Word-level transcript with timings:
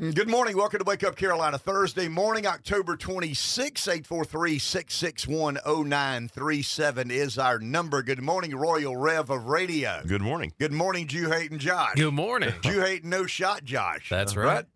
Good 0.00 0.28
morning. 0.28 0.56
Welcome 0.56 0.78
to 0.78 0.84
Wake 0.84 1.02
Up 1.02 1.16
Carolina. 1.16 1.58
Thursday 1.58 2.06
morning, 2.06 2.46
October 2.46 2.96
26, 2.96 3.88
843 3.88 4.56
661 4.60 5.58
0937 5.66 7.10
is 7.10 7.36
our 7.36 7.58
number. 7.58 8.04
Good 8.04 8.22
morning, 8.22 8.54
Royal 8.54 8.96
Rev 8.96 9.28
of 9.28 9.46
Radio. 9.46 10.00
Good 10.06 10.22
morning. 10.22 10.52
Good 10.60 10.70
morning, 10.70 11.08
Jew 11.08 11.28
Hayden 11.32 11.58
Josh. 11.58 11.96
Good 11.96 12.14
morning. 12.14 12.54
Jew 12.62 12.80
Hayden 12.80 13.10
No 13.10 13.26
Shot 13.26 13.64
Josh. 13.64 14.08
That's 14.08 14.36
right. 14.36 14.66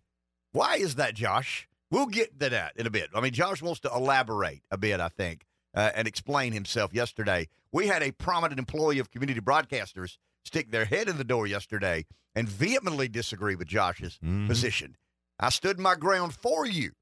Why 0.50 0.78
is 0.78 0.96
that, 0.96 1.14
Josh? 1.14 1.68
We'll 1.88 2.06
get 2.06 2.40
to 2.40 2.50
that 2.50 2.72
in 2.76 2.88
a 2.88 2.90
bit. 2.90 3.08
I 3.14 3.20
mean, 3.20 3.32
Josh 3.32 3.62
wants 3.62 3.78
to 3.82 3.92
elaborate 3.94 4.62
a 4.72 4.76
bit, 4.76 4.98
I 4.98 5.06
think, 5.08 5.46
uh, 5.72 5.90
and 5.94 6.08
explain 6.08 6.52
himself 6.52 6.92
yesterday. 6.92 7.46
We 7.70 7.86
had 7.86 8.02
a 8.02 8.10
prominent 8.10 8.58
employee 8.58 8.98
of 8.98 9.12
community 9.12 9.40
broadcasters 9.40 10.16
stick 10.44 10.72
their 10.72 10.86
head 10.86 11.08
in 11.08 11.16
the 11.16 11.22
door 11.22 11.46
yesterday 11.46 12.06
and 12.34 12.48
vehemently 12.48 13.06
disagree 13.06 13.54
with 13.54 13.68
Josh's 13.68 14.18
Mhm. 14.20 14.48
position. 14.48 14.96
I 15.40 15.48
stood 15.50 15.78
my 15.78 15.94
ground 15.94 16.34
for 16.34 16.66
you. 16.66 16.92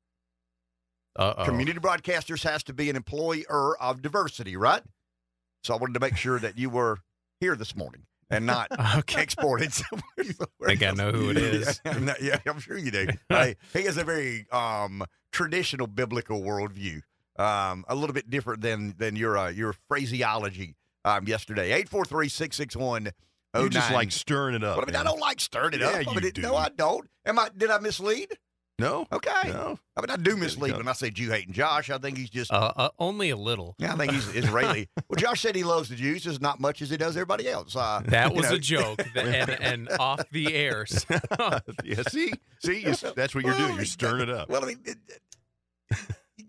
Uh-oh. 1.17 1.45
Community 1.45 1.79
broadcasters 1.81 2.43
has 2.45 2.63
to 2.65 2.73
be 2.73 2.89
an 2.89 2.97
employer 2.97 3.77
of 3.81 4.01
diversity, 4.03 4.57
right? 4.57 4.83
So 5.65 5.75
I 5.75 5.77
wanted 5.77 5.95
to 5.95 6.01
make 6.01 6.17
sure 6.17 6.39
that 6.39 6.57
you 6.57 6.71
were 6.71 6.99
here 7.41 7.57
this 7.57 7.77
morning 7.77 8.03
and 8.31 8.47
not 8.47 8.69
Okay. 8.99 9.23
exported 9.23 9.73
somewhere. 9.73 10.03
somewhere 10.19 10.69
Think 10.69 10.83
I 10.83 10.93
know 10.93 11.11
who 11.11 11.31
it 11.31 11.37
is. 11.37 11.81
yeah, 11.85 12.15
yeah, 12.23 12.39
I'm 12.47 12.61
sure 12.61 12.79
you 12.79 12.91
do. 12.91 13.09
Hey, 13.29 13.57
he 13.73 13.83
has 13.83 13.97
a 13.97 14.05
very 14.05 14.47
um, 14.53 15.05
traditional 15.33 15.87
biblical 15.87 16.41
worldview, 16.41 17.03
um, 17.39 17.85
a 17.89 17.95
little 17.95 18.15
bit 18.15 18.31
different 18.31 18.63
than 18.63 18.95
than 18.97 19.17
your 19.17 19.37
uh, 19.37 19.49
your 19.51 19.75
phraseology 19.89 20.77
um, 21.05 21.27
yesterday. 21.27 21.73
Eight 21.73 21.89
four 21.89 22.05
three 22.05 22.29
six 22.29 22.57
six 22.57 22.77
one. 22.77 23.11
You 23.55 23.69
just 23.69 23.91
like 23.93 24.13
stirring 24.13 24.55
it 24.55 24.63
up. 24.65 24.77
But 24.77 24.85
I 24.89 24.93
mean, 24.93 24.97
I 25.01 25.05
don't 25.05 25.21
like 25.21 25.41
stirring 25.41 25.75
it 25.75 25.81
Yeah, 25.81 25.89
up. 25.89 25.95
I 25.97 26.01
you 26.01 26.21
mean, 26.21 26.31
do. 26.33 26.43
No, 26.43 26.55
I 26.57 26.69
don't. 26.69 27.09
Am 27.27 27.39
I? 27.39 27.49
Did 27.57 27.71
I 27.71 27.79
mislead? 27.79 28.37
No. 28.79 29.07
Okay. 29.13 29.31
No. 29.49 29.79
I 29.95 30.01
mean, 30.01 30.09
I 30.11 30.17
do 30.17 30.37
mislead 30.39 30.75
when 30.75 30.89
I 30.89 30.93
say 30.95 31.11
Jew 31.11 31.29
hating 31.31 31.53
Josh. 31.53 31.91
I 31.91 31.99
think 31.99 32.17
he's 32.17 32.31
just. 32.31 32.51
Uh, 32.51 32.73
uh, 32.77 32.89
only 32.99 33.29
a 33.29 33.37
little. 33.37 33.75
yeah, 33.79 33.93
I 33.93 33.97
think 33.97 34.13
he's 34.13 34.27
Israeli. 34.35 34.89
well, 35.09 35.17
Josh 35.19 35.43
said 35.43 35.55
he 35.55 35.65
loves 35.65 35.91
the 35.91 35.97
Jews 35.97 36.27
as 36.27 36.41
not 36.41 36.61
much 36.61 36.81
as 36.81 36.89
he 36.89 36.97
does 36.97 37.15
everybody 37.17 37.47
else. 37.49 37.77
Uh, 37.77 38.01
That 38.07 38.33
was 38.35 38.49
know. 38.49 38.55
a 38.55 38.59
joke, 38.59 39.03
and, 39.17 39.51
and 39.51 39.89
off 39.99 40.23
the 40.31 40.55
air. 40.55 40.87
Yeah. 41.85 42.03
See, 42.09 42.33
see, 42.65 42.81
you, 42.81 42.95
that's 43.15 43.35
what 43.35 43.45
you're 43.45 43.53
Well, 43.53 43.59
doing. 43.67 43.77
You're 43.77 43.85
stirring 43.85 44.23
it 44.23 44.31
up. 44.31 44.49
Well, 44.49 44.63
I 44.65 44.69
mean, 44.69 44.81
it, 44.85 44.97
it- 45.09 45.99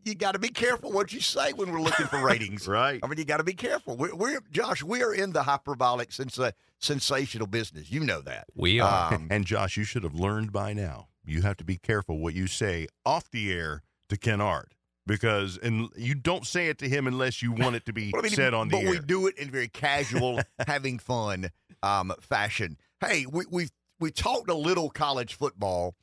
you 0.03 0.15
got 0.15 0.33
to 0.33 0.39
be 0.39 0.49
careful 0.49 0.91
what 0.91 1.11
you 1.13 1.19
say 1.19 1.53
when 1.53 1.71
we're 1.71 1.81
looking 1.81 2.07
for 2.07 2.19
ratings. 2.25 2.67
Right. 2.67 2.99
I 3.03 3.07
mean, 3.07 3.17
you 3.19 3.25
got 3.25 3.37
to 3.37 3.43
be 3.43 3.53
careful. 3.53 3.95
We're, 3.97 4.15
we're 4.15 4.39
Josh. 4.51 4.83
We 4.83 5.03
are 5.03 5.13
in 5.13 5.31
the 5.33 5.43
hyperbolic, 5.43 6.09
sensa- 6.09 6.53
sensational 6.79 7.47
business. 7.47 7.91
You 7.91 8.01
know 8.01 8.21
that. 8.21 8.45
we 8.55 8.79
are. 8.79 9.13
Um, 9.13 9.27
and 9.31 9.45
Josh, 9.45 9.77
you 9.77 9.83
should 9.83 10.03
have 10.03 10.15
learned 10.15 10.51
by 10.51 10.73
now. 10.73 11.07
You 11.25 11.41
have 11.43 11.57
to 11.57 11.63
be 11.63 11.77
careful 11.77 12.19
what 12.19 12.33
you 12.33 12.47
say 12.47 12.87
off 13.05 13.29
the 13.29 13.51
air 13.53 13.83
to 14.09 14.17
Kennard 14.17 14.73
because 15.05 15.57
and 15.57 15.89
you 15.95 16.15
don't 16.15 16.45
say 16.45 16.67
it 16.67 16.77
to 16.79 16.89
him 16.89 17.07
unless 17.07 17.41
you 17.41 17.51
want 17.51 17.75
it 17.75 17.85
to 17.85 17.93
be 17.93 18.09
Well, 18.13 18.21
I 18.21 18.23
mean, 18.23 18.31
said 18.33 18.53
on 18.53 18.69
the 18.69 18.77
but 18.77 18.83
air. 18.85 18.89
we 18.91 18.99
do 18.99 19.27
it 19.27 19.37
in 19.37 19.49
very 19.51 19.67
casual, 19.67 20.41
having 20.67 20.99
fun 20.99 21.49
um, 21.83 22.11
fashion. 22.21 22.77
Hey, 22.99 23.25
we 23.31 23.45
we 23.49 23.69
we 23.99 24.11
talked 24.11 24.49
a 24.49 24.55
little 24.55 24.89
college 24.89 25.35
football 25.35 25.95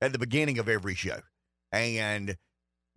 at 0.00 0.12
the 0.12 0.18
beginning 0.18 0.58
of 0.58 0.68
every 0.68 0.94
show, 0.94 1.20
and 1.72 2.36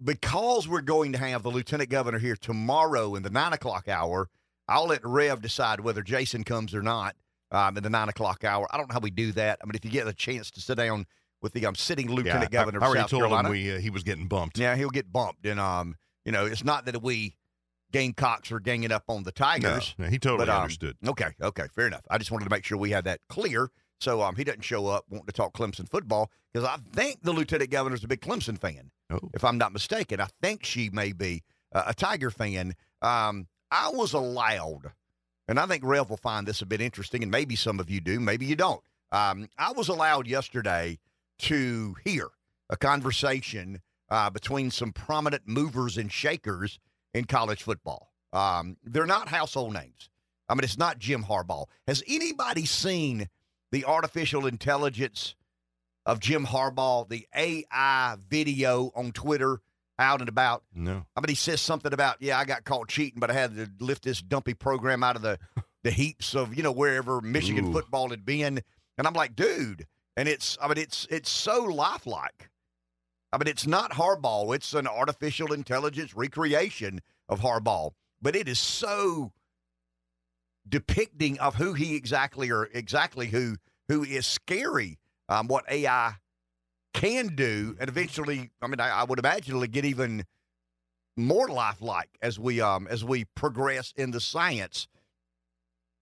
because 0.03 0.67
we're 0.67 0.81
going 0.81 1.11
to 1.13 1.17
have 1.17 1.43
the 1.43 1.49
lieutenant 1.49 1.89
governor 1.89 2.19
here 2.19 2.35
tomorrow 2.35 3.15
in 3.15 3.23
the 3.23 3.29
nine 3.29 3.53
o'clock 3.53 3.87
hour, 3.87 4.29
I'll 4.67 4.87
let 4.87 5.03
Rev 5.03 5.41
decide 5.41 5.79
whether 5.79 6.01
Jason 6.01 6.43
comes 6.43 6.73
or 6.75 6.81
not 6.81 7.15
um, 7.51 7.77
in 7.77 7.83
the 7.83 7.89
nine 7.89 8.09
o'clock 8.09 8.43
hour. 8.43 8.67
I 8.71 8.77
don't 8.77 8.89
know 8.89 8.93
how 8.93 8.99
we 8.99 9.11
do 9.11 9.31
that. 9.33 9.59
I 9.61 9.65
mean, 9.65 9.75
if 9.75 9.85
you 9.85 9.91
get 9.91 10.07
a 10.07 10.13
chance 10.13 10.51
to 10.51 10.61
sit 10.61 10.77
down 10.77 11.05
with 11.41 11.53
the 11.53 11.65
um, 11.65 11.75
sitting 11.75 12.09
yeah, 12.09 12.15
lieutenant 12.15 12.45
I- 12.45 12.47
governor 12.49 12.79
I, 12.81 12.85
of 12.85 12.89
already 12.89 13.01
South 13.03 13.09
told 13.11 13.21
Carolina, 13.21 13.47
him 13.47 13.51
we 13.51 13.75
uh, 13.75 13.79
he 13.79 13.89
was 13.89 14.03
getting 14.03 14.27
bumped. 14.27 14.57
yeah, 14.57 14.75
he'll 14.75 14.89
get 14.89 15.11
bumped, 15.11 15.45
and 15.45 15.59
um, 15.59 15.95
you 16.25 16.31
know, 16.31 16.45
it's 16.45 16.63
not 16.63 16.85
that 16.85 17.01
we 17.01 17.35
Gamecocks 17.93 18.51
are 18.51 18.59
ganging 18.59 18.91
up 18.91 19.03
on 19.07 19.23
the 19.23 19.31
Tigers. 19.31 19.95
No, 19.97 20.05
no, 20.05 20.11
he 20.11 20.19
totally 20.19 20.45
But, 20.45 20.49
um, 20.49 20.61
understood. 20.63 20.97
Okay, 21.07 21.29
okay, 21.41 21.67
fair 21.73 21.87
enough. 21.87 22.01
I 22.09 22.17
just 22.17 22.31
wanted 22.31 22.43
to 22.43 22.49
make 22.51 22.65
sure 22.65 22.77
we 22.77 22.91
had 22.91 23.05
that 23.05 23.21
clear, 23.29 23.69
so 23.99 24.21
um, 24.21 24.35
he 24.35 24.43
doesn't 24.43 24.61
show 24.63 24.87
up 24.87 25.05
wanting 25.09 25.25
to 25.27 25.31
talk 25.33 25.53
Clemson 25.53 25.89
football 25.89 26.31
because 26.53 26.67
I 26.67 26.77
think 26.93 27.21
the 27.23 27.33
lieutenant 27.33 27.69
governor's 27.71 28.03
a 28.03 28.07
big 28.07 28.21
Clemson 28.21 28.59
fan, 28.59 28.91
Oh, 29.09 29.19
if 29.33 29.43
I'm 29.43 29.57
not 29.57 29.73
mistaken. 29.73 30.19
I 30.19 30.27
think 30.41 30.63
she 30.65 30.89
may 30.89 31.11
be 31.13 31.43
uh, 31.73 31.83
a 31.87 31.93
Tiger 31.93 32.29
fan. 32.29 32.73
Um, 33.01 33.47
I 33.71 33.89
was 33.89 34.13
allowed, 34.13 34.91
and 35.47 35.59
I 35.59 35.65
think 35.65 35.83
Rev 35.85 36.09
will 36.09 36.17
find 36.17 36.47
this 36.47 36.61
a 36.61 36.65
bit 36.65 36.81
interesting, 36.81 37.23
and 37.23 37.31
maybe 37.31 37.55
some 37.55 37.79
of 37.79 37.89
you 37.89 38.01
do, 38.01 38.19
maybe 38.19 38.45
you 38.45 38.55
don't. 38.55 38.81
Um, 39.11 39.47
I 39.57 39.71
was 39.71 39.87
allowed 39.87 40.27
yesterday 40.27 40.99
to 41.39 41.95
hear 42.03 42.27
a 42.69 42.77
conversation 42.77 43.81
uh, 44.09 44.29
between 44.29 44.71
some 44.71 44.91
prominent 44.91 45.43
movers 45.45 45.97
and 45.97 46.11
shakers 46.11 46.79
in 47.13 47.25
college 47.25 47.63
football. 47.63 48.11
Um, 48.33 48.77
they're 48.83 49.05
not 49.05 49.29
household 49.29 49.73
names. 49.73 50.09
I 50.49 50.53
mean, 50.53 50.63
it's 50.63 50.77
not 50.77 50.99
Jim 50.99 51.23
Harbaugh. 51.23 51.65
Has 51.87 52.03
anybody 52.07 52.65
seen 52.65 53.27
the 53.71 53.85
artificial 53.85 54.45
intelligence 54.45 55.35
of 56.05 56.19
Jim 56.19 56.45
Harbaugh, 56.45 57.07
the 57.07 57.27
AI 57.35 58.15
video 58.29 58.91
on 58.95 59.11
Twitter 59.11 59.61
out 59.99 60.19
and 60.19 60.29
about? 60.29 60.63
no. 60.73 61.05
I 61.15 61.21
mean, 61.21 61.29
he 61.29 61.35
says 61.35 61.59
something 61.59 61.91
about, 61.91 62.17
yeah, 62.21 62.37
I 62.39 62.45
got 62.45 62.63
caught 62.63 62.87
cheating, 62.87 63.19
but 63.19 63.31
I 63.31 63.33
had 63.33 63.55
to 63.55 63.69
lift 63.79 64.03
this 64.03 64.21
dumpy 64.21 64.53
program 64.53 65.03
out 65.03 65.15
of 65.15 65.21
the, 65.21 65.39
the 65.83 65.91
heaps 65.91 66.35
of, 66.35 66.55
you 66.55 66.63
know, 66.63 66.71
wherever 66.71 67.19
Michigan 67.21 67.67
Ooh. 67.67 67.73
football 67.73 68.09
had 68.09 68.25
been. 68.25 68.61
And 68.97 69.07
I'm 69.07 69.13
like, 69.13 69.35
dude, 69.35 69.85
and 70.15 70.27
it's, 70.27 70.57
I 70.61 70.67
mean, 70.67 70.77
it's, 70.77 71.07
it's 71.09 71.29
so 71.29 71.63
lifelike. 71.63 72.49
I 73.33 73.37
mean, 73.37 73.47
it's 73.47 73.67
not 73.67 73.91
Harbaugh. 73.91 74.55
It's 74.55 74.73
an 74.73 74.87
artificial 74.87 75.51
intelligence 75.51 76.15
recreation 76.15 77.01
of 77.27 77.41
Harbaugh, 77.41 77.91
but 78.21 78.35
it 78.35 78.47
is 78.47 78.59
so 78.59 79.33
depicting 80.69 81.39
of 81.39 81.55
who 81.55 81.73
he 81.73 81.95
exactly 81.95 82.51
or 82.51 82.69
exactly 82.73 83.27
who 83.27 83.55
who 83.87 84.03
is 84.03 84.27
scary. 84.27 84.97
Um, 85.29 85.47
what 85.47 85.65
AI 85.69 86.13
can 86.93 87.35
do, 87.35 87.75
and 87.79 87.89
eventually, 87.89 88.49
I 88.61 88.67
mean, 88.67 88.79
I, 88.79 88.89
I 88.89 89.03
would 89.03 89.19
imagine 89.19 89.55
it'll 89.55 89.67
get 89.67 89.85
even 89.85 90.23
more 91.17 91.47
lifelike 91.49 92.09
as 92.21 92.39
we 92.39 92.61
um 92.61 92.87
as 92.87 93.03
we 93.03 93.25
progress 93.35 93.93
in 93.97 94.11
the 94.11 94.19
science 94.21 94.87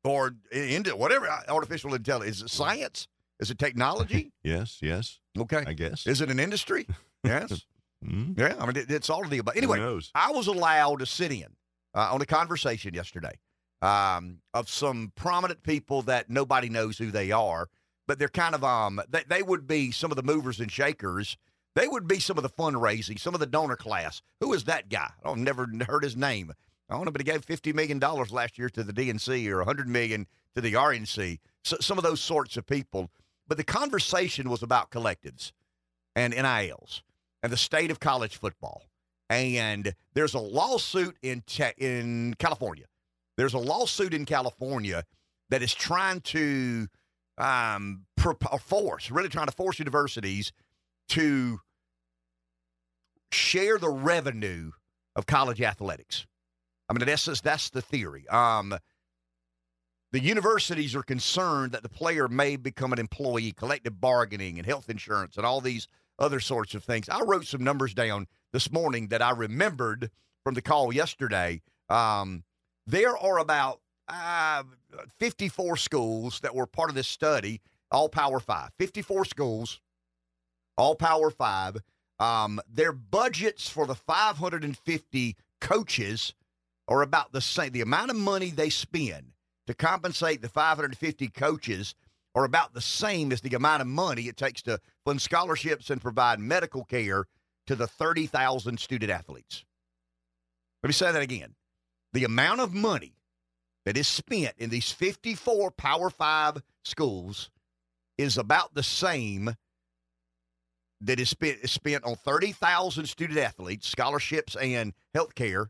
or 0.03 0.35
into 0.51 0.95
whatever 0.95 1.27
uh, 1.27 1.39
artificial 1.49 1.93
intelligence. 1.93 2.37
Is 2.37 2.43
it 2.43 2.49
science? 2.49 3.07
Is 3.39 3.51
it 3.51 3.57
technology? 3.59 4.31
Yes, 4.43 4.77
yes. 4.81 5.19
Okay. 5.37 5.63
I 5.65 5.73
guess. 5.73 6.05
Is 6.05 6.21
it 6.21 6.29
an 6.29 6.39
industry? 6.39 6.87
Yes. 7.23 7.65
Mhm. 8.05 8.37
yeah. 8.37 8.53
I 8.59 8.67
mean, 8.67 8.75
it, 8.75 8.91
it's 8.91 9.09
all 9.09 9.23
of 9.23 9.31
the 9.31 9.39
above. 9.39 9.55
Anyway, 9.57 9.79
knows? 9.79 10.11
I 10.13 10.31
was 10.31 10.45
allowed 10.45 10.99
to 10.99 11.07
sit 11.07 11.31
in 11.31 11.47
uh, 11.95 12.09
on 12.13 12.21
a 12.21 12.25
conversation 12.27 12.93
yesterday 12.93 13.31
um, 13.81 14.39
of 14.53 14.69
some 14.69 15.11
prominent 15.15 15.63
people 15.63 16.01
that 16.03 16.29
nobody 16.29 16.69
knows 16.69 16.97
who 16.97 17.11
they 17.11 17.31
are, 17.31 17.69
but 18.07 18.19
they're 18.19 18.27
kind 18.27 18.55
of 18.55 18.63
um 18.63 19.01
they, 19.09 19.23
they 19.27 19.43
would 19.43 19.67
be 19.67 19.91
some 19.91 20.11
of 20.11 20.17
the 20.17 20.23
movers 20.23 20.59
and 20.59 20.71
shakers. 20.71 21.37
They 21.75 21.87
would 21.87 22.07
be 22.07 22.19
some 22.19 22.37
of 22.37 22.43
the 22.43 22.49
fundraising, 22.49 23.19
some 23.19 23.33
of 23.33 23.39
the 23.41 23.45
donor 23.45 23.75
class. 23.75 24.21
Who 24.39 24.53
is 24.53 24.63
that 24.65 24.89
guy? 24.89 25.09
I've 25.23 25.37
never 25.37 25.67
heard 25.87 26.03
his 26.03 26.15
name. 26.15 26.53
I 26.89 26.95
don't 26.95 27.05
know, 27.05 27.11
but 27.11 27.21
he 27.21 27.25
gave 27.25 27.43
fifty 27.43 27.73
million 27.73 27.99
dollars 27.99 28.31
last 28.31 28.57
year 28.57 28.69
to 28.69 28.83
the 28.83 28.93
DNC 28.93 29.47
or 29.49 29.63
hundred 29.63 29.87
million 29.87 30.27
to 30.55 30.61
the 30.61 30.73
RNC. 30.73 31.39
So, 31.63 31.77
some 31.81 31.97
of 31.97 32.03
those 32.03 32.21
sorts 32.21 32.57
of 32.57 32.65
people. 32.65 33.09
But 33.47 33.57
the 33.57 33.63
conversation 33.63 34.49
was 34.49 34.63
about 34.63 34.89
collectives 34.89 35.51
and 36.15 36.33
NILs 36.33 37.03
and 37.43 37.51
the 37.51 37.57
state 37.57 37.91
of 37.91 37.99
college 37.99 38.37
football. 38.37 38.83
And 39.29 39.93
there's 40.13 40.33
a 40.33 40.39
lawsuit 40.39 41.17
in 41.21 41.41
te- 41.45 41.73
in 41.77 42.35
California. 42.39 42.85
There's 43.37 43.53
a 43.53 43.59
lawsuit 43.59 44.13
in 44.13 44.25
California 44.25 45.03
that 45.49 45.61
is 45.61 45.73
trying 45.73 46.21
to 46.21 46.87
um, 47.37 48.05
force, 48.59 49.11
really 49.11 49.29
trying 49.29 49.47
to 49.47 49.51
force 49.51 49.79
universities 49.79 50.51
to 51.09 51.59
share 53.31 53.77
the 53.77 53.89
revenue 53.89 54.71
of 55.15 55.25
college 55.25 55.61
athletics. 55.61 56.25
I 56.89 56.93
mean, 56.93 57.01
in 57.01 57.09
essence, 57.09 57.41
that's 57.41 57.69
the 57.69 57.81
theory. 57.81 58.27
Um, 58.29 58.77
the 60.11 60.19
universities 60.19 60.95
are 60.95 61.03
concerned 61.03 61.73
that 61.73 61.83
the 61.83 61.89
player 61.89 62.27
may 62.27 62.55
become 62.55 62.93
an 62.93 62.99
employee, 62.99 63.51
collective 63.51 63.99
bargaining, 63.99 64.57
and 64.57 64.65
health 64.65 64.89
insurance, 64.89 65.35
and 65.35 65.45
all 65.45 65.61
these 65.61 65.87
other 66.19 66.39
sorts 66.39 66.73
of 66.73 66.83
things. 66.83 67.09
I 67.09 67.21
wrote 67.21 67.45
some 67.45 67.63
numbers 67.63 67.93
down 67.93 68.27
this 68.53 68.71
morning 68.71 69.09
that 69.09 69.21
I 69.21 69.31
remembered 69.31 70.09
from 70.43 70.53
the 70.53 70.61
call 70.61 70.93
yesterday. 70.93 71.61
Um, 71.89 72.43
there 72.87 73.17
are 73.17 73.39
about 73.39 73.81
uh, 74.07 74.63
54 75.19 75.77
schools 75.77 76.39
that 76.41 76.55
were 76.55 76.67
part 76.67 76.89
of 76.89 76.95
this 76.95 77.07
study, 77.07 77.61
all 77.91 78.09
Power 78.09 78.39
Five. 78.39 78.71
54 78.77 79.25
schools, 79.25 79.81
all 80.77 80.95
Power 80.95 81.31
Five. 81.31 81.77
Um, 82.19 82.61
their 82.71 82.93
budgets 82.93 83.67
for 83.67 83.85
the 83.85 83.95
550 83.95 85.35
coaches 85.59 86.33
are 86.87 87.01
about 87.01 87.31
the 87.31 87.41
same. 87.41 87.71
The 87.71 87.81
amount 87.81 88.11
of 88.11 88.17
money 88.17 88.51
they 88.51 88.69
spend 88.69 89.33
to 89.67 89.73
compensate 89.73 90.41
the 90.41 90.49
550 90.49 91.27
coaches 91.29 91.95
are 92.35 92.43
about 92.43 92.73
the 92.73 92.81
same 92.81 93.31
as 93.31 93.41
the 93.41 93.55
amount 93.55 93.81
of 93.81 93.87
money 93.87 94.23
it 94.23 94.37
takes 94.37 94.61
to 94.63 94.79
fund 95.05 95.21
scholarships 95.21 95.89
and 95.89 96.01
provide 96.01 96.39
medical 96.39 96.83
care 96.83 97.25
to 97.65 97.75
the 97.75 97.87
30,000 97.87 98.79
student 98.79 99.11
athletes. 99.11 99.65
Let 100.83 100.89
me 100.89 100.93
say 100.93 101.11
that 101.11 101.21
again. 101.21 101.55
The 102.15 102.23
amount 102.23 102.61
of 102.61 102.73
money 102.73 103.11
that 103.83 103.97
is 103.97 104.07
spent 104.07 104.53
in 104.57 104.69
these 104.69 104.89
54 104.89 105.71
Power 105.71 106.09
Five 106.09 106.63
schools 106.85 107.49
is 108.17 108.37
about 108.37 108.73
the 108.73 108.83
same 108.83 109.53
that 111.01 111.19
is 111.19 111.29
spent, 111.29 111.57
is 111.61 111.73
spent 111.73 112.05
on 112.05 112.15
30,000 112.15 113.05
student 113.05 113.37
athletes, 113.37 113.89
scholarships, 113.89 114.55
and 114.55 114.93
health 115.13 115.35
care. 115.35 115.67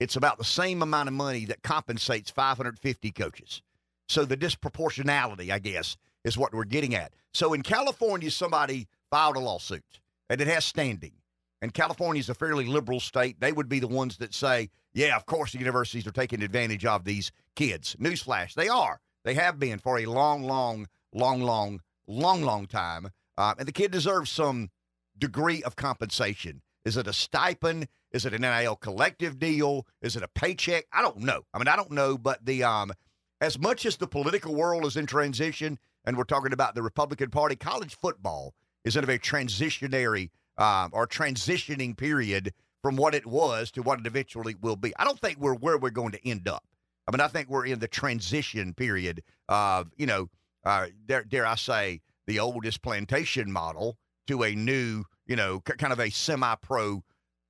It's 0.00 0.16
about 0.16 0.38
the 0.38 0.44
same 0.44 0.82
amount 0.82 1.06
of 1.06 1.14
money 1.14 1.44
that 1.44 1.62
compensates 1.62 2.32
550 2.32 3.12
coaches. 3.12 3.62
So 4.08 4.24
the 4.24 4.36
disproportionality, 4.36 5.52
I 5.52 5.60
guess, 5.60 5.96
is 6.24 6.36
what 6.36 6.52
we're 6.52 6.64
getting 6.64 6.96
at. 6.96 7.12
So 7.32 7.52
in 7.52 7.62
California, 7.62 8.32
somebody 8.32 8.88
filed 9.08 9.36
a 9.36 9.38
lawsuit 9.38 10.00
and 10.28 10.40
it 10.40 10.48
has 10.48 10.64
standing. 10.64 11.12
And 11.62 11.72
California 11.72 12.18
is 12.18 12.28
a 12.28 12.34
fairly 12.34 12.66
liberal 12.66 12.98
state. 12.98 13.38
They 13.38 13.52
would 13.52 13.68
be 13.68 13.78
the 13.78 13.86
ones 13.86 14.16
that 14.16 14.34
say, 14.34 14.70
yeah, 14.92 15.16
of 15.16 15.26
course 15.26 15.52
the 15.52 15.58
universities 15.58 16.06
are 16.06 16.12
taking 16.12 16.42
advantage 16.42 16.84
of 16.84 17.04
these 17.04 17.32
kids. 17.56 17.96
Newsflash, 18.00 18.54
they 18.54 18.68
are. 18.68 19.00
They 19.24 19.34
have 19.34 19.58
been 19.58 19.78
for 19.78 19.98
a 19.98 20.06
long, 20.06 20.42
long, 20.42 20.86
long, 21.12 21.42
long, 21.42 21.80
long, 22.06 22.42
long 22.42 22.66
time. 22.66 23.10
Uh, 23.36 23.54
and 23.58 23.68
the 23.68 23.72
kid 23.72 23.90
deserves 23.90 24.30
some 24.30 24.70
degree 25.18 25.62
of 25.62 25.76
compensation. 25.76 26.62
Is 26.84 26.96
it 26.96 27.06
a 27.06 27.12
stipend? 27.12 27.88
Is 28.12 28.24
it 28.24 28.34
an 28.34 28.42
NIL 28.42 28.76
collective 28.76 29.38
deal? 29.38 29.86
Is 30.02 30.16
it 30.16 30.22
a 30.22 30.28
paycheck? 30.28 30.86
I 30.92 31.02
don't 31.02 31.18
know. 31.18 31.42
I 31.54 31.58
mean, 31.58 31.68
I 31.68 31.76
don't 31.76 31.92
know, 31.92 32.18
but 32.18 32.44
the 32.44 32.64
um, 32.64 32.92
as 33.40 33.58
much 33.58 33.86
as 33.86 33.96
the 33.96 34.06
political 34.06 34.54
world 34.54 34.84
is 34.84 34.96
in 34.96 35.06
transition, 35.06 35.78
and 36.04 36.16
we're 36.16 36.24
talking 36.24 36.52
about 36.52 36.74
the 36.74 36.82
Republican 36.82 37.30
Party, 37.30 37.56
college 37.56 37.96
football 37.96 38.54
is 38.84 38.96
in 38.96 39.04
a 39.04 39.06
very 39.06 39.18
transitionary 39.18 40.30
um, 40.58 40.90
or 40.92 41.06
transitioning 41.06 41.96
period 41.96 42.52
from 42.82 42.96
what 42.96 43.14
it 43.14 43.26
was 43.26 43.70
to 43.72 43.82
what 43.82 44.00
it 44.00 44.06
eventually 44.06 44.54
will 44.60 44.76
be. 44.76 44.92
I 44.98 45.04
don't 45.04 45.18
think 45.18 45.38
we're 45.38 45.54
where 45.54 45.78
we're 45.78 45.90
going 45.90 46.12
to 46.12 46.28
end 46.28 46.48
up. 46.48 46.64
I 47.06 47.12
mean, 47.12 47.20
I 47.20 47.28
think 47.28 47.48
we're 47.48 47.66
in 47.66 47.78
the 47.78 47.88
transition 47.88 48.74
period 48.74 49.22
of, 49.48 49.90
you 49.96 50.06
know, 50.06 50.28
uh, 50.64 50.86
dare, 51.06 51.24
dare 51.24 51.46
I 51.46 51.56
say, 51.56 52.00
the 52.26 52.38
oldest 52.38 52.82
plantation 52.82 53.50
model 53.50 53.98
to 54.28 54.44
a 54.44 54.54
new, 54.54 55.04
you 55.26 55.36
know, 55.36 55.62
c- 55.66 55.74
kind 55.74 55.92
of 55.92 55.98
a 55.98 56.10
semi-pro 56.10 57.02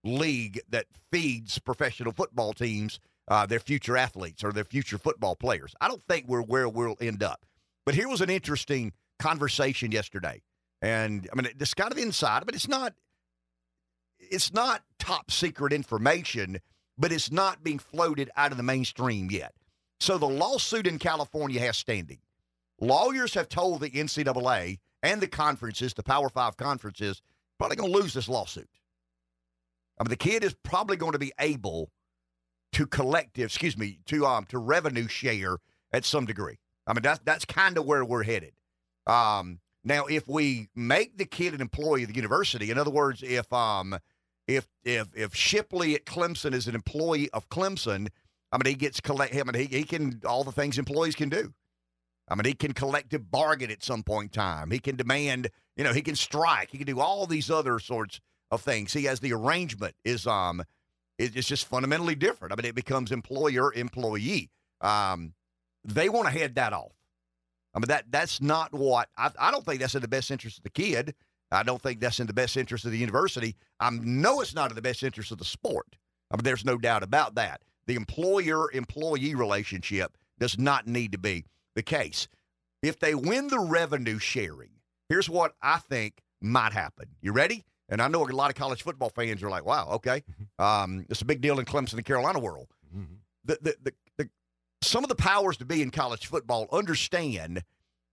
league 0.03 0.61
that 0.71 0.87
feeds 1.13 1.59
professional 1.59 2.13
football 2.13 2.53
teams 2.53 3.01
uh, 3.29 3.47
their 3.47 3.61
future 3.61 3.97
athletes 3.97 4.43
or 4.43 4.53
their 4.53 4.65
future 4.65 4.99
football 4.99 5.37
players. 5.37 5.75
I 5.81 5.89
don't 5.89 6.03
think 6.03 6.27
we're 6.27 6.43
where 6.43 6.69
we'll 6.69 6.97
end 7.01 7.23
up. 7.23 7.47
But 7.87 7.95
here 7.95 8.09
was 8.09 8.21
an 8.21 8.31
interesting 8.31 8.93
conversation 9.19 9.93
yesterday, 9.93 10.43
and 10.83 11.29
I 11.33 11.37
mean, 11.37 11.51
it's 11.59 11.75
kind 11.75 11.93
of 11.93 11.99
inside, 11.99 12.45
but 12.45 12.55
it's 12.55 12.69
not. 12.69 12.95
It's 14.31 14.53
not 14.53 14.83
top 14.99 15.31
secret 15.31 15.73
information, 15.73 16.59
but 16.97 17.13
it's 17.13 17.31
not 17.31 17.65
being 17.65 17.79
floated 17.79 18.31
out 18.37 18.53
of 18.53 18.57
the 18.57 18.63
mainstream 18.63 19.29
yet. 19.31 19.53
So 19.99 20.17
the 20.19 20.27
lawsuit 20.27 20.87
in 20.87 20.99
California 20.99 21.61
has 21.61 21.77
standing. 21.77 22.21
Lawyers 22.81 23.35
have 23.35 23.49
told 23.49 23.81
the 23.81 23.91
NCAA 23.91 24.79
and 25.03 25.21
the 25.21 25.27
conferences, 25.29 25.95
the 25.95 26.03
Power 26.03 26.29
Five 26.29 26.57
conferences, 26.57 27.21
probably 27.59 27.77
going 27.77 27.93
to 27.93 27.99
lose 27.99 28.15
this 28.15 28.29
lawsuit. 28.29 28.69
I 29.99 30.05
mean, 30.05 30.11
the 30.11 30.17
kid 30.17 30.43
is 30.45 30.55
probably 30.63 30.97
going 30.97 31.13
to 31.13 31.19
be 31.19 31.33
able 31.39 31.91
to 32.73 32.87
collective, 32.87 33.47
excuse 33.47 33.77
me, 33.77 33.99
to 34.07 34.25
um 34.25 34.47
to 34.47 34.59
revenue 34.59 35.09
share 35.09 35.59
at 35.93 36.05
some 36.05 36.25
degree. 36.25 36.59
I 36.87 36.95
mean, 36.95 37.03
that's 37.03 37.21
that's 37.25 37.45
kind 37.45 37.77
of 37.77 37.85
where 37.85 38.05
we're 38.05 38.23
headed. 38.23 38.53
Um, 39.07 39.61
now, 39.85 40.07
if 40.07 40.29
we 40.29 40.69
make 40.75 41.19
the 41.19 41.25
kid 41.27 41.55
an 41.55 41.61
employee 41.61 42.03
of 42.03 42.09
the 42.09 42.15
university, 42.15 42.71
in 42.71 42.79
other 42.79 42.91
words, 42.91 43.23
if 43.23 43.53
um 43.53 43.99
if 44.51 44.69
if 44.85 45.09
if 45.15 45.35
Shipley 45.35 45.95
at 45.95 46.05
Clemson 46.05 46.53
is 46.53 46.67
an 46.67 46.75
employee 46.75 47.31
of 47.31 47.49
Clemson, 47.49 48.09
I 48.53 48.59
mean, 48.59 48.67
he 48.67 48.75
gets 48.75 49.01
collect. 49.01 49.35
I 49.35 49.43
mean, 49.43 49.55
he, 49.55 49.77
he 49.79 49.85
can 49.85 50.21
all 50.27 50.45
the 50.45 50.53
things 50.53 50.79
employees 50.79 51.15
can 51.15 51.29
do. 51.29 51.55
I 52.29 52.35
mean, 52.35 52.45
he 52.45 52.55
can 52.55 52.73
collective 52.73 53.31
bargain 53.31 53.71
at 53.71 53.83
some 53.83 54.03
point 54.03 54.37
in 54.37 54.41
time. 54.41 54.71
He 54.71 54.79
can 54.79 54.97
demand, 54.97 55.51
you 55.77 55.83
know, 55.83 55.93
he 55.93 56.03
can 56.03 56.15
strike. 56.15 56.71
He 56.71 56.79
can 56.79 56.87
do 56.87 57.01
all 57.01 57.27
these 57.27 57.51
other 57.51 57.81
sorts 57.81 58.21
of 58.51 58.61
things. 58.61 58.93
He 58.93 59.05
has 59.05 59.21
the 59.21 59.33
arrangement 59.33 59.95
is 60.05 60.27
um, 60.27 60.63
it, 61.19 61.37
it's 61.37 61.49
just 61.49 61.67
fundamentally 61.67 62.15
different. 62.15 62.53
I 62.53 62.57
mean, 62.57 62.67
it 62.67 62.75
becomes 62.75 63.11
employer 63.13 63.73
employee. 63.73 64.51
Um, 64.81 65.35
they 65.85 66.09
want 66.09 66.27
to 66.27 66.33
head 66.33 66.57
that 66.57 66.73
off. 66.73 66.93
I 67.75 67.79
mean, 67.79 67.89
that 67.89 68.07
that's 68.11 68.41
not 68.41 68.73
what 68.73 69.09
I, 69.17 69.31
I 69.39 69.51
don't 69.51 69.65
think 69.65 69.81
that's 69.81 69.95
in 69.95 70.03
the 70.03 70.09
best 70.09 70.31
interest 70.31 70.59
of 70.59 70.65
the 70.65 70.71
kid. 70.71 71.15
I 71.53 71.63
don't 71.63 71.83
think 71.83 72.01
that's 72.01 72.21
in 72.21 72.27
the 72.27 72.33
best 72.33 72.57
interest 72.57 72.85
of 72.85 72.93
the 72.93 72.99
university. 72.99 73.57
I 73.81 73.91
know 73.91 74.41
it's 74.41 74.55
not 74.55 74.71
in 74.71 74.77
the 74.77 74.83
best 74.83 75.03
interest 75.03 75.33
of 75.33 75.39
the 75.39 75.45
sport. 75.45 75.97
I 76.31 76.37
mean, 76.37 76.45
there's 76.45 76.65
no 76.65 76.79
doubt 76.79 77.03
about 77.03 77.35
that. 77.35 77.63
The 77.87 77.97
employer 77.97 78.71
employee 78.73 79.35
relationship 79.35 80.17
does 80.39 80.59
not 80.59 80.87
need 80.87 81.13
to 81.13 81.19
be 81.19 81.45
the 81.75 81.83
case. 81.83 82.29
If 82.83 82.99
they 82.99 83.15
win 83.15 83.49
the 83.49 83.59
revenue 83.59 84.19
sharing, 84.19 84.71
here's 85.09 85.29
what 85.29 85.55
I 85.61 85.79
think 85.79 86.23
might 86.41 86.73
happen. 86.73 87.09
You 87.21 87.33
ready? 87.33 87.65
And 87.89 88.01
I 88.01 88.09
know 88.09 88.25
a 88.25 88.31
lot 88.31 88.51
of 88.51 88.57
college 88.57 88.83
football 88.83 89.11
fans 89.11 89.43
are 89.43 89.51
like, 89.51 89.65
wow, 89.65 89.89
okay. 89.95 90.23
Um, 90.59 91.05
it's 91.11 91.23
a 91.23 91.25
big 91.25 91.41
deal 91.41 91.59
in 91.59 91.67
Clemson 91.67 91.95
and 91.95 92.05
Carolina 92.05 92.39
world. 92.39 92.69
Mm-hmm. 92.97 93.15
The, 93.45 93.59
the, 93.61 93.75
the, 93.83 93.93
the, 94.17 94.31
some 94.83 95.03
of 95.03 95.09
the 95.09 95.17
powers 95.17 95.57
to 95.57 95.65
be 95.65 95.83
in 95.83 95.91
college 95.91 96.27
football 96.27 96.69
understand 96.71 97.65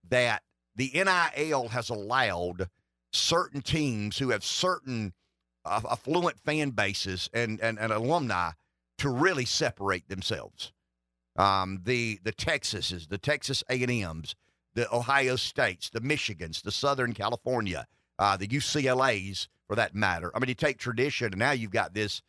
that 0.09 0.41
the 0.75 0.91
NIL 0.93 1.67
has 1.69 1.89
allowed 1.89 2.69
certain 3.11 3.61
teams 3.61 4.17
who 4.17 4.29
have 4.29 4.43
certain 4.43 5.13
uh, 5.65 5.81
affluent 5.89 6.39
fan 6.39 6.71
bases 6.71 7.29
and, 7.33 7.59
and, 7.61 7.77
and 7.79 7.91
alumni 7.91 8.51
to 8.97 9.09
really 9.09 9.45
separate 9.45 10.07
themselves. 10.09 10.71
Um, 11.37 11.81
the 11.83 12.19
the 12.23 12.33
Texases, 12.33 13.09
the 13.09 13.19
Texas 13.19 13.63
A&Ms, 13.69 14.33
the 14.73 14.93
Ohio 14.93 15.35
States, 15.35 15.89
the 15.89 16.01
Michigans, 16.01 16.63
the 16.63 16.71
Southern 16.71 17.13
California, 17.13 17.85
uh, 18.17 18.37
the 18.37 18.47
UCLA's 18.47 19.47
for 19.67 19.75
that 19.75 19.93
matter. 19.93 20.31
I 20.33 20.39
mean, 20.39 20.49
you 20.49 20.55
take 20.55 20.79
tradition, 20.79 21.27
and 21.27 21.37
now 21.37 21.51
you've 21.51 21.71
got 21.71 21.93
this. 21.93 22.21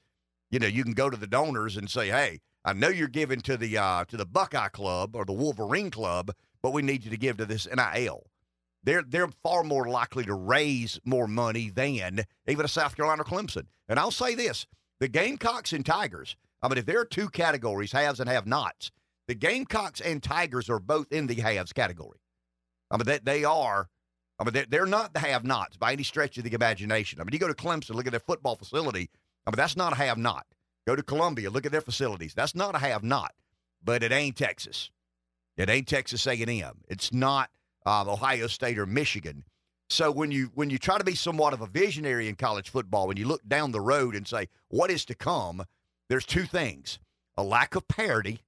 You 0.50 0.58
know, 0.58 0.66
you 0.66 0.82
can 0.84 0.92
go 0.92 1.08
to 1.08 1.16
the 1.16 1.26
donors 1.26 1.76
and 1.76 1.90
say, 1.90 2.08
"Hey, 2.08 2.40
I 2.64 2.75
know 2.75 2.88
you're 2.88 3.08
giving 3.08 3.40
to 3.42 3.56
the 3.56 3.78
uh, 3.78 4.04
to 4.06 4.16
the 4.16 4.26
Buckeye 4.26 4.69
Club 4.69 5.16
or 5.16 5.25
the 5.25 5.32
Wolverine 5.32 5.90
Club, 5.90 6.32
but 6.62 6.72
we 6.72 6.82
need 6.82 7.04
you 7.04 7.10
to 7.10 7.16
give 7.16 7.38
to 7.38 7.46
this 7.46 7.66
NIL." 7.66 8.26
They're 8.84 9.02
they're 9.02 9.28
far 9.42 9.64
more 9.64 9.88
likely 9.88 10.25
to 10.25 10.34
raise 10.34 11.00
more 11.04 11.26
money 11.26 11.70
than 11.70 12.25
even 12.46 12.64
a 12.64 12.69
South 12.69 12.96
Carolina 12.96 13.25
Clemson. 13.25 13.66
And 13.88 13.99
I'll 13.99 14.11
say 14.11 14.35
this: 14.35 14.66
the 15.00 15.08
Gamecocks 15.08 15.73
and 15.73 15.85
Tigers. 15.85 16.37
I 16.62 16.68
mean, 16.68 16.78
if 16.78 16.87
there 16.87 17.00
are 17.00 17.04
two 17.04 17.28
categories, 17.28 17.92
haves 17.92 18.18
and 18.18 18.28
have-nots, 18.28 18.90
the 19.28 19.35
Gamecocks 19.35 20.00
and 20.00 20.23
Tigers 20.23 20.68
are 20.68 20.80
both 20.80 21.12
in 21.12 21.28
the 21.28 21.35
haves 21.35 21.73
category. 21.73 22.18
I 22.90 22.97
mean, 22.97 23.06
they, 23.06 23.18
they 23.23 23.44
are. 23.44 23.88
I 24.40 24.44
mean, 24.44 24.54
they're, 24.54 24.66
they're 24.68 24.87
not 24.87 25.12
the 25.12 25.20
have-nots 25.20 25.76
by 25.76 25.92
any 25.92 26.02
stretch 26.02 26.38
of 26.38 26.44
the 26.44 26.52
imagination. 26.52 27.20
I 27.20 27.25
mean, 27.25 27.32
you 27.32 27.38
go 27.38 27.49
to 27.49 27.54
Clemson, 27.54 27.94
look 27.94 28.06
at 28.06 28.12
their 28.12 28.20
football 28.20 28.56
facility. 28.56 29.11
I 29.47 29.50
mean, 29.50 29.56
that's 29.56 29.76
not 29.76 29.92
a 29.92 29.97
have-not. 29.97 30.47
Go 30.87 30.97
to 30.97 31.02
Columbia, 31.02 31.50
look 31.50 31.66
at 31.66 31.73
their 31.73 31.80
facilities. 31.80 32.35
That's 32.35 32.54
not 32.54 32.75
a 32.75 32.78
have-not. 32.78 33.32
But 33.85 34.02
it 34.02 34.11
ain't 34.11 34.37
Texas. 34.37 34.90
It 35.56 35.68
ain't 35.68 35.87
Texas 35.87 36.26
A&M. 36.26 36.80
It's 36.88 37.12
not 37.12 37.50
um, 37.88 38.09
Ohio 38.09 38.47
State 38.47 38.78
or 38.78 38.87
Michigan. 38.87 39.45
So 39.88 40.11
when 40.11 40.30
you 40.30 40.50
when 40.54 40.68
you 40.68 40.76
try 40.76 40.99
to 40.99 41.04
be 41.04 41.14
somewhat 41.14 41.54
of 41.54 41.62
a 41.62 41.66
visionary 41.66 42.28
in 42.28 42.35
college 42.35 42.68
football, 42.68 43.09
when 43.09 43.16
you 43.16 43.26
look 43.26 43.47
down 43.49 43.73
the 43.73 43.80
road 43.80 44.14
and 44.14 44.28
say 44.28 44.49
what 44.68 44.90
is 44.90 45.07
to 45.07 45.14
come, 45.14 45.64
there's 46.11 46.26
two 46.26 46.45
things: 46.45 46.99
a 47.38 47.42
lack 47.42 47.75
of 47.75 47.88
parity 47.88 48.40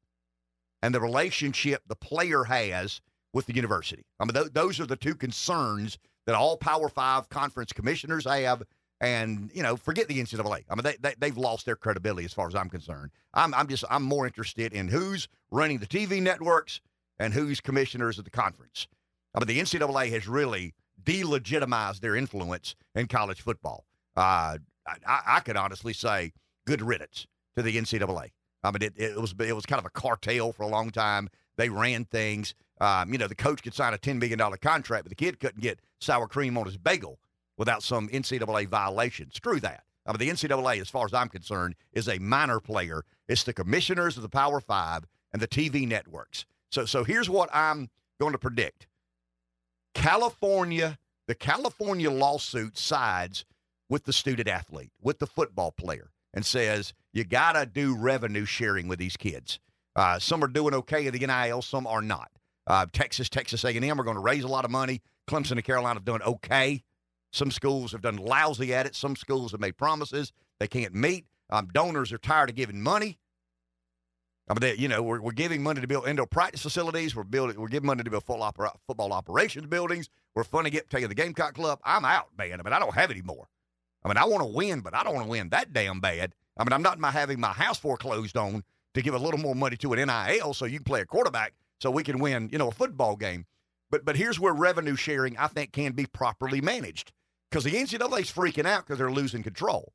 and 0.82 0.94
the 0.94 1.00
relationship 1.00 1.82
the 1.86 1.96
player 1.96 2.44
has 2.44 3.00
with 3.32 3.46
the 3.46 3.54
university. 3.54 4.04
I 4.18 4.24
mean, 4.24 4.34
th- 4.34 4.52
those 4.52 4.78
are 4.78 4.86
the 4.86 4.96
two 4.96 5.14
concerns 5.14 5.98
that 6.26 6.34
all 6.34 6.58
Power 6.58 6.90
Five 6.90 7.30
conference 7.30 7.72
commissioners 7.72 8.26
have. 8.26 8.62
And 9.02 9.50
you 9.54 9.62
know, 9.62 9.78
forget 9.78 10.08
the 10.08 10.20
NCAA. 10.20 10.64
I 10.68 10.74
mean, 10.74 10.82
they, 10.82 10.96
they 11.00 11.14
they've 11.18 11.38
lost 11.38 11.64
their 11.64 11.76
credibility 11.76 12.26
as 12.26 12.34
far 12.34 12.46
as 12.46 12.54
I'm 12.54 12.68
concerned. 12.68 13.12
I'm 13.32 13.54
I'm 13.54 13.68
just 13.68 13.84
I'm 13.88 14.02
more 14.02 14.26
interested 14.26 14.74
in 14.74 14.88
who's 14.88 15.26
running 15.50 15.78
the 15.78 15.86
TV 15.86 16.20
networks 16.20 16.82
and 17.18 17.32
who's 17.32 17.62
commissioners 17.62 18.18
of 18.18 18.24
the 18.26 18.30
conference. 18.30 18.86
I 19.34 19.38
mean, 19.38 19.46
the 19.46 19.60
NCAA 19.60 20.10
has 20.10 20.28
really 20.28 20.74
delegitimized 21.02 22.00
their 22.00 22.16
influence 22.16 22.74
in 22.94 23.06
college 23.06 23.40
football. 23.40 23.84
Uh, 24.16 24.58
I, 24.86 25.20
I 25.26 25.40
could 25.40 25.56
honestly 25.56 25.92
say 25.92 26.32
good 26.66 26.82
riddance 26.82 27.26
to 27.56 27.62
the 27.62 27.76
NCAA. 27.76 28.30
I 28.62 28.70
mean, 28.70 28.82
it, 28.82 28.94
it 28.96 29.20
was 29.20 29.34
it 29.38 29.54
was 29.54 29.66
kind 29.66 29.78
of 29.78 29.86
a 29.86 29.90
cartel 29.90 30.52
for 30.52 30.62
a 30.64 30.68
long 30.68 30.90
time. 30.90 31.28
They 31.56 31.68
ran 31.68 32.04
things. 32.04 32.54
Um, 32.80 33.12
you 33.12 33.18
know, 33.18 33.28
the 33.28 33.34
coach 33.34 33.62
could 33.62 33.74
sign 33.74 33.94
a 33.94 33.98
ten 33.98 34.18
million 34.18 34.38
dollar 34.38 34.56
contract, 34.56 35.04
but 35.04 35.10
the 35.10 35.14
kid 35.14 35.40
couldn't 35.40 35.60
get 35.60 35.80
sour 36.00 36.26
cream 36.26 36.58
on 36.58 36.66
his 36.66 36.76
bagel 36.76 37.18
without 37.56 37.82
some 37.82 38.08
NCAA 38.08 38.68
violation. 38.68 39.30
Screw 39.32 39.60
that. 39.60 39.84
I 40.06 40.12
mean, 40.12 40.18
the 40.18 40.30
NCAA, 40.30 40.80
as 40.80 40.88
far 40.88 41.04
as 41.04 41.14
I'm 41.14 41.28
concerned, 41.28 41.74
is 41.92 42.08
a 42.08 42.18
minor 42.18 42.58
player. 42.58 43.04
It's 43.28 43.44
the 43.44 43.52
commissioners 43.52 44.16
of 44.16 44.22
the 44.22 44.28
Power 44.28 44.60
Five 44.60 45.04
and 45.32 45.40
the 45.40 45.48
TV 45.48 45.86
networks. 45.86 46.46
So, 46.70 46.84
so 46.84 47.04
here's 47.04 47.28
what 47.30 47.48
I'm 47.52 47.90
going 48.18 48.32
to 48.32 48.38
predict: 48.38 48.86
California, 49.94 50.98
the 51.26 51.34
California 51.34 52.10
lawsuit 52.10 52.78
sides 52.78 53.44
with 53.88 54.04
the 54.04 54.12
student 54.12 54.48
athlete, 54.48 54.92
with 55.00 55.18
the 55.18 55.26
football 55.26 55.72
player, 55.72 56.10
and 56.32 56.46
says 56.46 56.94
you 57.12 57.24
got 57.24 57.52
to 57.52 57.66
do 57.66 57.96
revenue 57.96 58.44
sharing 58.44 58.88
with 58.88 58.98
these 58.98 59.16
kids. 59.16 59.58
Uh, 59.96 60.18
some 60.18 60.42
are 60.44 60.48
doing 60.48 60.74
okay 60.74 61.06
at 61.06 61.12
the 61.12 61.26
NIL, 61.26 61.62
some 61.62 61.86
are 61.86 62.02
not. 62.02 62.30
Uh, 62.66 62.86
Texas, 62.92 63.28
Texas 63.28 63.64
A&M 63.64 64.00
are 64.00 64.04
going 64.04 64.16
to 64.16 64.22
raise 64.22 64.44
a 64.44 64.48
lot 64.48 64.64
of 64.64 64.70
money. 64.70 65.00
Clemson 65.28 65.52
and 65.52 65.64
Carolina 65.64 65.94
have 65.94 66.04
done 66.04 66.22
okay. 66.22 66.84
Some 67.32 67.50
schools 67.50 67.92
have 67.92 68.00
done 68.00 68.16
lousy 68.16 68.74
at 68.74 68.86
it. 68.86 68.94
Some 68.94 69.16
schools 69.16 69.52
have 69.52 69.60
made 69.60 69.76
promises 69.76 70.32
they 70.60 70.68
can't 70.68 70.94
meet. 70.94 71.26
Um, 71.48 71.68
donors 71.72 72.12
are 72.12 72.18
tired 72.18 72.50
of 72.50 72.56
giving 72.56 72.80
money. 72.80 73.18
I 74.50 74.52
mean, 74.52 74.60
they, 74.60 74.74
you 74.74 74.88
know, 74.88 75.00
we're, 75.00 75.20
we're 75.20 75.30
giving 75.30 75.62
money 75.62 75.80
to 75.80 75.86
build 75.86 76.08
indoor 76.08 76.26
practice 76.26 76.60
facilities. 76.60 77.14
We're 77.14 77.22
building, 77.22 77.58
we're 77.58 77.68
giving 77.68 77.86
money 77.86 78.02
to 78.02 78.10
build 78.10 78.24
full 78.24 78.42
opera, 78.42 78.72
football 78.84 79.12
operations 79.12 79.66
buildings. 79.66 80.08
We're 80.34 80.42
funding 80.42 80.72
it, 80.74 80.90
taking 80.90 81.08
the 81.08 81.14
Gamecock 81.14 81.54
Club. 81.54 81.78
I'm 81.84 82.04
out, 82.04 82.30
man. 82.36 82.58
I 82.58 82.64
mean, 82.64 82.72
I 82.72 82.80
don't 82.80 82.94
have 82.94 83.12
any 83.12 83.22
more. 83.22 83.48
I 84.04 84.08
mean, 84.08 84.16
I 84.16 84.24
want 84.24 84.42
to 84.42 84.46
win, 84.52 84.80
but 84.80 84.92
I 84.92 85.04
don't 85.04 85.14
want 85.14 85.26
to 85.26 85.30
win 85.30 85.50
that 85.50 85.72
damn 85.72 86.00
bad. 86.00 86.34
I 86.56 86.64
mean, 86.64 86.72
I'm 86.72 86.82
not 86.82 86.98
my, 86.98 87.12
having 87.12 87.38
my 87.38 87.52
house 87.52 87.78
foreclosed 87.78 88.36
on 88.36 88.64
to 88.94 89.02
give 89.02 89.14
a 89.14 89.18
little 89.18 89.38
more 89.38 89.54
money 89.54 89.76
to 89.76 89.92
an 89.92 90.08
NIL 90.08 90.52
so 90.52 90.64
you 90.64 90.78
can 90.78 90.84
play 90.84 91.00
a 91.00 91.06
quarterback 91.06 91.54
so 91.80 91.90
we 91.92 92.02
can 92.02 92.18
win, 92.18 92.48
you 92.50 92.58
know, 92.58 92.68
a 92.68 92.72
football 92.72 93.14
game. 93.14 93.46
But 93.90 94.04
but 94.04 94.16
here's 94.16 94.40
where 94.40 94.52
revenue 94.52 94.96
sharing 94.96 95.36
I 95.36 95.46
think 95.46 95.72
can 95.72 95.92
be 95.92 96.06
properly 96.06 96.60
managed 96.60 97.12
because 97.50 97.64
the 97.64 97.72
NCAA's 97.72 98.32
freaking 98.32 98.66
out 98.66 98.84
because 98.84 98.98
they're 98.98 99.12
losing 99.12 99.42
control. 99.42 99.92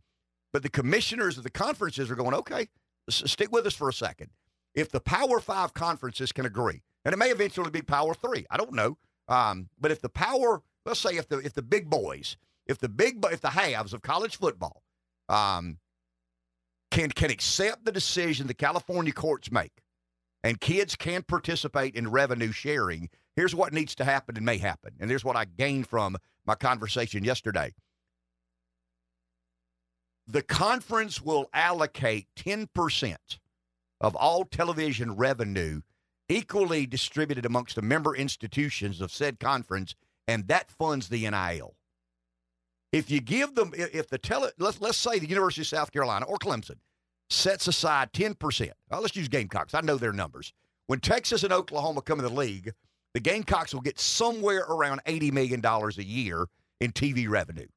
But 0.54 0.64
the 0.64 0.70
commissioners 0.70 1.38
of 1.38 1.44
the 1.44 1.50
conferences 1.50 2.10
are 2.10 2.16
going, 2.16 2.34
okay, 2.34 2.68
s- 3.10 3.24
stick 3.26 3.52
with 3.52 3.66
us 3.66 3.76
for 3.76 3.90
a 3.90 3.94
second. 3.94 4.30
If 4.76 4.92
the 4.92 5.00
Power 5.00 5.40
Five 5.40 5.74
conferences 5.74 6.32
can 6.32 6.46
agree, 6.46 6.82
and 7.06 7.14
it 7.14 7.18
may 7.18 7.30
eventually 7.30 7.72
be 7.72 7.82
Power 7.82 8.14
Three, 8.14 8.46
I 8.50 8.58
don't 8.58 8.74
know. 8.74 8.98
Um, 9.28 9.70
but 9.80 9.92
if 9.92 10.02
the 10.02 10.10
Power, 10.10 10.62
let's 10.86 11.00
say 11.00 11.18
if 11.18 11.28
the 11.28 11.40
if 11.40 11.54
the 11.54 11.62
big 11.62 11.90
boys, 11.90 12.38
if 12.68 12.78
the 12.78 12.90
big 12.90 13.26
if 13.32 13.42
the 13.42 13.50
halves 13.50 13.94
of 13.94 14.02
college 14.02 14.38
football, 14.38 14.84
um, 15.30 15.78
can 16.92 17.10
can 17.10 17.32
accept 17.32 17.86
the 17.86 17.92
decision 17.92 18.48
the 18.48 18.54
California 18.54 19.14
courts 19.14 19.52
make, 19.52 19.82
and 20.44 20.60
kids 20.60 20.96
can 20.96 21.24
participate 21.24 21.96
in 21.96 22.12
revenue 22.12 22.52
sharing. 22.52 23.10
Here's 23.36 23.56
what 23.56 23.74
needs 23.74 23.96
to 23.96 24.06
happen 24.06 24.38
and 24.38 24.46
may 24.46 24.58
happen, 24.58 24.94
and 25.00 25.10
here's 25.10 25.26
what 25.26 25.36
I 25.36 25.46
gained 25.46 25.88
from 25.88 26.18
my 26.46 26.56
conversation 26.56 27.24
yesterday. 27.24 27.74
The 30.28 30.42
conference 30.42 31.22
will 31.22 31.50
allocate 31.54 32.28
10% 32.36 33.16
of 34.02 34.16
all 34.16 34.46
television 34.46 35.16
revenue 35.16 35.82
equally 36.30 36.86
distributed 36.86 37.46
amongst 37.46 37.76
the 37.76 37.82
member 37.82 38.16
institutions 38.16 39.02
of 39.02 39.12
said 39.12 39.40
conference, 39.40 39.96
and 40.28 40.48
that 40.48 40.72
funds 40.72 41.10
the 41.10 41.30
NIL. 41.30 41.76
If 42.92 43.12
you 43.12 43.20
give 43.20 43.56
them, 43.56 43.74
if 43.76 44.08
the 44.08 44.18
tele, 44.18 44.52
let's 44.58 44.80
let's 44.80 44.98
say 44.98 45.20
the 45.20 45.30
University 45.30 45.62
of 45.62 45.68
South 45.68 45.92
Carolina 45.92 46.26
or 46.26 46.38
Clemson 46.38 46.78
sets 47.30 47.68
aside 47.68 48.14
ten 48.14 48.36
percent. 48.36 48.74
Well, 48.90 49.02
let's 49.02 49.16
use 49.16 49.28
Gamecocks. 49.28 49.74
I 49.74 49.82
know 49.82 49.98
their 49.98 50.14
numbers. 50.14 50.54
When 50.88 51.00
Texas 51.00 51.44
and 51.44 51.52
Oklahoma 51.52 52.02
come 52.02 52.20
in 52.20 52.26
the 52.26 52.32
league, 52.32 52.74
the 53.14 53.20
Gamecocks 53.20 53.74
will 53.74 53.82
get 53.82 54.00
somewhere 54.00 54.62
around 54.70 55.02
eighty 55.06 55.30
million 55.30 55.60
dollars 55.62 55.98
a 55.98 56.06
year 56.06 56.46
in 56.80 56.92
TV 56.92 57.28
revenue, 57.28 57.68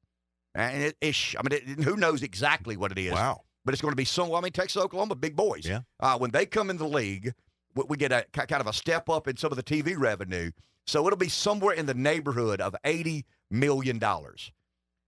and 0.55 0.83
it, 0.83 0.97
it's, 1.01 1.35
I 1.39 1.43
mean, 1.43 1.61
it, 1.61 1.85
who 1.85 1.97
knows 1.97 2.23
exactly 2.23 2.77
what 2.77 2.93
it 2.93 2.99
is? 2.99 3.13
Wow. 3.13 3.43
But 3.69 3.75
it's 3.75 3.83
going 3.83 3.93
to 3.93 3.97
be 3.97 4.07
some. 4.07 4.35
I 4.35 4.41
mean, 4.41 4.51
Texas, 4.51 4.83
Oklahoma, 4.83 5.15
big 5.15 5.37
boys. 5.37 5.67
Yeah. 5.67 5.81
Uh, 6.01 6.17
when 6.17 6.31
they 6.31 6.47
come 6.47 6.71
in 6.71 6.79
the 6.79 6.89
league, 6.89 7.35
we, 7.75 7.85
we 7.87 7.97
get 7.99 8.13
a 8.13 8.25
kind 8.33 8.63
of 8.63 8.67
a 8.67 8.73
step 8.73 9.11
up 9.11 9.29
in 9.29 9.37
some 9.37 9.53
of 9.53 9.57
the 9.57 9.63
TV 9.63 9.95
revenue. 9.95 10.53
So 10.87 11.07
it'll 11.07 11.19
be 11.19 11.29
somewhere 11.29 11.75
in 11.75 11.85
the 11.85 11.93
neighborhood 11.93 12.63
of 12.63 12.75
eighty 12.85 13.27
million 13.51 13.99
dollars. 13.99 14.53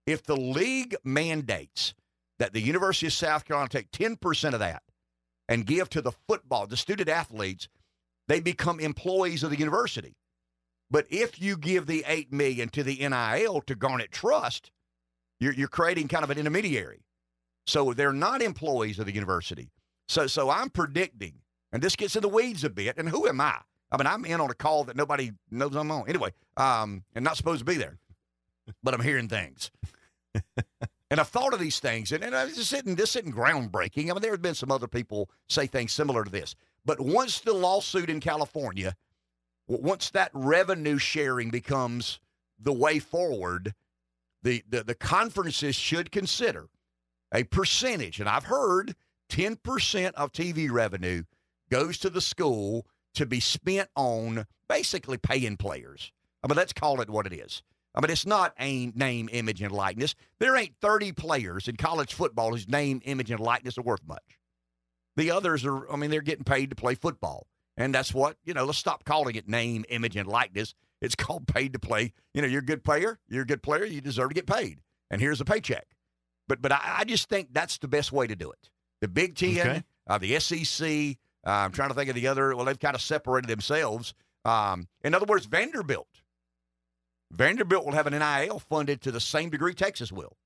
If 0.05 0.25
the 0.25 0.37
league 0.37 0.95
mandates 1.05 1.95
that 2.38 2.52
the 2.52 2.61
University 2.61 3.07
of 3.07 3.14
South 3.14 3.47
Carolina 3.47 3.71
take 3.71 3.90
10% 3.93 4.52
of 4.52 4.59
that 4.59 4.83
and 5.49 5.64
give 5.64 5.88
to 5.88 6.02
the 6.02 6.12
football, 6.29 6.67
the 6.67 6.76
student 6.76 7.09
athletes, 7.09 7.67
they 8.29 8.40
become 8.40 8.79
employees 8.79 9.43
of 9.43 9.49
the 9.49 9.59
university. 9.59 10.19
But 10.90 11.07
if 11.09 11.40
you 11.40 11.57
give 11.57 11.87
the 11.87 12.05
8 12.07 12.31
million 12.31 12.69
to 12.69 12.83
the 12.83 12.99
NIL 13.09 13.62
to 13.62 13.75
Garnet 13.75 14.12
Trust, 14.12 14.71
you're, 15.38 15.55
you're 15.55 15.67
creating 15.67 16.09
kind 16.09 16.25
of 16.25 16.31
an 16.31 16.37
intermediary. 16.37 17.00
So 17.71 17.93
they're 17.93 18.12
not 18.12 18.43
employees 18.43 18.99
of 18.99 19.07
the 19.07 19.15
university. 19.15 19.71
So 20.09 20.27
so 20.27 20.50
I'm 20.50 20.71
predicting, 20.71 21.35
and 21.73 21.81
this 21.81 21.95
gets 21.97 22.17
in 22.17 22.23
the 22.23 22.29
weeds 22.29 22.65
a 22.65 22.71
bit, 22.71 22.99
and 22.99 23.09
who 23.09 23.29
am 23.29 23.41
I? 23.41 23.59
I 23.93 23.97
mean, 23.97 24.07
I'm 24.07 24.25
in 24.25 24.41
on 24.41 24.50
a 24.50 24.55
call 24.55 24.85
that 24.85 24.97
nobody 24.97 25.33
knows 25.50 25.75
I'm 25.77 25.91
on. 25.91 26.09
Anyway, 26.09 26.33
um, 26.57 27.05
and 27.15 27.25
not 27.25 27.37
supposed 27.37 27.61
to 27.61 27.65
be 27.65 27.77
there. 27.77 27.99
But 28.83 28.95
I'm 28.95 29.00
hearing 29.03 29.29
things. 29.29 29.71
And 31.12 31.19
I've 31.19 31.27
thought 31.27 31.53
of 31.53 31.59
these 31.59 31.81
things, 31.81 32.12
and, 32.12 32.23
and 32.23 32.37
I- 32.37 32.45
this 32.45 32.73
isn't 32.73 32.97
this 32.97 33.17
isn't 33.17 33.35
groundbreaking. 33.35 34.05
I 34.11 34.12
mean, 34.12 34.23
there 34.23 34.31
have 34.31 34.43
been 34.43 34.55
some 34.55 34.71
other 34.71 34.87
people 34.87 35.29
say 35.49 35.67
things 35.67 35.93
similar 35.93 36.23
to 36.23 36.31
this. 36.31 36.55
But 36.85 37.00
once 37.00 37.41
the 37.41 37.53
lawsuit 37.53 38.09
in 38.09 38.21
California, 38.21 38.95
once 39.67 40.11
that 40.11 40.31
revenue 40.33 40.99
sharing 40.99 41.50
becomes 41.50 42.21
the 42.61 42.73
way 42.73 43.00
forward, 43.00 43.75
the, 44.45 44.62
the 44.69 44.85
the 44.85 44.95
conferences 44.95 45.75
should 45.75 46.12
consider 46.12 46.69
a 47.33 47.45
percentage. 47.45 48.21
And 48.21 48.29
I've 48.29 48.45
heard 48.45 48.95
ten 49.29 49.57
percent 49.57 50.15
of 50.17 50.33
TV 50.33 50.71
revenue 50.71 51.25
goes 51.71 51.99
to 51.99 52.11
the 52.11 52.21
school 52.21 52.87
to 53.15 53.27
be 53.27 53.41
spent 53.41 53.89
on 53.97 54.47
basically 54.69 55.19
paying 55.19 55.57
players. 55.57 56.13
I 56.43 56.49
mean, 56.49 56.57
let's 56.57 56.73
call 56.73 57.01
it 57.01 57.11
what 57.11 57.27
it 57.27 57.33
is. 57.33 57.63
I 57.95 58.01
mean, 58.01 58.11
it's 58.11 58.27
not 58.27 58.55
aim, 58.59 58.93
name, 58.95 59.29
image, 59.33 59.63
and 59.63 59.73
likeness. 59.73 60.15
There 60.39 60.57
ain't 60.57 60.77
30 60.81 61.13
players 61.13 61.67
in 61.67 61.77
college 61.77 62.15
football 62.15 62.51
whose 62.51 62.69
name, 62.69 63.01
image, 63.05 63.31
and 63.31 63.41
likeness 63.41 63.79
are 63.79 63.83
worth 63.83 64.07
much. 64.07 64.39
The 65.17 65.33
others 65.33 65.67
are, 65.67 65.91
I 65.91 65.97
mean, 65.97 66.11
they're 66.11 66.21
getting 66.21 66.45
paid 66.45 66.71
to 66.71 66.77
play 66.77 66.95
football. 66.95 67.47
And 67.77 67.95
that's 67.95 68.15
what, 68.15 68.37
you 68.45 68.55
know, 68.55 68.65
let's 68.65 68.79
stop 68.79 69.05
calling 69.05 69.35
it 69.35 69.49
name, 69.49 69.85
image, 69.89 70.17
and 70.17 70.29
likeness. 70.29 70.75
It's 71.01 71.15
called 71.17 71.49
paid 71.49 71.73
to 71.73 71.79
play. 71.79 72.13
You 72.33 72.43
know, 72.43 72.49
you're 72.49 72.61
a 72.61 72.65
good 72.65 72.85
player. 72.85 73.19
You're 73.29 73.43
a 73.43 73.47
good 73.47 73.63
player. 73.63 73.85
You 73.85 74.01
deserve 74.01 74.29
to 74.31 74.35
get 74.35 74.47
paid. 74.47 74.81
And 75.11 75.21
here's 75.21 75.41
a 75.41 75.45
paycheck. 75.45 75.89
But 76.50 76.61
but 76.61 76.73
I, 76.73 76.80
I 76.99 77.04
just 77.04 77.28
think 77.28 77.50
that's 77.52 77.78
the 77.78 77.87
best 77.87 78.11
way 78.11 78.26
to 78.26 78.35
do 78.35 78.50
it. 78.50 78.71
The 79.00 79.07
Big 79.07 79.37
Ten, 79.37 79.57
Okay. 79.61 79.83
uh, 80.09 80.19
the 80.19 80.40
SEC, 80.40 81.16
uh, 81.47 81.50
I'm 81.50 81.71
trying 81.71 81.90
to 81.90 81.95
think 81.95 82.09
of 82.11 82.16
the 82.16 82.26
other, 82.26 82.57
well, 82.57 82.64
they've 82.64 82.76
kind 82.78 82.97
of 82.97 83.00
separated 83.00 83.49
themselves. 83.49 84.14
Um, 84.45 84.88
in 85.04 85.14
other 85.14 85.26
words, 85.26 85.47
Vanderbilt. 85.47 86.09
Vanderbilt 87.30 87.85
will 87.85 87.92
have 87.92 88.09
an 88.09 88.19
NIL 88.19 88.59
funded 88.59 89.00
to 89.02 89.12
the 89.12 89.21
same 89.21 89.49
degree 89.50 89.75
Texas 89.75 90.11
will. 90.11 90.37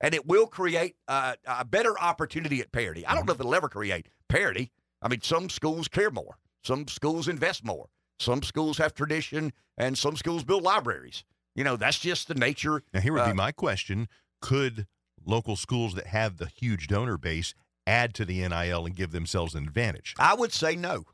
And 0.00 0.14
it 0.14 0.26
will 0.26 0.46
create 0.46 0.96
uh, 1.06 1.34
a 1.46 1.64
better 1.66 1.98
opportunity 2.00 2.60
at 2.60 2.72
parity. 2.72 3.04
I 3.06 3.14
don't 3.14 3.26
know 3.26 3.34
if 3.34 3.40
it'll 3.40 3.54
ever 3.54 3.68
create 3.68 4.06
parity. 4.28 4.70
I 5.02 5.08
mean, 5.08 5.20
some 5.22 5.50
schools 5.50 5.86
care 5.88 6.10
more, 6.10 6.38
some 6.64 6.88
schools 6.88 7.28
invest 7.28 7.62
more, 7.62 7.88
some 8.18 8.42
schools 8.42 8.78
have 8.78 8.94
tradition, 8.94 9.52
and 9.76 9.96
some 9.98 10.16
schools 10.16 10.44
build 10.44 10.62
libraries. 10.62 11.24
You 11.54 11.64
know, 11.64 11.76
that's 11.76 11.98
just 11.98 12.28
the 12.28 12.34
nature. 12.34 12.82
Now, 12.94 13.00
here 13.00 13.12
would 13.12 13.22
Uh, 13.22 13.26
be 13.28 13.32
my 13.34 13.52
question: 13.52 14.08
Could 14.40 14.86
local 15.26 15.56
schools 15.56 15.94
that 15.94 16.06
have 16.06 16.38
the 16.38 16.46
huge 16.46 16.86
donor 16.86 17.18
base 17.18 17.54
add 17.86 18.14
to 18.14 18.24
the 18.24 18.46
NIL 18.46 18.86
and 18.86 18.94
give 18.94 19.12
themselves 19.12 19.54
an 19.54 19.64
advantage? 19.64 20.14
I 20.18 20.34
would 20.34 20.52
say 20.52 20.76
no. 20.76 21.04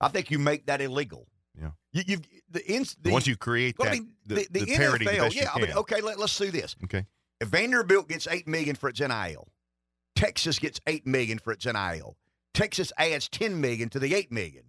I 0.00 0.08
think 0.08 0.30
you 0.30 0.38
make 0.38 0.66
that 0.66 0.80
illegal. 0.80 1.26
Yeah. 1.58 1.70
You, 1.92 2.18
the, 2.50 2.66
ins 2.66 2.96
the 3.00 3.10
Once 3.12 3.26
you 3.26 3.36
create 3.36 3.76
well, 3.78 3.86
that, 3.86 3.94
I 3.96 4.00
mean, 4.00 4.12
the, 4.26 4.46
the, 4.50 4.64
the 4.64 4.76
parity 4.76 5.06
NFL, 5.06 5.34
yeah. 5.34 5.48
I 5.54 5.60
mean, 5.60 5.72
okay, 5.72 6.00
let, 6.00 6.18
let's 6.18 6.36
do 6.36 6.50
this. 6.50 6.74
Okay. 6.84 7.06
If 7.40 7.48
Vanderbilt 7.48 8.08
gets 8.08 8.26
eight 8.28 8.48
million 8.48 8.76
for 8.76 8.88
its 8.88 9.00
NIL, 9.00 9.48
Texas 10.16 10.58
gets 10.58 10.80
eight 10.86 11.06
million 11.06 11.38
for 11.38 11.52
its 11.52 11.64
NIL. 11.66 12.16
Texas 12.52 12.92
adds 12.98 13.28
ten 13.28 13.60
million 13.60 13.88
to 13.90 13.98
the 13.98 14.14
eight 14.14 14.30
million. 14.32 14.64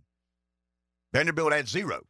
Vanderbilt 1.13 1.53
adds 1.53 1.71
zero. 1.71 2.01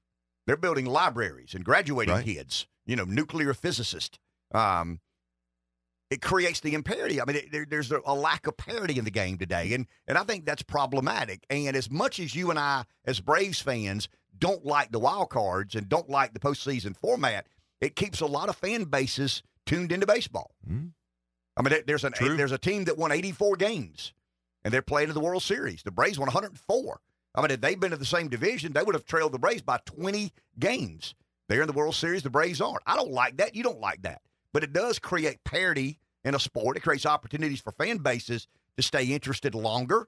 They're 0.48 0.58
building 0.58 0.86
libraries 0.86 1.54
and 1.54 1.64
graduating 1.66 2.14
Right. 2.14 2.26
kids. 2.26 2.68
You 2.86 2.96
know, 2.96 3.04
nuclear 3.04 3.54
physicist. 3.54 4.20
Um, 4.54 5.00
it 6.16 6.22
creates 6.22 6.62
the 6.62 6.74
imparity. 6.74 7.22
I 7.22 7.26
mean, 7.26 7.36
it, 7.36 7.52
there, 7.52 7.66
there's 7.70 7.92
a, 7.92 8.00
lack 8.14 8.48
of 8.48 8.58
parity 8.58 8.98
in 8.98 9.06
the 9.06 9.12
game 9.12 9.38
today, 9.38 9.74
and 9.74 9.86
and 10.08 10.18
I 10.18 10.24
think 10.24 10.46
that's 10.46 10.64
problematic. 10.64 11.46
And 11.50 11.76
as 11.76 11.92
much 11.92 12.20
as 12.20 12.34
you 12.34 12.50
and 12.50 12.58
I, 12.58 12.86
as 13.06 13.20
Braves 13.20 13.60
fans, 13.60 14.08
don't 14.38 14.66
like 14.66 14.92
the 14.92 15.00
wild 15.00 15.30
cards 15.30 15.76
and 15.76 15.88
don't 15.90 16.10
like 16.10 16.34
the 16.34 16.40
postseason 16.40 16.96
format, 16.96 17.48
it 17.82 17.96
keeps 17.96 18.22
a 18.22 18.26
lot 18.26 18.50
of 18.50 18.56
fan 18.56 18.86
bases 18.86 19.44
tuned 19.66 19.92
into 19.92 20.06
baseball. 20.08 20.52
Mhm. 20.70 20.92
I 21.58 21.62
mean, 21.62 21.70
there- 21.72 21.84
there's 21.86 22.04
an 22.04 22.14
True. 22.14 22.36
there's 22.38 22.52
a 22.52 22.58
team 22.58 22.86
that 22.86 22.98
won 22.98 23.12
84 23.12 23.56
games, 23.58 24.14
and 24.64 24.74
they're 24.74 24.82
playing 24.82 25.10
in 25.10 25.16
the 25.16 25.22
World 25.22 25.44
Series. 25.44 25.84
The 25.84 25.92
Braves 25.92 26.18
won 26.20 26.28
104. 26.28 27.00
I 27.34 27.42
mean, 27.42 27.52
if 27.52 27.62
they'd 27.62 27.80
been 27.80 27.94
in 27.94 28.00
the 28.00 28.06
same 28.06 28.30
division, 28.30 28.72
they 28.74 28.84
would 28.84 28.96
have 28.96 29.06
trailed 29.06 29.34
the 29.34 29.40
Braves 29.40 29.62
by 29.62 29.80
20 29.86 30.32
games. 30.58 31.14
They're 31.50 31.62
in 31.62 31.68
the 31.68 31.74
World 31.74 31.96
Series. 31.96 32.24
The 32.24 32.30
Braves 32.30 32.62
aren't. 32.62 32.82
I 32.86 32.96
don't 32.96 33.12
like 33.12 33.38
that. 33.38 33.56
You 33.56 33.64
don't 33.64 33.80
like 33.82 34.02
that. 34.04 34.22
But 34.54 34.64
it 34.64 34.72
does 34.74 35.00
create 35.00 35.44
parity 35.44 36.00
in 36.26 36.36
a 36.36 36.40
sport. 36.40 36.76
It 36.76 36.82
creates 36.82 37.06
opportunities 37.06 37.62
for 37.62 37.72
fan 37.72 38.00
bases 38.00 38.48
to 38.76 38.84
stay 38.84 39.06
interested 39.06 39.56
longer. 39.56 40.08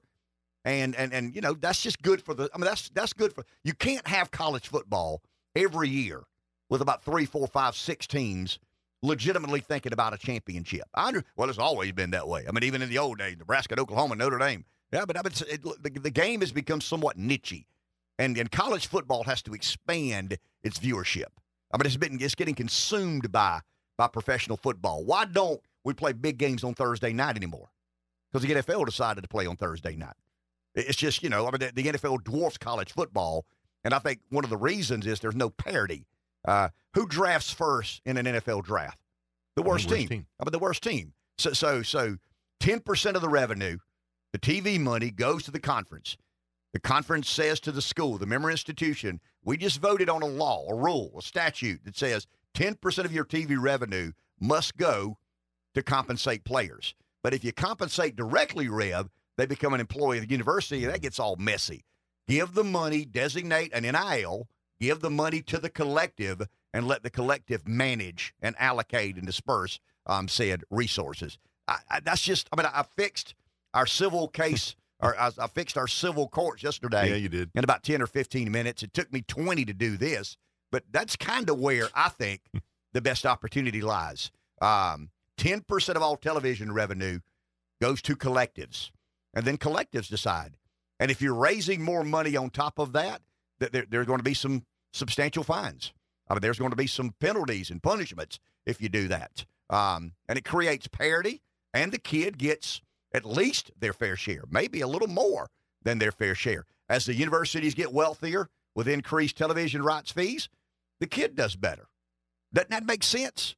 And 0.64 0.94
and 0.96 1.14
and 1.14 1.34
you 1.34 1.40
know 1.40 1.54
that's 1.54 1.80
just 1.80 2.02
good 2.02 2.20
for 2.20 2.34
the. 2.34 2.50
I 2.54 2.58
mean 2.58 2.66
that's 2.66 2.90
that's 2.90 3.12
good 3.14 3.32
for. 3.32 3.46
You 3.64 3.72
can't 3.72 4.06
have 4.06 4.30
college 4.30 4.68
football 4.68 5.22
every 5.56 5.88
year 5.88 6.24
with 6.68 6.82
about 6.82 7.02
three, 7.04 7.24
four, 7.24 7.46
five, 7.46 7.74
six 7.74 8.06
teams 8.06 8.58
legitimately 9.02 9.60
thinking 9.60 9.92
about 9.92 10.12
a 10.12 10.18
championship. 10.18 10.82
I 10.94 11.06
under, 11.06 11.24
well, 11.36 11.48
it's 11.48 11.58
always 11.58 11.92
been 11.92 12.10
that 12.10 12.26
way. 12.26 12.44
I 12.48 12.52
mean, 12.52 12.64
even 12.64 12.82
in 12.82 12.88
the 12.88 12.98
old 12.98 13.18
days, 13.18 13.36
Nebraska, 13.38 13.74
and 13.74 13.80
Oklahoma, 13.80 14.16
Notre 14.16 14.38
Dame. 14.38 14.64
Yeah, 14.92 15.04
but 15.06 15.16
I 15.16 15.20
it, 15.48 15.62
the, 15.62 15.90
the 16.00 16.10
game 16.10 16.40
has 16.40 16.50
become 16.50 16.80
somewhat 16.80 17.16
nichey, 17.16 17.66
and 18.18 18.36
and 18.36 18.50
college 18.50 18.88
football 18.88 19.22
has 19.24 19.42
to 19.42 19.54
expand 19.54 20.36
its 20.62 20.78
viewership. 20.78 21.30
I 21.72 21.76
mean, 21.76 21.86
it's 21.86 21.96
been 21.96 22.18
it's 22.20 22.34
getting 22.34 22.54
consumed 22.54 23.30
by 23.30 23.60
by 23.96 24.08
professional 24.08 24.56
football. 24.56 25.04
Why 25.04 25.24
don't 25.24 25.60
we 25.88 25.94
play 25.94 26.12
big 26.12 26.38
games 26.38 26.62
on 26.62 26.74
Thursday 26.74 27.12
night 27.12 27.36
anymore? 27.36 27.70
Because 28.30 28.46
the 28.46 28.54
NFL 28.54 28.86
decided 28.86 29.22
to 29.22 29.28
play 29.28 29.46
on 29.46 29.56
Thursday 29.56 29.96
night. 29.96 30.16
It's 30.74 30.96
just 30.96 31.22
you 31.22 31.28
know, 31.28 31.46
I 31.46 31.50
mean, 31.50 31.60
the, 31.60 31.82
the 31.82 31.92
NFL 31.92 32.22
dwarfs 32.24 32.58
college 32.58 32.92
football, 32.92 33.46
and 33.84 33.94
I 33.94 33.98
think 33.98 34.20
one 34.30 34.44
of 34.44 34.50
the 34.50 34.56
reasons 34.56 35.06
is 35.06 35.20
there's 35.20 35.34
no 35.34 35.50
parity. 35.50 36.06
Uh, 36.46 36.68
who 36.94 37.06
drafts 37.06 37.52
first 37.52 38.00
in 38.04 38.16
an 38.16 38.26
NFL 38.26 38.64
draft? 38.64 39.00
The 39.56 39.62
worst, 39.62 39.86
worst 39.86 39.98
team. 39.98 40.08
team. 40.08 40.26
I 40.38 40.44
mean, 40.44 40.52
the 40.52 40.58
worst 40.58 40.82
team. 40.82 41.14
So, 41.36 41.52
so, 41.52 41.82
so, 41.82 42.16
ten 42.60 42.80
percent 42.80 43.16
of 43.16 43.22
the 43.22 43.28
revenue, 43.28 43.78
the 44.32 44.38
TV 44.38 44.78
money, 44.78 45.10
goes 45.10 45.42
to 45.44 45.50
the 45.50 45.60
conference. 45.60 46.16
The 46.74 46.80
conference 46.80 47.28
says 47.30 47.60
to 47.60 47.72
the 47.72 47.82
school, 47.82 48.18
the 48.18 48.26
member 48.26 48.50
institution, 48.50 49.20
we 49.42 49.56
just 49.56 49.80
voted 49.80 50.10
on 50.10 50.22
a 50.22 50.26
law, 50.26 50.66
a 50.68 50.74
rule, 50.74 51.12
a 51.18 51.22
statute 51.22 51.84
that 51.84 51.96
says 51.96 52.26
ten 52.54 52.74
percent 52.74 53.06
of 53.06 53.12
your 53.12 53.24
TV 53.24 53.56
revenue 53.58 54.12
must 54.40 54.76
go 54.76 55.18
to 55.78 55.82
compensate 55.82 56.44
players. 56.44 56.94
But 57.22 57.34
if 57.34 57.44
you 57.44 57.52
compensate 57.52 58.16
directly, 58.16 58.68
Rev, 58.68 59.08
they 59.36 59.46
become 59.46 59.74
an 59.74 59.80
employee 59.80 60.18
of 60.18 60.24
the 60.24 60.30
university, 60.30 60.84
and 60.84 60.92
that 60.92 61.02
gets 61.02 61.18
all 61.18 61.36
messy. 61.36 61.84
Give 62.26 62.52
the 62.52 62.64
money, 62.64 63.04
designate 63.04 63.72
an 63.72 63.84
NIL, 63.84 64.48
give 64.80 65.00
the 65.00 65.10
money 65.10 65.40
to 65.42 65.58
the 65.58 65.70
collective, 65.70 66.42
and 66.74 66.86
let 66.86 67.02
the 67.02 67.10
collective 67.10 67.66
manage 67.66 68.34
and 68.42 68.54
allocate 68.58 69.16
and 69.16 69.26
disperse 69.26 69.80
um, 70.06 70.28
said 70.28 70.64
resources. 70.70 71.38
I, 71.66 71.76
I, 71.90 72.00
that's 72.00 72.20
just, 72.22 72.48
I 72.52 72.56
mean, 72.56 72.66
I, 72.66 72.80
I 72.80 72.84
fixed 72.96 73.34
our 73.74 73.86
civil 73.86 74.28
case, 74.28 74.76
or 75.00 75.18
I, 75.18 75.30
I 75.38 75.46
fixed 75.46 75.78
our 75.78 75.88
civil 75.88 76.28
courts 76.28 76.62
yesterday 76.62 77.10
Yeah, 77.10 77.16
you 77.16 77.28
did. 77.28 77.50
in 77.54 77.64
about 77.64 77.82
10 77.82 78.02
or 78.02 78.06
15 78.06 78.50
minutes. 78.50 78.82
It 78.82 78.92
took 78.92 79.12
me 79.12 79.22
20 79.22 79.64
to 79.64 79.72
do 79.72 79.96
this, 79.96 80.36
but 80.70 80.84
that's 80.90 81.16
kind 81.16 81.48
of 81.48 81.58
where 81.58 81.88
I 81.94 82.08
think 82.10 82.42
the 82.92 83.00
best 83.00 83.24
opportunity 83.26 83.80
lies. 83.80 84.30
Um, 84.60 85.10
10% 85.38 85.96
of 85.96 86.02
all 86.02 86.16
television 86.16 86.72
revenue 86.72 87.20
goes 87.80 88.02
to 88.02 88.16
collectives, 88.16 88.90
and 89.34 89.46
then 89.46 89.56
collectives 89.56 90.08
decide. 90.08 90.56
And 91.00 91.10
if 91.10 91.22
you're 91.22 91.34
raising 91.34 91.82
more 91.82 92.04
money 92.04 92.36
on 92.36 92.50
top 92.50 92.78
of 92.78 92.92
that, 92.92 93.22
th- 93.60 93.72
there, 93.72 93.86
there 93.88 94.00
are 94.00 94.04
going 94.04 94.18
to 94.18 94.24
be 94.24 94.34
some 94.34 94.64
substantial 94.92 95.44
fines. 95.44 95.92
I 96.28 96.34
mean, 96.34 96.40
there's 96.40 96.58
going 96.58 96.72
to 96.72 96.76
be 96.76 96.86
some 96.86 97.14
penalties 97.20 97.70
and 97.70 97.82
punishments 97.82 98.38
if 98.66 98.82
you 98.82 98.88
do 98.88 99.08
that. 99.08 99.44
Um, 99.70 100.12
and 100.28 100.38
it 100.38 100.44
creates 100.44 100.88
parity, 100.88 101.40
and 101.72 101.92
the 101.92 101.98
kid 101.98 102.36
gets 102.38 102.82
at 103.14 103.24
least 103.24 103.70
their 103.78 103.92
fair 103.92 104.16
share, 104.16 104.44
maybe 104.50 104.80
a 104.80 104.88
little 104.88 105.08
more 105.08 105.48
than 105.82 105.98
their 105.98 106.12
fair 106.12 106.34
share. 106.34 106.66
As 106.88 107.06
the 107.06 107.14
universities 107.14 107.74
get 107.74 107.92
wealthier 107.92 108.48
with 108.74 108.88
increased 108.88 109.36
television 109.36 109.82
rights 109.82 110.10
fees, 110.10 110.48
the 111.00 111.06
kid 111.06 111.36
does 111.36 111.54
better. 111.54 111.88
Doesn't 112.52 112.70
that 112.70 112.86
make 112.86 113.02
sense? 113.02 113.54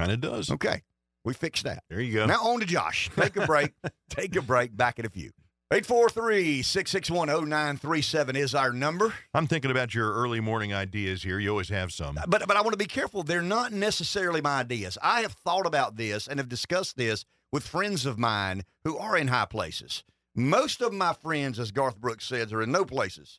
Kind 0.00 0.12
of 0.12 0.20
does. 0.20 0.50
Okay, 0.50 0.82
we 1.24 1.34
fixed 1.34 1.64
that. 1.64 1.84
There 1.90 2.00
you 2.00 2.14
go. 2.14 2.26
Now 2.26 2.42
on 2.48 2.60
to 2.60 2.66
Josh. 2.66 3.10
Take 3.16 3.36
a 3.36 3.46
break. 3.46 3.72
Take 4.10 4.34
a 4.36 4.42
break. 4.42 4.76
Back 4.76 4.98
in 4.98 5.06
a 5.06 5.10
few. 5.10 5.30
843 5.72 6.62
661 6.62 7.28
0937 7.48 8.34
is 8.34 8.56
our 8.56 8.72
number. 8.72 9.14
I'm 9.34 9.46
thinking 9.46 9.70
about 9.70 9.94
your 9.94 10.12
early 10.12 10.40
morning 10.40 10.74
ideas 10.74 11.22
here. 11.22 11.38
You 11.38 11.50
always 11.50 11.68
have 11.68 11.92
some. 11.92 12.18
But 12.26 12.48
but 12.48 12.56
I 12.56 12.62
want 12.62 12.72
to 12.72 12.76
be 12.78 12.86
careful. 12.86 13.22
They're 13.22 13.40
not 13.42 13.72
necessarily 13.72 14.40
my 14.40 14.60
ideas. 14.60 14.98
I 15.02 15.20
have 15.20 15.32
thought 15.32 15.66
about 15.66 15.94
this 15.96 16.26
and 16.26 16.40
have 16.40 16.48
discussed 16.48 16.96
this 16.96 17.24
with 17.52 17.64
friends 17.66 18.04
of 18.06 18.18
mine 18.18 18.62
who 18.84 18.98
are 18.98 19.16
in 19.16 19.28
high 19.28 19.44
places. 19.44 20.02
Most 20.34 20.80
of 20.80 20.92
my 20.92 21.12
friends, 21.12 21.60
as 21.60 21.70
Garth 21.70 22.00
Brooks 22.00 22.24
says, 22.24 22.52
are 22.52 22.62
in 22.62 22.72
no 22.72 22.84
places, 22.84 23.38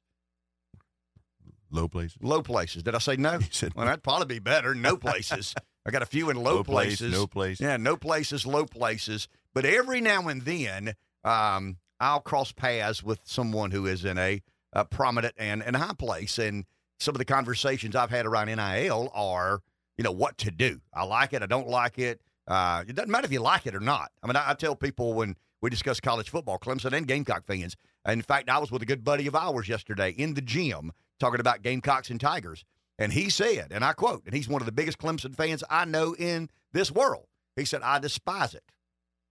Low 1.70 1.88
places. 1.88 2.18
low 2.22 2.42
places. 2.42 2.84
Did 2.84 2.96
I 2.96 3.00
say 3.00 3.16
no? 3.16 3.40
He 3.40 3.48
said 3.52 3.74
Well, 3.76 3.86
that'd 3.86 4.04
probably 4.04 4.26
be 4.36 4.40
better. 4.40 4.76
No 4.76 4.96
places. 4.98 5.54
I 5.86 5.92
got 5.92 6.02
a 6.02 6.08
few 6.08 6.30
in 6.30 6.38
low, 6.38 6.58
low 6.58 6.64
place, 6.64 7.00
places. 7.00 7.14
no 7.14 7.28
place. 7.28 7.60
Yeah, 7.60 7.78
no 7.78 7.98
places, 7.98 8.46
low 8.46 8.66
places. 8.66 9.28
But 9.54 9.66
every 9.66 10.00
now 10.00 10.28
and 10.28 10.44
then, 10.44 10.94
um, 11.24 11.78
I'll 12.00 12.20
cross 12.20 12.52
paths 12.52 13.04
with 13.04 13.20
someone 13.24 13.72
who 13.72 13.86
is 13.86 14.06
in 14.06 14.18
a, 14.18 14.42
a 14.74 14.86
prominent 14.86 15.36
and, 15.38 15.64
and 15.64 15.76
high 15.76 15.94
place. 15.94 16.38
And 16.38 16.66
some 17.00 17.16
of 17.16 17.20
the 17.20 17.26
conversations 17.26 17.96
I've 17.96 18.10
had 18.12 18.26
around 18.26 18.48
NIL 18.48 19.12
are, 19.14 19.62
you 19.98 20.04
know, 20.04 20.12
what 20.12 20.38
to 20.40 20.52
do. 20.52 20.82
I 20.94 21.04
like 21.04 21.34
it. 21.34 21.42
I 21.42 21.48
don't 21.48 21.68
like 21.68 21.98
it. 21.98 22.22
Uh, 22.48 22.84
it 22.88 22.96
doesn't 22.96 23.10
matter 23.10 23.26
if 23.26 23.32
you 23.32 23.42
like 23.42 23.66
it 23.66 23.76
or 23.76 23.80
not. 23.80 24.12
I 24.24 24.28
mean, 24.28 24.36
I, 24.36 24.52
I 24.52 24.54
tell 24.54 24.76
people 24.76 25.14
when 25.14 25.36
we 25.62 25.70
discuss 25.70 26.00
college 26.00 26.30
football, 26.30 26.58
Clemson 26.60 26.94
and 26.94 27.08
Gamecock 27.08 27.46
fans. 27.46 27.76
In 28.08 28.22
fact, 28.22 28.50
I 28.50 28.58
was 28.58 28.72
with 28.72 28.82
a 28.82 28.86
good 28.86 29.04
buddy 29.04 29.28
of 29.28 29.36
ours 29.36 29.70
yesterday 29.70 30.10
in 30.12 30.34
the 30.34 30.42
gym 30.42 30.92
talking 31.20 31.40
about 31.40 31.62
Gamecocks 31.62 32.10
and 32.10 32.20
Tigers. 32.20 32.66
And 33.02 33.14
he 33.14 33.30
said, 33.30 33.70
and 33.72 33.84
I 33.84 33.94
quote, 33.94 34.24
and 34.26 34.36
he's 34.36 34.48
one 34.48 34.62
of 34.62 34.66
the 34.66 34.72
biggest 34.72 35.00
Clemson 35.00 35.36
fans 35.36 35.64
I 35.70 35.86
know 35.86 36.16
in 36.18 36.50
this 36.72 36.92
world. 36.92 37.26
He 37.56 37.66
said, 37.66 37.82
I 37.82 38.00
despise 38.00 38.54
it. 38.54 38.64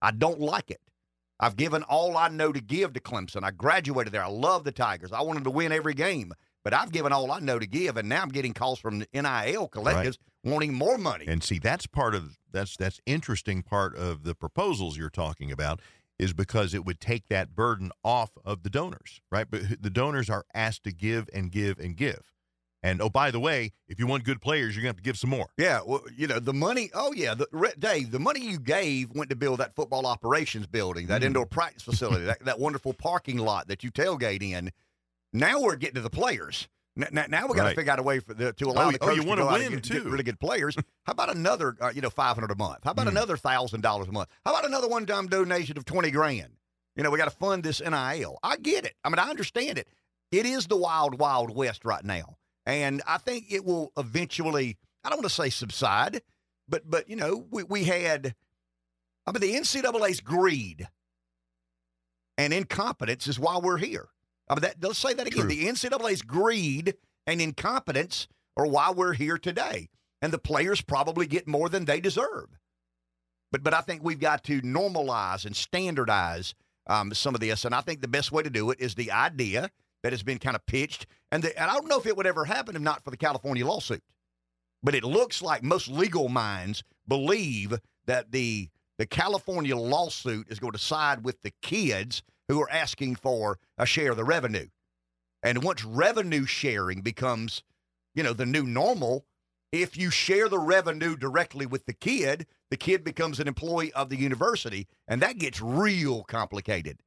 I 0.02 0.10
don't 0.10 0.40
like 0.40 0.70
it. 0.70 0.80
I've 1.38 1.56
given 1.56 1.82
all 1.84 2.16
I 2.16 2.28
know 2.28 2.52
to 2.52 2.60
give 2.60 2.92
to 2.94 3.00
Clemson. 3.00 3.44
I 3.44 3.50
graduated 3.50 4.12
there. 4.12 4.24
I 4.24 4.28
love 4.28 4.64
the 4.64 4.72
Tigers. 4.72 5.12
I 5.12 5.22
want 5.22 5.36
them 5.36 5.44
to 5.44 5.50
win 5.50 5.72
every 5.72 5.94
game. 5.94 6.32
But 6.62 6.74
I've 6.74 6.92
given 6.92 7.12
all 7.12 7.32
I 7.32 7.38
know 7.38 7.58
to 7.58 7.66
give, 7.66 7.96
and 7.96 8.08
now 8.08 8.20
I'm 8.20 8.28
getting 8.28 8.52
calls 8.52 8.78
from 8.78 8.98
the 8.98 9.08
NIL 9.14 9.68
collectives 9.68 10.18
wanting 10.44 10.74
more 10.74 10.98
money. 10.98 11.24
And 11.26 11.42
see, 11.42 11.58
that's 11.58 11.86
part 11.86 12.14
of 12.14 12.36
that's 12.52 12.76
that's 12.76 13.00
interesting 13.06 13.62
part 13.62 13.96
of 13.96 14.24
the 14.24 14.34
proposals 14.34 14.98
you're 14.98 15.08
talking 15.08 15.50
about 15.50 15.80
is 16.18 16.34
because 16.34 16.74
it 16.74 16.84
would 16.84 17.00
take 17.00 17.28
that 17.28 17.54
burden 17.54 17.90
off 18.04 18.32
of 18.44 18.62
the 18.62 18.68
donors, 18.68 19.22
right? 19.30 19.46
But 19.50 19.82
the 19.82 19.88
donors 19.88 20.28
are 20.28 20.44
asked 20.52 20.84
to 20.84 20.92
give 20.92 21.30
and 21.32 21.50
give 21.50 21.78
and 21.78 21.96
give. 21.96 22.30
And 22.82 23.02
oh, 23.02 23.10
by 23.10 23.30
the 23.30 23.40
way, 23.40 23.72
if 23.88 23.98
you 23.98 24.06
want 24.06 24.24
good 24.24 24.40
players, 24.40 24.74
you're 24.74 24.80
gonna 24.82 24.90
have 24.90 24.96
to 24.96 25.02
give 25.02 25.18
some 25.18 25.28
more. 25.30 25.46
Yeah, 25.58 25.80
well, 25.86 26.00
you 26.16 26.26
know 26.26 26.38
the 26.38 26.54
money. 26.54 26.90
Oh 26.94 27.12
yeah, 27.12 27.34
the, 27.34 27.46
Dave, 27.78 28.10
the 28.10 28.18
money 28.18 28.40
you 28.40 28.58
gave 28.58 29.10
went 29.14 29.28
to 29.30 29.36
build 29.36 29.60
that 29.60 29.74
football 29.74 30.06
operations 30.06 30.66
building, 30.66 31.06
that 31.08 31.20
Mm. 31.22 31.26
indoor 31.26 31.46
practice 31.46 31.82
facility, 31.82 32.24
that, 32.24 32.42
that 32.44 32.58
wonderful 32.58 32.94
parking 32.94 33.36
lot 33.38 33.68
that 33.68 33.84
you 33.84 33.90
tailgate 33.90 34.42
in. 34.42 34.70
Now 35.32 35.60
we're 35.60 35.76
getting 35.76 35.96
to 35.96 36.00
the 36.00 36.10
players. 36.10 36.68
N- 36.98 37.16
n- 37.16 37.30
now 37.30 37.46
we 37.46 37.54
got 37.54 37.62
to 37.62 37.68
Right. 37.68 37.76
figure 37.76 37.92
out 37.92 37.98
a 37.98 38.02
way 38.02 38.18
for 38.18 38.34
the, 38.34 38.52
to 38.54 38.64
allow 38.66 38.88
Oh, 38.88 38.90
the 38.92 38.98
oh, 39.02 39.10
you 39.10 39.22
to 39.22 39.36
go 39.36 39.48
out 39.48 39.60
win, 39.60 39.72
get, 39.72 39.82
get 39.82 40.02
too. 40.02 40.08
really 40.10 40.24
good 40.24 40.40
players. 40.40 40.74
How 41.04 41.12
about 41.12 41.34
another, 41.36 41.76
uh, 41.80 41.92
you 41.94 42.00
know, 42.00 42.10
five 42.10 42.34
hundred 42.34 42.50
a 42.50 42.56
month? 42.56 42.78
How 42.84 42.90
about 42.92 43.06
Mm. 43.06 43.10
another 43.10 43.36
thousand 43.36 43.82
dollars 43.82 44.08
a 44.08 44.12
month? 44.12 44.28
How 44.44 44.52
about 44.52 44.64
another 44.66 44.88
one-time 44.88 45.26
donation 45.28 45.76
of 45.78 45.84
twenty 45.84 46.10
grand? 46.10 46.56
You 46.96 47.04
know, 47.04 47.10
we 47.10 47.18
got 47.18 47.26
to 47.26 47.36
fund 47.36 47.62
this 47.62 47.80
NIL. 47.80 48.38
I 48.42 48.56
get 48.56 48.84
it. 48.86 48.94
I 49.04 49.10
mean, 49.10 49.18
I 49.18 49.28
understand 49.30 49.78
it. 49.78 49.86
It 50.32 50.46
is 50.46 50.66
the 50.66 50.76
wild, 50.76 51.18
wild 51.20 51.54
west 51.54 51.84
right 51.84 52.04
now, 52.04 52.36
and 52.66 53.02
I 53.06 53.18
think 53.18 53.46
it 53.50 53.64
will 53.64 53.92
eventually. 53.96 54.76
I 55.04 55.08
don't 55.08 55.18
want 55.18 55.28
to 55.28 55.34
say 55.34 55.50
subside, 55.50 56.22
but 56.68 56.88
but 56.88 57.08
you 57.08 57.16
know, 57.16 57.46
we 57.50 57.62
we 57.64 57.84
had. 57.84 58.34
I 59.26 59.32
mean, 59.32 59.40
the 59.40 59.54
NCAA's 59.54 60.20
greed 60.20 60.88
and 62.38 62.52
incompetence 62.54 63.28
is 63.28 63.38
why 63.38 63.58
we're 63.58 63.76
here. 63.76 64.08
I 64.48 64.54
mean, 64.54 64.62
that, 64.62 64.76
let's 64.82 64.98
say 64.98 65.12
that 65.12 65.26
again. 65.26 65.42
True. 65.42 65.48
The 65.48 65.66
NCAA's 65.66 66.22
greed 66.22 66.94
and 67.26 67.40
incompetence 67.40 68.28
are 68.56 68.66
why 68.66 68.90
we're 68.90 69.12
here 69.12 69.38
today, 69.38 69.88
and 70.22 70.32
the 70.32 70.38
players 70.38 70.80
probably 70.80 71.26
get 71.26 71.46
more 71.46 71.68
than 71.68 71.84
they 71.84 72.00
deserve. 72.00 72.58
But 73.52 73.62
but 73.62 73.74
I 73.74 73.80
think 73.80 74.02
we've 74.02 74.20
got 74.20 74.44
to 74.44 74.62
normalize 74.62 75.44
and 75.44 75.54
standardize 75.54 76.54
um, 76.86 77.12
some 77.14 77.34
of 77.34 77.40
this, 77.40 77.64
and 77.64 77.74
I 77.74 77.80
think 77.82 78.00
the 78.00 78.08
best 78.08 78.32
way 78.32 78.42
to 78.42 78.50
do 78.50 78.70
it 78.70 78.80
is 78.80 78.94
the 78.94 79.12
idea 79.12 79.70
that 80.02 80.12
has 80.12 80.22
been 80.22 80.38
kind 80.38 80.56
of 80.56 80.64
pitched, 80.66 81.06
and 81.30 81.42
the, 81.42 81.60
and 81.60 81.70
I 81.70 81.74
don't 81.74 81.88
know 81.88 81.98
if 81.98 82.06
it 82.06 82.16
would 82.16 82.26
ever 82.26 82.44
happen 82.44 82.76
if 82.76 82.82
not 82.82 83.04
for 83.04 83.10
the 83.10 83.16
California 83.16 83.66
lawsuit. 83.66 84.02
But 84.82 84.94
it 84.94 85.04
looks 85.04 85.42
like 85.42 85.62
most 85.62 85.88
legal 85.88 86.28
minds 86.28 86.82
believe 87.06 87.78
that 88.06 88.32
the 88.32 88.70
the 88.98 89.06
California 89.06 89.76
lawsuit 89.76 90.48
is 90.50 90.58
going 90.58 90.72
to 90.72 90.78
side 90.78 91.24
with 91.24 91.40
the 91.40 91.52
kids 91.62 92.22
who 92.48 92.60
are 92.60 92.70
asking 92.70 93.16
for 93.16 93.58
a 93.78 93.86
share 93.86 94.10
of 94.10 94.18
the 94.18 94.24
revenue. 94.24 94.66
And 95.42 95.64
once 95.64 95.84
revenue 95.84 96.44
sharing 96.44 97.00
becomes, 97.00 97.62
you 98.14 98.22
know, 98.22 98.34
the 98.34 98.44
new 98.44 98.64
normal, 98.64 99.24
if 99.72 99.96
you 99.96 100.10
share 100.10 100.50
the 100.50 100.58
revenue 100.58 101.16
directly 101.16 101.64
with 101.64 101.86
the 101.86 101.94
kid, 101.94 102.46
the 102.70 102.76
kid 102.76 103.04
becomes 103.04 103.40
an 103.40 103.48
employee 103.48 103.92
of 103.94 104.10
the 104.10 104.18
university, 104.18 104.86
and 105.08 105.22
that 105.22 105.38
gets 105.38 105.62
real 105.62 106.24
complicated. 106.24 107.00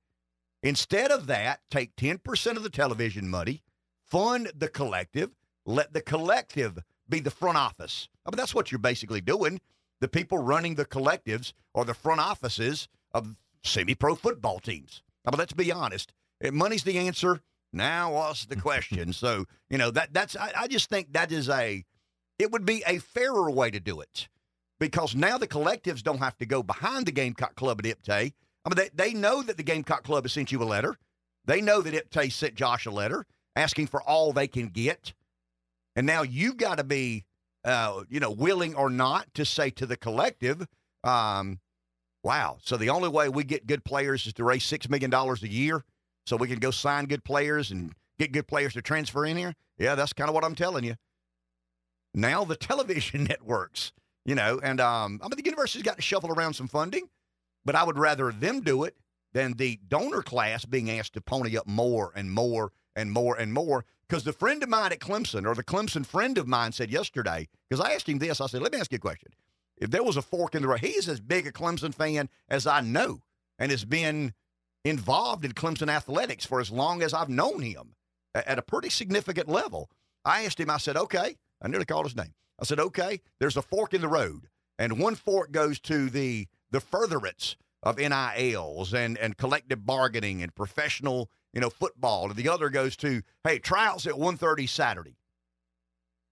Instead 0.63 1.11
of 1.11 1.27
that, 1.27 1.59
take 1.69 1.95
10% 1.97 2.55
of 2.55 2.63
the 2.63 2.69
television 2.69 3.29
money, 3.29 3.61
fund 4.05 4.49
the 4.55 4.69
collective, 4.69 5.31
let 5.65 5.93
the 5.93 6.01
collective 6.01 6.79
be 7.09 7.19
the 7.19 7.29
front 7.29 7.57
office. 7.57 8.07
I 8.25 8.31
mean, 8.31 8.37
that's 8.37 8.55
what 8.55 8.71
you're 8.71 8.79
basically 8.79 9.19
doing. 9.21 9.59
The 9.99 10.07
people 10.07 10.37
running 10.37 10.75
the 10.75 10.85
collectives 10.85 11.51
are 11.75 11.83
the 11.83 11.93
front 11.93 12.21
offices 12.21 12.87
of 13.13 13.35
semi 13.61 13.93
pro 13.93 14.15
football 14.15 14.59
teams. 14.59 15.03
I 15.25 15.31
mean, 15.31 15.37
let's 15.39 15.53
be 15.53 15.71
honest. 15.71 16.13
If 16.39 16.53
money's 16.53 16.83
the 16.83 16.97
answer, 16.97 17.41
Now 17.75 18.13
what's 18.13 18.45
the 18.45 18.55
question? 18.55 19.13
so 19.23 19.45
you 19.69 19.77
know 19.77 19.91
that 19.91 20.13
that's 20.13 20.35
I, 20.35 20.51
I 20.57 20.67
just 20.67 20.89
think 20.89 21.13
that 21.13 21.31
is 21.31 21.49
a 21.49 21.83
it 22.39 22.51
would 22.51 22.65
be 22.65 22.83
a 22.85 22.99
fairer 22.99 23.49
way 23.49 23.71
to 23.71 23.79
do 23.79 23.99
it 23.99 24.29
because 24.79 25.15
now 25.15 25.37
the 25.37 25.47
collectives 25.47 26.03
don't 26.03 26.19
have 26.19 26.37
to 26.37 26.45
go 26.45 26.63
behind 26.63 27.05
the 27.05 27.11
Gamecock 27.11 27.55
Club 27.55 27.79
at 27.79 27.85
IPTAY. 27.85 28.33
I 28.65 28.69
mean, 28.69 28.75
they, 28.75 28.89
they 28.93 29.13
know 29.13 29.41
that 29.43 29.57
the 29.57 29.63
Gamecock 29.63 30.03
Club 30.03 30.23
has 30.23 30.33
sent 30.33 30.51
you 30.51 30.61
a 30.61 30.65
letter. 30.65 30.97
They 31.45 31.61
know 31.61 31.81
that 31.81 31.93
IPTAY 31.93 32.31
sent 32.31 32.55
Josh 32.55 32.85
a 32.85 32.91
letter 32.91 33.25
asking 33.55 33.87
for 33.87 34.01
all 34.01 34.31
they 34.31 34.47
can 34.47 34.67
get. 34.67 35.13
And 35.95 36.07
now 36.07 36.23
you've 36.23 36.57
got 36.57 36.77
to 36.77 36.83
be, 36.83 37.25
uh, 37.65 38.03
you 38.09 38.19
know, 38.19 38.31
willing 38.31 38.75
or 38.75 38.89
not 38.89 39.33
to 39.35 39.45
say 39.45 39.69
to 39.71 39.85
the 39.85 39.97
collective, 39.97 40.65
um, 41.03 41.59
wow, 42.23 42.57
so 42.61 42.77
the 42.77 42.89
only 42.89 43.09
way 43.09 43.29
we 43.29 43.43
get 43.43 43.67
good 43.67 43.83
players 43.83 44.25
is 44.25 44.33
to 44.33 44.43
raise 44.43 44.63
$6 44.63 44.89
million 44.89 45.13
a 45.13 45.47
year 45.47 45.83
so 46.25 46.37
we 46.37 46.47
can 46.47 46.59
go 46.59 46.71
sign 46.71 47.05
good 47.05 47.23
players 47.23 47.69
and 47.69 47.93
get 48.17 48.31
good 48.31 48.47
players 48.47 48.73
to 48.73 48.81
transfer 48.81 49.25
in 49.25 49.37
here? 49.37 49.53
Yeah, 49.77 49.95
that's 49.95 50.13
kind 50.13 50.29
of 50.29 50.33
what 50.33 50.45
I'm 50.45 50.55
telling 50.55 50.85
you. 50.85 50.95
Now 52.13 52.45
the 52.45 52.55
television 52.55 53.25
networks, 53.25 53.91
you 54.25 54.35
know, 54.35 54.59
and 54.63 54.79
um, 54.79 55.19
I 55.21 55.27
mean, 55.27 55.37
the 55.37 55.45
university's 55.45 55.83
got 55.83 55.97
to 55.97 56.01
shuffle 56.01 56.31
around 56.31 56.53
some 56.53 56.67
funding, 56.67 57.09
but 57.65 57.75
I 57.75 57.83
would 57.83 57.97
rather 57.97 58.31
them 58.31 58.61
do 58.61 58.83
it 58.83 58.95
than 59.33 59.53
the 59.53 59.79
donor 59.87 60.21
class 60.21 60.65
being 60.65 60.89
asked 60.91 61.13
to 61.13 61.21
pony 61.21 61.57
up 61.57 61.67
more 61.67 62.11
and 62.15 62.31
more 62.31 62.71
and 62.95 63.11
more 63.11 63.35
and 63.35 63.53
more. 63.53 63.85
Because 64.07 64.23
the 64.23 64.33
friend 64.33 64.61
of 64.61 64.69
mine 64.69 64.91
at 64.91 64.99
Clemson, 64.99 65.47
or 65.47 65.55
the 65.55 65.63
Clemson 65.63 66.05
friend 66.05 66.37
of 66.37 66.47
mine, 66.47 66.71
said 66.71 66.91
yesterday, 66.91 67.47
because 67.67 67.83
I 67.83 67.93
asked 67.93 68.07
him 68.07 68.19
this, 68.19 68.39
I 68.39 68.47
said, 68.47 68.61
let 68.61 68.71
me 68.71 68.79
ask 68.79 68.91
you 68.91 68.97
a 68.97 68.99
question. 68.99 69.31
If 69.77 69.89
there 69.89 70.03
was 70.03 70.17
a 70.17 70.21
fork 70.21 70.53
in 70.53 70.61
the 70.61 70.67
road, 70.67 70.81
he's 70.81 71.09
as 71.09 71.19
big 71.19 71.47
a 71.47 71.51
Clemson 71.51 71.95
fan 71.95 72.29
as 72.47 72.67
I 72.67 72.81
know 72.81 73.21
and 73.57 73.71
has 73.71 73.85
been 73.85 74.33
involved 74.85 75.45
in 75.45 75.53
Clemson 75.53 75.89
athletics 75.89 76.45
for 76.45 76.59
as 76.59 76.69
long 76.69 77.01
as 77.01 77.13
I've 77.13 77.29
known 77.29 77.61
him 77.61 77.95
at 78.35 78.59
a 78.59 78.63
pretty 78.63 78.89
significant 78.89 79.47
level. 79.47 79.89
I 80.25 80.43
asked 80.43 80.59
him, 80.59 80.69
I 80.69 80.77
said, 80.77 80.97
okay, 80.97 81.37
I 81.61 81.67
nearly 81.67 81.85
called 81.85 82.05
his 82.05 82.15
name. 82.15 82.33
I 82.59 82.65
said, 82.65 82.79
okay, 82.79 83.21
there's 83.39 83.57
a 83.57 83.61
fork 83.61 83.93
in 83.93 84.01
the 84.01 84.07
road, 84.07 84.47
and 84.77 84.99
one 84.99 85.15
fork 85.15 85.51
goes 85.51 85.79
to 85.81 86.09
the 86.09 86.47
the 86.73 86.81
furtherance 86.81 87.55
of 87.83 87.97
NILs 87.97 88.93
and, 88.93 89.17
and 89.17 89.37
collective 89.37 89.85
bargaining 89.85 90.41
and 90.41 90.53
professional, 90.55 91.29
you 91.53 91.61
know, 91.61 91.69
football. 91.69 92.25
And 92.25 92.35
the 92.35 92.49
other 92.49 92.69
goes 92.69 92.97
to, 92.97 93.21
hey, 93.43 93.59
tryouts 93.59 94.07
at 94.07 94.13
1.30 94.13 94.67
Saturday. 94.67 95.15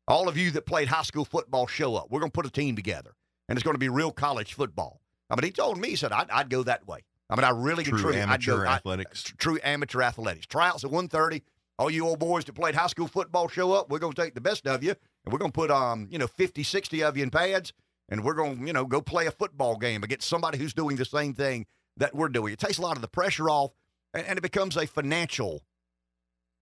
All 0.08 0.27
of 0.27 0.36
you 0.36 0.51
that 0.51 0.65
played 0.65 0.88
high 0.88 1.04
school 1.04 1.25
football 1.25 1.67
show 1.67 1.95
up. 1.95 2.08
We're 2.10 2.19
going 2.19 2.32
to 2.32 2.36
put 2.36 2.45
a 2.45 2.51
team 2.51 2.75
together, 2.75 3.13
and 3.47 3.58
it's 3.58 3.63
going 3.63 3.75
to 3.75 3.80
be 3.80 3.88
real 3.88 4.12
college 4.12 4.54
football. 4.56 4.99
I 5.30 5.36
mean, 5.36 5.43
he 5.43 5.51
told 5.51 5.77
me, 5.77 5.89
he 5.89 5.95
said, 5.95 6.12
I'd, 6.12 6.30
I'd 6.30 6.49
go 6.49 6.63
that 6.63 6.88
way. 6.88 7.06
I 7.30 7.36
mean, 7.36 7.45
I 7.45 7.51
really 7.51 7.84
True 7.86 7.97
truly, 7.99 8.17
amateur 8.17 8.63
go, 8.63 8.69
I- 8.69 8.75
athletics. 8.75 9.23
true 9.38 9.60
amateur 9.63 10.01
athletics. 10.01 10.47
Tryouts 10.47 10.84
at 10.84 10.91
1.30. 10.91 11.43
All 11.80 11.89
you 11.89 12.06
old 12.06 12.19
boys 12.19 12.43
that 12.45 12.54
played 12.54 12.75
high 12.75 12.88
school 12.88 13.08
football 13.08 13.47
show 13.47 13.71
up. 13.73 13.89
We're 13.89 13.99
going 13.99 14.13
to 14.13 14.21
take 14.21 14.36
the 14.36 14.41
best 14.41 14.67
of 14.67 14.84
you, 14.84 14.95
and 15.25 15.32
we're 15.32 15.39
going 15.39 15.51
to 15.51 15.56
put, 15.56 15.71
um, 15.71 16.08
you 16.12 16.17
know, 16.17 16.27
50, 16.27 16.63
60 16.63 17.04
of 17.04 17.15
you 17.15 17.23
in 17.23 17.30
pads, 17.30 17.71
and 18.12 18.24
we're 18.24 18.36
going 18.36 18.60
to, 18.60 18.67
you 18.67 18.74
know, 18.74 18.86
go 18.86 19.02
play 19.02 19.26
a 19.26 19.32
football 19.32 19.78
game 19.78 20.04
against 20.04 20.28
somebody 20.28 20.58
who's 20.60 20.74
doing 20.74 20.97
the 20.97 21.06
same 21.06 21.34
thing 21.34 21.65
that 21.97 22.13
we're 22.13 22.30
doing. 22.30 22.54
It 22.54 22.60
takes 22.60 22.78
a 22.78 22.82
lot 22.82 22.97
of 22.97 23.02
the 23.02 23.08
pressure 23.08 23.50
off, 23.50 23.71
and, 24.13 24.26
and 24.28 24.38
it 24.38 24.41
becomes 24.41 24.78
a 24.78 24.86
financial. 24.86 25.63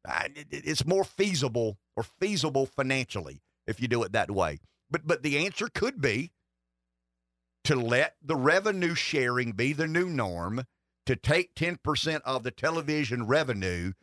Uh, 0.08 0.22
it, 0.36 0.48
it- 0.52 0.64
it's 0.66 0.86
more 0.86 1.04
feasible 1.04 1.78
or 1.98 2.04
feasible 2.04 2.66
financially 2.66 3.42
if 3.68 3.82
you 3.82 3.88
do 3.90 4.04
it 4.04 4.14
that 4.14 4.32
way. 4.32 4.60
But 4.90 5.06
but 5.06 5.22
the 5.24 5.46
answer 5.46 5.68
could 5.68 6.00
be 6.00 6.32
to 7.66 7.76
let 7.76 8.16
the 8.24 8.36
revenue 8.36 8.96
sharing 8.96 9.52
be 9.52 9.74
the 9.74 9.88
new 9.88 10.08
norm, 10.10 10.64
to 11.06 11.16
take 11.16 11.56
10% 11.56 12.22
of 12.24 12.44
the 12.44 12.52
television 12.52 13.28
revenue 13.28 13.94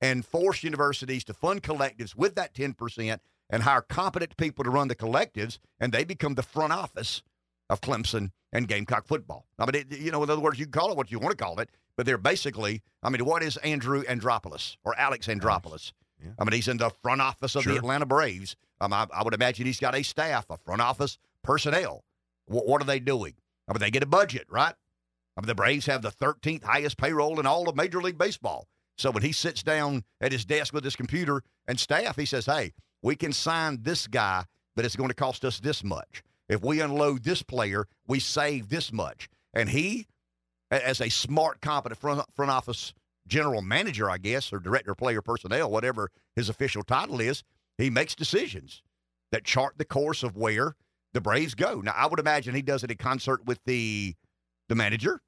and 0.00 0.24
force 0.24 0.62
universities 0.62 1.24
to 1.24 1.32
fund 1.34 1.62
collectives 1.62 2.14
with 2.14 2.34
that 2.34 2.54
10% 2.54 3.18
and 3.50 3.62
hire 3.62 3.80
competent 3.82 4.36
people 4.36 4.64
to 4.64 4.70
run 4.70 4.88
the 4.88 4.94
collectives, 4.94 5.58
and 5.80 5.92
they 5.92 6.04
become 6.04 6.34
the 6.34 6.42
front 6.42 6.72
office 6.72 7.22
of 7.70 7.80
Clemson 7.80 8.30
and 8.52 8.68
Gamecock 8.68 9.06
football. 9.06 9.46
I 9.58 9.66
mean, 9.66 9.74
it, 9.90 9.98
you 9.98 10.10
know, 10.10 10.22
in 10.22 10.30
other 10.30 10.40
words, 10.40 10.58
you 10.58 10.66
can 10.66 10.72
call 10.72 10.90
it 10.90 10.96
what 10.96 11.10
you 11.10 11.18
want 11.18 11.36
to 11.36 11.42
call 11.44 11.58
it, 11.60 11.70
but 11.96 12.06
they're 12.06 12.18
basically, 12.18 12.82
I 13.02 13.10
mean, 13.10 13.24
what 13.24 13.42
is 13.42 13.56
Andrew 13.58 14.02
Anthopoulos 14.04 14.76
or 14.84 14.98
Alex 14.98 15.26
Anthopoulos? 15.26 15.92
Yeah. 16.22 16.30
I 16.38 16.44
mean, 16.44 16.52
he's 16.52 16.68
in 16.68 16.78
the 16.78 16.90
front 16.90 17.20
office 17.20 17.54
of 17.56 17.62
Sure. 17.64 17.72
the 17.72 17.78
Atlanta 17.78 18.06
Braves. 18.06 18.56
Um, 18.80 18.92
I, 18.92 19.06
I 19.12 19.22
would 19.22 19.34
imagine 19.34 19.66
he's 19.66 19.80
got 19.80 19.94
a 19.94 20.02
staff, 20.02 20.46
a 20.50 20.56
front 20.56 20.80
office 20.80 21.18
personnel. 21.42 22.04
What, 22.46 22.66
what 22.66 22.80
are 22.82 22.86
they 22.86 23.00
doing? 23.00 23.34
I 23.68 23.72
mean, 23.72 23.80
they 23.80 23.90
get 23.90 24.02
a 24.02 24.06
budget, 24.06 24.46
right? 24.48 24.74
I 25.36 25.40
mean, 25.40 25.46
the 25.48 25.54
Braves 25.54 25.86
have 25.86 26.02
the 26.02 26.10
13th 26.10 26.64
highest 26.64 26.96
payroll 26.96 27.38
in 27.40 27.46
all 27.46 27.68
of 27.68 27.76
Major 27.76 28.00
League 28.00 28.16
Baseball. 28.18 28.66
So 28.96 29.10
when 29.10 29.22
he 29.22 29.32
sits 29.32 29.62
down 29.62 30.04
at 30.20 30.32
his 30.32 30.46
desk 30.46 30.72
with 30.72 30.84
his 30.84 30.96
computer 30.96 31.42
and 31.68 31.78
staff, 31.78 32.16
he 32.16 32.24
says, 32.24 32.46
hey, 32.46 32.72
we 33.02 33.16
can 33.16 33.32
sign 33.32 33.82
this 33.82 34.06
guy, 34.06 34.44
but 34.74 34.84
it's 34.84 34.96
going 34.96 35.08
to 35.08 35.14
cost 35.14 35.44
us 35.44 35.60
this 35.60 35.84
much. 35.84 36.22
If 36.48 36.62
we 36.62 36.80
unload 36.80 37.24
this 37.24 37.42
player, 37.42 37.86
we 38.06 38.20
save 38.20 38.68
this 38.68 38.92
much. 38.92 39.28
And 39.52 39.68
he, 39.70 40.06
as 40.70 41.00
a 41.00 41.08
smart, 41.08 41.60
competent 41.60 42.00
front, 42.00 42.22
front 42.34 42.50
office 42.50 42.94
general 43.26 43.62
manager, 43.62 44.08
I 44.08 44.18
guess, 44.18 44.52
or 44.52 44.58
director 44.58 44.92
of 44.92 44.98
player 44.98 45.22
personnel, 45.22 45.70
whatever 45.70 46.10
his 46.34 46.48
official 46.48 46.82
title 46.82 47.20
is, 47.20 47.42
he 47.78 47.90
makes 47.90 48.14
decisions 48.14 48.82
that 49.32 49.44
chart 49.44 49.74
the 49.76 49.84
course 49.84 50.22
of 50.22 50.36
where 50.36 50.76
the 51.12 51.20
Braves 51.20 51.54
go. 51.54 51.80
Now, 51.80 51.94
I 51.96 52.06
would 52.06 52.20
imagine 52.20 52.54
he 52.54 52.62
does 52.62 52.84
it 52.84 52.90
in 52.90 52.96
concert 52.96 53.44
with 53.44 53.58
the 53.64 54.14
the 54.68 54.74
manager. 54.74 55.20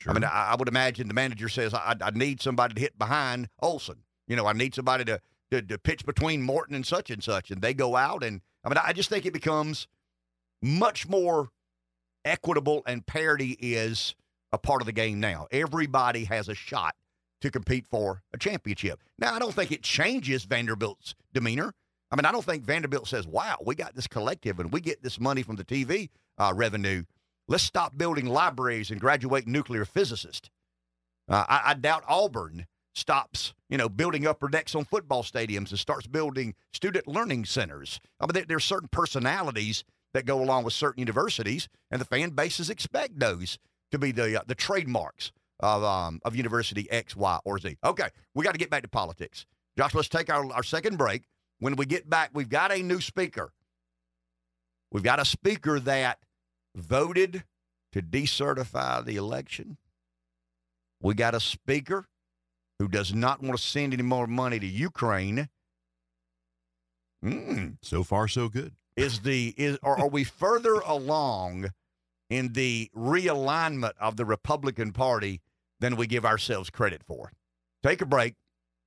Sure. 0.00 0.12
I 0.12 0.14
mean, 0.14 0.24
I, 0.24 0.50
I 0.52 0.56
would 0.56 0.68
imagine 0.68 1.08
the 1.08 1.14
manager 1.14 1.48
says, 1.48 1.74
I, 1.74 1.94
I 2.00 2.10
need 2.10 2.40
somebody 2.40 2.74
to 2.74 2.80
hit 2.80 2.98
behind 2.98 3.48
Olson. 3.60 3.96
You 4.26 4.36
know, 4.36 4.46
I 4.46 4.52
need 4.52 4.74
somebody 4.74 5.04
to, 5.06 5.20
to, 5.50 5.62
to 5.62 5.78
pitch 5.78 6.04
between 6.04 6.42
Morton 6.42 6.74
and 6.74 6.86
such 6.86 7.10
and 7.10 7.22
such. 7.22 7.50
And 7.50 7.62
they 7.62 7.74
go 7.74 7.96
out. 7.96 8.22
And 8.22 8.40
I 8.64 8.68
mean, 8.68 8.78
I 8.82 8.92
just 8.92 9.08
think 9.08 9.26
it 9.26 9.32
becomes 9.32 9.86
much 10.62 11.08
more 11.08 11.50
equitable 12.24 12.82
and 12.86 13.06
parity 13.06 13.56
is 13.60 14.14
a 14.52 14.58
part 14.58 14.82
of 14.82 14.86
the 14.86 14.92
game 14.92 15.20
now. 15.20 15.46
Everybody 15.50 16.24
has 16.24 16.48
a 16.48 16.54
shot 16.54 16.94
to 17.40 17.50
compete 17.50 17.86
for 17.86 18.22
a 18.32 18.38
championship. 18.38 19.00
Now, 19.18 19.34
I 19.34 19.38
don't 19.38 19.54
think 19.54 19.70
it 19.72 19.82
changes 19.82 20.44
Vanderbilt's 20.44 21.14
demeanor. 21.32 21.72
I 22.10 22.16
mean, 22.16 22.24
I 22.24 22.32
don't 22.32 22.44
think 22.44 22.64
Vanderbilt 22.64 23.06
says, 23.06 23.26
wow, 23.26 23.56
we 23.64 23.74
got 23.74 23.94
this 23.94 24.06
collective 24.06 24.58
and 24.58 24.72
we 24.72 24.80
get 24.80 25.02
this 25.02 25.20
money 25.20 25.42
from 25.42 25.56
the 25.56 25.64
TV 25.64 26.08
uh, 26.38 26.52
revenue. 26.54 27.04
Let's 27.46 27.64
stop 27.64 27.96
building 27.96 28.26
libraries 28.26 28.90
and 28.90 29.00
graduate 29.00 29.46
nuclear 29.46 29.84
physicists. 29.84 30.50
Uh, 31.28 31.44
I, 31.48 31.62
I 31.66 31.74
doubt 31.74 32.04
Auburn 32.08 32.66
stops, 32.98 33.54
you 33.70 33.78
know, 33.78 33.88
building 33.88 34.26
upper 34.26 34.48
decks 34.48 34.74
on 34.74 34.84
football 34.84 35.22
stadiums 35.22 35.70
and 35.70 35.78
starts 35.78 36.06
building 36.06 36.54
student 36.72 37.06
learning 37.06 37.44
centers. 37.44 38.00
I 38.20 38.26
mean, 38.26 38.32
there, 38.34 38.44
there 38.44 38.56
are 38.56 38.60
certain 38.60 38.88
personalities 38.90 39.84
that 40.14 40.26
go 40.26 40.42
along 40.42 40.64
with 40.64 40.74
certain 40.74 41.00
universities, 41.00 41.68
and 41.90 42.00
the 42.00 42.04
fan 42.04 42.30
bases 42.30 42.70
expect 42.70 43.18
those 43.18 43.58
to 43.90 43.98
be 43.98 44.12
the 44.12 44.40
uh, 44.40 44.44
the 44.46 44.54
trademarks 44.54 45.32
of 45.60 45.82
um, 45.84 46.20
of 46.24 46.34
University 46.36 46.90
X, 46.90 47.16
Y, 47.16 47.38
or 47.44 47.58
Z. 47.58 47.76
Okay, 47.84 48.08
we 48.34 48.44
got 48.44 48.52
to 48.52 48.58
get 48.58 48.70
back 48.70 48.82
to 48.82 48.88
politics. 48.88 49.46
Josh, 49.76 49.94
let's 49.94 50.08
take 50.08 50.30
our, 50.30 50.52
our 50.52 50.62
second 50.62 50.98
break. 50.98 51.22
When 51.60 51.76
we 51.76 51.86
get 51.86 52.08
back, 52.08 52.30
we've 52.34 52.48
got 52.48 52.72
a 52.72 52.82
new 52.82 53.00
speaker. 53.00 53.52
We've 54.90 55.02
got 55.02 55.20
a 55.20 55.24
speaker 55.24 55.78
that 55.80 56.18
voted 56.74 57.44
to 57.92 58.02
decertify 58.02 59.04
the 59.04 59.16
election. 59.16 59.76
We 61.00 61.14
got 61.14 61.34
a 61.34 61.40
speaker 61.40 62.06
who 62.78 62.88
does 62.88 63.12
not 63.12 63.42
want 63.42 63.58
to 63.58 63.62
send 63.62 63.92
any 63.92 64.02
more 64.02 64.26
money 64.26 64.58
to 64.58 64.66
Ukraine. 64.66 65.48
Mm. 67.24 67.78
so 67.82 68.04
far, 68.04 68.28
so 68.28 68.48
good. 68.48 68.74
Is 68.96 69.20
the 69.20 69.54
is 69.56 69.78
are, 69.82 69.98
are 69.98 70.08
we 70.08 70.24
further 70.24 70.74
along 70.86 71.70
in 72.30 72.52
the 72.52 72.90
realignment 72.96 73.92
of 74.00 74.16
the 74.16 74.24
Republican 74.24 74.92
Party 74.92 75.40
than 75.80 75.96
we 75.96 76.06
give 76.06 76.24
ourselves 76.24 76.70
credit 76.70 77.02
for? 77.04 77.32
Take 77.82 78.00
a 78.00 78.06
break. 78.06 78.34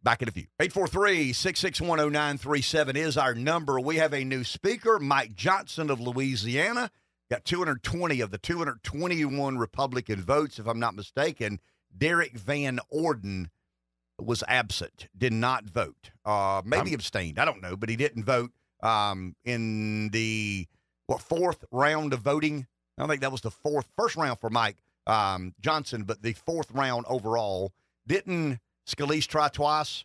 Back 0.03 0.23
in 0.23 0.27
a 0.27 0.31
few. 0.31 0.47
843 0.59 1.31
661 1.31 2.11
0937 2.11 2.95
is 2.95 3.17
our 3.17 3.35
number. 3.35 3.79
We 3.79 3.97
have 3.97 4.15
a 4.15 4.23
new 4.23 4.43
speaker, 4.43 4.97
Mike 4.97 5.35
Johnson 5.35 5.91
of 5.91 5.99
Louisiana. 5.99 6.89
Got 7.29 7.45
220 7.45 8.19
of 8.19 8.31
the 8.31 8.39
221 8.39 9.57
Republican 9.59 10.21
votes, 10.21 10.57
if 10.57 10.67
I'm 10.67 10.79
not 10.79 10.95
mistaken. 10.95 11.59
Derrick 11.95 12.33
Van 12.33 12.79
Orden 12.89 13.51
was 14.23 14.43
absent, 14.47 15.07
did 15.17 15.33
not 15.33 15.65
vote, 15.65 16.11
uh, 16.25 16.61
maybe 16.65 16.91
I'm- 16.91 16.95
abstained. 16.95 17.39
I 17.39 17.45
don't 17.45 17.61
know, 17.61 17.75
but 17.75 17.89
he 17.89 17.95
didn't 17.95 18.23
vote 18.23 18.51
um, 18.83 19.35
in 19.43 20.09
the 20.09 20.67
what 21.07 21.21
fourth 21.21 21.63
round 21.71 22.13
of 22.13 22.21
voting. 22.21 22.67
I 22.97 23.07
think 23.07 23.21
that 23.21 23.31
was 23.31 23.41
the 23.41 23.51
fourth, 23.51 23.87
first 23.97 24.15
round 24.15 24.39
for 24.39 24.49
Mike 24.49 24.77
um, 25.07 25.53
Johnson, 25.59 26.03
but 26.03 26.21
the 26.21 26.33
fourth 26.33 26.71
round 26.71 27.05
overall. 27.07 27.73
Didn't 28.07 28.59
Scalise 28.87 29.27
try 29.27 29.47
twice? 29.49 30.03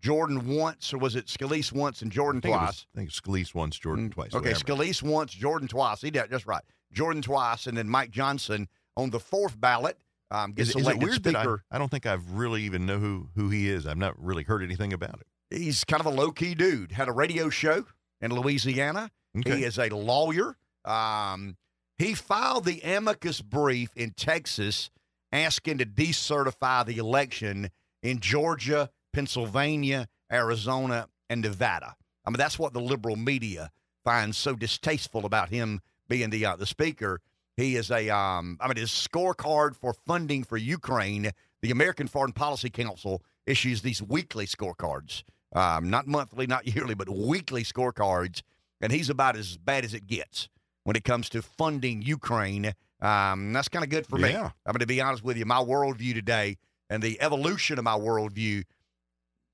Jordan 0.00 0.56
once, 0.56 0.92
or 0.92 0.98
was 0.98 1.14
it 1.14 1.26
Scalise 1.26 1.70
once 1.72 2.02
and 2.02 2.10
Jordan 2.10 2.40
I 2.44 2.48
twice? 2.48 2.60
was, 2.68 2.86
I 2.94 2.98
think 2.98 3.10
Scalise 3.10 3.54
once, 3.54 3.78
Jordan 3.78 4.08
Mm, 4.10 4.12
twice. 4.14 4.34
Okay. 4.34 4.50
Scalise 4.52 5.02
once, 5.02 5.32
Jordan 5.32 5.68
twice. 5.68 6.00
He 6.00 6.10
did 6.10 6.28
that's 6.28 6.46
right. 6.46 6.62
Jordan 6.92 7.22
twice, 7.22 7.66
and 7.68 7.76
then 7.76 7.88
Mike 7.88 8.10
Johnson 8.10 8.68
on 8.96 9.10
the 9.10 9.20
fourth 9.20 9.60
ballot. 9.60 9.98
Um, 10.32 10.52
gets 10.52 10.70
Is, 10.70 10.76
is 10.76 10.88
it 10.88 10.98
weird 10.98 11.22
that 11.24 11.36
I. 11.36 11.46
I 11.70 11.78
don't 11.78 11.90
think 11.90 12.06
I've 12.06 12.32
really 12.32 12.62
even 12.62 12.86
know 12.86 12.98
who 12.98 13.28
who 13.36 13.50
he 13.50 13.68
is. 13.68 13.86
I've 13.86 13.98
not 13.98 14.18
really 14.22 14.42
heard 14.44 14.62
anything 14.62 14.92
about 14.92 15.20
it. 15.20 15.56
He's 15.56 15.84
kind 15.84 16.00
of 16.00 16.06
a 16.06 16.10
low 16.10 16.30
key 16.30 16.54
dude. 16.54 16.92
Had 16.92 17.08
a 17.08 17.12
radio 17.12 17.50
show 17.50 17.84
in 18.20 18.34
Louisiana. 18.34 19.10
Okay. 19.38 19.58
He 19.58 19.64
is 19.64 19.78
a 19.78 19.88
lawyer. 19.90 20.56
Um, 20.84 21.56
he 21.98 22.14
filed 22.14 22.64
the 22.64 22.80
amicus 22.82 23.42
brief 23.42 23.90
in 23.94 24.12
Texas 24.12 24.90
asking 25.30 25.78
to 25.78 25.86
decertify 25.86 26.84
the 26.84 26.98
election 26.98 27.70
in 28.02 28.20
Georgia, 28.20 28.90
Pennsylvania, 29.12 30.08
Arizona, 30.30 31.08
and 31.28 31.42
Nevada. 31.42 31.94
I 32.24 32.30
mean, 32.30 32.38
that's 32.38 32.58
what 32.58 32.72
the 32.72 32.80
liberal 32.80 33.16
media 33.16 33.70
finds 34.04 34.36
so 34.36 34.54
distasteful 34.54 35.24
about 35.24 35.50
him 35.50 35.80
being 36.08 36.30
the 36.30 36.44
uh, 36.44 36.56
the 36.56 36.66
speaker. 36.66 37.20
He 37.56 37.76
is 37.76 37.90
a, 37.90 38.08
um, 38.10 38.58
I 38.60 38.68
mean, 38.68 38.76
his 38.76 38.90
scorecard 38.90 39.76
for 39.76 39.92
funding 39.92 40.44
for 40.44 40.56
Ukraine. 40.56 41.30
The 41.60 41.70
American 41.70 42.08
Foreign 42.08 42.32
Policy 42.32 42.70
Council 42.70 43.22
issues 43.46 43.82
these 43.82 44.02
weekly 44.02 44.46
scorecards, 44.46 45.22
um, 45.54 45.90
not 45.90 46.06
monthly, 46.06 46.46
not 46.46 46.66
yearly, 46.74 46.94
but 46.94 47.08
weekly 47.08 47.62
scorecards, 47.62 48.42
and 48.80 48.92
he's 48.92 49.10
about 49.10 49.36
as 49.36 49.56
bad 49.58 49.84
as 49.84 49.94
it 49.94 50.06
gets 50.06 50.48
when 50.84 50.96
it 50.96 51.04
comes 51.04 51.28
to 51.30 51.42
funding 51.42 52.02
Ukraine. 52.02 52.72
Um, 53.00 53.52
that's 53.52 53.68
kind 53.68 53.84
of 53.84 53.90
good 53.90 54.06
for 54.06 54.16
me. 54.16 54.30
Yeah. 54.30 54.50
I'm 54.66 54.72
going 54.72 54.80
to 54.80 54.86
be 54.86 55.00
honest 55.00 55.24
with 55.24 55.36
you. 55.36 55.44
My 55.44 55.62
worldview 55.62 56.14
today 56.14 56.56
and 56.88 57.02
the 57.02 57.20
evolution 57.20 57.78
of 57.78 57.84
my 57.84 57.98
worldview, 57.98 58.64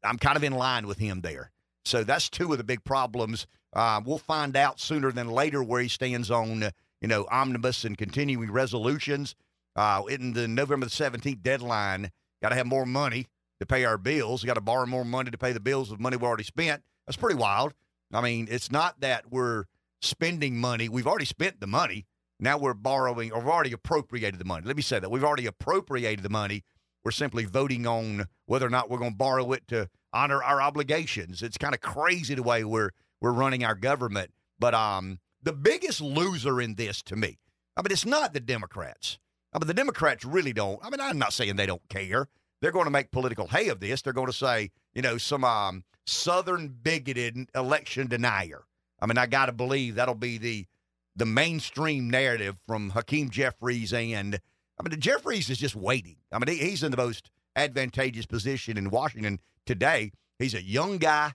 I'm 0.05 0.19
kind 0.19 0.37
of 0.37 0.45
in 0.45 0.53
line 0.53 0.87
with 0.87 0.99
him 0.99 1.21
there. 1.23 1.51
So 1.85 2.05
that's 2.05 2.29
two 2.29 2.53
of 2.53 2.59
the 2.59 2.65
big 2.65 2.85
problems. 2.85 3.47
Uh, 3.73 4.01
we'll 4.05 4.19
find 4.19 4.57
out 4.57 4.81
sooner 4.81 5.13
than 5.13 5.29
later 5.29 5.63
where 5.63 5.81
he 5.81 5.89
stands 5.89 6.31
on, 6.31 6.63
uh, 6.63 6.71
you 7.01 7.09
know, 7.09 7.27
omnibus 7.31 7.85
and 7.85 7.97
continuing 7.97 8.51
resolutions. 8.51 9.35
Uh, 9.77 10.03
in 10.09 10.33
the 10.33 10.49
November 10.49 10.87
the 10.87 10.91
17th 10.91 11.43
deadline, 11.43 12.11
got 12.43 12.49
to 12.49 12.57
have 12.57 12.67
more 12.67 12.87
money 12.87 13.29
to 13.61 13.67
pay 13.67 13.85
our 13.85 13.99
bills. 13.99 14.43
Got 14.43 14.55
to 14.55 14.61
borrow 14.61 14.87
more 14.87 15.05
money 15.05 15.31
to 15.31 15.39
pay 15.39 15.53
the 15.53 15.61
bills 15.61 15.91
with 15.91 16.01
money 16.01 16.17
we 16.17 16.27
already 16.27 16.45
spent. 16.45 16.83
That's 17.07 17.17
pretty 17.17 17.37
wild. 17.37 17.75
I 18.13 18.21
mean, 18.21 18.49
it's 18.51 18.73
not 18.73 19.01
that 19.01 19.31
we're 19.31 19.65
spending 20.01 20.57
money. 20.57 20.89
We've 20.89 21.07
already 21.07 21.27
spent 21.27 21.61
the 21.61 21.67
money. 21.67 22.07
Now 22.41 22.57
we're 22.59 22.75
borrowing, 22.75 23.33
or 23.33 23.41
we've 23.41 23.49
already 23.49 23.73
appropriated 23.73 24.39
the 24.39 24.45
money. 24.45 24.65
Let 24.67 24.77
me 24.77 24.83
say 24.83 24.99
that. 24.99 25.11
We've 25.11 25.25
already 25.25 25.47
appropriated 25.47 26.23
the 26.23 26.29
money. 26.29 26.65
We're 27.05 27.11
simply 27.11 27.45
voting 27.45 27.87
on 27.87 28.27
whether 28.47 28.67
or 28.67 28.71
not 28.71 28.91
we're 28.91 28.99
going 28.99 29.13
to 29.13 29.17
borrow 29.17 29.53
it 29.53 29.67
to 29.69 29.89
honor 30.13 30.43
our 30.43 30.61
obligations. 30.61 31.43
It's 31.43 31.59
kind 31.59 31.75
of 31.75 31.81
crazy 31.81 32.35
the 32.35 32.43
way 32.43 32.65
we're 32.65 32.91
we're 33.21 33.33
running 33.33 33.65
our 33.65 33.75
government. 33.75 34.31
But 34.59 34.75
um, 34.75 35.19
the 35.43 35.53
biggest 35.53 36.01
loser 36.01 36.61
in 36.61 36.75
this 36.75 37.03
to 37.03 37.17
me, 37.17 37.39
I 37.77 37.83
mean, 37.83 37.93
it's 37.93 38.07
not 38.07 38.33
the 38.33 38.41
Democrats. 38.41 39.19
I 39.53 39.59
mean, 39.59 39.67
the 39.67 39.75
Democrats 39.75 40.25
really 40.25 40.53
don't. 40.53 40.79
I 40.83 40.91
mean, 40.91 41.01
I'm 41.01 41.19
not 41.19 41.33
saying 41.33 41.57
they 41.57 41.67
don't 41.67 41.89
care. 41.89 42.29
They're 42.61 42.73
going 42.73 42.87
to 42.87 42.91
make 42.91 43.11
political 43.13 43.47
hay 43.47 43.69
of 43.69 43.81
this. 43.81 44.03
They're 44.03 44.13
going 44.13 44.27
to 44.27 44.33
say, 44.33 44.71
you 44.95 45.03
know, 45.03 45.17
some 45.17 45.45
um, 45.45 45.85
Southern 46.07 46.69
bigoted 46.69 47.49
election 47.55 48.09
denier. 48.09 48.65
I 49.01 49.07
mean, 49.07 49.19
I 49.19 49.27
got 49.27 49.47
to 49.47 49.53
believe 49.53 49.95
that'll 49.95 50.15
be 50.15 50.39
the 50.39 50.67
the 51.15 51.27
mainstream 51.27 52.09
narrative 52.09 52.57
from 52.65 52.91
Hakeem 52.91 53.29
Jeffries 53.31 53.93
and 53.93 54.39
I 54.79 54.89
mean, 54.89 55.01
Jeffries 55.01 55.51
is 55.51 55.59
just 55.59 55.75
waiting. 55.75 56.17
I 56.31 56.39
mean, 56.39 56.57
he, 56.57 56.69
he's 56.69 56.85
in 56.85 56.93
the 56.93 56.97
most 56.97 57.31
advantageous 57.57 58.27
position 58.27 58.79
in 58.79 58.91
Washington 58.91 59.41
today. 59.67 60.13
He's 60.39 60.55
a 60.55 60.63
young 60.63 60.99
guy. 60.99 61.33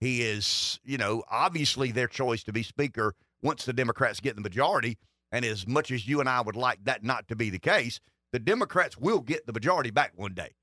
He 0.00 0.22
is, 0.22 0.80
you 0.84 0.96
know, 0.96 1.22
obviously 1.30 1.90
their 1.90 2.08
choice 2.08 2.42
to 2.44 2.52
be 2.52 2.62
speaker 2.62 3.14
once 3.42 3.64
the 3.64 3.72
Democrats 3.72 4.20
get 4.20 4.36
the 4.36 4.42
majority. 4.42 4.98
And 5.32 5.44
as 5.44 5.66
much 5.66 5.90
as 5.90 6.06
you 6.06 6.20
and 6.20 6.28
I 6.28 6.40
would 6.40 6.56
like 6.56 6.84
that 6.84 7.04
not 7.04 7.28
to 7.28 7.36
be 7.36 7.50
the 7.50 7.58
case, 7.58 8.00
the 8.32 8.38
Democrats 8.38 8.96
will 8.96 9.20
get 9.20 9.46
the 9.46 9.52
majority 9.52 9.90
back 9.90 10.12
one 10.14 10.34
day. 10.34 10.54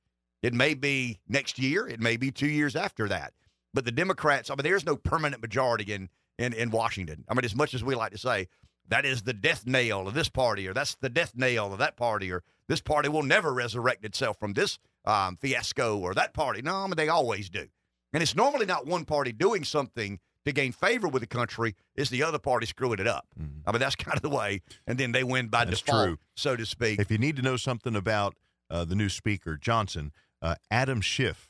It 0.42 0.54
may 0.54 0.74
be 0.74 1.20
next 1.28 1.58
year. 1.58 1.88
It 1.88 2.00
may 2.00 2.18
be 2.18 2.32
two 2.32 2.48
years 2.48 2.76
after 2.76 3.08
that. 3.08 3.34
But 3.74 3.86
the 3.86 3.92
Democrats, 3.92 4.50
I 4.50 4.56
mean, 4.56 4.64
there's 4.64 4.86
no 4.86 4.96
permanent 4.96 5.42
majority 5.42 5.94
in, 5.94 6.10
in, 6.38 6.54
in 6.54 6.70
Washington. 6.70 7.24
I 7.28 7.34
mean, 7.34 7.46
as 7.46 7.56
much 7.56 7.74
as 7.74 7.84
we 7.84 7.96
like 7.96 8.12
to 8.12 8.18
say, 8.18 8.48
that 8.90 9.06
is 9.06 9.22
the 9.22 9.34
death 9.34 9.66
nail 9.66 10.08
of 10.08 10.14
this 10.14 10.30
party, 10.30 10.68
or 10.68 10.74
that's 10.74 10.96
the 10.96 11.10
death 11.10 11.34
nail 11.36 11.72
of 11.72 11.80
that 11.80 11.96
party, 11.96 12.32
or 12.32 12.44
this 12.68 12.82
party 12.82 13.10
will 13.10 13.24
never 13.24 13.54
resurrect 13.54 14.04
itself 14.04 14.38
from 14.40 14.54
this 14.54 14.78
um, 15.06 15.38
fiasco, 15.38 15.98
or 15.98 16.14
that 16.14 16.34
party. 16.34 16.62
No, 16.62 16.76
I 16.76 16.88
mean, 16.88 16.96
they 16.96 17.10
always 17.10 17.50
do. 17.50 17.68
And 18.14 18.22
it's 18.22 18.36
normally 18.36 18.66
not 18.66 18.86
one 18.86 19.06
party 19.06 19.32
doing 19.32 19.64
something 19.64 20.20
to 20.46 20.52
gain 20.52 20.72
favor 20.72 21.08
with 21.08 21.22
the 21.22 21.28
country, 21.28 21.76
it's 21.96 22.10
the 22.10 22.24
other 22.24 22.40
party 22.40 22.66
screwing 22.66 23.00
it 23.00 23.08
up. 23.08 23.28
Mhm. 23.40 23.62
I 23.66 23.72
mean, 23.72 23.80
that's 23.80 23.96
kind 23.96 24.16
of 24.16 24.22
the 24.22 24.30
way. 24.30 24.62
And 24.88 24.98
then 24.98 25.12
they 25.12 25.24
win 25.24 25.48
by 25.48 25.66
That's 25.66 25.82
default, 25.82 26.06
true. 26.08 26.18
so 26.36 26.56
to 26.56 26.66
speak. 26.66 27.00
If 27.00 27.10
you 27.12 27.18
need 27.18 27.36
to 27.38 27.42
know 27.42 27.58
something 27.58 27.96
about 27.96 28.36
uh, 28.70 28.86
the 28.86 28.96
new 28.96 29.10
speaker, 29.10 29.56
Johnson, 29.58 30.12
uh, 30.42 30.56
Adam 30.72 31.00
Schiff, 31.02 31.50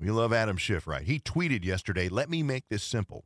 we 0.00 0.10
love 0.10 0.32
Adam 0.32 0.56
Schiff, 0.56 0.86
right? 0.86 1.04
He 1.04 1.20
tweeted 1.20 1.64
yesterday, 1.64 2.08
let 2.08 2.28
me 2.28 2.42
make 2.42 2.64
this 2.68 2.82
simple. 2.82 3.24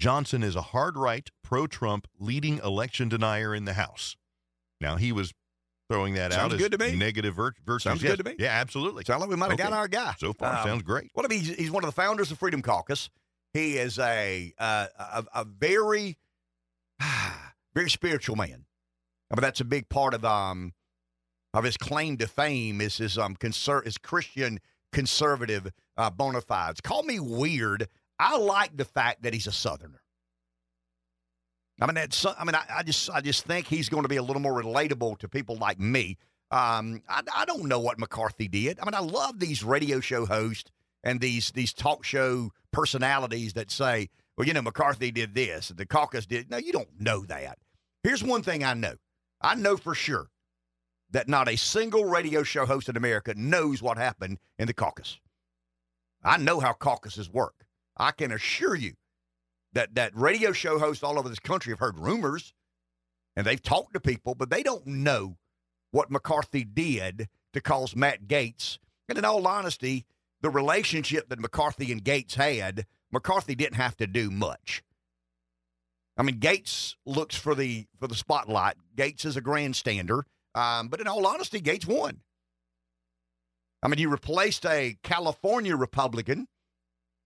Johnson 0.00 0.42
is 0.42 0.56
a 0.56 0.62
hard 0.62 0.96
right, 0.96 1.28
pro 1.44 1.66
Trump, 1.66 2.08
leading 2.18 2.58
election 2.58 3.08
denier 3.08 3.54
in 3.54 3.66
the 3.66 3.74
House. 3.74 4.16
Now, 4.80 4.96
he 4.96 5.12
was 5.12 5.32
throwing 5.90 6.14
that 6.14 6.32
Sounds 6.32 6.54
out 6.54 6.58
good 6.58 6.72
as 6.74 6.78
to 6.78 6.92
me. 6.92 6.96
negative 6.98 7.34
vir- 7.34 7.54
virtues. 7.66 7.82
Sounds 7.84 8.02
Yes. 8.02 8.16
good 8.16 8.24
to 8.24 8.30
me. 8.30 8.36
Yeah, 8.38 8.48
absolutely. 8.52 9.04
Sounds 9.04 9.20
like 9.20 9.30
we 9.30 9.36
might 9.36 9.50
have 9.50 9.58
got 9.58 9.72
our 9.72 9.88
guy. 9.88 10.14
So 10.18 10.32
far, 10.32 10.56
Um, 10.58 10.66
sounds 10.66 10.82
great. 10.82 11.10
Well, 11.14 11.26
I 11.26 11.28
mean, 11.28 11.40
he's, 11.40 11.54
he's 11.56 11.70
one 11.70 11.84
of 11.84 11.88
the 11.88 11.92
founders 11.94 12.30
of 12.32 12.38
Freedom 12.38 12.62
Caucus. 12.62 13.10
He 13.52 13.78
is 13.78 13.98
a 13.98 14.52
uh, 14.58 14.86
a, 14.98 15.24
a 15.34 15.44
very 15.44 16.18
very 17.74 17.90
spiritual 17.90 18.36
man. 18.36 18.66
I 19.30 19.36
mean, 19.36 19.42
that's 19.42 19.60
a 19.60 19.64
big 19.64 19.88
part 19.88 20.14
of 20.14 20.24
um 20.24 20.72
of 21.52 21.64
his 21.64 21.76
claim 21.76 22.16
to 22.18 22.26
fame 22.26 22.80
is 22.80 22.98
his 22.98 23.18
um 23.18 23.36
conser- 23.36 23.84
his 23.84 23.98
Christian 23.98 24.60
conservative 24.92 25.70
uh, 25.96 26.10
bona 26.10 26.40
fides. 26.40 26.80
Call 26.80 27.02
me 27.02 27.20
weird. 27.20 27.88
I 28.18 28.36
like 28.36 28.76
the 28.76 28.84
fact 28.84 29.22
that 29.22 29.32
he's 29.32 29.46
a 29.46 29.52
Southerner. 29.52 30.02
I 31.80 31.86
mean, 31.86 31.94
that's, 31.94 32.26
I 32.26 32.44
mean, 32.44 32.54
I, 32.54 32.64
I 32.76 32.82
just, 32.82 33.08
I 33.08 33.22
just 33.22 33.46
think 33.46 33.66
he's 33.66 33.88
going 33.88 34.02
to 34.02 34.08
be 34.08 34.16
a 34.16 34.22
little 34.22 34.42
more 34.42 34.62
relatable 34.62 35.18
to 35.18 35.28
people 35.28 35.56
like 35.56 35.80
me. 35.80 36.18
Um, 36.50 37.02
I, 37.08 37.22
I 37.34 37.44
don't 37.46 37.64
know 37.66 37.80
what 37.80 37.98
McCarthy 37.98 38.48
did. 38.48 38.78
I 38.80 38.84
mean, 38.84 38.94
I 38.94 39.00
love 39.00 39.38
these 39.38 39.64
radio 39.64 40.00
show 40.00 40.26
hosts 40.26 40.70
and 41.02 41.20
these 41.20 41.50
these 41.52 41.72
talk 41.72 42.04
show 42.04 42.50
personalities 42.72 43.54
that 43.54 43.70
say, 43.70 44.08
"Well, 44.36 44.46
you 44.46 44.52
know, 44.52 44.62
McCarthy 44.62 45.10
did 45.10 45.34
this, 45.34 45.68
the 45.68 45.86
caucus 45.86 46.26
did." 46.26 46.50
No, 46.50 46.56
you 46.56 46.72
don't 46.72 47.00
know 47.00 47.24
that. 47.26 47.58
Here's 48.02 48.22
one 48.22 48.42
thing 48.42 48.64
I 48.64 48.74
know. 48.74 48.94
I 49.40 49.54
know 49.54 49.76
for 49.76 49.94
sure 49.94 50.30
that 51.10 51.28
not 51.28 51.48
a 51.48 51.56
single 51.56 52.04
radio 52.04 52.42
show 52.42 52.66
host 52.66 52.88
in 52.88 52.96
America 52.96 53.34
knows 53.36 53.82
what 53.82 53.98
happened 53.98 54.38
in 54.58 54.66
the 54.66 54.74
caucus. 54.74 55.18
I 56.22 56.36
know 56.36 56.60
how 56.60 56.72
caucuses 56.72 57.30
work. 57.30 57.66
I 57.96 58.12
can 58.12 58.32
assure 58.32 58.74
you 58.74 58.94
that 59.72 59.94
that 59.94 60.16
radio 60.16 60.52
show 60.52 60.78
hosts 60.78 61.02
all 61.02 61.18
over 61.18 61.28
this 61.28 61.38
country 61.38 61.72
have 61.72 61.78
heard 61.78 61.98
rumors 61.98 62.54
and 63.36 63.46
they've 63.46 63.62
talked 63.62 63.94
to 63.94 64.00
people, 64.00 64.34
but 64.34 64.50
they 64.50 64.62
don't 64.62 64.86
know 64.86 65.36
what 65.92 66.10
McCarthy 66.10 66.64
did 66.64 67.28
to 67.52 67.60
cause 67.60 67.96
Matt 67.96 68.26
Gaetz. 68.26 68.78
And 69.08 69.18
in 69.18 69.24
all 69.24 69.46
honesty, 69.46 70.06
the 70.42 70.50
relationship 70.50 71.28
that 71.28 71.38
McCarthy 71.38 71.92
and 71.92 72.04
Gaetz 72.04 72.34
had, 72.34 72.86
McCarthy 73.12 73.54
didn't 73.54 73.76
have 73.76 73.96
to 73.98 74.06
do 74.06 74.30
much. 74.30 74.82
I 76.16 76.22
mean, 76.22 76.38
Gaetz 76.40 76.96
looks 77.06 77.34
for 77.36 77.54
the 77.54 77.86
for 77.98 78.06
the 78.08 78.14
spotlight. 78.14 78.76
Gaetz 78.96 79.24
is 79.24 79.36
a 79.36 79.40
grandstander, 79.42 80.22
um, 80.54 80.88
but 80.88 81.00
in 81.00 81.06
all 81.08 81.26
honesty, 81.26 81.60
Gaetz 81.60 81.86
won. 81.86 82.20
I 83.82 83.88
mean, 83.88 83.98
you 83.98 84.10
replaced 84.10 84.66
a 84.66 84.96
California 85.02 85.74
Republican 85.76 86.46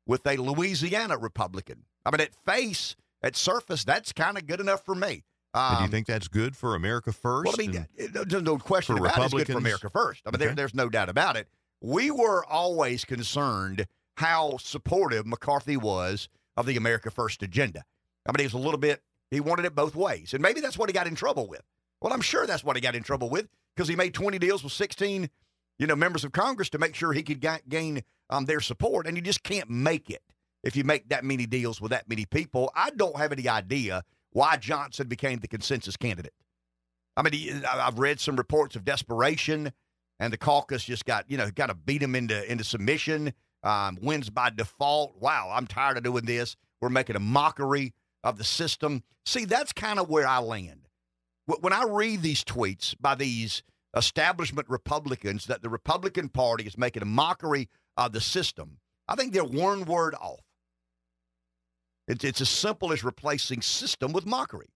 with 0.06 0.24
a 0.26 0.36
Louisiana 0.36 1.16
Republican. 1.18 1.84
I 2.06 2.10
mean, 2.10 2.20
at 2.20 2.34
face, 2.34 2.94
at 3.22 3.34
surface, 3.36 3.82
that's 3.84 4.12
kind 4.12 4.38
of 4.38 4.46
good 4.46 4.60
enough 4.60 4.84
for 4.84 4.94
me. 4.94 5.24
And 5.54 5.76
do 5.76 5.80
you 5.80 5.84
Um, 5.86 5.90
think 5.90 6.06
that's 6.06 6.28
good 6.28 6.56
for 6.56 6.74
America 6.74 7.12
first? 7.12 7.46
well, 7.46 7.54
I 7.58 7.66
mean, 7.66 7.76
And- 7.76 7.88
it- 7.96 8.14
it- 8.16 8.28
there's 8.28 8.42
no 8.42 8.58
question 8.58 8.96
for 8.96 9.06
about 9.06 9.18
it. 9.18 9.24
It's 9.24 9.34
good 9.34 9.46
for 9.48 9.58
America 9.58 9.88
first. 9.90 10.22
I 10.26 10.30
mean, 10.30 10.38
there, 10.40 10.54
there's 10.54 10.74
no 10.74 10.88
doubt 10.88 11.08
about 11.08 11.36
it. 11.36 11.48
We 11.84 12.10
were 12.10 12.42
always 12.46 13.04
concerned 13.04 13.86
how 14.16 14.56
supportive 14.56 15.26
McCarthy 15.26 15.76
was 15.76 16.30
of 16.56 16.64
the 16.64 16.78
America 16.78 17.10
First 17.10 17.42
agenda. 17.42 17.84
I 18.26 18.32
mean, 18.32 18.38
he 18.38 18.46
was 18.46 18.54
a 18.54 18.58
little 18.58 18.78
bit, 18.78 19.02
he 19.30 19.40
wanted 19.40 19.66
it 19.66 19.74
both 19.74 19.94
ways. 19.94 20.32
And 20.32 20.40
maybe 20.40 20.62
that's 20.62 20.78
what 20.78 20.88
he 20.88 20.94
got 20.94 21.06
in 21.06 21.14
trouble 21.14 21.46
with. 21.46 21.60
Well, 22.00 22.14
I'm 22.14 22.22
sure 22.22 22.46
that's 22.46 22.64
what 22.64 22.76
he 22.76 22.80
got 22.80 22.94
in 22.94 23.02
trouble 23.02 23.28
with 23.28 23.48
because 23.76 23.86
he 23.86 23.96
made 23.96 24.14
20 24.14 24.38
deals 24.38 24.64
with 24.64 24.72
16, 24.72 25.28
you 25.78 25.86
know, 25.86 25.94
members 25.94 26.24
of 26.24 26.32
Congress 26.32 26.70
to 26.70 26.78
make 26.78 26.94
sure 26.94 27.12
he 27.12 27.22
could 27.22 27.42
ga- 27.42 27.58
gain 27.68 28.02
um, 28.30 28.46
their 28.46 28.60
support. 28.60 29.06
And 29.06 29.14
you 29.14 29.22
just 29.22 29.42
can't 29.42 29.68
make 29.68 30.08
it 30.08 30.22
if 30.62 30.76
you 30.76 30.84
make 30.84 31.10
that 31.10 31.22
many 31.22 31.44
deals 31.44 31.82
with 31.82 31.90
that 31.90 32.08
many 32.08 32.24
people. 32.24 32.72
I 32.74 32.92
don't 32.96 33.18
have 33.18 33.30
any 33.30 33.46
idea 33.46 34.04
why 34.30 34.56
Johnson 34.56 35.06
became 35.06 35.40
the 35.40 35.48
consensus 35.48 35.98
candidate. 35.98 36.32
I 37.14 37.22
mean, 37.22 37.34
he, 37.34 37.52
I've 37.52 37.98
read 37.98 38.20
some 38.20 38.36
reports 38.36 38.74
of 38.74 38.86
desperation, 38.86 39.70
and 40.20 40.32
the 40.32 40.36
caucus 40.36 40.84
just 40.84 41.04
got 41.04 41.30
you 41.30 41.36
know 41.36 41.50
got 41.50 41.66
to 41.66 41.74
beat 41.74 42.02
him 42.02 42.14
into 42.14 42.50
into 42.50 42.64
submission. 42.64 43.32
Um, 43.62 43.96
wins 44.02 44.28
by 44.28 44.50
default. 44.50 45.16
Wow, 45.20 45.50
I'm 45.50 45.66
tired 45.66 45.96
of 45.96 46.02
doing 46.02 46.26
this. 46.26 46.54
We're 46.82 46.90
making 46.90 47.16
a 47.16 47.20
mockery 47.20 47.94
of 48.22 48.36
the 48.36 48.44
system. 48.44 49.02
See, 49.24 49.46
that's 49.46 49.72
kind 49.72 49.98
of 49.98 50.10
where 50.10 50.26
I 50.26 50.38
land. 50.40 50.88
When 51.46 51.72
I 51.72 51.84
read 51.84 52.20
these 52.20 52.44
tweets 52.44 52.94
by 53.00 53.14
these 53.14 53.62
establishment 53.96 54.68
Republicans 54.68 55.46
that 55.46 55.62
the 55.62 55.70
Republican 55.70 56.28
Party 56.28 56.64
is 56.64 56.76
making 56.76 57.02
a 57.02 57.06
mockery 57.06 57.70
of 57.96 58.12
the 58.12 58.20
system, 58.20 58.78
I 59.08 59.14
think 59.14 59.32
they're 59.32 59.44
one 59.44 59.86
word 59.86 60.14
off. 60.14 60.40
It's, 62.06 62.24
it's 62.24 62.40
as 62.40 62.50
simple 62.50 62.92
as 62.92 63.02
replacing 63.04 63.62
system 63.62 64.12
with 64.12 64.26
mockery. 64.26 64.68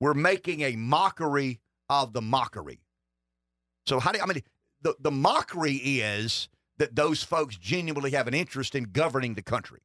We're 0.00 0.14
making 0.14 0.60
a 0.62 0.76
mockery 0.76 1.60
of 1.88 2.12
the 2.12 2.22
mockery. 2.22 2.80
So, 3.86 4.00
how 4.00 4.12
do 4.12 4.20
I 4.20 4.26
mean, 4.26 4.42
the, 4.82 4.94
the 5.00 5.10
mockery 5.10 5.74
is 5.74 6.48
that 6.78 6.96
those 6.96 7.22
folks 7.22 7.56
genuinely 7.56 8.10
have 8.12 8.26
an 8.26 8.34
interest 8.34 8.74
in 8.74 8.84
governing 8.84 9.34
the 9.34 9.42
country. 9.42 9.80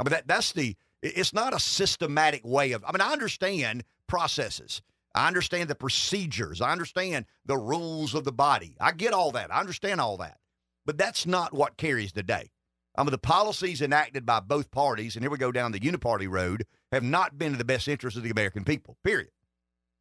I 0.00 0.04
mean, 0.04 0.12
that, 0.12 0.26
that's 0.26 0.52
the, 0.52 0.76
it's 1.02 1.32
not 1.34 1.54
a 1.54 1.60
systematic 1.60 2.42
way 2.44 2.72
of, 2.72 2.84
I 2.86 2.92
mean, 2.92 3.00
I 3.00 3.12
understand 3.12 3.84
processes. 4.06 4.82
I 5.14 5.26
understand 5.28 5.68
the 5.68 5.74
procedures. 5.74 6.60
I 6.60 6.72
understand 6.72 7.26
the 7.44 7.58
rules 7.58 8.14
of 8.14 8.24
the 8.24 8.32
body. 8.32 8.76
I 8.80 8.92
get 8.92 9.12
all 9.12 9.30
that. 9.32 9.52
I 9.52 9.60
understand 9.60 10.00
all 10.00 10.16
that. 10.18 10.38
But 10.86 10.96
that's 10.96 11.26
not 11.26 11.52
what 11.52 11.76
carries 11.76 12.12
the 12.12 12.22
day. 12.22 12.50
I 12.96 13.02
mean, 13.02 13.10
the 13.10 13.18
policies 13.18 13.80
enacted 13.80 14.26
by 14.26 14.40
both 14.40 14.70
parties, 14.70 15.16
and 15.16 15.22
here 15.22 15.30
we 15.30 15.38
go 15.38 15.52
down 15.52 15.72
the 15.72 15.80
uniparty 15.80 16.28
road, 16.28 16.64
have 16.90 17.02
not 17.02 17.38
been 17.38 17.52
in 17.52 17.58
the 17.58 17.64
best 17.64 17.88
interest 17.88 18.16
of 18.16 18.22
the 18.22 18.30
American 18.30 18.64
people, 18.64 18.96
period. 19.02 19.30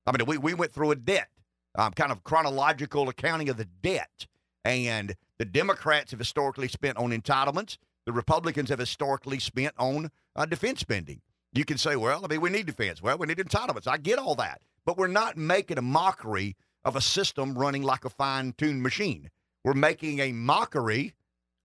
I 0.05 0.11
mean, 0.11 0.25
we, 0.25 0.37
we 0.37 0.53
went 0.53 0.73
through 0.73 0.91
a 0.91 0.95
debt, 0.95 1.29
um, 1.75 1.93
kind 1.93 2.11
of 2.11 2.23
chronological 2.23 3.09
accounting 3.09 3.49
of 3.49 3.57
the 3.57 3.67
debt. 3.81 4.27
And 4.63 5.15
the 5.37 5.45
Democrats 5.45 6.11
have 6.11 6.19
historically 6.19 6.67
spent 6.67 6.97
on 6.97 7.11
entitlements. 7.11 7.77
The 8.05 8.13
Republicans 8.13 8.69
have 8.69 8.79
historically 8.79 9.39
spent 9.39 9.73
on 9.77 10.11
uh, 10.35 10.45
defense 10.45 10.79
spending. 10.79 11.21
You 11.53 11.65
can 11.65 11.77
say, 11.77 11.95
well, 11.95 12.23
I 12.23 12.27
mean, 12.27 12.41
we 12.41 12.49
need 12.49 12.65
defense. 12.65 13.01
Well, 13.01 13.17
we 13.17 13.27
need 13.27 13.37
entitlements. 13.37 13.87
I 13.87 13.97
get 13.97 14.19
all 14.19 14.35
that. 14.35 14.61
But 14.85 14.97
we're 14.97 15.07
not 15.07 15.37
making 15.37 15.77
a 15.77 15.83
mockery 15.83 16.55
of 16.83 16.95
a 16.95 17.01
system 17.01 17.57
running 17.57 17.83
like 17.83 18.05
a 18.05 18.09
fine 18.09 18.53
tuned 18.57 18.81
machine. 18.81 19.29
We're 19.63 19.73
making 19.73 20.19
a 20.19 20.31
mockery 20.31 21.13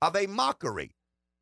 of 0.02 0.16
a 0.16 0.26
mockery. 0.26 0.92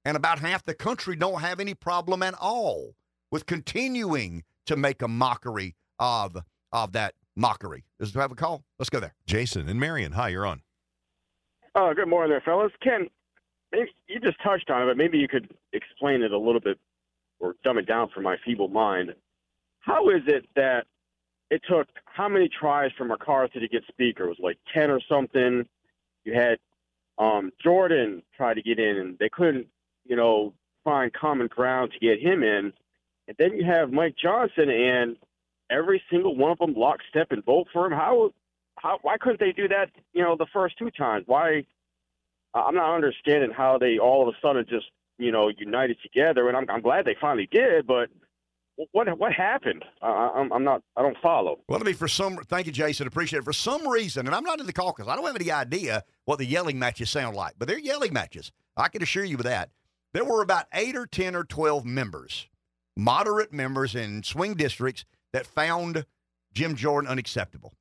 And 0.05 0.17
about 0.17 0.39
half 0.39 0.63
the 0.63 0.75
country 0.75 1.17
don't 1.17 1.41
have 1.41 1.61
any 1.61 1.75
problem 1.75 2.23
at 2.23 2.35
all 2.41 2.95
with 3.31 3.47
continuing 3.47 4.45
to 4.67 4.77
make 4.77 5.03
a 5.03 5.09
mockery 5.09 5.75
of, 5.99 6.37
of 6.73 6.93
that 6.93 7.15
mockery. 7.37 7.85
Does 7.99 8.15
it 8.15 8.19
have 8.19 8.33
a 8.33 8.37
call? 8.37 8.65
Let's 8.79 8.91
go 8.91 9.01
there. 9.01 9.15
Jason 9.27 9.69
and 9.69 9.79
Marion, 9.81 10.13
hi, 10.13 10.29
you're 10.29 10.47
on. 10.47 10.63
Oh, 11.75 11.93
good 11.95 12.09
morning 12.09 12.31
there, 12.31 12.41
fellas. 12.41 12.73
Ken, 12.83 13.09
you 13.73 14.21
just 14.21 14.41
touched 14.43 14.71
on 14.71 14.83
it, 14.83 14.87
but 14.87 14.97
maybe 14.97 15.19
you 15.19 15.27
could 15.27 15.53
explain 15.73 16.23
it 16.23 16.33
a 16.33 16.39
little 16.39 16.61
bit 16.61 16.79
or 17.41 17.57
dumb 17.65 17.79
it 17.79 17.87
down 17.87 18.09
for 18.15 18.21
my 18.21 18.37
feeble 18.45 18.69
mind. 18.69 19.15
How 19.81 20.09
is 20.09 20.23
it 20.27 20.47
that 20.55 20.87
it 21.51 21.63
took 21.69 21.89
how 22.05 22.29
many 22.29 22.49
tries 22.49 22.91
for 22.97 23.05
McCarthy 23.05 23.61
to 23.61 23.69
get 23.69 23.83
speaker? 23.89 24.25
It 24.25 24.29
was 24.29 24.39
like 24.41 24.59
10 24.73 24.91
or 24.91 25.01
something. 25.09 25.67
You 26.25 26.35
had 26.35 26.59
um, 27.19 27.51
Jordan 27.63 28.23
try 28.37 28.55
to 28.55 28.63
get 28.63 28.79
in, 28.79 28.97
and 28.97 29.19
they 29.19 29.29
couldn't, 29.29 29.67
you 30.05 30.17
know, 30.17 30.55
find 30.85 31.13
common 31.13 31.49
ground 31.49 31.93
to 31.93 31.99
get 31.99 32.21
him 32.21 32.43
in. 32.43 32.73
And 33.27 33.37
then 33.39 33.55
you 33.57 33.65
have 33.65 33.93
Mike 33.93 34.15
Johnson, 34.21 34.71
and 34.71 35.17
every 35.75 36.01
single 36.11 36.37
one 36.37 36.53
of 36.53 36.59
them 36.59 36.75
lockstep 36.75 37.29
and 37.33 37.45
vote 37.45 37.67
for 37.73 37.87
him. 37.87 37.93
How, 37.93 38.31
how, 38.77 38.99
why 39.03 39.17
couldn't 39.19 39.41
they 39.41 39.53
do 39.53 39.69
that? 39.69 39.91
You 40.13 40.23
know, 40.23 40.37
the 40.37 40.47
first 40.53 40.79
two 40.79 40.91
times. 40.91 41.25
Why? 41.27 41.65
I'm 42.55 42.75
not 42.75 42.95
understanding 42.95 43.51
how 43.51 43.79
they 43.79 43.99
all 43.99 44.23
of 44.23 44.35
a 44.35 44.39
sudden 44.41 44.65
just, 44.69 44.87
you 45.19 45.33
know, 45.33 45.49
united 45.49 45.97
together. 46.03 46.49
And 46.49 46.57
I'm, 46.57 46.67
I'm 46.71 46.83
glad 46.83 47.05
they 47.05 47.17
finally 47.21 47.49
did, 47.51 47.87
but 47.87 48.09
what 48.93 49.07
what 49.19 49.33
happened? 49.33 49.85
Uh, 50.03 50.07
I'm, 50.07 50.53
I'm 50.53 50.65
not. 50.65 50.83
I 50.97 51.03
don't 51.03 51.17
follow. 51.23 51.61
Well, 51.69 51.81
I 51.81 51.85
mean, 51.85 51.95
for 51.95 52.09
some, 52.09 52.37
thank 52.49 52.67
you, 52.67 52.73
Jason. 52.73 53.07
Appreciate 53.07 53.41
it. 53.41 53.45
For 53.45 53.53
some 53.53 53.87
reason, 53.89 54.27
and 54.27 54.35
I'm 54.35 54.43
not 54.43 54.61
in 54.61 54.67
the 54.67 54.73
caucus. 54.73 55.07
I 55.07 55.15
don't 55.15 55.27
have 55.27 55.37
any 55.37 55.53
idea 55.53 56.03
what 56.25 56.39
the 56.39 56.45
yelling 56.45 56.79
matches 56.79 57.11
sound 57.11 57.37
like, 57.37 57.55
but 57.59 57.69
they're 57.69 57.79
yelling 57.79 58.13
matches. 58.13 58.51
I 58.77 58.89
can 58.89 59.03
assure 59.03 59.25
you 59.25 59.37
of 59.37 59.45
that. 59.45 59.71
There 60.13 60.25
were 60.25 60.43
about 60.43 60.67
eight 60.73 60.97
or 60.97 61.07
ten 61.07 61.37
or 61.37 61.45
twelve 61.45 61.85
members, 61.85 62.49
moderate 62.97 63.53
members 63.53 63.95
in 63.95 64.25
swing 64.25 64.55
districts 64.55 65.05
that 65.35 65.47
found 65.47 66.07
Jim 66.55 66.77
Jordan 66.77 67.11
unacceptable. 67.11 67.75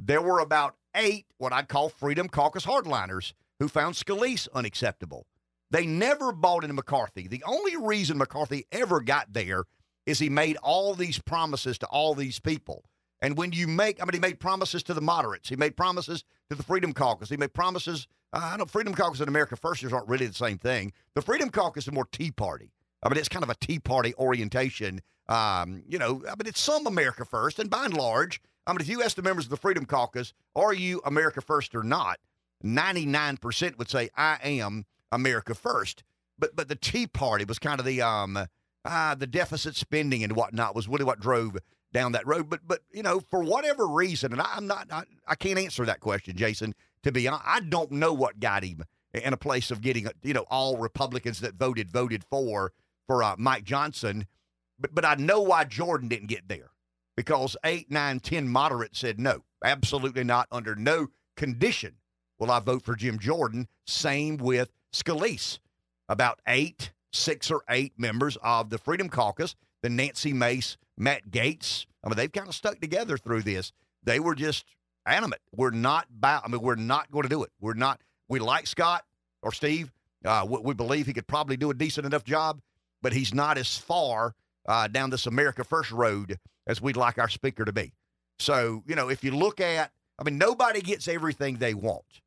There 0.00 0.22
were 0.22 0.40
about 0.40 0.74
eight 0.96 1.26
what 1.36 1.52
I'd 1.52 1.68
call 1.68 1.90
Freedom 1.90 2.26
Caucus 2.26 2.64
hardliners 2.64 3.34
who 3.60 3.68
found 3.68 3.94
Scalise 3.94 4.48
unacceptable. 4.54 5.26
They 5.70 5.84
never 5.84 6.32
bought 6.32 6.64
into 6.64 6.74
McCarthy. 6.74 7.28
The 7.28 7.44
only 7.46 7.76
reason 7.76 8.16
McCarthy 8.16 8.66
ever 8.72 9.02
got 9.02 9.32
there 9.32 9.64
is 10.06 10.18
he 10.18 10.30
made 10.30 10.56
all 10.62 10.94
these 10.94 11.18
promises 11.18 11.76
to 11.78 11.86
all 11.86 12.14
these 12.14 12.40
people. 12.40 12.84
And 13.20 13.36
when 13.36 13.52
you 13.52 13.68
make, 13.68 14.02
I 14.02 14.06
mean, 14.06 14.14
he 14.14 14.18
made 14.18 14.40
promises 14.40 14.82
to 14.84 14.94
the 14.94 15.00
moderates. 15.02 15.50
He 15.50 15.56
made 15.56 15.76
promises 15.76 16.24
to 16.48 16.56
the 16.56 16.62
Freedom 16.62 16.94
Caucus. 16.94 17.28
He 17.28 17.36
made 17.36 17.52
promises. 17.52 18.06
Uh, 18.32 18.50
I 18.52 18.56
know 18.56 18.64
Freedom 18.64 18.94
Caucus 18.94 19.20
and 19.20 19.28
America 19.28 19.56
Firsters 19.56 19.92
aren't 19.92 20.08
really 20.08 20.26
the 20.26 20.34
same 20.34 20.58
thing. 20.58 20.92
The 21.14 21.22
Freedom 21.22 21.50
Caucus 21.50 21.86
is 21.86 21.92
more 21.92 22.06
Tea 22.10 22.30
Party. 22.30 22.72
I 23.02 23.08
mean, 23.10 23.18
it's 23.18 23.28
kind 23.28 23.42
of 23.42 23.50
a 23.50 23.54
Tea 23.54 23.78
Party 23.78 24.14
orientation. 24.18 25.02
Um, 25.28 25.82
you 25.88 25.98
know, 25.98 26.22
I 26.26 26.30
mean, 26.30 26.46
it's 26.46 26.60
some 26.60 26.86
America 26.86 27.24
First, 27.24 27.58
and 27.58 27.70
by 27.70 27.86
and 27.86 27.96
large, 27.96 28.40
I 28.66 28.72
mean, 28.72 28.80
if 28.80 28.88
you 28.88 29.02
ask 29.02 29.16
the 29.16 29.22
members 29.22 29.46
of 29.46 29.50
the 29.50 29.56
Freedom 29.56 29.84
Caucus, 29.84 30.32
are 30.54 30.72
you 30.72 31.00
America 31.04 31.40
First 31.40 31.74
or 31.74 31.82
not? 31.82 32.18
99% 32.64 33.78
would 33.78 33.90
say, 33.90 34.08
I 34.16 34.38
am 34.42 34.84
America 35.12 35.54
First. 35.54 36.02
But 36.38 36.56
but 36.56 36.68
the 36.68 36.76
Tea 36.76 37.06
Party 37.06 37.44
was 37.44 37.58
kind 37.58 37.78
of 37.78 37.86
the 37.86 38.02
um, 38.02 38.38
ah, 38.84 39.14
the 39.16 39.26
deficit 39.26 39.76
spending 39.76 40.24
and 40.24 40.34
whatnot 40.34 40.74
was 40.74 40.88
really 40.88 41.04
what 41.04 41.20
drove 41.20 41.58
down 41.92 42.12
that 42.12 42.26
road. 42.26 42.50
But 42.50 42.60
but 42.66 42.80
you 42.92 43.02
know, 43.02 43.20
for 43.20 43.42
whatever 43.42 43.86
reason, 43.86 44.32
and 44.32 44.40
I, 44.40 44.56
am 44.56 44.66
not, 44.66 44.88
I, 44.90 45.04
I 45.28 45.36
can't 45.36 45.58
answer 45.58 45.84
that 45.84 46.00
question, 46.00 46.36
Jason. 46.36 46.74
To 47.04 47.12
be 47.12 47.28
honest, 47.28 47.44
I 47.46 47.60
don't 47.60 47.92
know 47.92 48.12
what 48.12 48.40
got 48.40 48.64
him 48.64 48.84
in 49.12 49.32
a 49.32 49.36
place 49.36 49.70
of 49.70 49.80
getting 49.80 50.08
you 50.22 50.34
know 50.34 50.46
all 50.50 50.76
Republicans 50.76 51.40
that 51.40 51.54
voted 51.54 51.88
voted 51.88 52.24
for 52.24 52.72
for 53.06 53.22
uh, 53.22 53.36
Mike 53.38 53.64
Johnson. 53.64 54.26
But 54.78 54.94
but 54.94 55.04
I 55.04 55.14
know 55.14 55.40
why 55.40 55.64
Jordan 55.64 56.08
didn't 56.08 56.28
get 56.28 56.48
there 56.48 56.70
because 57.16 57.56
eight, 57.64 57.90
nine, 57.90 58.20
ten 58.20 58.48
moderates 58.48 58.98
said 58.98 59.20
no, 59.20 59.44
absolutely 59.64 60.24
not, 60.24 60.48
under 60.50 60.74
no 60.74 61.08
condition 61.36 61.94
will 62.38 62.50
I 62.50 62.60
vote 62.60 62.82
for 62.82 62.96
Jim 62.96 63.18
Jordan. 63.18 63.68
Same 63.86 64.36
with 64.36 64.70
Scalise. 64.92 65.58
About 66.08 66.40
eight 66.46 66.92
six 67.14 67.50
or 67.50 67.62
eight 67.70 67.92
members 67.96 68.36
of 68.42 68.70
the 68.70 68.78
Freedom 68.78 69.08
Caucus, 69.08 69.54
the 69.82 69.88
Nancy 69.88 70.32
Mace, 70.32 70.76
Matt 70.98 71.30
Gaetz. 71.30 71.86
I 72.02 72.08
mean, 72.08 72.16
they've 72.16 72.30
kind 72.30 72.48
of 72.48 72.54
stuck 72.54 72.80
together 72.80 73.16
through 73.16 73.42
this. 73.42 73.72
They 74.02 74.20
were 74.20 74.34
just 74.34 74.66
animate. 75.06 75.40
We're 75.54 75.70
not 75.70 76.06
about, 76.16 76.44
I 76.44 76.48
mean, 76.48 76.60
we're 76.60 76.74
not 76.74 77.10
going 77.10 77.22
to 77.22 77.28
do 77.28 77.44
it. 77.44 77.50
We're 77.60 77.74
not, 77.74 78.00
we 78.28 78.40
like 78.40 78.66
Scott 78.66 79.04
or 79.42 79.52
Steve. 79.52 79.92
Uh, 80.24 80.46
we, 80.48 80.58
we, 80.58 80.74
believe 80.74 81.06
he 81.06 81.12
could 81.12 81.26
probably 81.26 81.56
do 81.56 81.70
a 81.70 81.74
decent 81.74 82.06
enough 82.06 82.24
job, 82.24 82.60
but 83.02 83.12
he's 83.12 83.34
not 83.34 83.58
as 83.58 83.76
far 83.76 84.34
uh, 84.66 84.88
down 84.88 85.10
this 85.10 85.26
America 85.26 85.64
First 85.64 85.90
road 85.90 86.38
as 86.66 86.80
we'd 86.80 86.96
like 86.96 87.18
our 87.18 87.28
speaker 87.28 87.64
to 87.64 87.72
be. 87.72 87.92
So, 88.38 88.82
you 88.86 88.94
know, 88.94 89.08
if 89.08 89.22
you 89.22 89.32
look 89.36 89.60
at, 89.60 89.92
I 90.18 90.24
mean, 90.24 90.38
nobody 90.38 90.80
gets 90.80 91.08
everything 91.08 91.56
they 91.56 91.74
want, 91.74 92.20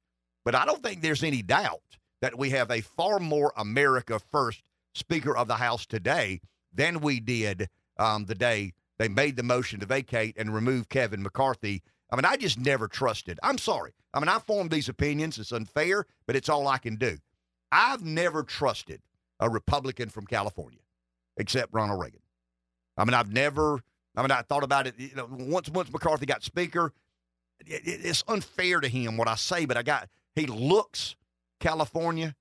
but 0.46 0.56
I 0.56 0.66
don't 0.66 0.82
think 0.84 1.02
there's 1.02 1.24
any 1.24 1.42
doubt 1.42 1.82
that 2.22 2.38
we 2.38 2.50
have 2.52 2.72
a 2.72 2.82
far 2.82 3.20
more 3.20 3.54
America 3.58 4.20
First 4.20 4.64
Speaker 4.96 5.36
of 5.36 5.48
the 5.48 5.56
House 5.56 5.86
today 5.86 6.42
than 6.74 7.02
we 7.02 7.20
did 7.20 7.70
um, 7.98 8.26
the 8.26 8.36
day 8.36 8.74
they 8.98 9.08
made 9.08 9.36
the 9.36 9.44
motion 9.44 9.80
to 9.80 9.86
vacate 9.86 10.36
and 10.38 10.54
remove 10.54 10.90
Kevin 10.90 11.22
McCarthy. 11.22 11.84
I 12.12 12.16
mean, 12.16 12.26
I 12.26 12.36
just 12.36 12.58
never 12.58 12.88
trusted. 12.88 13.40
I'm 13.44 13.58
sorry. 13.58 13.92
I 14.14 14.20
mean, 14.20 14.30
I 14.30 14.40
formed 14.40 14.72
these 14.72 14.90
opinions. 14.90 15.38
It's 15.38 15.52
unfair, 15.52 16.06
but 16.26 16.36
it's 16.36 16.50
all 16.50 16.68
I 16.68 16.78
can 16.78 16.96
do. 16.96 17.18
I've 17.72 18.04
never 18.04 18.44
trusted 18.44 19.02
a 19.40 19.50
Republican 19.50 20.10
from 20.10 20.26
California 20.26 20.80
except 21.38 21.74
Ronald 21.74 22.00
Reagan. 22.00 22.22
I 22.98 23.06
mean, 23.06 23.14
I've 23.14 23.32
never. 23.32 23.80
I 24.16 24.22
mean, 24.22 24.32
I 24.32 24.42
thought 24.42 24.64
about 24.64 24.88
it. 24.88 24.96
You 24.98 25.16
know, 25.16 25.28
once 25.30 25.70
once 25.70 25.92
McCarthy 25.92 26.26
got 26.26 26.44
Speaker, 26.44 26.92
it, 27.66 27.82
it's 27.86 28.24
unfair 28.28 28.80
to 28.80 28.88
him 28.88 29.18
what 29.18 29.28
I 29.28 29.36
say, 29.36 29.66
but 29.66 29.78
I 29.78 29.84
got 29.84 30.10
he 30.36 30.48
looks 30.48 31.16
California, 31.60 32.36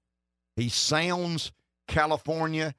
he 0.57 0.69
sounds 0.69 1.53
California. 1.87 2.75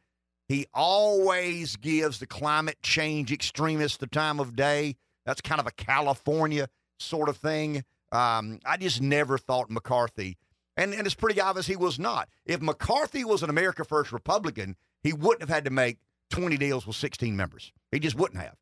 He 0.47 0.65
always 0.73 1.75
gives 1.75 2.19
the 2.19 2.25
climate 2.25 2.77
change 2.81 3.33
extremists 3.33 3.97
the 3.97 4.07
time 4.07 4.39
of 4.39 4.55
day. 4.55 4.95
That's 5.25 5.41
kind 5.41 5.59
of 5.59 5.67
a 5.67 5.71
California 5.71 6.69
sort 6.99 7.27
of 7.27 7.35
thing. 7.35 7.83
Um, 8.13 8.59
I 8.65 8.77
just 8.77 9.01
never 9.01 9.37
thought 9.37 9.69
McCarthy, 9.69 10.37
and, 10.77 10.93
and 10.93 11.05
it's 11.05 11.15
pretty 11.15 11.41
obvious 11.41 11.67
he 11.67 11.75
was 11.75 11.99
not. 11.99 12.29
If 12.45 12.61
McCarthy 12.61 13.25
was 13.25 13.43
an 13.43 13.49
America 13.49 13.83
First 13.83 14.13
Republican, 14.13 14.77
he 15.03 15.11
wouldn't 15.11 15.41
have 15.41 15.49
had 15.49 15.65
to 15.65 15.71
make 15.71 15.97
20 16.29 16.57
deals 16.57 16.85
with 16.87 16.95
16 16.95 17.35
members. 17.35 17.71
He 17.91 17.99
just 17.99 18.15
wouldn't 18.17 18.41
have. 18.41 18.55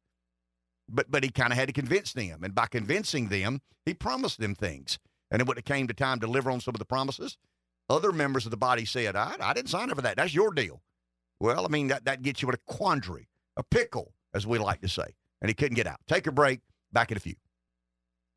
But 0.87 1.09
but 1.09 1.23
he 1.23 1.29
kind 1.31 1.51
of 1.51 1.57
had 1.57 1.67
to 1.67 1.73
convince 1.73 2.13
them, 2.13 2.43
and 2.43 2.53
by 2.53 2.67
convincing 2.67 3.29
them, 3.29 3.61
he 3.85 3.93
promised 3.95 4.39
them 4.39 4.53
things. 4.53 4.99
And 5.31 5.39
then 5.39 5.47
when 5.47 5.57
it 5.57 5.65
came 5.65 5.87
to 5.87 5.93
time 5.95 6.19
to 6.19 6.27
deliver 6.27 6.51
on 6.51 6.61
some 6.61 6.75
of 6.75 6.79
the 6.79 6.85
promises, 6.85 7.37
other 7.89 8.11
members 8.11 8.45
of 8.45 8.51
the 8.51 8.57
body 8.57 8.85
said, 8.85 9.15
I, 9.15 9.35
I 9.39 9.53
didn't 9.53 9.69
sign 9.69 9.89
up 9.89 9.95
for 9.95 10.03
that. 10.03 10.15
That's 10.17 10.33
your 10.35 10.51
deal. 10.51 10.81
Well, 11.39 11.65
I 11.65 11.69
mean, 11.69 11.87
that, 11.87 12.05
that 12.05 12.21
gets 12.21 12.41
you 12.43 12.49
in 12.49 12.53
a 12.55 12.71
quandary, 12.71 13.27
a 13.57 13.63
pickle, 13.63 14.13
as 14.35 14.45
we 14.45 14.59
like 14.59 14.81
to 14.81 14.87
say. 14.87 15.15
And 15.41 15.49
he 15.49 15.55
couldn't 15.55 15.75
get 15.75 15.87
out. 15.87 15.99
Take 16.07 16.27
a 16.27 16.31
break. 16.31 16.61
Back 16.93 17.11
in 17.11 17.17
a 17.17 17.19
few. 17.19 17.35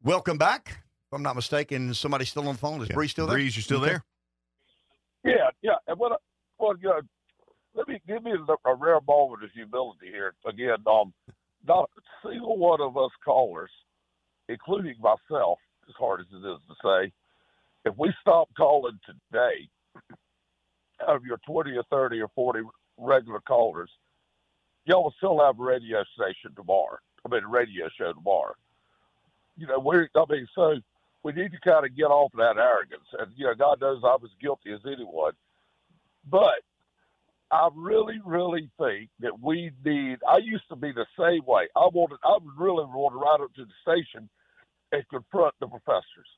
Welcome 0.03 0.39
back. 0.39 0.69
If 0.71 1.13
I'm 1.13 1.23
not 1.23 1.37
mistaken, 1.37 1.93
somebody's 1.95 2.31
still 2.31 2.49
on 2.49 2.55
the 2.55 2.59
phone. 2.61 2.81
Is 2.83 2.89
Yeah. 2.89 2.95
Bree 2.95 3.09
still 3.09 3.27
there? 3.27 3.37
Breeze, 3.37 3.57
you 3.57 3.63
still 3.63 3.83
Okay. 3.83 4.01
there? 5.25 5.35
Yeah, 5.37 5.51
yeah. 5.63 5.77
And 5.87 5.99
what? 5.99 6.13
I- 6.13 6.17
Well, 6.59 6.75
you 6.81 6.89
know, 6.89 7.01
let 7.79 7.87
me 7.87 8.01
give 8.09 8.25
me 8.25 8.33
a, 8.33 8.69
a 8.71 8.75
rare 8.75 9.01
moment 9.07 9.45
of 9.45 9.51
humility 9.53 10.09
here. 10.11 10.35
Again, 10.45 10.79
um, 10.87 11.13
not 11.67 11.89
a 11.97 12.29
single 12.29 12.59
one 12.59 12.81
of 12.81 12.97
us 12.97 13.13
callers, 13.25 13.71
including 14.49 14.97
myself, 15.01 15.59
as 15.89 15.95
hard 15.97 16.21
as 16.21 16.27
it 16.33 16.45
is 16.45 16.59
to 16.69 16.75
say, 16.83 17.13
if 17.85 17.97
we 17.97 18.13
stop 18.21 18.49
calling 18.57 18.99
today, 19.07 19.69
out 21.07 21.15
of 21.15 21.25
your 21.25 21.39
twenty 21.47 21.77
or 21.77 21.85
thirty 21.85 22.21
or 22.21 22.29
forty 22.35 22.61
regular 22.97 23.41
callers, 23.41 23.91
y'all 24.85 25.05
will 25.05 25.15
still 25.17 25.39
have 25.41 25.61
a 25.61 25.63
radio 25.63 26.03
station 26.15 26.51
tomorrow. 26.57 26.99
I 27.25 27.29
mean, 27.29 27.45
a 27.45 27.49
radio 27.49 27.89
show 27.97 28.13
tomorrow. 28.13 28.55
You 29.57 29.69
know, 29.69 29.79
we're. 29.79 30.09
I 30.17 30.25
mean, 30.29 30.49
so 30.55 30.75
we 31.23 31.33
need 31.33 31.53
to 31.53 31.61
kind 31.61 31.87
of 31.87 31.97
get 31.97 32.07
off 32.07 32.33
that 32.37 32.57
arrogance. 32.57 33.07
And, 33.19 33.31
you 33.37 33.47
know, 33.47 33.55
God 33.55 33.81
knows 33.81 34.03
I'm 34.05 34.25
as 34.25 34.31
guilty 34.41 34.73
as 34.73 34.81
anyone. 34.87 35.33
But 36.29 36.63
I 37.51 37.69
really, 37.75 38.21
really 38.25 38.71
think 38.79 39.09
that 39.21 39.41
we 39.41 39.71
need, 39.85 40.19
I 40.29 40.39
used 40.39 40.69
to 40.69 40.77
be 40.77 40.93
the 40.93 41.07
same 41.19 41.45
way. 41.47 41.69
I 41.75 41.89
wanted, 41.93 42.19
I 42.23 42.37
would 42.41 42.59
really 42.59 42.85
want 42.85 43.15
to 43.15 43.19
ride 43.19 43.41
up 43.43 43.55
to 43.55 43.65
the 43.65 43.79
station 43.83 44.29
and 44.93 45.03
confront 45.09 45.55
the 45.61 45.67
professors. 45.67 46.29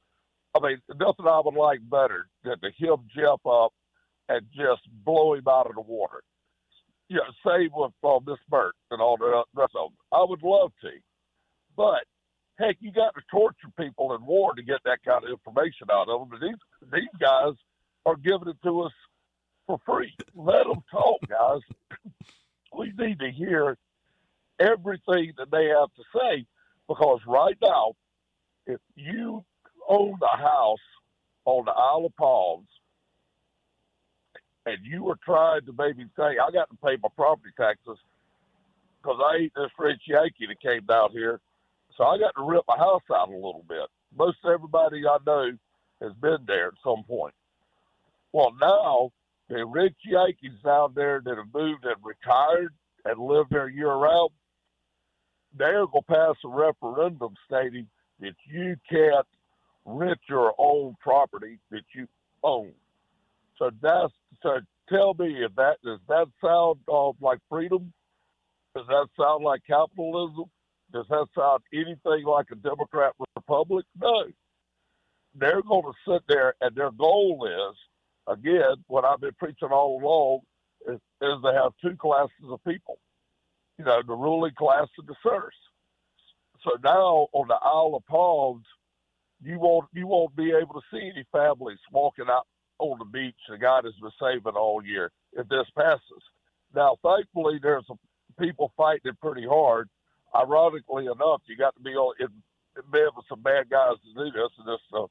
I 0.54 0.60
mean, 0.60 0.78
nothing 0.88 1.26
I 1.26 1.40
would 1.44 1.54
like 1.54 1.80
better 1.90 2.28
than 2.44 2.60
to 2.60 2.70
hem 2.78 3.06
Jeff 3.14 3.44
up 3.46 3.72
and 4.28 4.46
just 4.54 4.82
blow 5.04 5.34
him 5.34 5.48
out 5.48 5.66
of 5.66 5.74
the 5.74 5.80
water. 5.80 6.22
You 7.08 7.16
know, 7.16 7.22
same 7.44 7.70
with 7.74 7.92
uh, 8.04 8.20
Miss 8.24 8.38
Burt 8.48 8.74
and 8.92 9.02
all 9.02 9.16
the 9.16 9.42
rest 9.54 9.72
of 9.74 9.90
them. 9.90 9.98
I 10.12 10.24
would 10.26 10.42
love 10.42 10.70
to. 10.82 10.90
But 11.76 12.04
heck, 12.58 12.76
you 12.78 12.92
got 12.92 13.14
to 13.14 13.22
torture 13.30 13.68
people 13.78 14.14
in 14.14 14.24
war 14.24 14.54
to 14.54 14.62
get 14.62 14.78
that 14.84 15.02
kind 15.04 15.24
of 15.24 15.30
information 15.30 15.88
out 15.90 16.08
of 16.08 16.20
them. 16.20 16.40
And 16.40 16.50
these 16.50 16.92
these 16.92 17.20
guys 17.20 17.54
are 18.06 18.16
giving 18.16 18.48
it 18.48 18.56
to 18.64 18.82
us 18.82 18.92
for 19.78 19.80
free. 19.86 20.14
Let 20.34 20.64
them 20.66 20.82
talk, 20.90 21.20
guys. 21.28 21.60
we 22.76 22.92
need 22.98 23.18
to 23.20 23.30
hear 23.30 23.76
everything 24.58 25.32
that 25.38 25.50
they 25.50 25.66
have 25.66 25.90
to 25.96 26.02
say 26.14 26.46
because 26.88 27.20
right 27.26 27.56
now, 27.62 27.92
if 28.66 28.80
you 28.96 29.44
own 29.88 30.18
a 30.22 30.36
house 30.36 30.78
on 31.44 31.64
the 31.64 31.72
Isle 31.72 32.06
of 32.06 32.16
Palms 32.16 32.68
and 34.66 34.78
you 34.84 35.04
were 35.04 35.18
trying 35.24 35.64
to 35.66 35.74
maybe 35.76 36.04
say, 36.16 36.38
I 36.38 36.50
got 36.52 36.68
to 36.70 36.76
pay 36.84 36.96
my 37.02 37.08
property 37.16 37.52
taxes 37.56 37.98
because 39.02 39.20
I 39.24 39.36
ate 39.44 39.52
this 39.54 39.70
rich 39.78 40.02
Yankee 40.06 40.46
that 40.48 40.60
came 40.60 40.84
down 40.84 41.10
here 41.12 41.40
so 41.96 42.04
I 42.04 42.18
got 42.18 42.34
to 42.36 42.44
rip 42.44 42.64
my 42.66 42.78
house 42.78 43.02
out 43.14 43.28
a 43.28 43.34
little 43.34 43.64
bit. 43.68 43.86
Most 44.16 44.38
everybody 44.46 45.02
I 45.06 45.18
know 45.26 45.52
has 46.00 46.12
been 46.14 46.38
there 46.46 46.68
at 46.68 46.74
some 46.82 47.04
point. 47.04 47.34
Well, 48.32 48.52
now 48.60 49.10
the 49.50 49.66
rich 49.66 49.96
Yankees 50.04 50.58
down 50.64 50.92
there 50.94 51.20
that 51.24 51.36
have 51.36 51.52
moved 51.52 51.84
and 51.84 51.96
retired 52.02 52.72
and 53.04 53.18
live 53.18 53.46
there 53.50 53.68
year 53.68 53.92
round, 53.92 54.30
they're 55.58 55.86
going 55.86 56.04
to 56.08 56.14
pass 56.14 56.36
a 56.44 56.48
referendum 56.48 57.34
stating 57.46 57.88
that 58.20 58.34
you 58.46 58.76
can't 58.88 59.26
rent 59.84 60.20
your 60.28 60.54
own 60.56 60.94
property 61.00 61.58
that 61.72 61.82
you 61.94 62.06
own. 62.44 62.70
So 63.58 63.70
that's 63.82 64.12
so. 64.42 64.60
Tell 64.88 65.14
me 65.14 65.44
if 65.44 65.54
that 65.56 65.76
does 65.84 66.00
that 66.08 66.26
sound 66.42 66.80
uh, 66.92 67.12
like 67.20 67.38
freedom? 67.48 67.92
Does 68.74 68.86
that 68.88 69.06
sound 69.18 69.44
like 69.44 69.60
capitalism? 69.66 70.44
Does 70.92 71.06
that 71.10 71.26
sound 71.36 71.62
anything 71.72 72.24
like 72.24 72.46
a 72.50 72.56
Democrat 72.56 73.14
republic? 73.36 73.84
No. 74.00 74.24
They're 75.36 75.62
going 75.62 75.84
to 75.84 76.12
sit 76.12 76.22
there, 76.26 76.54
and 76.60 76.74
their 76.74 76.90
goal 76.90 77.46
is, 77.46 77.76
again, 78.28 78.76
what 78.86 79.04
I've 79.04 79.20
been 79.20 79.34
preaching 79.38 79.68
all 79.70 80.00
along, 80.00 80.40
is, 80.86 81.00
is 81.20 81.42
to 81.42 81.52
have 81.52 81.72
two 81.82 81.96
classes 81.96 82.32
of 82.48 82.62
people. 82.64 82.98
You 83.78 83.84
know, 83.84 84.02
the 84.06 84.14
ruling 84.14 84.54
class 84.56 84.88
and 84.98 85.06
the 85.06 85.14
serfs. 85.22 85.56
So 86.62 86.72
now 86.84 87.28
on 87.32 87.48
the 87.48 87.58
Isle 87.62 87.94
of 87.96 88.06
Palms, 88.06 88.66
you 89.42 89.58
won't 89.58 89.88
you 89.94 90.06
won't 90.06 90.36
be 90.36 90.52
able 90.52 90.74
to 90.74 90.82
see 90.92 91.10
any 91.14 91.24
families 91.32 91.78
walking 91.90 92.26
out 92.28 92.46
on 92.78 92.98
the 92.98 93.06
beach 93.06 93.34
the 93.48 93.56
God 93.56 93.84
has 93.84 93.94
been 94.00 94.10
saving 94.20 94.54
all 94.54 94.84
year 94.84 95.10
if 95.32 95.48
this 95.48 95.66
passes. 95.76 96.22
Now, 96.74 96.96
thankfully, 97.02 97.58
there's 97.62 97.86
people 98.38 98.72
fighting 98.76 99.12
it 99.12 99.20
pretty 99.20 99.46
hard 99.46 99.88
ironically 100.34 101.06
enough, 101.06 101.42
you 101.46 101.56
got 101.56 101.74
to 101.76 101.82
be 101.82 101.90
on 101.90 102.14
in, 102.20 102.28
in 102.76 102.90
bed 102.90 103.10
with 103.16 103.26
some 103.28 103.42
bad 103.42 103.68
guys 103.70 103.96
to 104.04 104.24
do 104.24 104.30
this, 104.30 104.50
and 104.58 104.68
this 104.68 104.80
uh, 104.94 105.06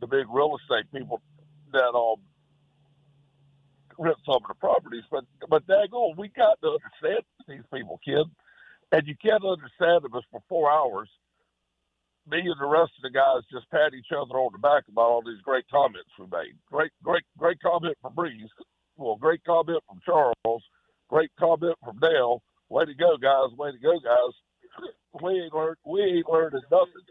the 0.00 0.06
big 0.06 0.26
real 0.30 0.56
estate 0.56 0.90
people 0.92 1.20
that 1.72 1.92
um 1.94 2.16
rent 3.98 4.16
some 4.24 4.36
of 4.36 4.48
the 4.48 4.54
properties. 4.54 5.04
But 5.10 5.24
but 5.48 5.66
daggone, 5.66 6.16
we 6.16 6.28
got 6.28 6.60
to 6.62 6.78
understand 6.78 7.24
these 7.48 7.66
people, 7.72 8.00
kid, 8.04 8.26
and 8.92 9.06
you 9.06 9.14
can't 9.20 9.44
understand 9.44 10.04
them 10.04 10.12
for 10.30 10.42
four 10.48 10.70
hours. 10.70 11.08
Me 12.28 12.40
and 12.40 12.58
the 12.58 12.66
rest 12.66 12.90
of 12.98 13.02
the 13.02 13.10
guys 13.10 13.46
just 13.52 13.70
pat 13.70 13.94
each 13.94 14.10
other 14.10 14.34
on 14.34 14.50
the 14.52 14.58
back 14.58 14.82
about 14.88 15.06
all 15.08 15.22
these 15.22 15.40
great 15.42 15.64
comments 15.70 16.10
we 16.18 16.26
made. 16.26 16.58
Great, 16.70 16.90
great, 17.02 17.22
great 17.38 17.60
comment 17.60 17.96
from 18.02 18.14
Breeze. 18.14 18.50
Well, 18.96 19.16
great 19.16 19.44
comment 19.44 19.82
from 19.86 20.00
Charles. 20.04 20.62
Great 21.08 21.30
comment 21.38 21.76
from 21.84 21.98
Dale. 22.00 22.42
Way 22.68 22.86
to 22.86 22.94
go, 22.94 23.16
guys! 23.16 23.56
Way 23.56 23.72
to 23.72 23.78
go, 23.78 23.98
guys! 24.00 24.34
We 25.22 25.40
ain't 25.40 25.54
learned. 25.54 25.78
We 25.86 26.02
ain't 26.02 26.28
learning 26.28 26.60
nothing. 26.70 27.06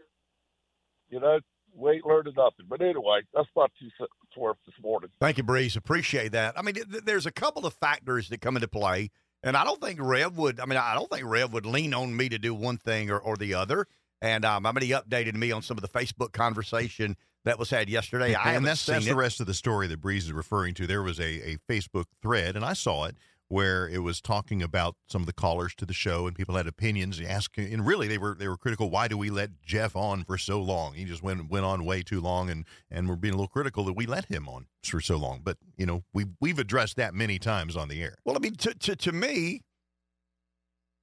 You 1.09 1.19
know, 1.19 1.39
we 1.73 1.91
ain't 1.93 2.05
learning 2.05 2.33
nothing. 2.37 2.67
But 2.69 2.81
anyway, 2.81 3.21
that's 3.33 3.47
my 3.55 3.65
two 3.79 3.89
cents 3.97 4.11
worth 4.37 4.57
this 4.65 4.75
morning. 4.81 5.09
Thank 5.19 5.37
you, 5.37 5.43
Breeze. 5.43 5.75
Appreciate 5.75 6.31
that. 6.33 6.57
I 6.57 6.61
mean, 6.61 6.75
th- 6.75 7.03
there's 7.03 7.25
a 7.25 7.31
couple 7.31 7.65
of 7.65 7.73
factors 7.73 8.29
that 8.29 8.41
come 8.41 8.55
into 8.55 8.67
play, 8.67 9.11
and 9.43 9.55
I 9.55 9.63
don't 9.63 9.81
think 9.81 9.99
Rev 10.01 10.37
would. 10.37 10.59
I 10.59 10.65
mean, 10.65 10.77
I 10.77 10.93
don't 10.95 11.09
think 11.09 11.23
Rev 11.25 11.53
would 11.53 11.65
lean 11.65 11.93
on 11.93 12.15
me 12.15 12.29
to 12.29 12.37
do 12.37 12.53
one 12.53 12.77
thing 12.77 13.09
or, 13.11 13.19
or 13.19 13.37
the 13.37 13.53
other. 13.53 13.87
And 14.21 14.45
um, 14.45 14.65
I 14.65 14.71
mean, 14.71 14.83
he 14.83 14.91
updated 14.91 15.35
me 15.35 15.51
on 15.51 15.61
some 15.61 15.77
of 15.77 15.81
the 15.81 15.89
Facebook 15.89 16.31
conversation 16.31 17.15
that 17.43 17.59
was 17.59 17.69
had 17.69 17.89
yesterday. 17.89 18.33
I 18.33 18.41
and 18.41 18.51
haven't 18.51 18.63
that's 18.63 18.81
seen 18.81 18.93
that's 18.95 19.05
it. 19.05 19.09
the 19.09 19.15
rest 19.15 19.39
of 19.39 19.47
the 19.47 19.53
story 19.53 19.87
that 19.87 20.01
Breeze 20.01 20.25
is 20.25 20.33
referring 20.33 20.73
to. 20.75 20.87
There 20.87 21.03
was 21.03 21.19
a, 21.19 21.51
a 21.51 21.57
Facebook 21.69 22.05
thread, 22.21 22.55
and 22.55 22.65
I 22.65 22.73
saw 22.73 23.05
it 23.05 23.15
where 23.47 23.87
it 23.87 23.99
was 23.99 24.21
talking 24.21 24.63
about 24.63 24.95
some 25.07 25.21
of 25.21 25.27
the 25.27 25.33
callers 25.33 25.75
to 25.75 25.85
the 25.85 25.93
show, 25.93 26.25
and 26.25 26.35
people 26.35 26.55
had 26.55 26.67
opinions. 26.67 27.21
Asking, 27.21 27.71
and 27.71 27.85
really, 27.85 28.07
they 28.07 28.17
were 28.17 28.35
they 28.35 28.47
were 28.47 28.57
critical. 28.57 28.89
Why 28.89 29.07
do 29.07 29.17
we 29.17 29.29
let 29.29 29.61
Jeff 29.61 29.95
on 29.95 30.23
for 30.23 30.37
so 30.37 30.61
long? 30.61 30.93
He 30.93 31.05
just 31.05 31.21
went 31.21 31.49
went 31.49 31.65
on 31.65 31.85
way 31.85 32.01
too 32.01 32.21
long, 32.21 32.49
and 32.49 32.65
and 32.89 33.07
we're 33.07 33.15
being 33.15 33.33
a 33.33 33.37
little 33.37 33.47
critical 33.47 33.83
that 33.85 33.93
we 33.93 34.05
let 34.05 34.25
him 34.25 34.47
on 34.47 34.67
for 34.83 34.99
so 34.99 35.17
long. 35.17 35.41
But 35.43 35.57
you 35.77 35.85
know, 35.85 36.03
we 36.13 36.25
we've 36.41 36.59
addressed 36.59 36.95
that 36.97 37.13
many 37.13 37.37
times 37.37 37.75
on 37.75 37.87
the 37.87 38.01
air. 38.01 38.15
Well, 38.25 38.35
I 38.35 38.39
mean, 38.39 38.55
to, 38.55 38.73
to, 38.73 38.95
to 38.95 39.11
me, 39.11 39.61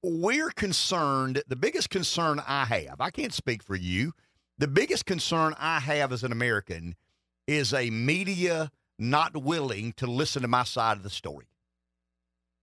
we're 0.01 0.51
concerned. 0.51 1.41
The 1.47 1.55
biggest 1.55 1.89
concern 1.89 2.41
I 2.45 2.65
have, 2.65 2.99
I 2.99 3.09
can't 3.09 3.33
speak 3.33 3.63
for 3.63 3.75
you. 3.75 4.13
The 4.57 4.67
biggest 4.67 5.05
concern 5.05 5.55
I 5.57 5.79
have 5.79 6.11
as 6.11 6.23
an 6.23 6.31
American 6.31 6.95
is 7.47 7.73
a 7.73 7.89
media 7.89 8.69
not 8.99 9.35
willing 9.35 9.93
to 9.97 10.05
listen 10.05 10.43
to 10.43 10.47
my 10.47 10.63
side 10.63 10.97
of 10.97 11.03
the 11.03 11.09
story 11.09 11.47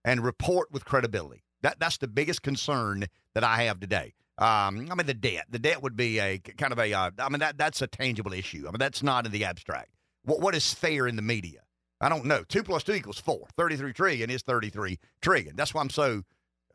and 0.04 0.24
report 0.24 0.72
with 0.72 0.84
credibility. 0.84 1.44
That 1.62 1.78
that's 1.78 1.98
the 1.98 2.08
biggest 2.08 2.42
concern 2.42 3.06
that 3.34 3.44
I 3.44 3.64
have 3.64 3.80
today. 3.80 4.14
Um, 4.38 4.88
I 4.90 4.94
mean, 4.94 5.06
the 5.06 5.14
debt. 5.14 5.46
The 5.50 5.58
debt 5.58 5.82
would 5.82 5.96
be 5.96 6.18
a 6.18 6.38
kind 6.38 6.72
of 6.72 6.78
a. 6.78 6.92
Uh, 6.92 7.10
I 7.18 7.28
mean, 7.28 7.40
that 7.40 7.58
that's 7.58 7.82
a 7.82 7.86
tangible 7.86 8.32
issue. 8.32 8.64
I 8.66 8.70
mean, 8.70 8.78
that's 8.78 9.02
not 9.02 9.26
in 9.26 9.32
the 9.32 9.44
abstract. 9.44 9.90
What 10.24 10.40
what 10.40 10.54
is 10.54 10.72
fair 10.72 11.06
in 11.06 11.16
the 11.16 11.22
media? 11.22 11.60
I 12.00 12.08
don't 12.08 12.24
know. 12.24 12.44
Two 12.48 12.62
plus 12.62 12.82
two 12.82 12.94
equals 12.94 13.18
four. 13.18 13.46
Thirty-three 13.56 13.92
trillion 13.92 14.30
is 14.30 14.42
thirty-three 14.42 14.98
trillion. 15.20 15.56
That's 15.56 15.74
why 15.74 15.82
I'm 15.82 15.90
so. 15.90 16.22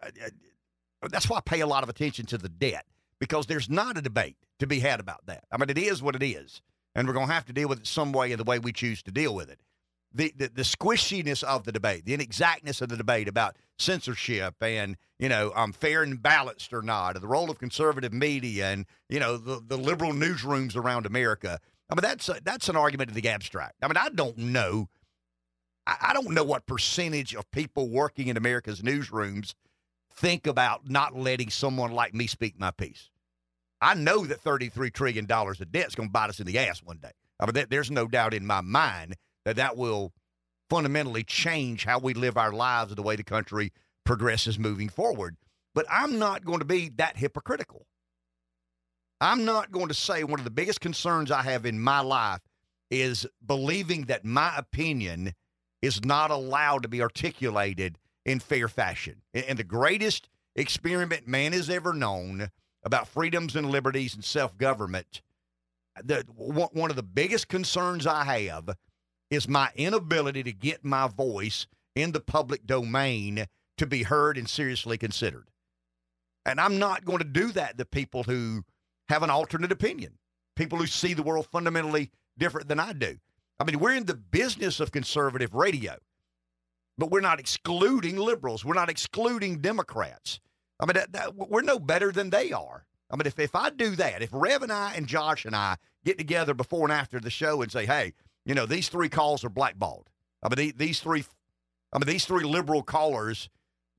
Uh, 0.01 0.09
uh, 0.23 1.07
that's 1.09 1.29
why 1.29 1.37
I 1.37 1.41
pay 1.41 1.61
a 1.61 1.67
lot 1.67 1.83
of 1.83 1.89
attention 1.89 2.25
to 2.27 2.37
the 2.37 2.49
debt 2.49 2.85
because 3.19 3.47
there's 3.47 3.69
not 3.69 3.97
a 3.97 4.01
debate 4.01 4.37
to 4.59 4.67
be 4.67 4.79
had 4.79 4.99
about 4.99 5.25
that. 5.25 5.43
I 5.51 5.57
mean, 5.57 5.69
it 5.69 5.77
is 5.77 6.01
what 6.03 6.15
it 6.15 6.23
is, 6.23 6.61
and 6.93 7.07
we're 7.07 7.13
going 7.13 7.27
to 7.27 7.33
have 7.33 7.45
to 7.45 7.53
deal 7.53 7.67
with 7.67 7.79
it 7.79 7.87
some 7.87 8.11
way 8.11 8.31
in 8.31 8.37
the 8.37 8.43
way 8.43 8.59
we 8.59 8.71
choose 8.71 9.01
to 9.03 9.11
deal 9.11 9.33
with 9.33 9.49
it. 9.49 9.59
The, 10.15 10.33
the 10.37 10.47
the 10.47 10.61
squishiness 10.61 11.43
of 11.43 11.65
the 11.65 11.71
debate, 11.73 12.05
the 12.05 12.13
inexactness 12.13 12.81
of 12.81 12.87
the 12.87 12.95
debate 12.95 13.27
about 13.27 13.57
censorship 13.77 14.55
and 14.61 14.95
you 15.19 15.27
know 15.27 15.51
um, 15.55 15.73
fair 15.73 16.03
and 16.03 16.21
balanced 16.21 16.71
or 16.73 16.81
not, 16.81 17.15
and 17.15 17.23
the 17.23 17.27
role 17.27 17.51
of 17.51 17.59
conservative 17.59 18.13
media 18.13 18.71
and 18.71 18.85
you 19.09 19.19
know 19.19 19.35
the 19.35 19.61
the 19.65 19.77
liberal 19.77 20.13
newsrooms 20.13 20.75
around 20.75 21.05
America. 21.05 21.59
I 21.89 21.95
mean, 21.95 22.01
that's 22.01 22.29
a, 22.29 22.39
that's 22.43 22.69
an 22.69 22.77
argument 22.77 23.09
in 23.09 23.15
the 23.15 23.27
abstract. 23.29 23.75
I 23.81 23.87
mean, 23.87 23.97
I 23.97 24.09
don't 24.09 24.37
know. 24.37 24.87
I, 25.85 25.97
I 26.09 26.13
don't 26.13 26.31
know 26.31 26.43
what 26.45 26.65
percentage 26.65 27.35
of 27.35 27.49
people 27.51 27.89
working 27.89 28.27
in 28.29 28.37
America's 28.37 28.81
newsrooms 28.81 29.53
think 30.15 30.47
about 30.47 30.89
not 30.89 31.15
letting 31.15 31.49
someone 31.49 31.91
like 31.91 32.13
me 32.13 32.25
speak 32.25 32.57
my 32.57 32.71
piece. 32.71 33.09
I 33.81 33.93
know 33.93 34.25
that 34.25 34.41
$33 34.43 34.93
trillion 34.93 35.27
of 35.29 35.71
debt 35.71 35.87
is 35.87 35.95
going 35.95 36.09
to 36.09 36.13
bite 36.13 36.29
us 36.29 36.39
in 36.39 36.47
the 36.47 36.57
ass 36.57 36.81
one 36.81 36.97
day. 36.97 37.11
I 37.39 37.45
mean, 37.45 37.53
there- 37.53 37.65
there's 37.65 37.91
no 37.91 38.07
doubt 38.07 38.33
in 38.33 38.45
my 38.47 38.61
mind 38.61 39.15
that 39.45 39.55
that 39.55 39.77
will 39.77 40.11
fundamentally 40.69 41.23
change 41.23 41.85
how 41.85 41.99
we 41.99 42.13
live 42.13 42.37
our 42.37 42.51
lives 42.51 42.91
and 42.91 42.97
the 42.97 43.03
way 43.03 43.15
the 43.15 43.23
country 43.23 43.71
progresses 44.03 44.59
moving 44.59 44.89
forward. 44.89 45.37
But 45.73 45.85
I'm 45.89 46.19
not 46.19 46.45
going 46.45 46.59
to 46.59 46.65
be 46.65 46.89
that 46.97 47.17
hypocritical. 47.17 47.85
I'm 49.21 49.45
not 49.45 49.71
going 49.71 49.87
to 49.87 49.93
say 49.93 50.23
one 50.23 50.39
of 50.39 50.45
the 50.45 50.51
biggest 50.51 50.81
concerns 50.81 51.31
I 51.31 51.43
have 51.43 51.65
in 51.65 51.79
my 51.79 51.99
life 51.99 52.41
is 52.91 53.25
believing 53.45 54.03
that 54.03 54.25
my 54.25 54.53
opinion 54.57 55.33
is 55.81 56.03
not 56.03 56.31
allowed 56.31 56.83
to 56.83 56.89
be 56.89 57.01
articulated 57.01 57.97
in 58.25 58.39
fair 58.39 58.67
fashion. 58.67 59.21
And 59.33 59.57
the 59.57 59.63
greatest 59.63 60.29
experiment 60.55 61.27
man 61.27 61.53
has 61.53 61.69
ever 61.69 61.93
known 61.93 62.49
about 62.83 63.07
freedoms 63.07 63.55
and 63.55 63.69
liberties 63.69 64.15
and 64.15 64.23
self 64.23 64.57
government, 64.57 65.21
one 66.35 66.89
of 66.89 66.95
the 66.95 67.03
biggest 67.03 67.47
concerns 67.47 68.05
I 68.05 68.23
have 68.25 68.75
is 69.29 69.47
my 69.47 69.69
inability 69.75 70.43
to 70.43 70.51
get 70.51 70.85
my 70.85 71.07
voice 71.07 71.67
in 71.95 72.11
the 72.11 72.19
public 72.19 72.65
domain 72.65 73.45
to 73.77 73.85
be 73.85 74.03
heard 74.03 74.37
and 74.37 74.49
seriously 74.49 74.97
considered. 74.97 75.47
And 76.45 76.59
I'm 76.59 76.77
not 76.77 77.05
going 77.05 77.17
to 77.19 77.23
do 77.23 77.51
that 77.53 77.77
to 77.77 77.85
people 77.85 78.23
who 78.23 78.63
have 79.09 79.23
an 79.23 79.29
alternate 79.29 79.71
opinion, 79.71 80.17
people 80.55 80.77
who 80.77 80.87
see 80.87 81.13
the 81.13 81.23
world 81.23 81.47
fundamentally 81.51 82.11
different 82.37 82.67
than 82.67 82.79
I 82.79 82.93
do. 82.93 83.17
I 83.59 83.63
mean, 83.63 83.79
we're 83.79 83.95
in 83.95 84.05
the 84.05 84.15
business 84.15 84.79
of 84.79 84.91
conservative 84.91 85.53
radio, 85.53 85.97
but 86.97 87.09
we're 87.09 87.21
not 87.21 87.39
excluding 87.39 88.17
liberals. 88.17 88.65
We're 88.65 88.73
not 88.73 88.89
excluding 88.89 89.59
Democrats. 89.59 90.39
I 90.79 90.85
mean, 90.85 90.95
that, 90.95 91.13
that, 91.13 91.35
we're 91.35 91.61
no 91.61 91.79
better 91.79 92.11
than 92.11 92.29
they 92.29 92.51
are. 92.51 92.85
I 93.09 93.15
mean, 93.15 93.27
if, 93.27 93.39
if 93.39 93.55
I 93.55 93.69
do 93.69 93.95
that, 93.95 94.21
if 94.21 94.29
Rev 94.33 94.63
and 94.63 94.71
I 94.71 94.93
and 94.95 95.07
Josh 95.07 95.45
and 95.45 95.55
I 95.55 95.77
get 96.03 96.17
together 96.17 96.53
before 96.53 96.83
and 96.83 96.91
after 96.91 97.19
the 97.19 97.29
show 97.29 97.61
and 97.61 97.71
say, 97.71 97.85
hey, 97.85 98.13
you 98.45 98.55
know, 98.55 98.65
these 98.65 98.89
three 98.89 99.09
calls 99.09 99.43
are 99.43 99.49
blackballed. 99.49 100.09
I 100.43 100.53
mean, 100.53 100.73
these 100.75 100.99
three, 100.99 101.23
I 101.91 101.97
mean, 101.97 102.07
these 102.07 102.25
three 102.25 102.43
liberal 102.43 102.83
callers 102.83 103.49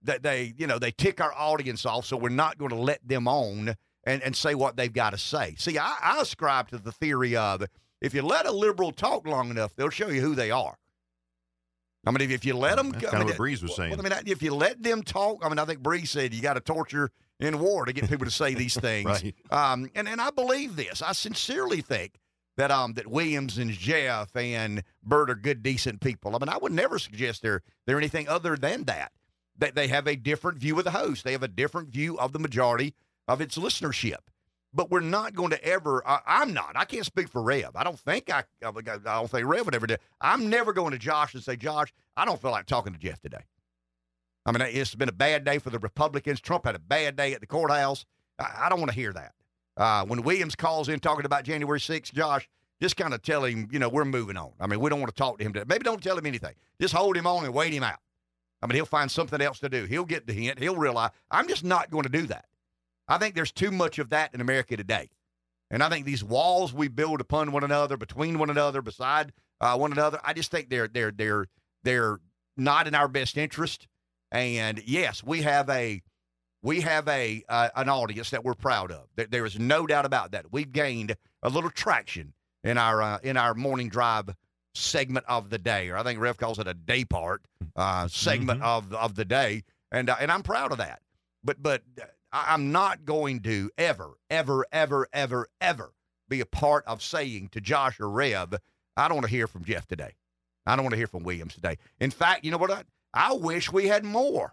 that 0.02 0.22
they, 0.22 0.54
you 0.56 0.66
know, 0.66 0.78
they 0.78 0.92
tick 0.92 1.20
our 1.20 1.34
audience 1.34 1.84
off, 1.84 2.06
so 2.06 2.16
we're 2.16 2.28
not 2.28 2.58
going 2.58 2.70
to 2.70 2.76
let 2.76 3.06
them 3.06 3.26
on 3.26 3.74
and, 4.04 4.22
and 4.22 4.36
say 4.36 4.54
what 4.54 4.76
they've 4.76 4.92
got 4.92 5.10
to 5.10 5.18
say. 5.18 5.54
See, 5.58 5.78
I, 5.78 5.96
I 6.00 6.20
ascribe 6.20 6.68
to 6.68 6.78
the 6.78 6.92
theory 6.92 7.36
of 7.36 7.64
if 8.00 8.14
you 8.14 8.22
let 8.22 8.46
a 8.46 8.52
liberal 8.52 8.92
talk 8.92 9.26
long 9.26 9.50
enough, 9.50 9.74
they'll 9.74 9.90
show 9.90 10.08
you 10.08 10.20
who 10.20 10.34
they 10.34 10.50
are. 10.50 10.76
I 12.06 12.12
mean, 12.12 12.20
if, 12.20 12.30
if 12.30 12.44
you 12.44 12.56
let 12.56 12.76
them, 12.76 12.92
That's 12.92 13.06
I 13.06 13.10
kind 13.10 13.14
mean, 13.14 13.22
of 13.22 13.28
what 13.30 13.36
Breeze 13.38 13.62
was 13.62 13.74
saying. 13.74 13.90
Well, 13.90 14.00
I 14.00 14.08
mean, 14.08 14.12
if 14.26 14.40
you 14.40 14.54
let 14.54 14.80
them 14.80 15.02
talk, 15.02 15.44
I 15.44 15.48
mean, 15.48 15.58
I 15.58 15.64
think 15.64 15.80
Breeze 15.80 16.10
said 16.10 16.32
you 16.32 16.40
got 16.40 16.54
to 16.54 16.60
torture 16.60 17.10
in 17.40 17.58
war 17.58 17.84
to 17.84 17.92
get 17.92 18.08
people 18.08 18.24
to 18.26 18.30
say 18.30 18.54
these 18.54 18.74
things. 18.80 19.06
Right. 19.06 19.34
Um, 19.50 19.90
and 19.96 20.08
and 20.08 20.20
I 20.20 20.30
believe 20.30 20.76
this. 20.76 21.02
I 21.02 21.12
sincerely 21.12 21.80
think 21.80 22.20
that 22.56 22.70
um 22.70 22.94
that 22.94 23.06
Williams 23.06 23.58
and 23.58 23.70
Jeff 23.70 24.34
and 24.34 24.82
Bert 25.02 25.30
are 25.30 25.34
good, 25.34 25.62
decent 25.62 26.00
people. 26.00 26.34
I 26.34 26.38
mean, 26.38 26.48
I 26.48 26.58
would 26.58 26.72
never 26.72 26.98
suggest 26.98 27.42
they're 27.42 27.62
they're 27.86 27.98
anything 27.98 28.28
other 28.28 28.56
than 28.56 28.84
that. 28.84 29.12
That 29.58 29.74
they 29.74 29.88
have 29.88 30.06
a 30.06 30.16
different 30.16 30.58
view 30.58 30.78
of 30.78 30.84
the 30.84 30.90
host. 30.90 31.24
They 31.24 31.32
have 31.32 31.42
a 31.42 31.48
different 31.48 31.88
view 31.88 32.18
of 32.18 32.32
the 32.32 32.38
majority 32.38 32.94
of 33.26 33.40
its 33.40 33.56
listenership. 33.56 34.18
But 34.74 34.90
we're 34.90 35.00
not 35.00 35.34
going 35.34 35.50
to 35.50 35.64
ever. 35.64 36.06
I, 36.06 36.20
I'm 36.26 36.52
not. 36.52 36.72
I 36.74 36.84
can't 36.84 37.06
speak 37.06 37.28
for 37.30 37.42
Rev. 37.42 37.70
I 37.74 37.82
don't 37.82 37.98
think 37.98 38.30
I. 38.30 38.44
I 38.62 38.70
don't 38.70 39.30
think 39.30 39.46
Rev 39.46 39.64
would 39.64 39.74
ever 39.74 39.86
do. 39.86 39.96
I'm 40.20 40.50
never 40.50 40.74
going 40.74 40.92
to 40.92 40.98
Josh 40.98 41.32
and 41.32 41.42
say, 41.42 41.56
Josh, 41.56 41.94
I 42.16 42.26
don't 42.26 42.40
feel 42.40 42.50
like 42.50 42.66
talking 42.66 42.92
to 42.92 42.98
Jeff 42.98 43.20
today. 43.20 43.44
I 44.44 44.52
mean, 44.52 44.60
it's 44.60 44.94
been 44.94 45.08
a 45.08 45.12
bad 45.12 45.44
day 45.44 45.58
for 45.58 45.70
the 45.70 45.78
Republicans. 45.78 46.40
Trump 46.40 46.66
had 46.66 46.76
a 46.76 46.80
bad 46.80 47.16
day 47.16 47.32
at 47.32 47.40
the 47.40 47.46
courthouse. 47.46 48.04
I, 48.38 48.64
I 48.64 48.68
don't 48.68 48.78
want 48.78 48.90
to 48.90 48.96
hear 48.96 49.12
that. 49.14 49.32
Uh, 49.76 50.04
when 50.06 50.22
Williams 50.22 50.54
calls 50.54 50.88
in 50.88 51.00
talking 51.00 51.26
about 51.26 51.44
January 51.44 51.78
6th, 51.78 52.12
Josh, 52.12 52.48
just 52.80 52.96
kind 52.96 53.14
of 53.14 53.22
tell 53.22 53.44
him, 53.44 53.68
you 53.70 53.78
know, 53.78 53.88
we're 53.88 54.04
moving 54.04 54.36
on. 54.36 54.52
I 54.60 54.66
mean, 54.66 54.80
we 54.80 54.90
don't 54.90 55.00
want 55.00 55.14
to 55.14 55.18
talk 55.18 55.38
to 55.38 55.44
him. 55.44 55.52
Today. 55.52 55.64
Maybe 55.68 55.84
don't 55.84 56.02
tell 56.02 56.16
him 56.18 56.26
anything. 56.26 56.54
Just 56.80 56.94
hold 56.94 57.16
him 57.16 57.26
on 57.26 57.44
and 57.44 57.54
wait 57.54 57.72
him 57.72 57.82
out. 57.82 57.98
I 58.62 58.66
mean, 58.66 58.74
he'll 58.74 58.86
find 58.86 59.10
something 59.10 59.40
else 59.40 59.60
to 59.60 59.68
do. 59.68 59.84
He'll 59.84 60.04
get 60.04 60.26
the 60.26 60.32
hint. 60.32 60.58
He'll 60.58 60.76
realize 60.76 61.10
I'm 61.30 61.48
just 61.48 61.64
not 61.64 61.90
going 61.90 62.04
to 62.04 62.08
do 62.08 62.26
that. 62.26 62.46
I 63.08 63.18
think 63.18 63.34
there's 63.34 63.52
too 63.52 63.70
much 63.70 63.98
of 63.98 64.10
that 64.10 64.34
in 64.34 64.40
America 64.40 64.76
today. 64.76 65.10
And 65.70 65.82
I 65.82 65.88
think 65.88 66.06
these 66.06 66.24
walls 66.24 66.72
we 66.72 66.88
build 66.88 67.20
upon 67.20 67.52
one 67.52 67.64
another, 67.64 67.96
between 67.96 68.38
one 68.38 68.50
another, 68.50 68.82
beside 68.82 69.32
uh, 69.60 69.76
one 69.76 69.92
another, 69.92 70.20
I 70.24 70.32
just 70.32 70.50
think 70.50 70.70
they're 70.70 70.88
they're 70.88 71.10
they're 71.10 71.46
they're 71.82 72.20
not 72.56 72.86
in 72.86 72.94
our 72.94 73.08
best 73.08 73.36
interest. 73.36 73.88
And 74.30 74.82
yes, 74.86 75.24
we 75.24 75.42
have 75.42 75.68
a 75.68 76.02
we 76.66 76.80
have 76.80 77.06
a 77.06 77.44
uh, 77.48 77.68
an 77.76 77.88
audience 77.88 78.30
that 78.30 78.42
we're 78.44 78.54
proud 78.54 78.90
of. 78.90 79.06
There, 79.14 79.26
there 79.26 79.46
is 79.46 79.56
no 79.58 79.86
doubt 79.86 80.04
about 80.04 80.32
that. 80.32 80.46
We've 80.50 80.70
gained 80.72 81.14
a 81.44 81.48
little 81.48 81.70
traction 81.70 82.32
in 82.64 82.76
our 82.76 83.00
uh, 83.00 83.18
in 83.22 83.36
our 83.36 83.54
morning 83.54 83.88
drive 83.88 84.34
segment 84.74 85.24
of 85.28 85.48
the 85.48 85.58
day, 85.58 85.88
or 85.90 85.96
I 85.96 86.02
think 86.02 86.20
Rev 86.20 86.36
calls 86.36 86.58
it 86.58 86.66
a 86.66 86.74
day 86.74 87.04
part 87.04 87.42
uh, 87.76 88.08
segment 88.08 88.62
of 88.62 88.92
of 88.92 89.14
the 89.14 89.24
day, 89.24 89.62
and 89.92 90.10
uh, 90.10 90.16
and 90.20 90.30
I'm 90.32 90.42
proud 90.42 90.72
of 90.72 90.78
that. 90.78 91.00
But 91.44 91.62
but 91.62 91.82
I- 92.32 92.46
I'm 92.48 92.72
not 92.72 93.04
going 93.04 93.40
to 93.42 93.70
ever 93.78 94.14
ever 94.28 94.66
ever 94.72 95.06
ever 95.12 95.48
ever 95.60 95.92
be 96.28 96.40
a 96.40 96.46
part 96.46 96.84
of 96.88 97.00
saying 97.00 97.50
to 97.52 97.60
Josh 97.60 98.00
or 98.00 98.10
Rev, 98.10 98.54
I 98.96 99.06
don't 99.06 99.14
want 99.18 99.26
to 99.26 99.30
hear 99.30 99.46
from 99.46 99.64
Jeff 99.64 99.86
today. 99.86 100.14
I 100.66 100.74
don't 100.74 100.84
want 100.84 100.94
to 100.94 100.98
hear 100.98 101.06
from 101.06 101.22
Williams 101.22 101.54
today. 101.54 101.78
In 102.00 102.10
fact, 102.10 102.44
you 102.44 102.50
know 102.50 102.58
what? 102.58 102.72
I, 102.72 102.82
I 103.14 103.32
wish 103.34 103.72
we 103.72 103.86
had 103.86 104.04
more 104.04 104.52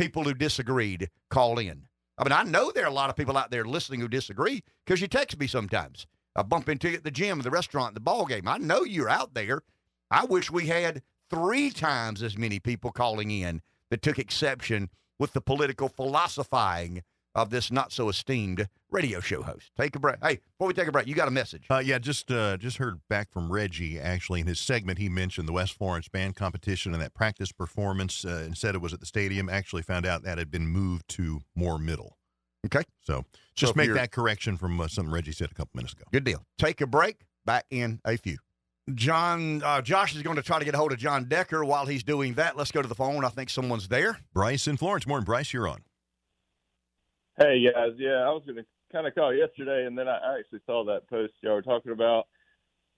people 0.00 0.24
who 0.24 0.32
disagreed 0.32 1.10
call 1.28 1.58
in. 1.58 1.82
I 2.16 2.24
mean, 2.24 2.32
I 2.32 2.42
know 2.42 2.72
there 2.72 2.84
are 2.84 2.88
a 2.88 2.90
lot 2.90 3.10
of 3.10 3.16
people 3.16 3.36
out 3.36 3.50
there 3.50 3.66
listening 3.66 4.00
who 4.00 4.08
disagree 4.08 4.62
because 4.86 5.02
you 5.02 5.06
text 5.06 5.38
me 5.38 5.46
sometimes. 5.46 6.06
I 6.34 6.40
bump 6.40 6.70
into 6.70 6.88
you 6.88 6.96
at 6.96 7.04
the 7.04 7.10
gym, 7.10 7.40
the 7.40 7.50
restaurant, 7.50 7.92
the 7.92 8.00
ball 8.00 8.24
game. 8.24 8.48
I 8.48 8.56
know 8.56 8.82
you're 8.82 9.10
out 9.10 9.34
there. 9.34 9.60
I 10.10 10.24
wish 10.24 10.50
we 10.50 10.68
had 10.68 11.02
three 11.28 11.68
times 11.70 12.22
as 12.22 12.38
many 12.38 12.58
people 12.58 12.92
calling 12.92 13.30
in 13.30 13.60
that 13.90 14.00
took 14.00 14.18
exception 14.18 14.88
with 15.18 15.34
the 15.34 15.42
political 15.42 15.90
philosophizing 15.90 17.02
of 17.34 17.50
this 17.50 17.70
not 17.70 17.92
so 17.92 18.08
esteemed 18.08 18.68
radio 18.90 19.20
show 19.20 19.42
host. 19.42 19.70
Take 19.78 19.94
a 19.96 19.98
break. 19.98 20.16
Hey, 20.22 20.40
before 20.58 20.68
we 20.68 20.74
take 20.74 20.88
a 20.88 20.92
break, 20.92 21.06
you 21.06 21.14
got 21.14 21.28
a 21.28 21.32
message. 21.32 21.64
Uh, 21.70 21.78
yeah, 21.78 21.98
just 21.98 22.30
uh, 22.30 22.56
just 22.56 22.78
heard 22.78 23.00
back 23.08 23.30
from 23.30 23.50
Reggie. 23.50 23.98
Actually, 23.98 24.40
in 24.40 24.46
his 24.46 24.60
segment, 24.60 24.98
he 24.98 25.08
mentioned 25.08 25.48
the 25.48 25.52
West 25.52 25.74
Florence 25.74 26.08
band 26.08 26.36
competition 26.36 26.92
and 26.92 27.02
that 27.02 27.14
practice 27.14 27.52
performance. 27.52 28.24
Uh, 28.24 28.42
and 28.44 28.56
said 28.56 28.74
it 28.74 28.80
was 28.80 28.92
at 28.92 29.00
the 29.00 29.06
stadium. 29.06 29.48
Actually, 29.48 29.82
found 29.82 30.06
out 30.06 30.22
that 30.22 30.38
had 30.38 30.50
been 30.50 30.66
moved 30.66 31.08
to 31.08 31.40
more 31.54 31.78
middle. 31.78 32.16
Okay. 32.66 32.82
So 33.00 33.24
just 33.54 33.70
if 33.70 33.76
make 33.76 33.92
that 33.94 34.12
correction 34.12 34.56
from 34.56 34.80
uh, 34.80 34.88
something 34.88 35.12
Reggie 35.12 35.32
said 35.32 35.50
a 35.50 35.54
couple 35.54 35.70
minutes 35.74 35.94
ago. 35.94 36.04
Good 36.12 36.24
deal. 36.24 36.44
Take 36.58 36.80
a 36.80 36.86
break. 36.86 37.22
Back 37.46 37.64
in 37.70 38.00
a 38.04 38.18
few. 38.18 38.36
Jon, 38.94 39.62
uh, 39.62 39.80
Josh 39.80 40.14
is 40.14 40.22
going 40.22 40.36
to 40.36 40.42
try 40.42 40.58
to 40.58 40.64
get 40.64 40.74
a 40.74 40.78
hold 40.78 40.92
of 40.92 40.98
Jon 40.98 41.24
Decker. 41.24 41.64
While 41.64 41.86
he's 41.86 42.02
doing 42.02 42.34
that, 42.34 42.56
let's 42.56 42.70
go 42.70 42.82
to 42.82 42.88
the 42.88 42.94
phone. 42.94 43.24
I 43.24 43.28
think 43.28 43.48
someone's 43.48 43.88
there. 43.88 44.18
Bryce 44.34 44.66
in 44.66 44.76
Florence. 44.76 45.06
Morning, 45.06 45.24
Bryce. 45.24 45.52
You're 45.52 45.68
on. 45.68 45.82
Hey 47.42 47.64
guys, 47.64 47.92
yeah, 47.96 48.18
I 48.26 48.28
was 48.32 48.42
going 48.44 48.58
to 48.58 48.66
kind 48.92 49.06
of 49.06 49.14
call 49.14 49.32
yesterday, 49.34 49.86
and 49.86 49.96
then 49.96 50.06
I 50.08 50.38
actually 50.38 50.60
saw 50.66 50.84
that 50.84 51.08
post 51.08 51.32
y'all 51.40 51.54
were 51.54 51.62
talking 51.62 51.92
about. 51.92 52.26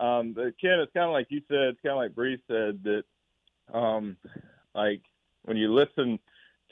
Um, 0.01 0.32
but 0.32 0.61
Ken, 0.61 0.80
it's 0.80 0.93
kind 0.93 1.07
of 1.07 1.12
like 1.12 1.28
you 1.30 1.43
said, 1.47 1.68
it's 1.68 1.80
kind 1.80 1.93
of 1.93 1.99
like 1.99 2.16
Bree 2.16 2.43
said 2.49 2.82
that, 2.82 3.05
um, 3.72 4.16
like 4.74 5.03
when 5.43 5.57
you 5.57 5.72
listen 5.72 6.18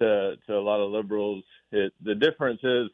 to 0.01 0.35
to 0.49 0.53
a 0.53 0.59
lot 0.59 0.81
of 0.81 0.91
liberals, 0.91 1.45
it 1.71 1.93
the 2.03 2.17
difference 2.17 2.59
is, 2.65 2.89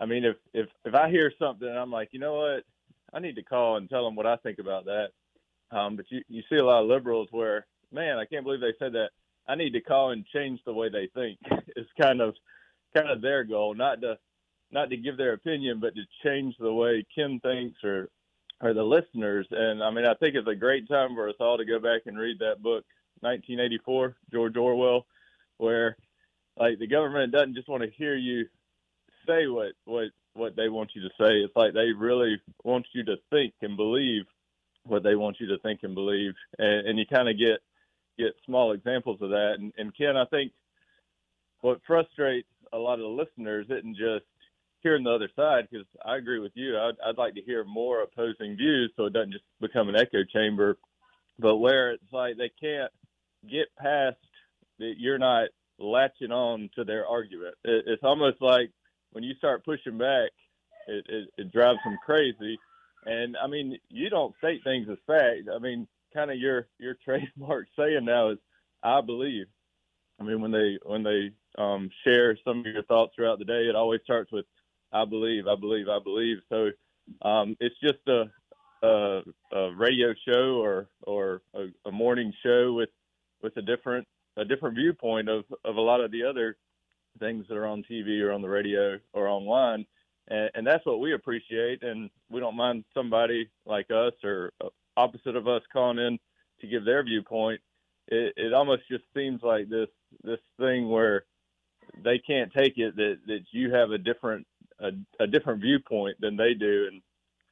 I 0.00 0.06
mean, 0.06 0.24
if 0.24 0.36
if 0.54 0.68
if 0.86 0.94
I 0.94 1.10
hear 1.10 1.30
something, 1.38 1.68
I'm 1.68 1.90
like, 1.90 2.08
you 2.12 2.18
know 2.18 2.36
what, 2.36 2.64
I 3.12 3.18
need 3.18 3.36
to 3.36 3.42
call 3.42 3.76
and 3.76 3.90
tell 3.90 4.06
them 4.06 4.16
what 4.16 4.26
I 4.26 4.36
think 4.36 4.58
about 4.58 4.86
that. 4.86 5.08
Um, 5.70 5.96
but 5.96 6.06
you 6.08 6.22
you 6.28 6.42
see 6.48 6.56
a 6.56 6.64
lot 6.64 6.80
of 6.80 6.88
liberals 6.88 7.28
where, 7.30 7.66
man, 7.92 8.16
I 8.16 8.24
can't 8.24 8.42
believe 8.42 8.62
they 8.62 8.72
said 8.78 8.94
that. 8.94 9.10
I 9.46 9.54
need 9.54 9.74
to 9.74 9.82
call 9.82 10.12
and 10.12 10.24
change 10.32 10.60
the 10.64 10.72
way 10.72 10.88
they 10.88 11.10
think. 11.14 11.38
it's 11.76 11.90
kind 12.00 12.22
of 12.22 12.34
kind 12.94 13.10
of 13.10 13.22
their 13.22 13.44
goal, 13.44 13.74
not 13.74 14.00
to 14.02 14.18
not 14.70 14.90
to 14.90 14.96
give 14.96 15.16
their 15.16 15.32
opinion, 15.32 15.80
but 15.80 15.94
to 15.94 16.02
change 16.24 16.54
the 16.58 16.72
way 16.72 17.06
Ken 17.14 17.40
thinks 17.40 17.82
or 17.84 18.08
or 18.60 18.74
the 18.74 18.82
listeners. 18.82 19.46
And 19.50 19.82
I 19.82 19.90
mean, 19.90 20.06
I 20.06 20.14
think 20.14 20.34
it's 20.34 20.48
a 20.48 20.54
great 20.54 20.88
time 20.88 21.14
for 21.14 21.28
us 21.28 21.36
all 21.40 21.58
to 21.58 21.64
go 21.64 21.78
back 21.78 22.02
and 22.06 22.18
read 22.18 22.38
that 22.38 22.62
book, 22.62 22.84
1984, 23.20 24.16
George 24.32 24.56
Orwell, 24.56 25.06
where 25.58 25.96
like 26.56 26.78
the 26.78 26.86
government 26.86 27.32
doesn't 27.32 27.54
just 27.54 27.68
want 27.68 27.82
to 27.82 27.90
hear 27.90 28.14
you 28.14 28.46
say 29.26 29.46
what 29.46 29.72
what 29.84 30.08
what 30.34 30.56
they 30.56 30.68
want 30.68 30.90
you 30.94 31.02
to 31.02 31.14
say. 31.18 31.38
It's 31.38 31.56
like 31.56 31.74
they 31.74 31.92
really 31.92 32.40
want 32.64 32.86
you 32.92 33.04
to 33.04 33.16
think 33.30 33.54
and 33.62 33.76
believe 33.76 34.24
what 34.84 35.02
they 35.02 35.16
want 35.16 35.40
you 35.40 35.48
to 35.48 35.58
think 35.58 35.80
and 35.82 35.94
believe, 35.94 36.34
and, 36.58 36.86
and 36.88 36.98
you 36.98 37.06
kind 37.06 37.28
of 37.28 37.38
get 37.38 37.60
get 38.18 38.34
small 38.44 38.72
examples 38.72 39.20
of 39.20 39.30
that. 39.30 39.56
And, 39.58 39.72
and 39.76 39.96
Ken, 39.96 40.16
I 40.16 40.24
think 40.26 40.52
what 41.60 41.80
frustrates 41.86 42.48
a 42.72 42.78
lot 42.78 42.94
of 42.94 43.00
the 43.00 43.06
listeners 43.06 43.66
isn't 43.70 43.96
just 43.96 44.24
hearing 44.82 45.04
the 45.04 45.10
other 45.10 45.30
side 45.34 45.66
because 45.70 45.86
I 46.04 46.16
agree 46.16 46.38
with 46.38 46.52
you. 46.54 46.78
I'd, 46.78 46.94
I'd 47.04 47.18
like 47.18 47.34
to 47.34 47.42
hear 47.42 47.64
more 47.64 48.02
opposing 48.02 48.56
views 48.56 48.92
so 48.96 49.06
it 49.06 49.12
doesn't 49.12 49.32
just 49.32 49.44
become 49.60 49.88
an 49.88 49.96
echo 49.96 50.24
chamber. 50.32 50.78
But 51.38 51.56
where 51.56 51.92
it's 51.92 52.12
like 52.12 52.36
they 52.36 52.50
can't 52.60 52.92
get 53.50 53.66
past 53.78 54.16
that 54.78 54.94
you're 54.98 55.18
not 55.18 55.48
latching 55.78 56.32
on 56.32 56.70
to 56.76 56.84
their 56.84 57.06
argument. 57.06 57.54
It, 57.64 57.84
it's 57.86 58.04
almost 58.04 58.40
like 58.40 58.70
when 59.12 59.24
you 59.24 59.34
start 59.36 59.64
pushing 59.64 59.98
back, 59.98 60.30
it, 60.86 61.04
it, 61.08 61.28
it 61.36 61.52
drives 61.52 61.80
them 61.84 61.98
crazy. 62.04 62.58
And 63.04 63.36
I 63.42 63.46
mean, 63.46 63.78
you 63.88 64.10
don't 64.10 64.34
state 64.38 64.62
things 64.64 64.88
as 64.90 64.98
fact. 65.06 65.48
I 65.54 65.58
mean, 65.58 65.86
kind 66.14 66.30
of 66.30 66.38
your 66.38 66.66
your 66.78 66.96
trademark 67.04 67.66
saying 67.76 68.04
now 68.04 68.30
is 68.30 68.38
"I 68.82 69.00
believe." 69.00 69.46
I 70.20 70.24
mean, 70.24 70.40
when 70.40 70.50
they 70.50 70.78
when 70.84 71.02
they 71.02 71.30
um, 71.58 71.90
share 72.04 72.36
some 72.44 72.60
of 72.60 72.66
your 72.66 72.82
thoughts 72.84 73.12
throughout 73.14 73.38
the 73.38 73.44
day, 73.44 73.68
it 73.68 73.74
always 73.74 74.00
starts 74.04 74.30
with 74.32 74.44
I 74.92 75.04
believe, 75.04 75.46
I 75.46 75.56
believe, 75.56 75.88
I 75.88 75.98
believe. 75.98 76.38
So 76.48 76.70
um, 77.22 77.56
it's 77.60 77.74
just 77.82 77.98
a, 78.08 78.24
a, 78.82 79.22
a 79.52 79.74
radio 79.74 80.14
show 80.26 80.60
or 80.62 80.88
or 81.02 81.42
a, 81.54 81.66
a 81.86 81.92
morning 81.92 82.32
show 82.42 82.72
with 82.72 82.90
with 83.42 83.56
a 83.56 83.62
different 83.62 84.06
a 84.36 84.44
different 84.44 84.76
viewpoint 84.76 85.28
of 85.28 85.44
of 85.64 85.76
a 85.76 85.80
lot 85.80 86.00
of 86.00 86.10
the 86.10 86.24
other 86.24 86.56
things 87.18 87.46
that 87.48 87.56
are 87.56 87.66
on 87.66 87.84
TV 87.90 88.22
or 88.22 88.32
on 88.32 88.42
the 88.42 88.48
radio 88.48 88.98
or 89.12 89.28
online. 89.28 89.86
And, 90.28 90.50
and 90.54 90.66
that's 90.66 90.84
what 90.84 91.00
we 91.00 91.14
appreciate. 91.14 91.82
And 91.82 92.10
we 92.28 92.40
don't 92.40 92.56
mind 92.56 92.84
somebody 92.94 93.48
like 93.64 93.90
us 93.90 94.12
or 94.22 94.52
opposite 94.96 95.36
of 95.36 95.48
us 95.48 95.62
calling 95.72 95.98
in 95.98 96.18
to 96.60 96.66
give 96.66 96.84
their 96.84 97.02
viewpoint. 97.02 97.60
It, 98.08 98.34
it 98.36 98.52
almost 98.52 98.82
just 98.90 99.04
seems 99.14 99.42
like 99.42 99.68
this 99.68 99.88
this 100.22 100.38
thing 100.58 100.88
where 100.88 101.24
they 102.02 102.18
can't 102.18 102.52
take 102.52 102.78
it 102.78 102.96
that 102.96 103.18
that 103.26 103.40
you 103.52 103.72
have 103.72 103.90
a 103.90 103.98
different 103.98 104.46
a, 104.80 104.90
a 105.20 105.26
different 105.26 105.60
viewpoint 105.60 106.20
than 106.20 106.36
they 106.36 106.54
do, 106.54 106.88
and 106.90 107.02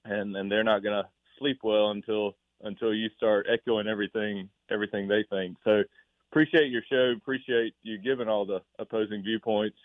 and 0.05 0.37
and 0.37 0.51
they're 0.51 0.65
not 0.65 0.83
going 0.83 1.03
to 1.03 1.09
sleep 1.39 1.61
well 1.63 1.91
until 1.91 2.37
until 2.63 2.95
you 2.95 3.09
start 3.17 3.47
echoing 3.51 3.87
everything 3.87 4.49
everything 4.71 5.09
they 5.09 5.25
think. 5.31 5.57
So 5.65 5.83
appreciate 6.31 6.71
your 6.71 6.83
show, 6.91 7.15
appreciate 7.17 7.75
you 7.83 7.99
giving 7.99 8.29
all 8.29 8.45
the 8.45 8.61
opposing 8.79 9.23
viewpoints, 9.23 9.77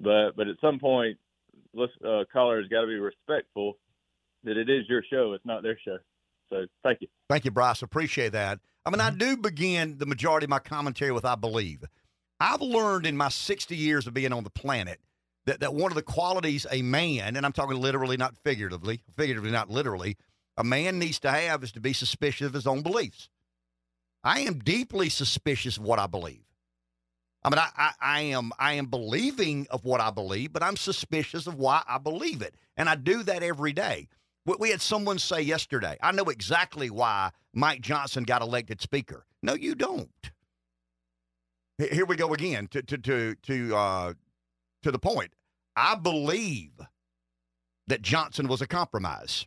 but 0.00 0.32
but 0.36 0.48
at 0.48 0.56
some 0.60 0.78
point, 0.78 1.18
uh, 1.78 2.24
callers 2.32 2.68
got 2.68 2.82
to 2.82 2.86
be 2.86 2.98
respectful 2.98 3.76
that 4.44 4.56
it 4.56 4.70
is 4.70 4.88
your 4.88 5.02
show, 5.10 5.32
it's 5.34 5.44
not 5.44 5.62
their 5.62 5.78
show. 5.84 5.98
So 6.48 6.66
thank 6.82 7.00
you. 7.00 7.08
Thank 7.28 7.44
you, 7.44 7.50
Bryce. 7.50 7.82
Appreciate 7.82 8.32
that. 8.32 8.58
I 8.84 8.90
mean, 8.90 9.00
I 9.00 9.10
mm-hmm. 9.10 9.18
do 9.18 9.36
begin 9.36 9.98
the 9.98 10.06
majority 10.06 10.44
of 10.44 10.50
my 10.50 10.58
commentary 10.58 11.12
with 11.12 11.24
I 11.24 11.34
believe. 11.34 11.84
I've 12.40 12.62
learned 12.62 13.06
in 13.06 13.16
my 13.16 13.28
60 13.28 13.76
years 13.76 14.06
of 14.06 14.14
being 14.14 14.32
on 14.32 14.44
the 14.44 14.50
planet 14.50 14.98
that, 15.44 15.60
that 15.60 15.74
one 15.74 15.90
of 15.90 15.96
the 15.96 16.02
qualities 16.02 16.66
a 16.70 16.80
man, 16.82 17.36
and 17.36 17.44
I'm 17.44 17.52
talking 17.52 17.76
literally, 17.76 18.16
not 18.16 18.36
figuratively, 18.36 19.02
figuratively, 19.16 19.50
not 19.50 19.70
literally, 19.70 20.16
a 20.56 20.64
man 20.64 20.98
needs 20.98 21.18
to 21.20 21.30
have 21.30 21.62
is 21.62 21.72
to 21.72 21.80
be 21.80 21.92
suspicious 21.92 22.46
of 22.46 22.54
his 22.54 22.66
own 22.66 22.82
beliefs. 22.82 23.28
I 24.24 24.40
am 24.40 24.58
deeply 24.58 25.08
suspicious 25.08 25.76
of 25.76 25.84
what 25.84 25.98
I 25.98 26.06
believe. 26.06 26.44
I 27.42 27.48
mean, 27.48 27.58
I, 27.58 27.68
I, 27.76 27.92
I, 28.00 28.20
am 28.22 28.52
I 28.58 28.74
am 28.74 28.86
believing 28.86 29.66
of 29.70 29.84
what 29.84 30.00
I 30.00 30.10
believe, 30.10 30.52
but 30.52 30.62
I'm 30.62 30.76
suspicious 30.76 31.46
of 31.46 31.54
why 31.54 31.82
I 31.88 31.98
believe 31.98 32.42
it, 32.42 32.54
and 32.76 32.88
I 32.88 32.96
do 32.96 33.22
that 33.22 33.42
every 33.42 33.72
day. 33.72 34.08
We 34.58 34.70
had 34.70 34.80
someone 34.82 35.18
say 35.18 35.42
yesterday, 35.42 35.96
"I 36.02 36.12
know 36.12 36.24
exactly 36.24 36.90
why 36.90 37.30
Mike 37.54 37.82
Johnson 37.82 38.24
got 38.24 38.42
elected 38.42 38.80
Speaker." 38.80 39.24
No, 39.42 39.54
you 39.54 39.74
don't. 39.74 40.10
Here 41.80 42.04
we 42.04 42.16
go 42.16 42.34
again 42.34 42.66
to 42.68 42.82
to 42.82 42.98
to 42.98 43.34
to 43.34 43.76
uh, 43.76 44.12
to 44.82 44.90
the 44.90 44.98
point. 44.98 45.32
I 45.76 45.94
believe 45.94 46.72
that 47.86 48.02
Johnson 48.02 48.48
was 48.48 48.60
a 48.60 48.66
compromise. 48.66 49.46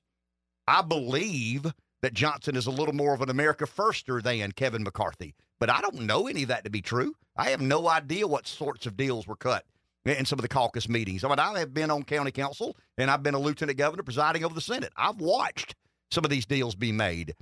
I 0.68 0.82
believe 0.82 1.72
that 2.02 2.14
Johnson 2.14 2.56
is 2.56 2.66
a 2.66 2.72
little 2.72 2.96
more 2.96 3.14
of 3.14 3.22
an 3.22 3.30
America 3.30 3.66
firster 3.66 4.22
than 4.22 4.52
Kevin 4.54 4.84
McCarthy. 4.84 5.36
But 5.60 5.70
I 5.70 5.80
don't 5.82 6.02
know 6.02 6.28
any 6.28 6.44
of 6.44 6.50
that 6.50 6.64
to 6.64 6.70
be 6.70 6.82
true. 6.82 7.16
I 7.38 7.52
have 7.52 7.62
no 7.62 7.88
idea 7.88 8.28
what 8.28 8.48
sorts 8.48 8.86
of 8.86 8.98
deals 8.98 9.28
were 9.28 9.36
cut 9.36 9.66
in 10.06 10.26
some 10.26 10.40
of 10.40 10.44
the 10.44 10.50
caucus 10.50 10.90
meetings. 10.90 11.24
I 11.24 11.30
mean, 11.30 11.40
I 11.40 11.60
have 11.60 11.74
been 11.74 11.92
on 11.92 12.04
county 12.04 12.32
council 12.32 12.76
and 12.98 13.10
I've 13.12 13.24
been 13.24 13.36
a 13.36 13.40
lieutenant 13.40 13.78
governor 13.78 14.04
presiding 14.04 14.44
over 14.44 14.54
the 14.54 14.62
Senate. 14.62 14.92
I've 14.98 15.22
watched 15.22 15.76
some 16.12 16.26
of 16.26 16.32
these 16.32 16.46
deals 16.46 16.76
be 16.76 16.92
made. 16.92 17.36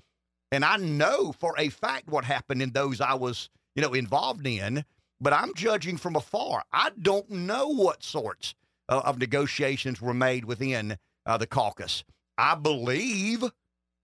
And 0.51 0.65
I 0.65 0.77
know 0.77 1.31
for 1.31 1.55
a 1.57 1.69
fact 1.69 2.09
what 2.09 2.25
happened 2.25 2.61
in 2.61 2.71
those 2.71 3.01
I 3.01 3.13
was, 3.13 3.49
you 3.75 3.81
know, 3.81 3.93
involved 3.93 4.45
in, 4.45 4.85
but 5.19 5.33
I'm 5.33 5.53
judging 5.53 5.97
from 5.97 6.15
afar. 6.15 6.63
I 6.73 6.91
don't 7.01 7.29
know 7.29 7.67
what 7.67 8.03
sorts 8.03 8.55
uh, 8.89 9.01
of 9.05 9.19
negotiations 9.19 10.01
were 10.01 10.13
made 10.13 10.45
within 10.45 10.97
uh, 11.25 11.37
the 11.37 11.47
caucus. 11.47 12.03
I 12.37 12.55
believe 12.55 13.43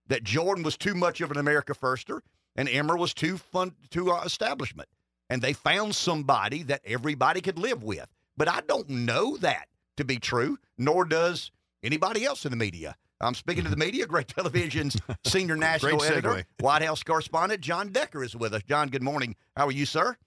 that 0.07 0.23
Jordan 0.23 0.63
was 0.63 0.77
too 0.77 0.95
much 0.95 1.21
of 1.21 1.31
an 1.31 1.37
America 1.37 1.73
firster 1.73 2.21
and 2.55 2.67
Emmer 2.67 2.97
was 2.97 3.13
too 3.13 3.37
fun 3.37 3.73
to 3.91 4.11
uh, 4.11 4.23
establishment. 4.23 4.89
And 5.29 5.41
they 5.41 5.53
found 5.53 5.95
somebody 5.95 6.63
that 6.63 6.81
everybody 6.85 7.41
could 7.41 7.59
live 7.59 7.83
with. 7.83 8.07
But 8.37 8.47
I 8.47 8.61
don't 8.61 8.89
know 8.89 9.37
that 9.37 9.67
to 9.97 10.05
be 10.05 10.17
true, 10.17 10.57
nor 10.77 11.05
does 11.05 11.51
anybody 11.83 12.25
else 12.25 12.45
in 12.45 12.51
the 12.51 12.57
media. 12.57 12.95
I'm 13.19 13.33
speaking 13.33 13.63
to 13.63 13.69
the 13.69 13.77
media. 13.77 14.05
Gray 14.05 14.23
Television's 14.27 14.97
senior 15.25 15.55
national 15.55 16.03
editor, 16.03 16.43
White 16.59 16.83
House 16.83 17.03
correspondent 17.03 17.61
Jon 17.61 17.89
Decker 17.89 18.23
is 18.23 18.35
with 18.35 18.53
us. 18.53 18.63
Jon, 18.63 18.89
good 18.89 19.03
morning. 19.03 19.35
How 19.55 19.67
are 19.67 19.71
you, 19.71 19.85
sir? 19.85 20.17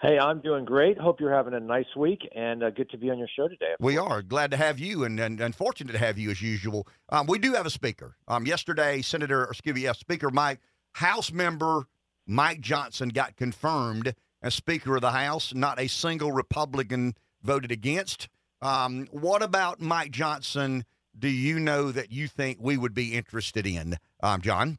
Hey, 0.00 0.18
I'm 0.18 0.40
doing 0.40 0.64
great. 0.64 0.98
Hope 0.98 1.20
you're 1.20 1.34
having 1.34 1.52
a 1.52 1.60
nice 1.60 1.94
week 1.94 2.26
and 2.34 2.62
uh, 2.62 2.70
good 2.70 2.88
to 2.90 2.96
be 2.96 3.10
on 3.10 3.18
your 3.18 3.28
show 3.36 3.48
today. 3.48 3.74
We 3.80 3.98
are 3.98 4.22
glad 4.22 4.50
to 4.52 4.56
have 4.56 4.78
you 4.78 5.04
and, 5.04 5.20
and, 5.20 5.38
and 5.40 5.54
fortunate 5.54 5.92
to 5.92 5.98
have 5.98 6.16
you 6.16 6.30
as 6.30 6.40
usual. 6.40 6.88
Um, 7.10 7.26
we 7.26 7.38
do 7.38 7.52
have 7.52 7.66
a 7.66 7.70
speaker. 7.70 8.16
Um, 8.26 8.46
yesterday, 8.46 9.02
Senator, 9.02 9.44
excuse 9.44 9.74
me, 9.74 9.82
yeah, 9.82 9.92
Speaker 9.92 10.30
Mike, 10.30 10.60
House 10.92 11.30
member 11.30 11.84
Mike 12.26 12.62
Johnson 12.62 13.10
got 13.10 13.36
confirmed 13.36 14.14
as 14.42 14.54
Speaker 14.54 14.94
of 14.94 15.02
the 15.02 15.10
House. 15.10 15.52
Not 15.52 15.78
a 15.78 15.86
single 15.86 16.32
Republican 16.32 17.14
voted 17.42 17.70
against. 17.70 18.28
Um, 18.62 19.06
what 19.10 19.42
about 19.42 19.82
Mike 19.82 20.12
Johnson? 20.12 20.86
Do 21.18 21.28
you 21.28 21.58
know 21.58 21.92
that 21.92 22.12
you 22.12 22.28
think 22.28 22.58
we 22.60 22.76
would 22.76 22.94
be 22.94 23.14
interested 23.14 23.66
in, 23.66 23.96
um, 24.22 24.40
Jon? 24.40 24.78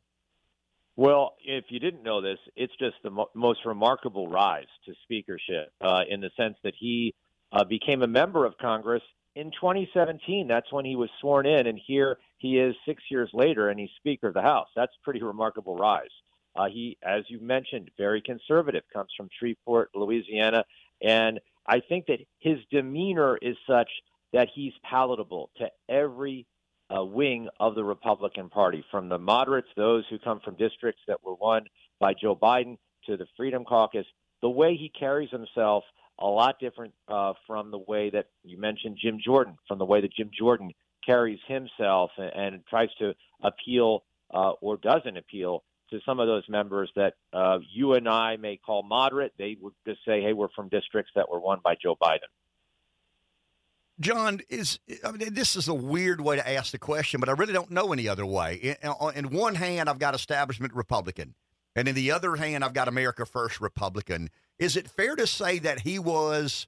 Well, 0.96 1.36
if 1.44 1.66
you 1.70 1.80
didn't 1.80 2.04
know 2.04 2.22
this, 2.22 2.38
it's 2.56 2.74
just 2.78 2.96
the 3.04 3.10
mo- 3.10 3.30
most 3.34 3.66
remarkable 3.66 4.28
rise 4.28 4.68
to 4.86 4.94
speakership 5.04 5.72
uh, 5.82 6.04
in 6.10 6.22
the 6.22 6.30
sense 6.38 6.58
that 6.64 6.74
he 6.78 7.16
uh, 7.52 7.64
became 7.64 8.02
a 8.02 8.08
member 8.08 8.46
of 8.46 8.58
Congress 8.58 9.04
in 9.36 9.52
2017. 9.52 10.48
That's 10.48 10.72
when 10.72 10.86
he 10.86 10.96
was 10.96 11.10
sworn 11.20 11.46
in, 11.46 11.68
and 11.68 11.80
here 11.86 12.18
he 12.38 12.60
is 12.60 12.76
six 12.86 13.04
years 13.10 13.30
later, 13.34 13.70
and 13.70 13.80
he's 13.80 13.90
Speaker 13.98 14.28
of 14.28 14.34
the 14.34 14.42
House. 14.42 14.68
That's 14.76 14.94
pretty 15.04 15.22
remarkable 15.24 15.76
rise. 15.76 16.10
Uh, 16.56 16.68
he, 16.68 16.98
as 17.02 17.24
you 17.30 17.40
mentioned, 17.40 17.92
very 17.98 18.22
conservative, 18.22 18.84
comes 18.94 19.10
from 19.16 19.30
Shreveport, 19.40 19.92
Louisiana, 19.96 20.66
and 21.02 21.40
I 21.66 21.80
think 21.80 22.08
that 22.08 22.20
his 22.40 22.58
demeanor 22.70 23.38
is 23.38 23.56
such 23.68 23.90
that 24.34 24.50
he's 24.54 24.74
palatable 24.84 25.50
to 25.58 25.70
every 25.90 26.46
uh, 26.96 27.04
wing 27.04 27.48
of 27.60 27.76
the 27.76 27.84
Republican 27.84 28.50
Party, 28.50 28.84
from 28.92 29.10
the 29.10 29.18
moderates, 29.18 29.70
those 29.76 30.04
who 30.10 30.20
come 30.20 30.40
from 30.42 30.56
districts 30.56 31.02
that 31.08 31.24
were 31.24 31.36
won 31.36 31.64
by 32.00 32.14
Joe 32.14 32.36
Biden, 32.36 32.78
to 33.08 33.18
the 33.18 33.26
Freedom 33.36 33.64
Caucus. 33.66 34.06
The 34.42 34.50
way 34.50 34.76
he 34.76 34.90
carries 34.90 35.30
himself, 35.32 35.84
a 36.20 36.28
lot 36.28 36.60
different 36.60 36.94
uh, 37.08 37.34
from 37.48 37.72
the 37.72 37.80
way 37.80 38.10
that 38.12 38.28
you 38.44 38.60
mentioned 38.60 38.98
Jim 39.02 39.20
Jordan, 39.24 39.58
from 39.68 39.80
the 39.80 39.86
way 39.86 40.02
that 40.02 40.14
Jim 40.14 40.30
Jordan 40.38 40.72
carries 41.06 41.40
himself 41.48 42.12
and, 42.18 42.32
and 42.36 42.66
tries 42.68 42.90
to 43.00 43.14
appeal 43.42 44.04
uh, 44.34 44.52
or 44.62 44.78
doesn't 44.78 45.18
appeal 45.18 45.64
to 45.90 46.00
some 46.06 46.20
of 46.20 46.28
those 46.28 46.44
members 46.48 46.90
that 46.96 47.16
uh, 47.34 47.60
you 47.74 47.94
and 47.94 48.08
I 48.08 48.38
may 48.38 48.58
call 48.58 48.84
moderate. 48.84 49.34
They 49.38 49.58
would 49.60 49.74
just 49.86 50.00
say, 50.06 50.22
hey, 50.22 50.34
we're 50.34 50.50
from 50.56 50.70
districts 50.70 51.12
that 51.16 51.30
were 51.30 51.40
won 51.40 51.60
by 51.64 51.76
Joe 51.82 51.98
Biden. 52.02 52.30
Jon, 54.00 54.40
is 54.50 54.80
I 55.04 55.12
mean, 55.12 55.34
this 55.34 55.56
is 55.56 55.68
a 55.68 55.74
weird 55.74 56.22
way 56.22 56.36
to 56.36 56.50
ask 56.50 56.72
the 56.72 56.80
question, 56.80 57.20
but 57.20 57.30
I 57.30 57.34
really 57.34 57.54
don't 57.54 57.72
know 57.72 57.94
any 57.94 58.08
other 58.08 58.26
way. 58.26 58.56
In, 58.56 58.76
uh, 58.84 58.94
uh, 59.00 59.08
in, 59.10 59.30
one 59.30 59.56
hand, 59.56 59.90
I've 59.90 60.00
got 60.00 60.16
establishment 60.16 60.74
Republican, 60.74 61.36
and 61.76 61.88
in 61.88 61.96
the 61.96 62.12
other 62.12 62.36
hand, 62.36 62.64
I've 62.64 62.74
got 62.74 62.88
America 62.88 63.26
First 63.26 63.62
Republican. 63.62 64.30
Is 64.58 64.76
it 64.76 64.90
fair 64.90 65.16
to 65.16 65.28
say 65.28 65.60
that 65.60 65.82
he 65.82 66.00
was 66.00 66.68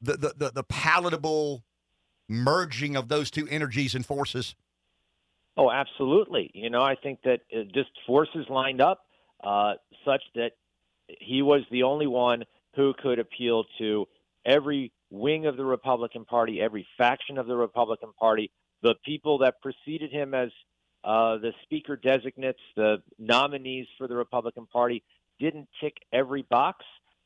the 0.00 0.16
the, 0.16 0.34
the, 0.36 0.50
the 0.50 0.64
palatable 0.64 1.64
merging 2.28 2.96
of 2.96 3.08
those 3.08 3.30
two 3.30 3.46
energies 3.48 3.94
and 3.94 4.04
forces? 4.04 4.54
Oh, 5.56 5.70
absolutely. 5.70 6.50
You 6.54 6.70
know, 6.70 6.82
I 6.82 6.94
think 6.94 7.20
that 7.24 7.40
uh, 7.54 7.62
just 7.74 7.90
forces 8.06 8.46
lined 8.48 8.80
up 8.80 9.04
uh, 9.44 9.74
such 10.04 10.22
that 10.34 10.52
he 11.20 11.42
was 11.42 11.62
the 11.70 11.82
only 11.82 12.06
one 12.06 12.44
who 12.74 12.94
could 12.94 13.18
appeal 13.18 13.64
to 13.78 14.06
every 14.44 14.92
wing 15.12 15.46
of 15.46 15.56
the 15.56 15.64
Republican 15.64 16.24
Party, 16.24 16.60
every 16.60 16.86
faction 16.96 17.38
of 17.38 17.46
the 17.46 17.54
Republican 17.54 18.12
Party, 18.18 18.50
the 18.82 18.94
people 19.04 19.38
that 19.38 19.60
preceded 19.60 20.10
him 20.10 20.34
as 20.34 20.50
uh, 21.04 21.36
the 21.36 21.52
speaker 21.62 21.96
designates, 21.96 22.60
the 22.76 23.02
nominees 23.18 23.86
for 23.98 24.08
the 24.08 24.16
Republican 24.16 24.66
Party, 24.66 25.04
didn't 25.38 25.68
tick 25.80 25.94
every 26.12 26.42
box, 26.42 26.84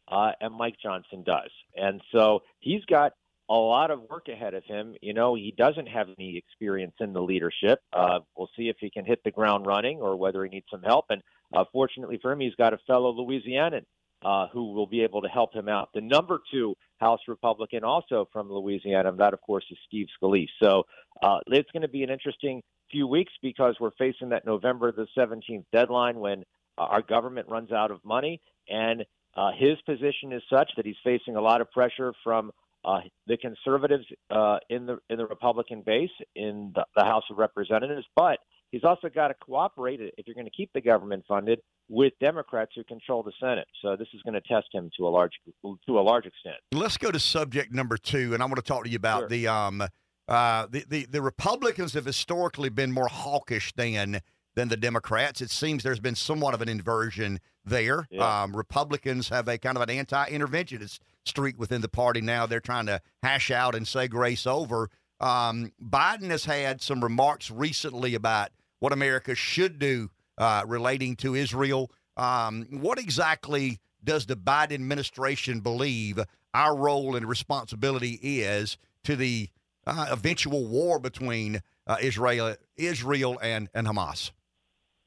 uh, 0.09 0.33
and 0.41 0.55
Mike 0.55 0.77
Johnson 0.83 1.23
does. 1.25 1.51
And 1.75 2.01
so 2.13 2.43
he's 2.59 2.85
got 2.87 3.13
a 3.49 3.55
lot 3.55 3.91
of 3.91 4.03
work 4.11 4.29
ahead 4.29 4.55
of 4.55 4.65
him. 4.65 4.97
You 5.01 5.15
know, 5.15 5.35
he 5.35 5.55
doesn't 5.57 5.87
have 5.87 6.09
any 6.19 6.37
experience 6.37 6.95
in 6.99 7.13
the 7.13 7.23
leadership. 7.23 7.81
Uh, 7.93 8.21
we'll 8.37 8.51
see 8.57 8.69
if 8.69 8.77
he 8.81 8.91
can 8.91 9.05
hit 9.05 9.23
the 9.25 9.31
ground 9.31 9.67
running 9.67 10.01
or 10.01 10.17
whether 10.17 10.43
he 10.43 10.51
needs 10.51 10.67
some 10.71 10.83
help. 10.83 11.07
And 11.11 11.23
uh, 11.55 11.65
fortunately 11.73 12.19
for 12.21 12.33
him, 12.33 12.41
he's 12.41 12.55
got 12.57 12.73
a 12.73 12.79
fellow 12.87 13.13
Louisianan 13.13 13.85
uh, 14.27 14.49
who 14.49 14.73
will 14.73 14.89
be 14.89 15.03
able 15.03 15.23
to 15.23 15.29
help 15.29 15.55
him 15.55 15.69
out. 15.69 15.89
The 15.95 16.01
number 16.01 16.41
two 16.51 16.75
House 16.99 17.21
Republican, 17.29 17.85
also 17.85 18.29
from 18.33 18.51
Louisiana, 18.51 19.11
and 19.11 19.21
that, 19.21 19.33
of 19.33 19.41
course, 19.41 19.65
is 19.71 19.79
Steve 19.87 20.09
Scalise. 20.21 20.49
So 20.61 20.83
uh, 21.23 21.39
it's 21.47 21.71
going 21.71 21.83
to 21.83 21.89
be 21.89 22.03
an 22.03 22.11
interesting 22.11 22.61
few 22.91 23.07
weeks 23.07 23.33
because 23.41 23.77
we're 23.79 23.93
facing 23.93 24.31
that 24.31 24.45
November 24.45 24.91
the 24.91 25.07
17th 25.17 25.65
deadline 25.73 26.19
when 26.19 26.43
our 26.77 27.03
government 27.03 27.49
runs 27.49 27.71
out 27.71 27.93
of 27.93 28.05
money. 28.05 28.41
And 28.69 29.05
uh, 29.37 29.53
his 29.57 29.77
position 29.87 30.33
is 30.33 30.43
such 30.51 30.73
that 30.77 30.85
he's 30.85 30.97
facing 31.05 31.37
a 31.37 31.41
lot 31.41 31.61
of 31.61 31.71
pressure 31.71 32.13
from 32.25 32.51
uh, 32.85 33.03
the 33.29 33.37
conservatives 33.37 34.07
uh, 34.31 34.59
in 34.69 34.87
the 34.87 34.99
in 35.09 35.19
the 35.19 35.27
Republican 35.27 35.83
base 35.87 36.11
in 36.35 36.73
the, 36.75 36.85
the 36.97 37.05
House 37.05 37.25
of 37.31 37.39
Representatives, 37.39 38.07
but 38.17 38.39
he's 38.73 38.85
also 38.85 39.09
got 39.09 39.29
to 39.29 39.35
cooperate 39.35 40.01
if 40.01 40.27
you're 40.27 40.35
going 40.35 40.47
to 40.47 40.51
keep 40.51 40.73
the 40.73 40.81
government 40.81 41.25
funded 41.27 41.61
with 41.89 42.13
Democrats 42.21 42.73
who 42.75 42.83
control 42.85 43.23
the 43.23 43.33
Senate. 43.41 43.69
So 43.83 43.97
this 43.97 44.09
is 44.15 44.21
going 44.23 44.35
to 44.35 44.41
test 44.41 44.67
him 44.73 44.91
to 44.99 45.07
a 45.07 45.11
large 45.11 45.33
to 45.65 45.99
a 45.99 46.01
large 46.01 46.27
extent. 46.27 46.57
Let's 46.73 46.97
go 46.97 47.11
to 47.11 47.21
subject 47.21 47.73
number 47.73 47.97
two, 47.97 48.35
and 48.35 48.43
I 48.43 48.47
want 48.47 48.57
to 48.57 48.63
talk 48.63 48.85
to 48.85 48.91
you 48.91 48.97
about 48.97 49.21
Sure. 49.21 49.29
the 49.29 49.49
um 49.49 49.83
uh 50.29 50.67
the, 50.69 50.85
the 50.89 51.07
the 51.07 51.23
Republicans 51.23 51.95
have 51.95 52.05
historically 52.05 52.69
been 52.69 52.91
more 52.93 53.09
hawkish 53.09 53.73
than 53.75 54.21
than 54.57 54.69
the 54.69 54.77
Democrats. 54.77 55.41
It 55.41 55.51
seems 55.51 55.83
there's 55.83 56.01
been 56.01 56.15
somewhat 56.15 56.55
of 56.55 56.63
an 56.63 56.69
inversion 56.69 57.41
there. 57.65 58.09
Yeah. 58.11 58.43
Um, 58.43 58.57
Republicans 58.57 59.29
have 59.29 59.49
a 59.49 59.59
kind 59.59 59.77
of 59.77 59.83
an 59.83 59.91
anti-interventionist 59.91 60.99
streak 61.27 61.59
within 61.59 61.83
the 61.83 61.89
party 61.89 62.23
now. 62.23 62.47
They're 62.47 62.61
trying 62.61 62.87
to 62.87 63.01
hash 63.23 63.51
out 63.51 63.75
and 63.75 63.87
say 63.87 64.09
grace 64.09 64.47
over. 64.47 64.89
Um, 65.21 65.73
Biden 65.83 66.31
has 66.31 66.47
had 66.47 66.81
some 66.81 67.03
remarks 67.03 67.51
recently 67.51 68.15
about 68.15 68.49
what 68.79 68.93
America 68.93 69.35
should 69.35 69.79
do 69.79 70.11
uh, 70.39 70.65
relating 70.67 71.17
to 71.17 71.35
Israel. 71.35 71.91
Um, 72.17 72.67
what 72.71 72.99
exactly 72.99 73.81
does 74.03 74.27
the 74.27 74.37
Biden 74.37 74.75
administration 74.75 75.61
believe 75.61 76.19
our 76.55 76.77
role 76.77 77.17
and 77.17 77.27
responsibility 77.27 78.19
is 78.23 78.79
to 79.05 79.17
the 79.17 79.49
uh, 79.87 80.07
eventual 80.11 80.67
war 80.67 80.99
between 80.99 81.61
uh, 81.87 81.97
Israel, 82.01 82.57
Israel 82.77 83.39
and, 83.43 83.69
and 83.75 83.87
Hamas? 83.87 84.31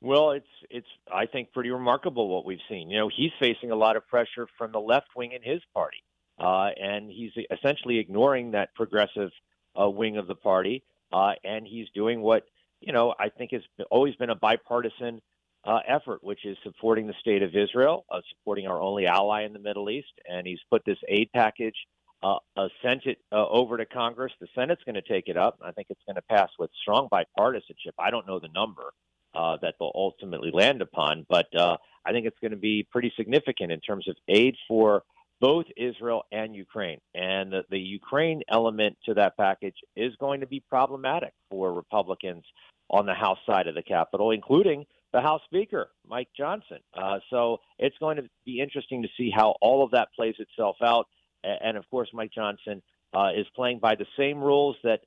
Well, 0.02 0.32
it's 0.32 0.48
it's 0.70 0.88
I 1.14 1.26
think 1.26 1.52
pretty 1.52 1.72
remarkable 1.72 2.30
what 2.30 2.46
we've 2.46 2.60
seen. 2.70 2.90
You 2.90 3.00
know, 3.00 3.10
he's 3.14 3.32
facing 3.38 3.72
a 3.72 3.76
lot 3.76 3.98
of 3.98 4.08
pressure 4.08 4.48
from 4.58 4.72
the 4.72 4.80
left 4.80 5.08
wing 5.16 5.34
in 5.34 5.42
his 5.44 5.62
party, 5.74 6.04
uh, 6.40 6.70
and 6.82 7.12
he's 7.12 7.32
essentially 7.52 8.00
ignoring 8.00 8.52
that 8.52 8.74
progressive 8.76 9.32
uh, 9.80 9.90
wing 9.90 10.16
of 10.16 10.28
the 10.28 10.36
party, 10.36 10.84
uh, 11.12 11.34
and 11.44 11.68
he's 11.68 11.88
doing 11.94 12.22
what 12.22 12.46
you 12.82 12.94
know 12.94 13.14
I 13.20 13.30
think 13.30 13.52
has 13.52 13.62
always 13.92 14.16
been 14.16 14.30
a 14.30 14.36
bipartisan 14.36 15.22
uh, 15.66 15.80
effort, 15.88 16.24
which 16.24 16.46
is 16.46 16.58
supporting 16.64 17.08
the 17.08 17.14
state 17.20 17.44
of 17.44 17.56
Israel, 17.56 18.06
uh, 18.10 18.22
supporting 18.30 18.68
our 18.68 18.82
only 18.82 19.08
ally 19.08 19.44
in 19.44 19.54
the 19.54 19.60
Middle 19.60 19.90
East, 19.90 20.14
and 20.30 20.48
he's 20.48 20.60
put 20.70 20.84
this 20.86 20.98
aid 21.08 21.30
package. 21.34 21.76
Uh, 22.22 22.38
sent 22.84 23.06
it 23.06 23.18
uh, 23.32 23.48
over 23.48 23.78
to 23.78 23.86
Congress. 23.86 24.34
The 24.42 24.48
Senate's 24.54 24.84
going 24.84 24.96
to 24.96 25.02
take 25.02 25.30
it 25.30 25.38
up. 25.38 25.58
I 25.64 25.72
think 25.72 25.88
it's 25.90 26.02
going 26.06 26.18
to 26.18 26.22
pass 26.24 26.50
with 26.60 26.70
strong 26.82 27.08
bipartisanship. 27.10 27.94
I 27.98 28.12
don't 28.12 28.28
know 28.28 28.40
the 28.40 28.50
number, 28.54 28.92
uh, 29.34 29.58
that 29.62 29.76
they'll 29.80 29.92
ultimately 29.96 30.52
land 30.52 30.82
upon. 30.82 31.26
But 31.30 31.48
uh, 31.56 31.78
I 32.06 32.12
think 32.12 32.26
it's 32.26 32.40
going 32.40 32.52
to 32.52 32.58
be 32.58 32.88
pretty 32.92 33.14
significant 33.16 33.72
in 33.72 33.80
terms 33.80 34.08
of 34.08 34.16
aid 34.28 34.56
for 34.68 35.04
both 35.42 35.66
Israel 35.78 36.24
and 36.32 36.56
Ukraine. 36.56 37.00
And 37.14 37.52
the, 37.52 37.64
the 37.70 37.80
Ukraine 37.80 38.42
element 38.50 38.98
to 39.06 39.14
that 39.16 39.38
package 39.38 39.78
is 39.96 40.14
going 40.20 40.42
to 40.42 40.48
be 40.48 40.60
problematic 40.60 41.34
for 41.50 41.74
Republicans 41.74 42.44
on 42.90 43.06
the 43.06 43.14
House 43.14 43.38
side 43.46 43.68
of 43.68 43.76
the 43.76 43.84
Capitol, 43.84 44.32
including 44.32 44.86
the 45.14 45.22
House 45.22 45.42
Speaker, 45.46 45.90
Mike 46.08 46.30
Johnson. 46.36 46.80
Uh, 46.94 47.20
so 47.30 47.60
it's 47.78 47.98
going 48.00 48.18
to 48.18 48.24
be 48.46 48.60
interesting 48.60 49.04
to 49.04 49.08
see 49.18 49.32
how 49.34 49.56
all 49.62 49.84
of 49.84 49.92
that 49.92 50.10
plays 50.16 50.36
itself 50.40 50.78
out. 50.84 51.08
And 51.44 51.78
of 51.78 51.90
course, 51.90 52.10
Mike 52.14 52.32
Johnson 52.34 52.82
uh, 53.14 53.30
is 53.36 53.46
playing 53.56 53.80
by 53.80 53.96
the 53.96 54.06
same 54.18 54.40
rules 54.40 54.76
that 54.84 55.02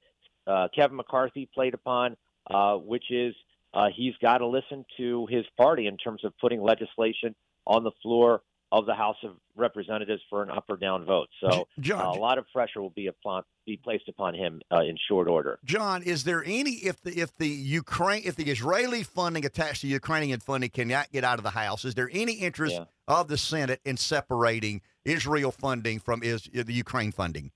uh, 0.47 0.69
Kevin 0.75 0.97
McCarthy 0.97 1.49
played 1.53 1.75
upon, 1.75 2.17
uh, 2.51 2.77
which 2.77 3.11
is 3.11 3.35
uh, 3.75 3.89
he's 3.95 4.15
got 4.21 4.39
to 4.39 4.47
listen 4.47 4.85
to 4.97 5.27
his 5.31 5.45
party 5.57 5.87
in 5.87 5.97
terms 5.97 6.25
of 6.25 6.33
putting 6.39 6.63
legislation 6.63 7.35
on 7.67 7.85
the 7.85 7.93
floor 8.03 8.43
of 8.73 8.87
the 8.87 8.95
House 8.95 9.19
of 9.23 9.33
Representatives 9.55 10.23
for 10.31 10.43
an 10.43 10.51
up 10.51 10.65
or 10.69 10.79
down 10.79 11.05
vote. 11.05 11.29
So 11.41 11.69
uh, 11.91 11.95
a 11.95 12.17
lot 12.19 12.39
of 12.39 12.47
pressure 12.53 12.81
will 12.81 12.91
be 12.91 13.07
upon 13.07 13.45
be 13.67 13.77
placed 13.77 14.09
upon 14.09 14.35
him 14.35 14.63
uh, 14.73 14.81
in 14.81 14.97
short 15.09 15.29
order. 15.29 15.59
Jon, 15.65 16.03
is 16.03 16.25
there 16.25 16.43
any 16.45 16.71
if 16.77 17.01
the 17.03 17.21
if 17.21 17.37
the 17.37 17.47
Ukraine 17.49 18.23
if 18.25 18.35
the 18.35 18.45
Israeli 18.45 19.03
funding 19.03 19.45
attached 19.45 19.83
to 19.83 19.87
Ukrainian 19.87 20.41
funding 20.41 20.71
cannot 20.71 21.13
get 21.13 21.23
out 21.23 21.39
of 21.39 21.45
the 21.45 21.51
House, 21.51 21.85
is 21.85 21.95
there 21.95 22.11
any 22.13 22.33
interest 22.33 22.77
Yeah. 22.77 22.85
of 23.07 23.29
the 23.29 23.37
Senate 23.37 23.81
in 23.85 23.99
separating 23.99 24.81
Israel 25.05 25.53
funding 25.53 25.99
from 26.01 26.23
is 26.23 26.49
the 26.53 26.73
Ukraine 26.73 27.13
funding? 27.13 27.53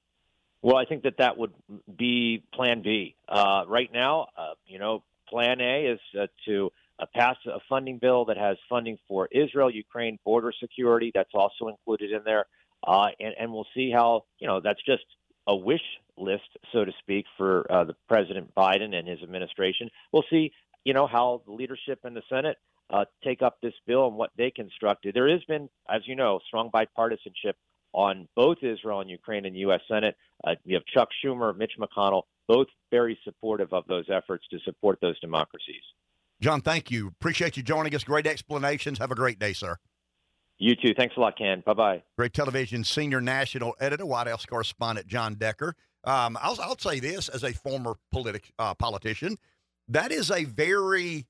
Well, 0.60 0.76
I 0.76 0.84
think 0.84 1.04
that 1.04 1.16
that 1.18 1.38
would 1.38 1.52
be 1.96 2.42
Plan 2.52 2.82
B. 2.82 3.14
Uh, 3.28 3.64
right 3.66 3.90
now, 3.92 4.28
uh, 4.36 4.54
you 4.66 4.78
know, 4.78 5.02
Plan 5.28 5.60
A 5.60 5.86
is 5.86 6.00
uh, 6.20 6.26
to 6.46 6.72
uh, 6.98 7.06
pass 7.14 7.36
a 7.46 7.58
funding 7.68 7.98
bill 7.98 8.24
that 8.26 8.36
has 8.36 8.56
funding 8.68 8.98
for 9.08 9.28
Israel, 9.32 9.70
Ukraine, 9.70 10.18
border 10.24 10.52
security. 10.58 11.10
That's 11.14 11.34
also 11.34 11.68
included 11.68 12.12
in 12.12 12.22
there, 12.24 12.46
uh, 12.86 13.08
and, 13.20 13.34
and 13.38 13.52
we'll 13.52 13.66
see 13.74 13.90
how 13.90 14.24
you 14.38 14.46
know 14.46 14.60
that's 14.60 14.82
just 14.84 15.04
a 15.46 15.54
wish 15.54 15.82
list, 16.16 16.48
so 16.72 16.84
to 16.84 16.92
speak, 16.98 17.26
for 17.36 17.70
uh, 17.70 17.84
the 17.84 17.94
President 18.08 18.54
Biden 18.54 18.94
and 18.94 19.06
his 19.06 19.22
administration. 19.22 19.90
We'll 20.12 20.24
see, 20.30 20.52
you 20.84 20.92
know, 20.92 21.06
how 21.06 21.42
the 21.46 21.52
leadership 21.52 22.00
in 22.04 22.14
the 22.14 22.22
Senate 22.28 22.56
uh, 22.90 23.04
take 23.22 23.42
up 23.42 23.58
this 23.62 23.74
bill 23.86 24.08
and 24.08 24.16
what 24.16 24.30
they 24.36 24.50
constructed. 24.50 25.14
There 25.14 25.28
has 25.28 25.44
been, 25.44 25.68
as 25.88 26.02
you 26.06 26.16
know, 26.16 26.40
strong 26.46 26.70
bipartisanship 26.70 27.54
on 27.92 28.28
both 28.34 28.58
Israel 28.62 29.00
and 29.00 29.10
Ukraine 29.10 29.44
in 29.44 29.54
the 29.54 29.60
U.S. 29.60 29.80
Senate. 29.88 30.16
Uh, 30.44 30.54
have 30.70 30.84
Chuck 30.86 31.08
Schumer, 31.24 31.56
Mitch 31.56 31.72
McConnell, 31.78 32.22
both 32.46 32.66
very 32.90 33.18
supportive 33.24 33.72
of 33.72 33.84
those 33.88 34.04
efforts 34.10 34.46
to 34.50 34.58
support 34.60 34.98
those 35.00 35.18
democracies. 35.20 35.82
Jon, 36.40 36.60
thank 36.60 36.90
you. 36.90 37.08
Appreciate 37.08 37.56
you 37.56 37.62
joining 37.62 37.94
us. 37.94 38.04
Great 38.04 38.26
explanations. 38.26 38.98
Have 38.98 39.10
a 39.10 39.14
great 39.14 39.38
day, 39.38 39.52
sir. 39.52 39.76
You 40.58 40.74
too. 40.74 40.94
Thanks 40.96 41.16
a 41.16 41.20
lot, 41.20 41.36
Ken. 41.36 41.62
Bye 41.66 41.74
bye. 41.74 42.02
Gray 42.16 42.28
television 42.28 42.84
senior 42.84 43.20
national 43.20 43.74
editor, 43.80 44.06
White 44.06 44.26
House 44.26 44.46
correspondent 44.46 45.06
Jon 45.06 45.34
Decker. 45.34 45.74
Um, 46.04 46.38
I'll, 46.40 46.58
I'll 46.62 46.78
say 46.78 47.00
this 47.00 47.28
as 47.28 47.42
a 47.42 47.52
former 47.52 47.96
politic, 48.12 48.52
uh, 48.58 48.74
politician, 48.74 49.38
that 49.88 50.12
is 50.12 50.30
a 50.30 50.44
very 50.44 51.26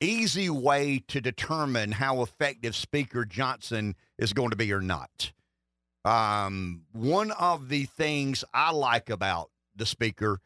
easy 0.00 0.50
way 0.50 1.02
to 1.08 1.20
determine 1.20 1.92
how 1.92 2.22
effective 2.22 2.76
Speaker 2.76 3.24
Johnson 3.24 3.96
is 4.18 4.32
going 4.32 4.50
to 4.50 4.56
be 4.56 4.72
or 4.72 4.82
not. 4.82 5.32
Um, 6.04 6.82
one 6.92 7.32
of 7.32 7.68
the 7.68 7.84
things 7.84 8.44
I 8.54 8.70
like 8.70 9.10
about 9.10 9.50
the 9.74 9.86
Speaker 9.86 10.40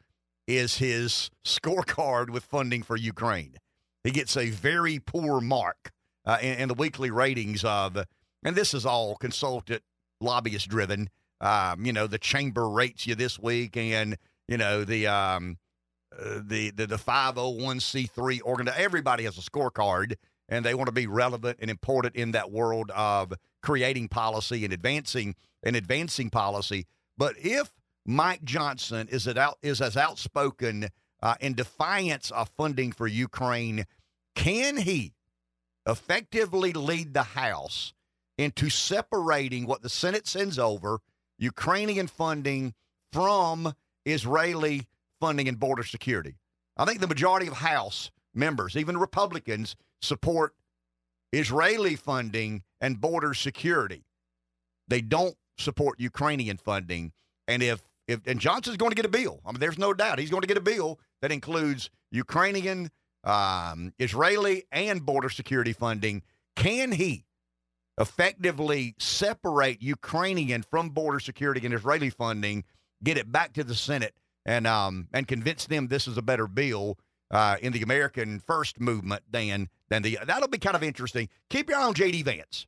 is 0.47 0.78
his 0.78 1.31
scorecard 1.45 2.31
with 2.31 2.45
funding 2.45 2.83
for 2.83 2.97
Ukraine. 2.97 3.57
He 4.05 4.11
gets 4.11 4.36
a 4.36 4.51
very 4.51 4.98
poor 4.98 5.40
mark 5.40 5.92
uh, 6.24 6.38
in, 6.40 6.55
in 6.59 6.68
the 6.68 6.74
weekly 6.74 7.11
ratings 7.11 7.64
of, 7.64 7.96
and 8.42 8.57
this 8.57 8.74
is 8.74 8.86
all 8.86 9.16
consultant 9.16 9.82
lobbyist 10.20 10.68
driven. 10.68 11.11
Um, 11.40 11.84
you 11.84 11.92
know, 11.92 12.07
the 12.07 12.18
chamber 12.18 12.68
rates 12.68 13.07
you 13.07 13.14
this 13.14 13.38
week, 13.38 13.76
and 13.76 14.16
you 14.48 14.59
know 14.59 14.84
the 14.84 15.07
um, 15.07 15.59
uh, 16.18 16.40
the 16.42 16.70
the 16.70 16.86
the 16.86 16.98
five 16.98 17.36
hundred 17.36 17.64
one 17.64 17.80
c 17.80 18.07
three 18.07 18.40
organ. 18.40 18.68
Everybody 18.68 19.24
has 19.24 19.38
a 19.38 19.42
scorecard, 19.42 20.14
and 20.48 20.64
they 20.64 20.74
want 20.74 20.88
to 20.88 20.92
be 20.92 21.07
relevant 21.07 21.59
and 21.61 21.70
important 21.70 22.14
in 22.16 22.32
that 22.32 22.51
world 22.51 22.90
of 22.90 23.32
creating 23.62 24.09
policy 24.09 24.64
and 24.64 24.72
advancing 24.72 25.34
and 25.62 25.76
advancing 25.76 26.30
policy. 26.30 26.86
But 27.16 27.36
if 27.38 27.70
Mike 28.07 28.44
Johnson 28.44 29.09
is 29.11 29.26
out 29.28 29.59
is 29.62 29.80
as 29.80 29.96
outspoken 29.96 30.88
uh, 31.22 31.34
in 31.40 31.54
defiance 31.54 32.30
of 32.30 32.48
funding 32.56 32.92
for 32.92 33.06
Ukraine, 33.06 33.86
can 34.34 34.76
he 34.78 35.12
effectively 35.86 36.72
lead 36.72 37.14
the 37.14 37.22
House 37.22 37.92
into 38.38 38.70
separating 38.70 39.66
what 39.66 39.82
the 39.82 39.88
Senate 39.88 40.26
sends 40.26 40.58
over, 40.58 41.00
Ukrainian 41.38 42.06
funding, 42.06 42.74
from 43.12 43.74
Israeli 44.04 44.86
funding 45.20 45.48
and 45.48 45.58
border 45.58 45.84
security? 45.84 46.36
I 46.76 46.84
think 46.84 47.00
the 47.00 47.06
majority 47.06 47.46
of 47.46 47.54
House 47.54 48.10
members, 48.34 48.76
even 48.76 48.96
Republicans, 48.96 49.76
support 50.00 50.54
Israeli 51.32 51.96
funding 51.96 52.62
and 52.80 53.00
border 53.00 53.34
security. 53.34 54.04
They 54.88 55.00
don't 55.00 55.36
support 55.58 56.00
Ukrainian 56.00 56.56
funding. 56.56 57.12
And 57.46 57.62
if 57.62 57.82
if 58.08 58.20
and 58.26 58.40
Johnson's 58.40 58.76
going 58.76 58.90
to 58.90 58.96
get 58.96 59.04
a 59.04 59.10
bill, 59.10 59.40
I 59.44 59.52
mean, 59.52 59.60
there's 59.60 59.78
no 59.78 59.94
doubt 59.94 60.18
he's 60.18 60.30
going 60.30 60.40
to 60.40 60.48
get 60.48 60.56
a 60.56 60.62
bill 60.62 60.98
that 61.22 61.32
includes 61.32 61.90
Ukrainian, 62.10 62.90
um, 63.24 63.92
Israeli, 63.98 64.64
and 64.72 65.04
border 65.04 65.28
security 65.28 65.72
funding. 65.72 66.22
Can 66.56 66.92
he 66.92 67.24
effectively 67.98 68.94
separate 68.98 69.82
Ukrainian 69.82 70.62
from 70.62 70.88
border 70.88 71.20
security 71.20 71.64
and 71.64 71.74
Israeli 71.74 72.10
funding, 72.10 72.64
get 73.04 73.18
it 73.18 73.30
back 73.30 73.52
to 73.52 73.64
the 73.64 73.74
Senate, 73.74 74.14
and 74.46 74.66
um, 74.66 75.08
and 75.12 75.28
convince 75.28 75.66
them 75.66 75.88
this 75.88 76.08
is 76.08 76.16
a 76.16 76.22
better 76.22 76.46
bill 76.46 76.98
uh, 77.30 77.56
in 77.60 77.72
the 77.72 77.82
American 77.82 78.40
First 78.40 78.80
movement 78.80 79.22
than 79.30 79.68
than 79.88 80.02
the 80.02 80.18
that'll 80.26 80.48
be 80.48 80.58
kind 80.58 80.76
of 80.76 80.82
interesting. 80.82 81.28
Keep 81.50 81.70
your 81.70 81.78
eye 81.78 81.84
on 81.84 81.94
JD 81.94 82.24
Vance. 82.24 82.66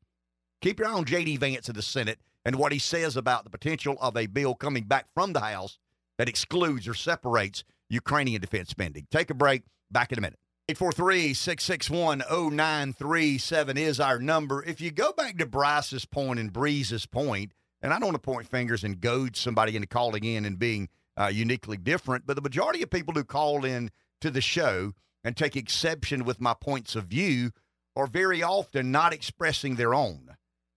Keep 0.60 0.78
your 0.78 0.88
eye 0.88 0.92
on 0.92 1.04
JD 1.04 1.38
Vance 1.38 1.68
in 1.68 1.74
the 1.74 1.82
Senate 1.82 2.18
and 2.44 2.56
what 2.56 2.72
he 2.72 2.78
says 2.78 3.16
about 3.16 3.44
the 3.44 3.50
potential 3.50 3.96
of 4.00 4.16
a 4.16 4.26
bill 4.26 4.54
coming 4.54 4.84
back 4.84 5.06
from 5.14 5.32
the 5.32 5.40
House 5.40 5.78
that 6.18 6.28
excludes 6.28 6.86
or 6.86 6.94
separates 6.94 7.64
Ukrainian 7.92 8.40
defense 8.40 8.70
spending. 8.70 9.06
Take 9.10 9.30
a 9.30 9.34
break. 9.34 9.62
Back 9.90 10.10
in 10.10 10.18
a 10.18 10.22
minute. 10.22 10.38
843 10.68 11.34
661 11.34 12.22
0937 12.30 13.76
is 13.76 14.00
our 14.00 14.18
number. 14.18 14.62
If 14.64 14.80
you 14.80 14.90
go 14.90 15.12
back 15.12 15.36
to 15.38 15.46
Bryce's 15.46 16.06
point 16.06 16.40
and 16.40 16.52
Breeze's 16.52 17.04
point, 17.04 17.52
and 17.82 17.92
I 17.92 17.98
don't 17.98 18.06
want 18.06 18.14
to 18.14 18.20
point 18.20 18.48
fingers 18.48 18.84
and 18.84 19.00
goad 19.00 19.36
somebody 19.36 19.76
into 19.76 19.88
calling 19.88 20.24
in 20.24 20.44
and 20.44 20.58
being 20.58 20.88
uh, 21.16 21.26
uniquely 21.26 21.76
different, 21.76 22.26
but 22.26 22.36
the 22.36 22.42
majority 22.42 22.82
of 22.82 22.90
people 22.90 23.12
who 23.12 23.24
call 23.24 23.64
in 23.64 23.90
to 24.20 24.30
the 24.30 24.40
show 24.40 24.92
and 25.24 25.36
take 25.36 25.56
exception 25.56 26.24
with 26.24 26.40
my 26.40 26.54
points 26.54 26.96
of 26.96 27.04
view 27.04 27.50
are 27.94 28.06
very 28.06 28.42
often 28.42 28.90
not 28.90 29.12
expressing 29.12 29.74
their 29.74 29.94
own. 29.94 30.36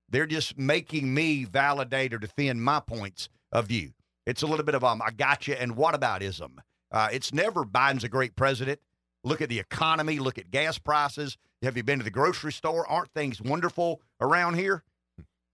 They're 0.10 0.26
just 0.26 0.58
making 0.58 1.14
me 1.14 1.46
validate 1.46 2.14
or 2.14 2.18
defend 2.18 2.64
my 2.64 2.80
points 2.80 3.30
of 3.52 3.68
view. 3.68 3.92
It's 4.26 4.42
a 4.42 4.48
little 4.48 4.66
bit 4.66 4.76
of 4.76 4.84
um, 4.84 5.02
I 5.02 5.12
gotcha 5.12 5.60
and 5.60 5.76
whataboutism. 5.76 6.58
Uh, 6.92 7.10
it's 7.12 7.34
never 7.34 7.64
Biden's 7.66 8.04
a 8.04 8.10
great 8.10 8.36
president. 8.36 8.80
Look 9.24 9.42
at 9.42 9.50
the 9.50 9.60
economy. 9.60 10.20
Look 10.20 10.38
at 10.38 10.52
gas 10.52 10.78
prices. 10.78 11.38
Have 11.62 11.76
you 11.78 11.84
been 11.84 11.98
to 12.00 12.04
the 12.06 12.12
grocery 12.12 12.52
store? 12.52 12.88
Aren't 12.88 13.12
things 13.12 13.42
wonderful 13.42 14.02
around 14.22 14.56
here? 14.56 14.84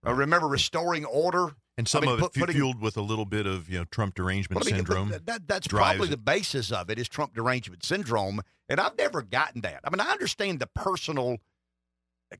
Uh, 0.05 0.13
remember 0.13 0.47
restoring 0.47 1.05
order 1.05 1.51
And 1.77 1.87
some 1.87 2.03
I 2.03 2.07
mean, 2.07 2.13
of 2.15 2.19
it 2.19 2.21
put- 2.23 2.33
putting- 2.33 2.55
fueled 2.55 2.81
with 2.81 2.97
a 2.97 3.01
little 3.01 3.25
bit 3.25 3.45
of 3.45 3.69
you 3.69 3.77
know 3.79 3.85
Trump 3.85 4.15
derangement 4.15 4.63
I 4.63 4.65
mean, 4.65 4.75
syndrome. 4.75 5.13
That, 5.25 5.47
that's 5.47 5.67
probably 5.67 6.07
the 6.09 6.17
basis 6.17 6.71
of 6.71 6.89
it 6.89 6.99
is 6.99 7.07
Trump 7.07 7.33
derangement 7.33 7.85
syndrome, 7.85 8.41
and 8.67 8.79
I've 8.79 8.97
never 8.97 9.21
gotten 9.21 9.61
that. 9.61 9.79
I 9.83 9.89
mean, 9.89 9.99
I 9.99 10.09
understand 10.11 10.59
the 10.59 10.67
personal 10.67 11.37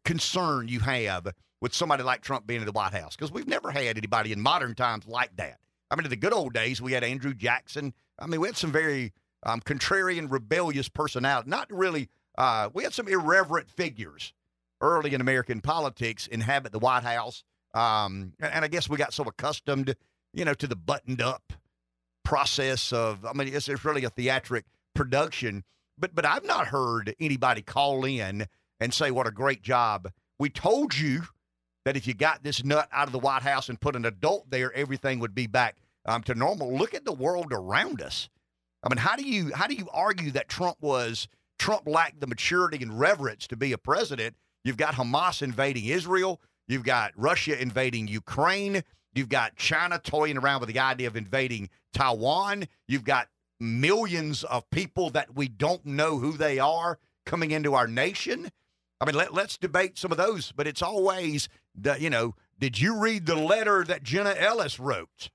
concern 0.04 0.68
you 0.68 0.80
have 0.80 1.28
with 1.62 1.74
somebody 1.74 2.04
like 2.04 2.22
Trump 2.22 2.48
being 2.48 2.62
in 2.62 2.66
the 2.66 2.72
White 2.72 2.94
House 2.94 3.16
because 3.16 3.32
we've 3.32 3.48
never 3.48 3.72
had 3.72 3.98
anybody 3.98 4.32
in 4.32 4.42
modern 4.42 4.74
times 4.76 5.06
like 5.08 5.36
that. 5.38 5.60
I 5.90 5.96
mean, 5.96 6.06
in 6.06 6.10
the 6.10 6.16
good 6.16 6.34
old 6.34 6.54
days, 6.54 6.82
we 6.82 6.94
had 6.94 7.04
Andrew 7.04 7.34
Jackson. 7.34 7.94
I 8.22 8.28
mean, 8.28 8.40
we 8.40 8.48
had 8.48 8.58
some 8.58 8.72
very 8.72 9.14
um, 9.44 9.60
contrarian, 9.62 10.32
rebellious 10.32 10.88
personality. 10.88 11.50
Not 11.50 11.68
really. 11.72 12.10
Uh, 12.38 12.70
we 12.74 12.84
had 12.84 12.94
some 12.94 13.08
irreverent 13.08 13.70
figures 13.70 14.34
early 14.80 15.14
in 15.14 15.22
American 15.22 15.62
politics 15.62 16.28
inhabit 16.28 16.72
the 16.72 16.80
White 16.80 17.04
House, 17.04 17.44
um, 17.74 18.34
and, 18.40 18.54
and 18.54 18.66
I 18.66 18.68
guess 18.68 18.90
we 18.90 18.98
got 18.98 19.14
so 19.14 19.24
accustomed, 19.24 19.96
you 20.34 20.46
know, 20.46 20.54
to 20.54 20.68
the 20.68 20.76
buttoned 20.76 21.22
up 21.22 21.54
process 22.24 22.94
of 22.94 23.26
I 23.26 23.34
mean 23.34 23.54
it's, 23.54 23.68
it's 23.68 23.84
really 23.84 24.04
a 24.04 24.10
theatric 24.10 24.66
production 24.94 25.64
but 25.98 26.14
but 26.14 26.26
I've 26.26 26.46
not 26.46 26.68
heard 26.68 27.16
anybody 27.20 27.62
call 27.62 28.06
in 28.06 28.46
and 28.80 28.94
say 28.94 29.12
what 29.12 29.28
a 29.28 29.32
great 29.32 29.62
job 29.64 30.12
we 30.40 30.50
told 30.50 30.98
you 30.98 31.24
that 31.86 31.98
if 31.98 32.06
you 32.06 32.14
got 32.14 32.44
this 32.44 32.64
nut 32.64 32.88
out 32.92 33.08
of 33.08 33.12
the 33.12 33.20
White 33.20 33.42
House 33.42 33.70
and 33.70 33.80
put 33.80 33.96
an 33.96 34.06
adult 34.06 34.50
there 34.50 34.72
everything 34.74 35.20
would 35.20 35.34
be 35.34 35.48
back 35.48 35.78
um, 36.06 36.24
to 36.24 36.36
normal 36.36 36.76
look 36.76 36.94
at 36.94 37.06
the 37.06 37.12
world 37.12 37.52
around 37.52 38.02
us 38.02 38.30
I 38.84 38.90
mean 38.90 38.98
how 38.98 39.16
do 39.16 39.24
you 39.24 39.52
how 39.54 39.68
do 39.68 39.76
you 39.76 39.88
argue 39.94 40.32
that 40.32 40.50
Trump 40.50 40.78
was 40.82 41.28
Trump 41.60 41.88
lacked 41.88 42.20
the 42.20 42.28
maturity 42.28 42.82
and 42.82 43.00
reverence 43.00 43.48
to 43.48 43.56
be 43.56 43.72
a 43.72 43.78
president 43.78 44.36
you've 44.64 44.78
got 44.78 44.96
Hamas 44.96 45.42
invading 45.42 45.86
Israel 45.86 46.42
you've 46.68 46.84
got 46.84 47.12
Russia 47.16 47.60
invading 47.60 48.08
Ukraine 48.08 48.84
You've 49.14 49.30
got 49.30 49.56
China 49.56 50.00
toying 50.00 50.38
around 50.38 50.62
with 50.62 50.70
the 50.70 50.80
idea 50.80 51.08
of 51.08 51.18
invading 51.18 51.70
Taiwan. 51.94 52.68
You've 52.88 53.04
got 53.04 53.28
millions 53.60 54.44
of 54.44 54.70
people 54.70 55.10
that 55.12 55.36
we 55.36 55.48
don't 55.48 55.86
know 55.86 56.18
who 56.18 56.34
they 56.34 56.60
are 56.60 56.98
coming 57.26 57.52
into 57.52 57.74
our 57.74 57.88
nation. 57.88 58.50
I 59.00 59.06
mean, 59.06 59.16
let, 59.16 59.34
let's 59.34 59.58
debate 59.58 59.98
some 59.98 60.12
of 60.12 60.18
those, 60.18 60.52
but 60.52 60.68
it's 60.68 60.82
always, 60.82 61.50
the, 61.76 62.00
you 62.00 62.10
know, 62.10 62.36
did 62.58 62.80
you 62.80 63.00
read 63.00 63.26
the 63.26 63.36
letter 63.36 63.84
that 63.84 64.04
Jenna 64.04 64.34
Ellis 64.38 64.80
wrote? 64.80 65.30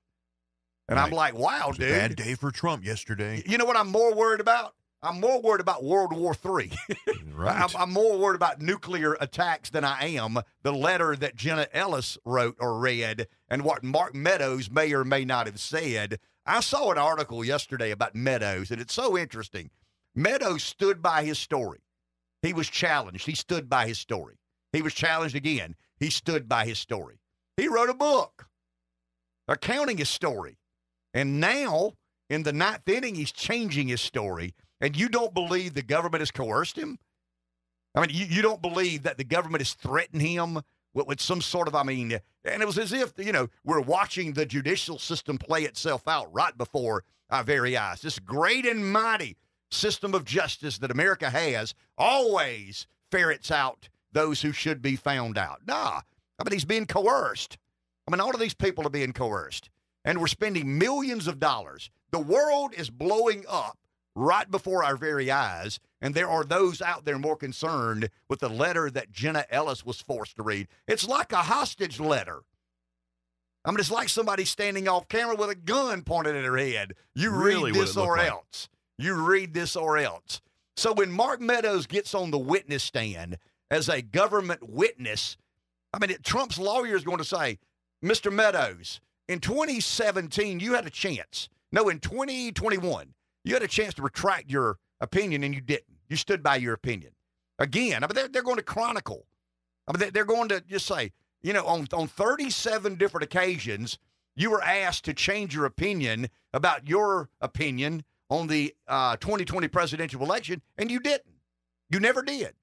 And 0.89 0.97
I'm 0.99 1.11
like, 1.11 1.33
wow, 1.33 1.63
It 1.65 1.67
was 1.67 1.77
a 1.77 1.79
dude. 1.81 1.89
bad 1.89 2.15
day 2.15 2.35
for 2.35 2.49
Trump 2.51 2.85
yesterday. 2.85 3.43
You 3.45 3.57
know 3.57 3.65
what 3.65 3.75
I'm 3.75 3.89
more 3.89 4.13
worried 4.15 4.39
about? 4.39 4.73
I'm 5.03 5.19
more 5.19 5.41
worried 5.41 5.61
about 5.61 5.83
World 5.83 6.11
War 6.15 6.33
III. 6.33 6.71
right. 7.33 7.61
I'm, 7.61 7.69
I'm 7.77 7.91
more 7.91 8.17
worried 8.17 8.35
about 8.35 8.61
nuclear 8.61 9.15
attacks 9.19 9.69
than 9.69 9.83
I 9.83 10.05
am 10.07 10.39
the 10.63 10.73
letter 10.73 11.15
that 11.17 11.35
Jenna 11.35 11.67
Ellis 11.71 12.17
wrote 12.25 12.55
or 12.59 12.79
read 12.79 13.27
and 13.47 13.63
what 13.63 13.83
Mark 13.83 14.15
Meadows 14.15 14.71
may 14.71 14.91
or 14.93 15.03
may 15.03 15.23
not 15.23 15.45
have 15.45 15.59
said. 15.59 16.19
I 16.45 16.61
saw 16.61 16.91
an 16.91 16.97
article 16.97 17.43
yesterday 17.43 17.91
about 17.91 18.15
Meadows, 18.15 18.71
and 18.71 18.81
it's 18.81 18.93
so 18.93 19.17
interesting. 19.17 19.69
Meadows 20.15 20.63
stood 20.63 21.01
by 21.01 21.25
his 21.25 21.37
story. 21.37 21.79
He 22.41 22.53
was 22.53 22.69
challenged. 22.69 23.25
He 23.25 23.35
stood 23.35 23.69
by 23.69 23.87
his 23.87 23.99
story. 23.99 24.39
He 24.71 24.81
was 24.81 24.93
challenged 24.93 25.35
again. 25.35 25.75
He 25.99 26.09
stood 26.09 26.47
by 26.49 26.65
his 26.65 26.79
story. 26.79 27.19
He 27.57 27.67
wrote 27.67 27.89
a 27.89 27.93
book 27.93 28.47
accounting 29.47 29.97
his 29.97 30.09
story. 30.09 30.57
And 31.13 31.39
now, 31.39 31.93
in 32.29 32.43
the 32.43 32.53
ninth 32.53 32.87
inning, 32.87 33.15
he's 33.15 33.31
changing 33.31 33.87
his 33.87 34.01
story. 34.01 34.53
And 34.79 34.95
you 34.95 35.09
don't 35.09 35.33
believe 35.33 35.73
the 35.73 35.81
government 35.81 36.21
has 36.21 36.31
coerced 36.31 36.77
him? 36.77 36.99
I 37.95 38.01
mean, 38.01 38.09
you, 38.11 38.25
you 38.25 38.41
don't 38.41 38.61
believe 38.61 39.03
that 39.03 39.17
the 39.17 39.23
government 39.23 39.61
has 39.61 39.73
threatened 39.73 40.21
him 40.21 40.61
with, 40.93 41.07
with 41.07 41.21
some 41.21 41.41
sort 41.41 41.67
of, 41.67 41.75
I 41.75 41.83
mean, 41.83 42.19
and 42.45 42.61
it 42.61 42.65
was 42.65 42.77
as 42.77 42.93
if, 42.93 43.13
you 43.17 43.31
know, 43.31 43.47
we're 43.63 43.81
watching 43.81 44.33
the 44.33 44.45
judicial 44.45 44.99
system 44.99 45.37
play 45.37 45.63
itself 45.63 46.07
out 46.07 46.31
right 46.33 46.55
before 46.57 47.03
our 47.29 47.43
very 47.43 47.75
eyes. 47.75 48.01
This 48.01 48.19
great 48.19 48.65
and 48.65 48.91
mighty 48.91 49.35
system 49.71 50.13
of 50.13 50.25
justice 50.25 50.77
that 50.77 50.91
America 50.91 51.29
has 51.29 51.73
always 51.97 52.87
ferrets 53.11 53.51
out 53.51 53.89
those 54.11 54.41
who 54.41 54.51
should 54.51 54.81
be 54.81 54.95
found 54.95 55.37
out. 55.37 55.61
Nah, 55.65 56.01
I 56.39 56.43
mean, 56.43 56.53
he's 56.53 56.65
being 56.65 56.85
coerced. 56.85 57.57
I 58.07 58.11
mean, 58.11 58.21
all 58.21 58.33
of 58.33 58.39
these 58.39 58.53
people 58.53 58.85
are 58.87 58.91
being 58.91 59.11
coerced, 59.11 59.69
and 60.07 60.21
we're 60.21 60.27
spending 60.27 60.77
millions 60.79 61.27
of 61.27 61.37
dollars. 61.37 61.91
The 62.11 62.19
world 62.19 62.73
is 62.73 62.89
blowing 62.89 63.43
up 63.47 63.77
right 64.15 64.49
before 64.49 64.81
our 64.83 64.95
very 64.95 65.29
eyes, 65.29 65.81
and 66.01 66.15
there 66.15 66.29
are 66.29 66.45
those 66.45 66.81
out 66.81 67.03
there 67.03 67.19
more 67.19 67.35
concerned 67.35 68.09
with 68.29 68.39
the 68.39 68.47
letter 68.47 68.89
that 68.89 69.11
Jenna 69.11 69.45
Ellis 69.49 69.85
was 69.85 69.99
forced 69.99 70.37
to 70.37 70.43
read. 70.43 70.69
It's 70.87 71.05
like 71.05 71.33
a 71.33 71.43
hostage 71.43 71.99
letter. 71.99 72.39
I 73.65 73.71
mean, 73.71 73.81
it's 73.81 73.91
like 73.91 74.07
somebody 74.07 74.45
standing 74.45 74.87
off 74.87 75.09
camera 75.09 75.35
with 75.35 75.49
a 75.49 75.55
gun 75.55 76.03
pointed 76.03 76.37
at 76.37 76.45
her 76.45 76.55
head. 76.55 76.93
You 77.13 77.29
Really 77.31 77.73
read 77.73 77.81
this 77.81 77.97
or 77.97 78.15
like. 78.15 78.31
else. 78.31 78.69
You 78.97 79.13
read 79.13 79.53
this 79.53 79.75
or 79.75 79.97
else. 79.97 80.39
So 80.77 80.93
when 80.93 81.11
Mark 81.11 81.41
Meadows 81.41 81.85
gets 81.85 82.15
on 82.15 82.31
the 82.31 82.39
witness 82.39 82.81
stand 82.83 83.37
as 83.69 83.89
a 83.89 84.01
government 84.01 84.69
witness, 84.69 85.35
I 85.93 85.99
mean, 85.99 86.11
it, 86.11 86.23
Trump's 86.23 86.57
lawyer 86.57 86.95
is 86.95 87.03
going 87.03 87.17
to 87.17 87.25
say, 87.25 87.59
Mr. 88.01 88.31
Meadows, 88.31 89.01
in 89.27 89.39
2017, 89.39 90.59
you 90.59 90.73
had 90.73 90.85
a 90.85 90.89
chance. 90.89 91.49
No, 91.71 91.89
in 91.89 91.99
2021, 91.99 93.13
you 93.43 93.53
had 93.53 93.63
a 93.63 93.67
chance 93.67 93.93
to 93.95 94.01
retract 94.01 94.49
your 94.49 94.77
opinion 95.01 95.43
and 95.43 95.53
you 95.53 95.61
didn't. 95.61 95.97
You 96.09 96.15
stood 96.15 96.41
by 96.41 96.55
your 96.57 96.73
opinion. 96.73 97.11
Again, 97.59 98.03
I 98.03 98.07
mean, 98.07 98.15
they're, 98.15 98.27
they're 98.27 98.43
going 98.43 98.57
to 98.57 98.63
chronicle. 98.63 99.25
I 99.87 99.91
mean, 99.91 99.99
they- 99.99 100.09
they're 100.11 100.25
going 100.25 100.49
to 100.49 100.61
just 100.61 100.85
say, 100.85 101.11
you 101.41 101.53
know, 101.53 101.65
on, 101.65 101.87
on 101.93 102.07
37 102.07 102.95
different 102.95 103.23
occasions, 103.23 103.97
you 104.35 104.49
were 104.51 104.61
asked 104.63 105.05
to 105.05 105.13
change 105.13 105.55
your 105.55 105.65
opinion 105.65 106.29
about 106.53 106.87
your 106.87 107.29
opinion 107.41 108.03
on 108.29 108.47
the 108.47 108.73
uh, 108.87 109.15
2020 109.17 109.67
presidential 109.67 110.21
election, 110.23 110.61
and 110.77 110.91
you 110.91 110.99
didn't. 110.99 111.35
You 111.89 111.99
never 111.99 112.21
did. 112.21 112.53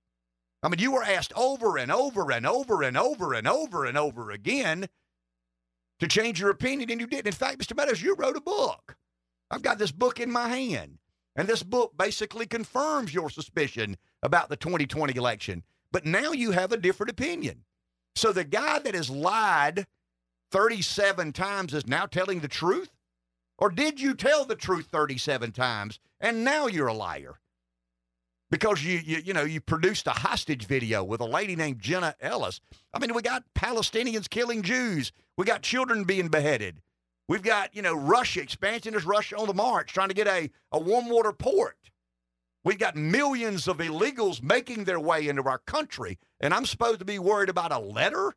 I 0.63 0.69
mean, 0.69 0.79
you 0.81 0.93
were 0.93 1.03
asked 1.03 1.33
over 1.37 1.77
and 1.77 1.91
over 1.93 2.31
and 2.31 2.47
over 2.47 2.83
and 2.83 2.97
over 2.97 3.35
and 3.35 3.47
over 3.49 3.85
and 3.85 3.99
over 3.99 4.31
again 4.31 4.89
to 6.01 6.09
change 6.09 6.41
your 6.41 6.51
opinion, 6.51 6.91
and 6.91 7.01
you 7.01 7.07
didn't. 7.07 7.29
In 7.29 7.33
fact, 7.33 7.59
Mr. 7.59 7.77
Meadows, 7.77 8.03
you 8.03 8.15
wrote 8.15 8.37
a 8.37 8.41
book. 8.41 8.97
I've 9.51 9.63
got 9.63 9.79
this 9.79 9.93
book 9.93 10.21
in 10.21 10.31
my 10.31 10.49
hand, 10.49 10.99
and 11.37 11.47
this 11.47 11.63
book 11.63 11.93
basically 11.97 12.47
confirms 12.47 13.15
your 13.15 13.31
suspicion 13.31 13.97
about 14.23 14.49
the 14.49 14.57
2020 14.57 15.17
election. 15.17 15.63
But 15.93 16.07
now 16.07 16.33
you 16.33 16.51
have 16.53 16.73
a 16.73 16.77
different 16.77 17.11
opinion. 17.11 17.65
So 18.17 18.33
the 18.33 18.45
guy 18.45 18.79
that 18.81 18.95
has 18.95 19.11
lied 19.11 19.87
37 20.55 21.33
times 21.33 21.75
is 21.75 21.87
now 21.87 22.07
telling 22.07 22.39
the 22.39 22.49
truth? 22.49 22.91
Or 23.59 23.71
did 23.71 24.01
you 24.01 24.15
tell 24.15 24.45
the 24.45 24.55
truth 24.55 24.87
37 24.87 25.51
times 25.51 25.99
and 26.21 26.45
now 26.45 26.69
you're 26.69 26.87
a 26.87 26.95
liar? 26.95 27.41
Because 28.55 28.85
you, 28.85 29.01
you 29.05 29.19
you 29.19 29.35
know 29.35 29.43
you 29.43 29.61
produced 29.61 30.07
a 30.07 30.11
hostage 30.11 30.67
video 30.67 31.03
with 31.03 31.21
a 31.21 31.25
lady 31.25 31.57
named 31.57 31.81
Jenna 31.81 32.15
Ellis. 32.21 32.61
I 32.93 33.01
mean, 33.01 33.13
we 33.13 33.21
got 33.21 33.43
Palestinians 33.57 34.31
killing 34.31 34.63
Jews. 34.63 35.11
We 35.37 35.45
got 35.45 35.63
children 35.63 36.05
being 36.05 36.29
beheaded. 36.29 36.81
We've 37.27 37.43
got, 37.43 37.75
you 37.75 37.83
know, 37.83 37.97
Russia, 37.97 38.43
expansionist 38.43 39.07
Russia 39.07 39.37
on 39.39 39.49
the 39.49 39.55
march, 39.55 39.93
trying 39.93 40.11
to 40.11 40.15
get 40.15 40.29
a, 40.29 40.53
a 40.71 40.79
warm 40.79 41.09
water 41.09 41.33
port. 41.33 41.77
We've 42.63 42.79
got 42.79 42.95
millions 42.95 43.67
of 43.67 43.79
illegals 43.79 44.41
making 44.41 44.85
their 44.85 45.01
way 45.01 45.27
into 45.27 45.43
our 45.43 45.59
country. 45.59 46.21
And 46.39 46.55
I'm 46.55 46.65
supposed 46.65 47.01
to 47.01 47.05
be 47.05 47.19
worried 47.19 47.49
about 47.49 47.73
a 47.73 47.81
letter 47.81 48.35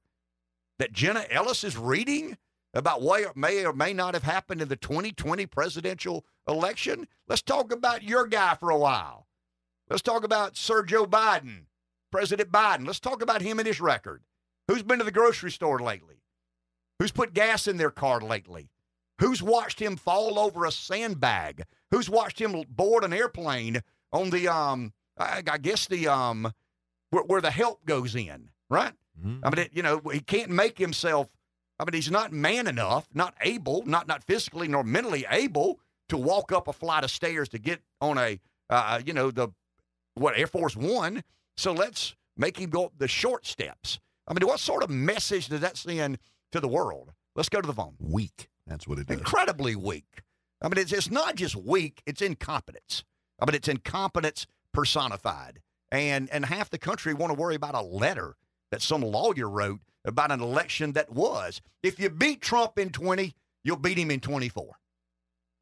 that 0.79 0.93
Jenna 0.93 1.25
Ellis 1.29 1.63
is 1.63 1.77
reading 1.77 2.39
about 2.73 3.03
what 3.03 3.37
may 3.37 3.63
or 3.63 3.71
may 3.71 3.93
not 3.93 4.15
have 4.15 4.23
happened 4.23 4.63
in 4.63 4.67
the 4.67 4.77
2020 4.77 5.45
presidential 5.45 6.25
election? 6.47 7.07
Let's 7.27 7.43
talk 7.43 7.71
about 7.71 8.01
your 8.01 8.25
guy 8.25 8.55
for 8.55 8.71
a 8.71 8.77
while. 8.79 9.26
Let's 9.89 10.01
talk 10.01 10.23
about 10.23 10.57
Sir 10.57 10.83
Joe 10.83 11.05
Biden, 11.05 11.65
President 12.11 12.51
Biden. 12.51 12.85
Let's 12.85 12.99
talk 12.99 13.21
about 13.21 13.41
him 13.41 13.59
and 13.59 13.67
his 13.67 13.79
record. 13.79 14.23
Who's 14.67 14.83
been 14.83 14.99
to 14.99 15.05
the 15.05 15.11
grocery 15.11 15.51
store 15.51 15.79
lately? 15.79 16.21
Who's 16.99 17.11
put 17.11 17.33
gas 17.33 17.67
in 17.67 17.77
their 17.77 17.91
car 17.91 18.19
lately? 18.19 18.69
Who's 19.19 19.41
watched 19.41 19.79
him 19.79 19.95
fall 19.95 20.37
over 20.37 20.65
a 20.65 20.71
sandbag? 20.71 21.63
Who's 21.91 22.09
watched 22.09 22.39
him 22.39 22.63
board 22.69 23.03
an 23.03 23.13
airplane 23.13 23.81
on 24.11 24.29
the 24.29 24.47
um 24.47 24.93
I, 25.17 25.41
I 25.49 25.57
guess 25.57 25.87
the 25.87 26.07
um 26.07 26.51
where, 27.11 27.23
where 27.23 27.41
the 27.41 27.51
help 27.51 27.85
goes 27.85 28.15
in, 28.15 28.49
right? 28.69 28.93
Mhm. 29.19 29.39
I 29.43 29.49
mean, 29.49 29.65
it, 29.65 29.71
you 29.73 29.81
know, 29.81 30.01
he 30.11 30.19
can't 30.19 30.49
make 30.51 30.77
himself 30.77 31.29
I 31.79 31.85
mean, 31.85 31.93
he's 31.93 32.11
not 32.11 32.31
man 32.33 32.67
enough, 32.67 33.07
not 33.13 33.35
able, 33.41 33.83
not 33.85 34.07
not 34.07 34.23
physically 34.23 34.67
nor 34.67 34.83
mentally 34.83 35.25
able 35.29 35.79
to 36.09 36.17
walk 36.17 36.51
up 36.51 36.67
a 36.67 36.73
flight 36.73 37.03
of 37.03 37.11
stairs 37.11 37.47
to 37.49 37.59
get 37.59 37.81
on 38.01 38.17
a, 38.17 38.39
uh, 38.69 39.01
you 39.05 39.13
know, 39.13 39.29
the 39.31 39.49
what 40.19 40.37
Air 40.37 40.47
Force 40.47 40.75
One. 40.75 41.23
So 41.55 41.71
let's 41.71 42.15
make 42.35 42.57
him 42.57 42.69
go 42.69 42.85
up 42.85 42.93
the 42.97 43.07
short 43.07 43.45
steps. 43.45 43.99
I 44.27 44.33
mean, 44.33 44.47
what 44.47 44.59
sort 44.59 44.83
of 44.83 44.89
message 44.89 45.47
does 45.47 45.61
that 45.61 45.77
send 45.77 46.19
to 46.51 46.59
the 46.59 46.67
world? 46.67 47.13
Let's 47.35 47.49
go 47.49 47.61
to 47.61 47.67
the 47.67 47.73
phone. 47.73 47.95
Weak. 47.99 48.49
That's 48.65 48.87
what 48.87 48.99
it 48.99 49.09
is. 49.09 49.17
Incredibly 49.17 49.75
weak. 49.75 50.23
I 50.61 50.67
mean, 50.67 50.77
it's, 50.77 50.91
it's 50.91 51.11
not 51.11 51.35
just 51.35 51.55
weak, 51.55 52.01
it's 52.05 52.21
incompetence. 52.21 53.03
I 53.39 53.45
mean, 53.45 53.55
it's 53.55 53.67
incompetence 53.67 54.47
personified. 54.73 55.61
And, 55.91 56.29
and 56.31 56.45
half 56.45 56.69
the 56.69 56.77
country 56.77 57.13
want 57.13 57.31
to 57.31 57.39
worry 57.39 57.55
about 57.55 57.75
a 57.75 57.81
letter 57.81 58.35
that 58.71 58.81
some 58.81 59.01
lawyer 59.01 59.49
wrote 59.49 59.79
about 60.03 60.31
an 60.31 60.41
election 60.41 60.93
that 60.93 61.11
was. 61.11 61.61
If 61.83 61.99
you 61.99 62.09
beat 62.09 62.41
Trump 62.41 62.77
in 62.77 62.89
20, 62.89 63.33
you'll 63.63 63.77
beat 63.77 63.97
him 63.97 64.11
in 64.11 64.19
24. 64.19 64.75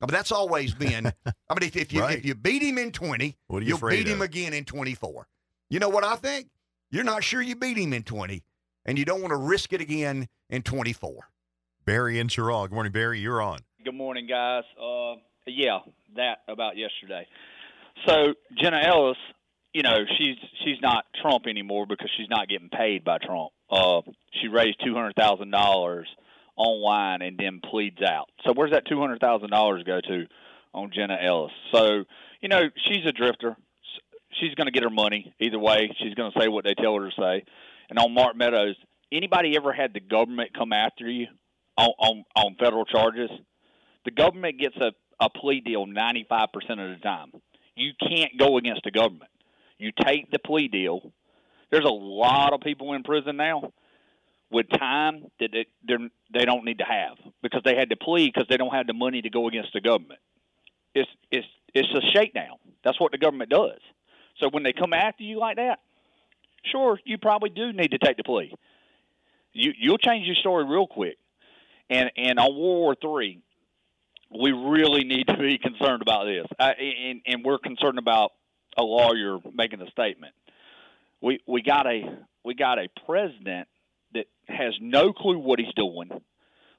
I 0.01 0.05
mean, 0.05 0.13
that's 0.13 0.31
always 0.31 0.73
been. 0.73 1.07
I 1.25 1.53
mean, 1.53 1.63
if, 1.69 1.75
if 1.75 1.93
you 1.93 2.01
Right. 2.01 2.17
if 2.17 2.25
you 2.25 2.35
beat 2.35 2.61
him 2.61 2.77
in 2.77 2.91
20, 2.91 3.37
What 3.47 3.57
are 3.57 3.61
you 3.61 3.69
you'll 3.69 3.77
afraid 3.77 4.05
beat 4.05 4.11
him 4.11 4.21
again 4.21 4.53
in 4.53 4.65
24. 4.65 5.27
You 5.69 5.79
know 5.79 5.89
what 5.89 6.03
I 6.03 6.15
think? 6.15 6.47
You're 6.91 7.03
not 7.03 7.23
sure 7.23 7.41
you 7.41 7.55
beat 7.55 7.77
him 7.77 7.93
in 7.93 8.03
20, 8.03 8.43
and 8.85 8.99
you 8.99 9.05
don't 9.05 9.21
want 9.21 9.31
to 9.31 9.37
risk 9.37 9.73
it 9.73 9.81
again 9.81 10.27
in 10.49 10.61
24. 10.61 11.29
Barry 11.85 12.19
and 12.19 12.29
Cheraw. 12.29 12.63
Good 12.67 12.73
morning, 12.73 12.91
Barry. 12.91 13.19
You're 13.19 13.41
on. 13.41 13.59
Good 13.83 13.95
morning, 13.95 14.27
guys. 14.27 14.63
Uh, 14.81 15.15
yeah, 15.47 15.79
that 16.15 16.39
about 16.47 16.75
yesterday. 16.77 17.27
So 18.07 18.33
Jenna 18.61 18.81
Ellis, 18.85 19.17
you 19.73 19.81
know, 19.83 19.97
she's 20.17 20.35
she's 20.63 20.81
not 20.81 21.05
Trump 21.21 21.47
anymore 21.47 21.85
because 21.87 22.09
she's 22.17 22.29
not 22.29 22.47
getting 22.47 22.69
paid 22.69 23.03
by 23.03 23.17
Trump. 23.19 23.51
Uh, 23.69 24.01
she 24.41 24.47
raised 24.47 24.77
two 24.83 24.93
hundred 24.93 25.15
thousand 25.15 25.51
dollars 25.51 26.07
online 26.55 27.21
and 27.21 27.37
then 27.37 27.61
pleads 27.63 28.01
out. 28.01 28.29
So 28.45 28.53
where's 28.53 28.71
that 28.71 28.85
two 28.87 28.99
hundred 28.99 29.19
thousand 29.19 29.49
dollars 29.49 29.83
go 29.83 29.99
to 30.01 30.25
on 30.73 30.91
Jenna 30.93 31.17
Ellis? 31.21 31.51
So 31.73 32.03
you 32.41 32.49
know, 32.49 32.63
she's 32.87 33.05
a 33.05 33.11
drifter. 33.11 33.55
She's 34.39 34.53
going 34.55 34.67
to 34.67 34.71
get 34.71 34.83
her 34.83 34.89
money 34.89 35.33
either 35.39 35.59
way. 35.59 35.89
She's 35.99 36.13
going 36.13 36.31
to 36.31 36.39
say 36.39 36.49
what 36.49 36.65
they 36.65 36.73
tell 36.73 36.95
her 36.95 37.09
to 37.09 37.15
say. 37.17 37.45
And 37.89 37.97
on 37.97 38.13
Mark 38.13 38.35
Meadows, 38.35 38.75
anybody 39.09 39.55
ever 39.55 39.71
had 39.71 39.93
the 39.93 40.01
government 40.01 40.51
come 40.53 40.73
after 40.73 41.09
you 41.09 41.27
on 41.77 41.89
on, 41.99 42.25
on 42.35 42.55
federal 42.59 42.85
charges? 42.85 43.29
the 44.05 44.11
government 44.11 44.59
gets 44.59 44.77
a, 44.77 44.91
a 45.19 45.29
plea 45.29 45.59
deal 45.59 45.85
95% 45.85 46.29
of 46.43 46.97
the 46.97 46.99
time. 47.03 47.31
You 47.75 47.91
can't 47.99 48.31
go 48.39 48.57
against 48.57 48.83
the 48.85 48.91
government. 48.91 49.31
You 49.77 49.91
take 50.05 50.31
the 50.31 50.39
plea 50.39 50.69
deal. 50.69 51.11
There's 51.71 51.83
a 51.83 51.89
lot 51.89 52.53
of 52.53 52.61
people 52.61 52.93
in 52.93 53.03
prison 53.03 53.35
now 53.35 53.73
with 54.55 54.69
time 54.69 55.25
that 55.41 55.49
they, 55.51 55.65
they're, 55.85 56.45
don't 56.45 56.63
need 56.63 56.77
to 56.77 56.85
have 56.85 57.17
because 57.43 57.61
they 57.65 57.75
had 57.75 57.89
to 57.89 57.97
plead 57.97 58.31
because 58.33 58.47
they 58.49 58.55
don't 58.55 58.73
have 58.73 58.87
the 58.87 58.93
money 58.93 59.21
to 59.21 59.29
go 59.29 59.49
against 59.49 59.73
the 59.73 59.81
government. 59.81 60.21
It's 60.93 61.09
it's 61.29 61.45
it's 61.73 61.89
a 61.93 61.99
shakedown. 62.13 62.55
That's 62.81 62.97
what 62.97 63.11
the 63.11 63.17
government 63.17 63.49
does. 63.49 63.79
So 64.39 64.47
when 64.49 64.63
they 64.63 64.71
come 64.71 64.93
after 64.93 65.23
you 65.23 65.39
like 65.39 65.57
that, 65.57 65.79
sure, 66.71 66.97
you 67.03 67.17
probably 67.17 67.49
do 67.49 67.73
need 67.73 67.91
to 67.91 67.97
take 67.97 68.15
the 68.15 68.23
plea. 68.23 68.53
You 69.51 69.73
you'll 69.77 69.97
change 69.97 70.25
your 70.25 70.37
story 70.37 70.63
real 70.63 70.87
quick. 70.87 71.17
And 71.89 72.09
and 72.15 72.39
on 72.39 72.45
World 72.45 72.79
War 72.79 72.95
Three, 72.95 73.41
we 74.31 74.53
really 74.53 75.03
need 75.03 75.27
to 75.27 75.37
be 75.37 75.57
concerned 75.61 76.01
about 76.01 76.27
this, 76.27 76.47
I, 76.57 76.71
and, 76.71 77.21
and 77.27 77.43
we're 77.43 77.57
concerned 77.57 77.99
about 77.99 78.31
a 78.77 78.83
lawyer 78.83 79.37
making 79.53 79.81
a 79.81 79.91
statement. 79.91 80.33
We 81.19 81.41
we 81.45 81.61
got 81.61 81.85
a 81.87 82.03
we 82.45 82.53
got 82.55 82.79
a 82.79 82.87
president 83.05 83.67
that 84.15 84.25
has 84.47 84.73
no 84.81 85.13
clue 85.13 85.37
what 85.37 85.59
he's 85.59 85.73
doing. 85.75 86.09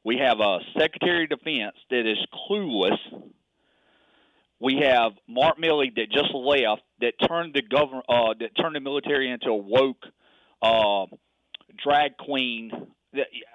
We 0.05 0.19
have 0.19 0.41
a 0.41 0.59
Secretary 0.79 1.25
of 1.25 1.31
Defense 1.31 1.77
that 1.91 2.09
is 2.09 2.19
clueless. 2.49 2.99
We 4.61 4.83
have 4.85 5.13
Mark 5.29 5.59
Milley 5.59 5.95
that 5.97 6.11
just 6.11 6.33
left 6.33 6.83
that 7.01 7.13
turned 7.29 7.55
the 7.55 7.63
government 7.63 8.07
uh, 8.09 8.35
that 8.41 8.51
turned 8.61 8.75
the 8.77 8.81
military 8.81 9.31
into 9.31 9.49
a 9.49 9.57
woke 9.57 10.05
uh, 10.63 11.07
drag 11.83 12.17
queen. 12.17 12.71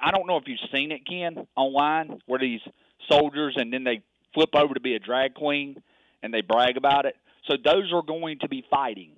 I 0.01 0.11
don't 0.11 0.27
know 0.27 0.37
if 0.37 0.43
you've 0.47 0.59
seen 0.73 0.91
it, 0.91 1.07
Ken, 1.07 1.47
online, 1.55 2.19
where 2.25 2.39
these 2.39 2.61
soldiers 3.09 3.53
and 3.57 3.71
then 3.71 3.83
they 3.83 4.01
flip 4.33 4.49
over 4.53 4.73
to 4.73 4.79
be 4.79 4.95
a 4.95 4.99
drag 4.99 5.33
queen 5.33 5.81
and 6.23 6.33
they 6.33 6.41
brag 6.41 6.77
about 6.77 7.05
it. 7.05 7.15
So 7.49 7.55
those 7.63 7.91
are 7.93 8.03
going 8.03 8.39
to 8.39 8.47
be 8.47 8.63
fighting. 8.69 9.13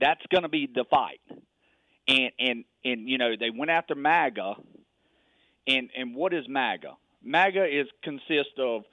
That's 0.00 0.20
going 0.30 0.42
to 0.42 0.48
be 0.48 0.68
the 0.72 0.84
fight. 0.90 1.20
And 2.08 2.30
and 2.38 2.64
and 2.84 3.08
you 3.08 3.18
know 3.18 3.34
they 3.38 3.50
went 3.50 3.70
after 3.70 3.94
MAGA. 3.94 4.54
And 5.66 5.90
and 5.96 6.14
what 6.14 6.32
is 6.32 6.46
MAGA? 6.48 6.96
MAGA 7.22 7.64
is 7.64 7.86
consists 8.02 8.54
of 8.58 8.84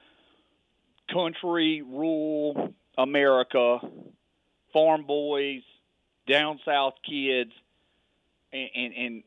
country, 1.11 1.81
rural 1.81 2.73
America, 2.97 3.79
farm 4.73 5.05
boys, 5.05 5.61
down 6.27 6.59
south 6.65 6.95
kids, 7.07 7.51
and, 8.51 8.69
and, 8.75 8.93
and 8.93 9.23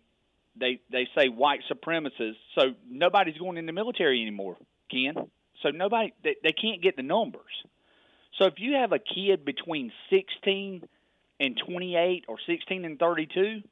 they 0.59 0.81
they 0.91 1.09
say 1.17 1.29
white 1.29 1.61
supremacists. 1.71 2.37
So 2.55 2.75
nobody's 2.89 3.39
going 3.39 3.57
in 3.57 3.67
the 3.67 3.73
military 3.73 4.21
anymore, 4.21 4.57
Ken. 4.91 5.15
So 5.63 5.71
nobody 5.71 6.13
they, 6.23 6.37
they 6.43 6.53
can't 6.53 6.83
get 6.83 6.97
the 6.97 7.03
numbers. 7.03 7.43
So 8.39 8.47
if 8.47 8.55
you 8.59 8.75
have 8.75 8.93
a 8.93 8.99
kid 8.99 9.45
between 9.45 9.93
16 10.11 10.83
and 11.41 11.61
28 11.67 12.25
or 12.29 12.37
16 12.47 12.85
and 12.85 12.99
32, 12.99 13.63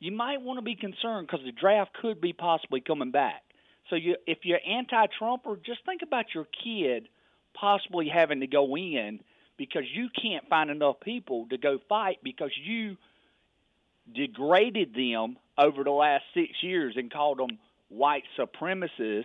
you 0.00 0.12
might 0.12 0.40
want 0.40 0.58
to 0.58 0.62
be 0.62 0.74
concerned 0.74 1.26
because 1.26 1.44
the 1.44 1.52
draft 1.52 1.92
could 2.00 2.20
be 2.20 2.32
possibly 2.32 2.80
coming 2.80 3.10
back. 3.10 3.42
So 3.90 3.96
you, 3.96 4.16
if 4.26 4.38
you're 4.44 4.60
anti-Trumper, 4.66 5.56
just 5.64 5.84
think 5.84 6.00
about 6.02 6.26
your 6.34 6.46
kid 6.64 7.08
possibly 7.54 8.08
having 8.08 8.40
to 8.40 8.46
go 8.46 8.76
in 8.76 9.20
because 9.58 9.82
you 9.92 10.08
can't 10.20 10.48
find 10.48 10.70
enough 10.70 11.00
people 11.00 11.46
to 11.50 11.58
go 11.58 11.78
fight 11.88 12.18
because 12.22 12.50
you 12.64 12.96
degraded 14.14 14.94
them 14.94 15.36
over 15.58 15.84
the 15.84 15.90
last 15.90 16.24
six 16.32 16.50
years 16.62 16.94
and 16.96 17.12
called 17.12 17.38
them 17.38 17.58
white 17.88 18.24
supremacists, 18.38 19.24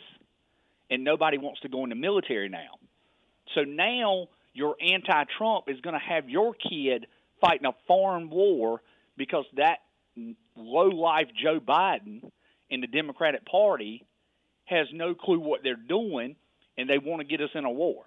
and 0.89 1.03
nobody 1.03 1.37
wants 1.37 1.61
to 1.61 1.69
go 1.69 1.83
in 1.83 1.89
the 1.89 1.95
military 1.95 2.49
now. 2.49 2.79
So 3.53 3.61
now 3.61 4.27
your 4.53 4.75
anti-Trump 4.81 5.65
is 5.67 5.79
going 5.81 5.93
to 5.93 5.99
have 5.99 6.29
your 6.29 6.53
kid 6.53 7.07
fighting 7.39 7.65
a 7.65 7.73
foreign 7.87 8.29
war 8.29 8.81
because 9.17 9.45
that 9.55 9.77
low-life 10.55 11.27
Joe 11.41 11.59
Biden 11.59 12.21
and 12.71 12.83
the 12.83 12.87
Democratic 12.87 13.45
Party 13.45 14.05
has 14.65 14.87
no 14.93 15.13
clue 15.13 15.39
what 15.39 15.61
they're 15.63 15.75
doing, 15.75 16.35
and 16.77 16.89
they 16.89 16.97
want 16.97 17.21
to 17.21 17.27
get 17.27 17.41
us 17.41 17.51
in 17.53 17.65
a 17.65 17.71
war. 17.71 18.03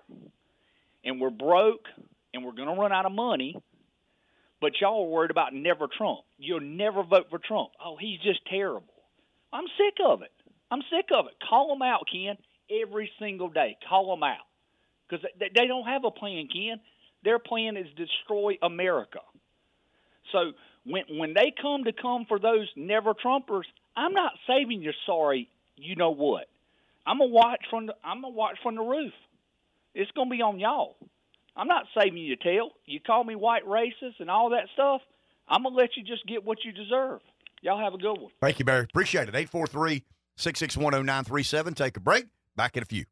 And 1.05 1.21
we're 1.21 1.31
broke, 1.31 1.87
and 2.35 2.45
we're 2.45 2.53
going 2.53 2.69
to 2.69 2.81
run 2.81 2.93
out 2.93 3.07
of 3.07 3.13
money. 3.13 3.57
But 4.61 4.73
y'all 4.81 5.05
are 5.05 5.09
worried 5.09 5.31
about 5.31 5.55
never 5.55 5.87
Trump. 5.87 6.21
You'll 6.37 6.61
never 6.61 7.05
vote 7.05 7.27
for 7.31 7.39
Trump. 7.39 7.71
Oh, 7.85 7.97
he's 7.99 8.19
just 8.21 8.41
terrible. 8.51 8.93
I'm 9.53 9.67
sick 9.79 9.95
of 10.05 10.23
it. 10.23 10.33
I'm 10.71 10.83
sick 10.91 11.07
of 11.15 11.27
it. 11.27 11.35
Call 11.49 11.69
them 11.69 11.83
out, 11.83 12.05
Ken, 12.13 12.37
every 12.83 13.11
single 13.21 13.49
day. 13.49 13.77
Call 13.89 14.11
them 14.11 14.23
out 14.25 14.45
because 15.09 15.25
they 15.39 15.67
don't 15.67 15.87
have 15.87 16.05
a 16.05 16.11
plan, 16.11 16.49
Ken. 16.53 16.81
Their 17.25 17.39
plan 17.39 17.77
is 17.77 17.87
destroy 17.97 18.59
America. 18.63 19.21
So 20.33 20.53
when 20.89 21.19
when 21.19 21.35
they 21.35 21.53
come 21.61 21.85
to 21.85 21.93
come 21.93 22.25
for 22.27 22.39
those 22.39 22.69
never 22.77 23.15
Trumpers, 23.15 23.65
I'm 23.97 24.13
not 24.13 24.33
saving 24.47 24.83
your 24.83 24.95
sorry. 25.07 25.49
You 25.77 25.97
know 25.97 26.11
what? 26.11 26.49
I'm 27.07 27.19
gonna 27.19 27.31
watch 27.31 27.61
from 27.71 27.87
the 27.87 27.95
I'm 28.05 28.23
gonna 28.23 28.35
watch 28.35 28.59
from 28.63 28.77
the 28.77 28.83
roof. 28.83 29.13
It's 29.95 30.11
gonna 30.13 30.31
be 30.31 30.43
on 30.43 30.59
y'all. 30.59 30.97
I'm 31.57 31.67
not 31.69 31.85
saving 31.99 32.19
you 32.19 32.37
tail. 32.37 32.71
You 32.87 33.01
call 33.01 33.25
me 33.25 33.35
white 33.35 33.67
racist 33.67 34.21
and 34.21 34.31
all 34.31 34.51
that 34.51 34.69
stuff. 34.75 35.03
I'm 35.49 35.63
gonna 35.63 35.75
let 35.75 35.97
you 35.97 36.05
just 36.05 36.27
get 36.27 36.45
what 36.45 36.59
you 36.65 36.73
deserve. 36.73 37.21
Y'all 37.63 37.81
have 37.81 37.95
a 37.95 37.99
good 37.99 38.19
one. 38.19 38.31
Thank 38.41 38.59
you, 38.59 38.65
Barry. 38.65 38.85
Appreciate 38.85 39.29
it. 39.29 39.35
843 39.35 40.05
661 40.37 41.05
0937. 41.05 41.75
Take 41.75 41.97
a 41.97 42.01
break. 42.01 42.27
Back 42.57 42.77
in 42.77 42.83
a 42.83 42.87
few. 42.87 43.05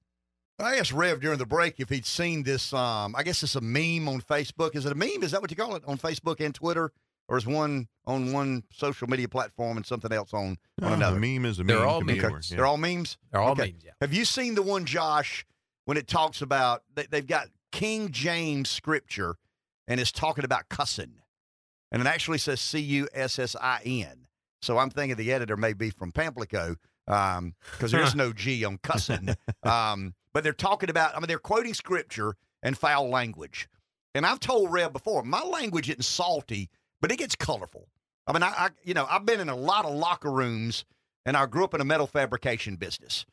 I 0.58 0.76
asked 0.76 0.92
Rev 0.92 1.20
during 1.20 1.38
the 1.38 1.46
break 1.46 1.80
if 1.80 1.90
he'd 1.90 2.06
seen 2.06 2.42
this. 2.42 2.72
Um, 2.72 3.14
I 3.14 3.22
guess 3.22 3.42
it's 3.42 3.56
a 3.56 3.60
meme 3.60 4.08
on 4.08 4.22
Facebook. 4.22 4.74
Is 4.74 4.86
it 4.86 4.92
a 4.92 4.94
meme? 4.94 5.22
Is 5.22 5.32
that 5.32 5.42
what 5.42 5.50
you 5.50 5.56
call 5.56 5.76
it 5.76 5.82
on 5.86 5.98
Facebook 5.98 6.40
and 6.40 6.54
Twitter? 6.54 6.92
Or 7.28 7.36
is 7.36 7.46
one 7.46 7.88
on 8.06 8.32
one 8.32 8.62
social 8.72 9.08
media 9.08 9.28
platform 9.28 9.76
and 9.76 9.84
something 9.84 10.12
else 10.12 10.32
on, 10.32 10.40
on 10.40 10.56
No, 10.80 10.92
another? 10.92 11.16
a 11.16 11.20
meme 11.20 11.44
is 11.44 11.58
a 11.58 11.64
They're 11.64 11.78
meme. 11.80 11.88
all 11.88 12.00
memes. 12.00 12.22
or- 12.22 12.30
yeah. 12.30 12.56
They're 12.56 12.66
all 12.66 12.76
memes? 12.76 13.16
They're 13.32 13.40
all 13.40 13.50
Okay. 13.52 13.72
memes, 13.72 13.84
yeah. 13.84 13.90
Have 14.00 14.12
you 14.14 14.24
seen 14.24 14.54
the 14.54 14.62
one, 14.62 14.84
Josh, 14.84 15.44
when 15.86 15.96
it 15.96 16.06
talks 16.06 16.40
about 16.40 16.82
they, 16.94 17.06
they've 17.06 17.26
got 17.26 17.48
King 17.72 18.10
James 18.12 18.70
scripture 18.70 19.36
and 19.88 19.98
it's 20.00 20.12
talking 20.12 20.44
about 20.44 20.68
cussing? 20.68 21.14
And 21.90 22.00
it 22.00 22.06
actually 22.06 22.38
says 22.38 22.60
C 22.60 22.78
U 22.80 23.08
S 23.12 23.38
S 23.38 23.56
I 23.60 23.80
N. 23.84 24.26
So 24.62 24.78
I'm 24.78 24.90
thinking 24.90 25.16
the 25.16 25.32
editor 25.32 25.56
may 25.56 25.72
be 25.72 25.90
from 25.90 26.12
Pamplico 26.12 26.76
because 27.06 27.90
there 27.92 28.02
is 28.02 28.14
no 28.16 28.32
G 28.32 28.64
on 28.64 28.78
cussing. 28.78 29.30
um, 29.64 30.14
but 30.32 30.44
they're 30.44 30.52
talking 30.52 30.90
about, 30.90 31.16
I 31.16 31.20
mean, 31.20 31.28
they're 31.28 31.38
quoting 31.38 31.74
scripture 31.74 32.36
and 32.62 32.76
foul 32.76 33.08
language. 33.08 33.68
And 34.14 34.24
I've 34.26 34.40
told 34.40 34.72
Rev 34.72 34.92
before, 34.92 35.22
my 35.22 35.42
language 35.42 35.88
isn't 35.88 36.04
salty, 36.04 36.68
but 37.06 37.12
it 37.12 37.18
gets 37.18 37.36
colorful. 37.36 37.86
I 38.26 38.32
mean, 38.32 38.42
I, 38.42 38.48
I 38.48 38.68
you 38.82 38.92
know, 38.92 39.06
I've 39.08 39.24
been 39.24 39.38
in 39.38 39.48
a 39.48 39.54
lot 39.54 39.84
of 39.84 39.94
locker 39.94 40.28
rooms 40.28 40.84
and 41.24 41.36
I 41.36 41.46
grew 41.46 41.62
up 41.62 41.72
in 41.72 41.80
a 41.80 41.84
metal 41.84 42.08
fabrication 42.08 42.74
business. 42.74 43.24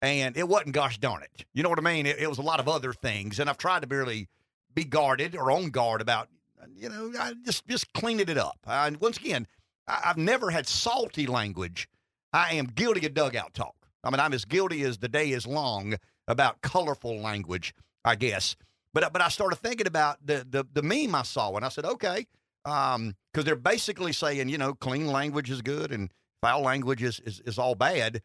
And 0.00 0.38
it 0.38 0.48
wasn't 0.48 0.72
gosh 0.72 0.96
darn 0.96 1.22
it. 1.22 1.44
You 1.52 1.62
know 1.62 1.68
what 1.68 1.78
I 1.78 1.82
mean? 1.82 2.06
It, 2.06 2.18
it 2.18 2.30
was 2.30 2.38
a 2.38 2.42
lot 2.42 2.60
of 2.60 2.66
other 2.66 2.94
things. 2.94 3.38
And 3.38 3.50
I've 3.50 3.58
tried 3.58 3.82
to 3.82 3.94
really 3.94 4.28
be 4.74 4.84
guarded 4.84 5.36
or 5.36 5.50
on 5.50 5.68
guard 5.68 6.00
about, 6.00 6.28
you 6.74 6.88
know, 6.88 7.12
I 7.20 7.34
just 7.44 7.68
just 7.68 7.92
cleaning 7.92 8.30
it 8.30 8.38
up. 8.38 8.56
And 8.66 8.98
once 9.02 9.18
again, 9.18 9.46
I, 9.86 10.00
I've 10.06 10.16
never 10.16 10.50
had 10.50 10.66
salty 10.66 11.26
language. 11.26 11.90
I 12.32 12.54
am 12.54 12.68
guilty 12.74 13.04
of 13.04 13.12
dugout 13.12 13.52
talk. 13.52 13.76
I 14.02 14.08
mean, 14.08 14.20
I'm 14.20 14.32
as 14.32 14.46
guilty 14.46 14.80
as 14.84 14.96
the 14.96 15.08
day 15.08 15.32
is 15.32 15.46
long 15.46 15.96
about 16.26 16.62
colorful 16.62 17.20
language, 17.20 17.74
I 18.02 18.14
guess. 18.14 18.56
But 18.94 19.12
but 19.12 19.20
I 19.20 19.28
started 19.28 19.56
thinking 19.56 19.86
about 19.86 20.24
the 20.24 20.46
the, 20.48 20.64
the 20.72 20.82
meme 20.82 21.14
I 21.14 21.24
saw, 21.24 21.54
and 21.56 21.66
I 21.66 21.68
said, 21.68 21.84
okay, 21.84 22.26
Um, 22.64 23.14
because 23.32 23.44
they're 23.44 23.56
basically 23.56 24.12
saying, 24.12 24.48
you 24.48 24.58
know, 24.58 24.74
clean 24.74 25.06
language 25.06 25.50
is 25.50 25.62
good 25.62 25.92
and 25.92 26.10
foul 26.42 26.62
language 26.62 27.02
is, 27.02 27.20
is, 27.20 27.40
is 27.46 27.58
all 27.58 27.74
bad. 27.74 28.22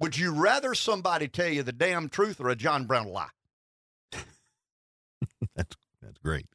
Would 0.00 0.16
you 0.18 0.32
rather 0.32 0.74
somebody 0.74 1.28
tell 1.28 1.48
you 1.48 1.62
the 1.62 1.72
damn 1.72 2.08
truth 2.08 2.40
or 2.40 2.48
a 2.50 2.56
John 2.56 2.84
Brown 2.86 3.08
lie? 3.08 3.28
That's 5.56 5.76
that's 6.02 6.18
great. 6.24 6.46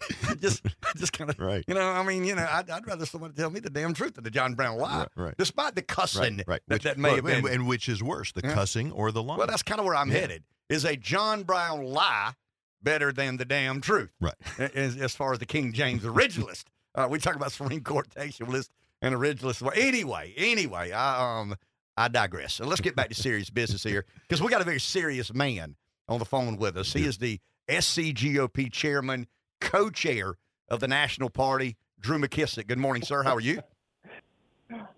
just 0.40 0.62
just 0.96 1.12
kind 1.12 1.30
of 1.30 1.38
Right. 1.40 1.64
you 1.66 1.74
know, 1.74 1.88
I 1.88 2.02
mean, 2.04 2.24
you 2.24 2.34
know, 2.34 2.46
I'd, 2.48 2.70
I'd 2.70 2.86
rather 2.86 3.06
somebody 3.06 3.34
tell 3.34 3.50
me 3.50 3.60
the 3.60 3.70
damn 3.70 3.94
truth 3.94 4.14
than 4.14 4.24
the 4.24 4.30
John 4.30 4.54
Brown 4.54 4.78
lie, 4.78 4.98
Right, 4.98 5.08
right. 5.16 5.34
despite 5.38 5.74
the 5.74 5.82
cussing 5.82 6.36
Right, 6.38 6.48
right. 6.48 6.60
that, 6.68 6.74
Which, 6.74 6.82
that 6.84 6.98
may 6.98 7.08
well, 7.08 7.16
have 7.16 7.24
been. 7.24 7.36
and, 7.38 7.46
and 7.48 7.66
which 7.68 7.88
is 7.88 8.02
worse, 8.02 8.32
the 8.32 8.42
Yeah. 8.44 8.54
cussing 8.54 8.92
or 8.92 9.10
the 9.10 9.22
lying? 9.22 9.38
well, 9.38 9.46
that's 9.46 9.62
kind 9.62 9.80
of 9.80 9.86
where 9.86 9.96
I'm 9.96 10.10
Yeah. 10.10 10.18
headed. 10.18 10.44
Is 10.68 10.84
a 10.84 10.96
John 10.96 11.42
Brown 11.44 11.84
lie 11.84 12.32
better 12.86 13.12
than 13.12 13.36
the 13.36 13.44
damn 13.44 13.80
truth? 13.80 14.10
right. 14.20 14.34
as, 14.58 14.96
as 14.96 15.14
far 15.14 15.32
as 15.32 15.40
the 15.40 15.44
King 15.44 15.72
James 15.72 16.04
originalist. 16.04 16.64
Uh, 16.94 17.08
we 17.10 17.18
talk 17.18 17.34
about 17.34 17.50
Supreme 17.52 17.82
Court 17.82 18.08
textualist 18.08 18.70
and 19.02 19.14
originalist. 19.14 19.60
Well, 19.60 19.72
anyway, 19.74 20.32
anyway, 20.36 20.92
I 20.92 21.40
um 21.40 21.56
I 21.96 22.08
digress. 22.08 22.54
So 22.54 22.64
let's 22.64 22.80
get 22.80 22.94
back 22.94 23.08
to 23.08 23.14
serious 23.14 23.50
business 23.50 23.82
here 23.82 24.06
because 24.22 24.40
we 24.40 24.50
got 24.50 24.60
a 24.60 24.64
very 24.64 24.80
serious 24.80 25.34
man 25.34 25.74
on 26.08 26.20
the 26.20 26.24
phone 26.24 26.56
with 26.56 26.76
us. 26.76 26.92
He 26.92 27.04
is 27.04 27.18
the 27.18 27.40
SCGOP 27.68 28.72
chairman, 28.72 29.26
co-chair 29.60 30.34
of 30.68 30.80
the 30.80 30.88
National 30.88 31.28
Party, 31.28 31.76
Drew 31.98 32.18
McKissick. 32.18 32.68
Good 32.68 32.78
morning, 32.78 33.02
sir. 33.02 33.24
How 33.24 33.34
are 33.34 33.40
you? 33.40 33.60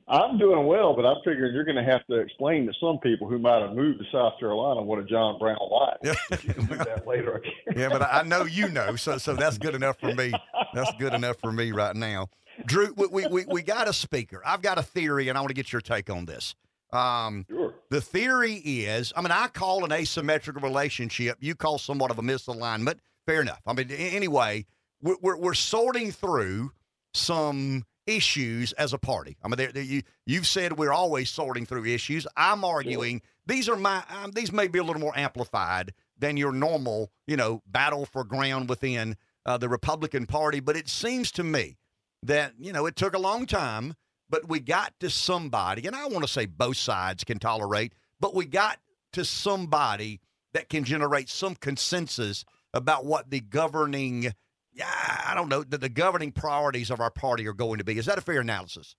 I'm 0.09 0.39
doing 0.39 0.67
well, 0.67 0.97
but 0.97 1.05
I 1.05 1.15
figured 1.25 1.53
you're 1.53 1.65
going 1.65 1.77
to 1.77 1.85
have 1.85 2.07
to 2.07 2.15
explain 2.15 2.67
to 2.67 2.73
some 2.81 2.99
people 2.99 3.29
who 3.29 3.39
might 3.39 3.61
have 3.61 3.75
moved 3.75 3.99
to 3.99 4.05
South 4.11 4.35
Carolina 4.41 4.81
what 4.83 4.99
a 4.99 5.05
John 5.05 5.39
Brown 5.39 5.59
lie 5.71 5.97
is. 6.03 6.17
If 6.31 6.45
you 6.45 6.55
can 6.55 6.65
do 6.67 6.77
that 6.77 7.07
later. 7.07 7.43
yeah, 7.77 7.89
but 7.91 8.01
I 8.03 8.21
I 8.21 8.23
know 8.23 8.45
you 8.45 8.69
know, 8.69 8.97
so 8.97 9.19
so 9.19 9.35
that's 9.35 9.59
good 9.59 9.75
enough 9.75 9.99
for 10.01 10.15
me. 10.15 10.33
That's 10.73 10.93
good 10.99 11.13
enough 11.13 11.37
for 11.41 11.53
me 11.53 11.73
right 11.73 11.95
now. 11.95 12.29
Drew, 12.65 12.93
we 12.97 13.07
we 13.09 13.27
we, 13.27 13.45
we 13.47 13.63
got 13.63 13.89
a 13.89 13.93
speaker. 13.93 14.43
I've 14.45 14.63
got 14.63 14.79
a 14.79 14.83
theory, 14.83 15.29
and 15.29 15.37
I 15.37 15.41
want 15.43 15.51
to 15.51 15.55
get 15.55 15.73
your 15.73 15.83
take 15.83 16.09
on 16.11 16.25
this. 16.25 16.55
Um, 16.91 17.45
Sure. 17.51 17.75
the 17.91 18.01
theory 18.01 18.55
is, 18.55 19.13
I 19.15 19.21
mean, 19.21 19.31
I 19.31 19.49
call 19.49 19.85
an 19.85 19.93
asymmetrical 19.93 20.63
relationship. 20.63 21.37
You 21.41 21.55
call 21.55 21.77
somewhat 21.77 22.11
of 22.11 22.19
a 22.19 22.23
misalignment. 22.23 22.95
Fair 23.27 23.43
enough. 23.43 23.61
I 23.67 23.75
mean, 23.75 23.91
anyway, 23.91 24.65
we're 25.03 25.17
we're, 25.21 25.37
we're 25.37 25.55
sorting 25.55 26.11
through 26.13 26.73
some 27.13 27.85
issues 28.09 28.73
as 28.73 28.93
a 28.93 28.99
party. 28.99 29.37
I 29.43 29.49
mean, 29.49 29.57
there 29.57 29.73
there- 29.73 29.83
you 29.83 30.03
you've 30.27 30.47
said 30.47 30.79
we're 30.79 30.93
always 30.93 31.31
sorting 31.31 31.67
through 31.67 31.85
issues. 31.85 32.27
I'm 32.37 32.65
arguing 32.65 33.23
these 33.47 33.69
are 33.69 33.77
my 33.77 34.03
um, 34.23 34.33
these 34.33 34.53
may 34.53 34.67
be 34.67 34.79
a 34.79 34.85
little 34.85 35.01
more 35.01 35.17
amplified 35.17 35.93
than 36.19 36.37
your 36.37 36.53
normal, 36.53 37.11
you 37.27 37.37
know, 37.37 37.63
battle 37.67 38.07
for 38.07 38.25
ground 38.25 38.69
within 38.69 39.17
uh, 39.47 39.59
the 39.59 39.69
Republican 39.69 40.27
Party. 40.27 40.61
But 40.61 40.77
it 40.77 40.89
seems 40.89 41.31
to 41.33 41.45
me 41.45 41.77
that 42.23 42.55
you 42.59 42.73
know 42.73 42.87
it 42.87 42.97
took 42.97 43.15
a 43.15 43.19
long 43.19 43.47
time, 43.47 43.95
but 44.31 44.49
we 44.49 44.59
got 44.61 44.99
to 45.01 45.11
somebody, 45.11 45.87
and 45.87 45.95
I 45.95 46.07
want 46.07 46.25
to 46.25 46.33
say 46.33 46.47
both 46.47 46.77
sides 46.77 47.25
can 47.25 47.39
tolerate, 47.39 47.93
but 48.21 48.35
we 48.35 48.47
got 48.47 48.79
to 49.13 49.25
somebody 49.25 50.21
that 50.55 50.69
can 50.69 50.85
generate 50.85 51.29
some 51.29 51.55
consensus 51.55 52.45
about 52.75 53.05
what 53.05 53.31
the 53.31 53.41
governing, 53.41 54.33
yeah, 54.79 55.21
I 55.27 55.35
don't 55.35 55.49
know, 55.49 55.65
the, 55.65 55.77
the 55.77 55.89
governing 55.89 56.31
priorities 56.31 56.91
of 56.91 57.01
our 57.01 57.11
party 57.11 57.47
are 57.49 57.53
going 57.53 57.79
to 57.79 57.85
be. 57.85 57.99
Is 57.99 58.07
that 58.07 58.17
a 58.17 58.21
fair 58.21 58.41
analysis? 58.41 58.95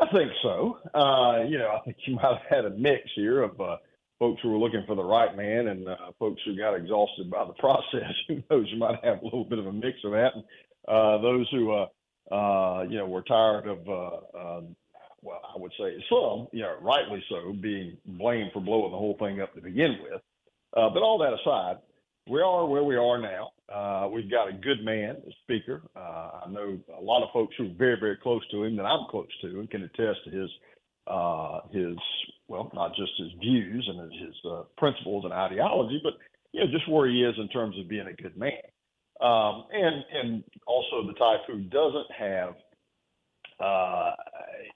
I 0.00 0.06
think 0.12 0.30
so. 0.42 0.78
Uh, 0.94 1.42
you 1.48 1.58
know, 1.58 1.68
I 1.68 1.80
think 1.84 1.96
you 2.06 2.14
might 2.22 2.38
have 2.38 2.48
had 2.48 2.64
a 2.64 2.70
mix 2.70 3.02
here 3.16 3.42
of 3.42 3.60
uh, 3.60 3.76
folks 4.20 4.40
who 4.42 4.50
were 4.50 4.58
looking 4.58 4.84
for 4.86 4.94
the 4.94 5.04
right 5.04 5.36
man 5.36 5.66
and 5.68 5.88
uh, 5.88 5.96
folks 6.18 6.40
who 6.44 6.56
got 6.56 6.74
exhausted 6.74 7.28
by 7.28 7.44
the 7.44 7.52
process. 7.58 8.12
who 8.28 8.42
knows? 8.50 8.66
You 8.70 8.78
might 8.78 9.04
have 9.04 9.20
a 9.20 9.24
little 9.24 9.44
bit 9.44 9.58
of 9.58 9.66
a 9.66 9.72
mix 9.72 9.98
of 10.04 10.12
that. 10.12 10.30
And, 10.34 10.44
uh, 10.86 11.20
those 11.20 11.48
who, 11.50 11.72
uh, 11.72 11.86
uh, 12.32 12.82
you 12.84 12.98
know, 12.98 13.06
were 13.06 13.22
tired 13.22 13.66
of, 13.66 13.78
um, 13.88 14.76
well, 15.22 15.40
I 15.54 15.58
would 15.58 15.72
say 15.78 16.02
some, 16.08 16.46
you 16.52 16.62
know, 16.62 16.76
rightly 16.80 17.22
so, 17.28 17.52
being 17.52 17.96
blamed 18.06 18.52
for 18.52 18.60
blowing 18.60 18.92
the 18.92 18.96
whole 18.96 19.16
thing 19.18 19.40
up 19.40 19.52
to 19.54 19.60
begin 19.60 19.98
with. 20.02 20.22
But 20.72 21.02
all 21.02 21.18
that 21.18 21.34
aside, 21.34 21.78
we 22.28 22.40
are 22.40 22.64
where 22.66 22.84
we 22.84 22.96
are 22.96 23.20
now. 23.20 23.50
Uh, 23.72 24.08
we've 24.12 24.30
got 24.30 24.48
a 24.48 24.52
good 24.52 24.84
man, 24.84 25.16
a 25.26 25.32
speaker. 25.42 25.82
Uh, 25.94 26.44
I 26.44 26.50
know 26.50 26.78
a 26.98 27.00
lot 27.00 27.22
of 27.22 27.30
folks 27.32 27.54
who 27.56 27.66
are 27.66 27.74
very, 27.78 27.96
very 28.00 28.16
close 28.16 28.42
to 28.50 28.64
him 28.64 28.76
that 28.76 28.84
I'm 28.84 29.06
close 29.08 29.28
to 29.42 29.60
and 29.60 29.70
can 29.70 29.82
attest 29.82 30.18
to 30.24 30.30
his, 30.30 30.50
uh, 31.06 31.60
his 31.72 31.96
well, 32.48 32.70
not 32.74 32.96
just 32.96 33.12
his 33.16 33.30
views 33.40 33.88
and 33.88 34.10
his, 34.12 34.20
his 34.26 34.34
uh, 34.50 34.62
principles 34.76 35.24
and 35.24 35.32
ideology, 35.32 36.00
but 36.02 36.14
you 36.52 36.64
know 36.64 36.70
just 36.72 36.90
where 36.90 37.08
he 37.08 37.22
is 37.22 37.34
in 37.38 37.48
terms 37.48 37.78
of 37.78 37.88
being 37.88 38.08
a 38.08 38.22
good 38.22 38.36
man, 38.36 38.52
um, 39.20 39.66
and 39.72 40.04
and 40.12 40.44
also 40.66 41.06
the 41.06 41.14
type 41.14 41.40
who 41.46 41.60
doesn't 41.60 42.10
have, 42.18 42.54
uh, 43.60 44.12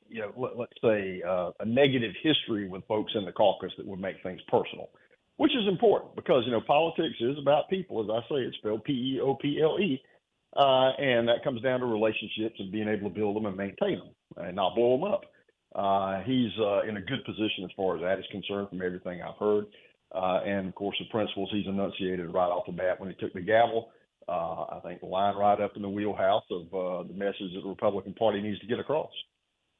you 0.09 0.20
know, 0.20 0.32
let, 0.36 0.57
let's 0.57 0.80
say 0.80 1.20
uh, 1.26 1.51
a 1.59 1.64
negative 1.64 2.12
history 2.22 2.68
with 2.68 2.86
folks 2.86 3.12
in 3.16 3.24
the 3.24 3.32
caucus 3.32 3.72
that 3.76 3.86
would 3.86 4.01
make 4.01 4.22
things 4.22 4.40
personal 4.49 4.88
which 5.37 5.53
is 5.53 5.66
important 5.68 6.14
because 6.16 6.43
you 6.47 6.53
know 6.53 6.61
politics 6.61 7.16
is 7.20 7.37
about 7.41 7.68
people, 7.68 8.03
as 8.03 8.11
I 8.11 8.20
say, 8.28 8.41
it's 8.43 8.57
spelled 8.59 8.85
P 8.85 8.93
E 8.93 9.20
O 9.20 9.35
P 9.35 9.61
L 9.62 9.78
E, 9.80 10.01
uh, 10.57 10.91
and 10.99 11.28
that 11.28 11.43
comes 11.43 11.62
down 11.62 11.80
to 11.80 11.87
relationships 11.87 12.57
and 12.59 12.70
being 12.70 12.89
able 12.89 13.09
to 13.09 13.14
build 13.14 13.37
them 13.37 13.47
and 13.47 13.57
maintain 13.57 13.99
them 13.99 14.11
and 14.37 14.57
not 14.57 14.74
blow 14.74 14.97
them 14.97 15.05
up. 15.05 15.22
Uh, 15.74 16.22
he's 16.22 16.53
uh, 16.61 16.82
in 16.82 16.97
a 16.97 17.01
good 17.01 17.24
position 17.24 17.64
as 17.64 17.70
far 17.76 17.97
as 17.97 18.03
that 18.03 18.18
is 18.18 18.24
concerned, 18.30 18.68
from 18.68 18.80
everything 18.80 19.20
I've 19.22 19.39
heard, 19.39 19.66
uh, 20.14 20.41
and 20.47 20.68
of 20.68 20.74
course 20.74 20.97
the 21.01 21.07
principles 21.11 21.51
he's 21.53 21.66
enunciated 21.66 22.32
right 22.32 22.47
off 22.47 22.66
the 22.66 22.72
bat 22.72 23.01
when 23.01 23.09
he 23.09 23.16
took 23.16 23.32
the 23.32 23.41
gavel. 23.41 23.91
Uh, 24.26 24.64
I 24.76 24.80
think 24.82 25.03
line 25.03 25.37
right 25.37 25.61
up 25.61 25.72
in 25.76 25.82
the 25.82 25.89
wheelhouse 25.89 26.45
of 26.51 26.62
uh, 26.72 27.07
the 27.07 27.12
message 27.14 27.53
that 27.55 27.61
the 27.62 27.68
Republican 27.68 28.14
Party 28.14 28.41
needs 28.41 28.59
to 28.61 28.66
get 28.66 28.78
across. 28.78 29.11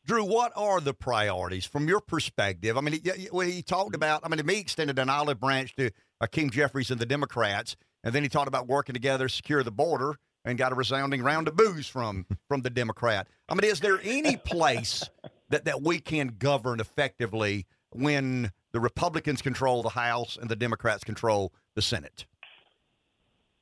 Drew, 0.07 0.23
what 0.25 0.53
are 0.55 0.81
the 0.81 0.93
priorities 0.93 1.65
from 1.65 1.89
your 1.89 2.01
perspective? 2.01 2.77
I 2.77 2.83
mean, 2.83 3.01
he, 3.03 3.29
he- 3.47 3.63
talked 3.63 3.95
about, 3.95 4.21
I 4.23 4.29
mean, 4.29 4.37
to 4.39 4.45
me, 4.45 4.59
extended 4.59 4.99
an 4.99 5.09
olive 5.09 5.41
branch 5.41 5.75
to 5.77 5.87
uh, 5.87 5.91
Hakeem 6.23 6.51
Jeffries 6.51 6.91
and 6.91 7.01
the 7.01 7.07
Democrats, 7.07 7.77
and 8.03 8.15
then 8.15 8.23
he 8.23 8.29
talked 8.29 8.49
about 8.49 8.69
working 8.69 8.93
together, 8.93 9.29
to 9.29 9.35
secure 9.35 9.63
the 9.63 9.71
border, 9.71 10.17
and 10.45 10.59
got 10.59 10.73
a 10.73 10.75
resounding 10.75 11.23
round 11.23 11.49
of 11.49 11.57
boos 11.57 11.89
from 11.89 12.27
from 12.49 12.61
the 12.61 12.71
Democrat. 12.71 13.29
I 13.49 13.55
mean, 13.55 13.65
is 13.65 13.81
there 13.81 13.99
any 14.05 14.37
place 14.37 15.09
that 15.49 15.65
that 15.65 15.83
we 15.83 16.01
can 16.01 16.37
govern 16.39 16.81
effectively 16.81 17.67
when 17.91 18.53
the 18.73 18.81
Republicans 18.81 19.41
control 19.41 19.83
the 19.83 19.89
House 19.89 20.37
and 20.39 20.51
the 20.51 20.57
Democrats 20.57 21.03
control 21.03 21.55
the 21.77 21.83
Senate? 21.83 22.27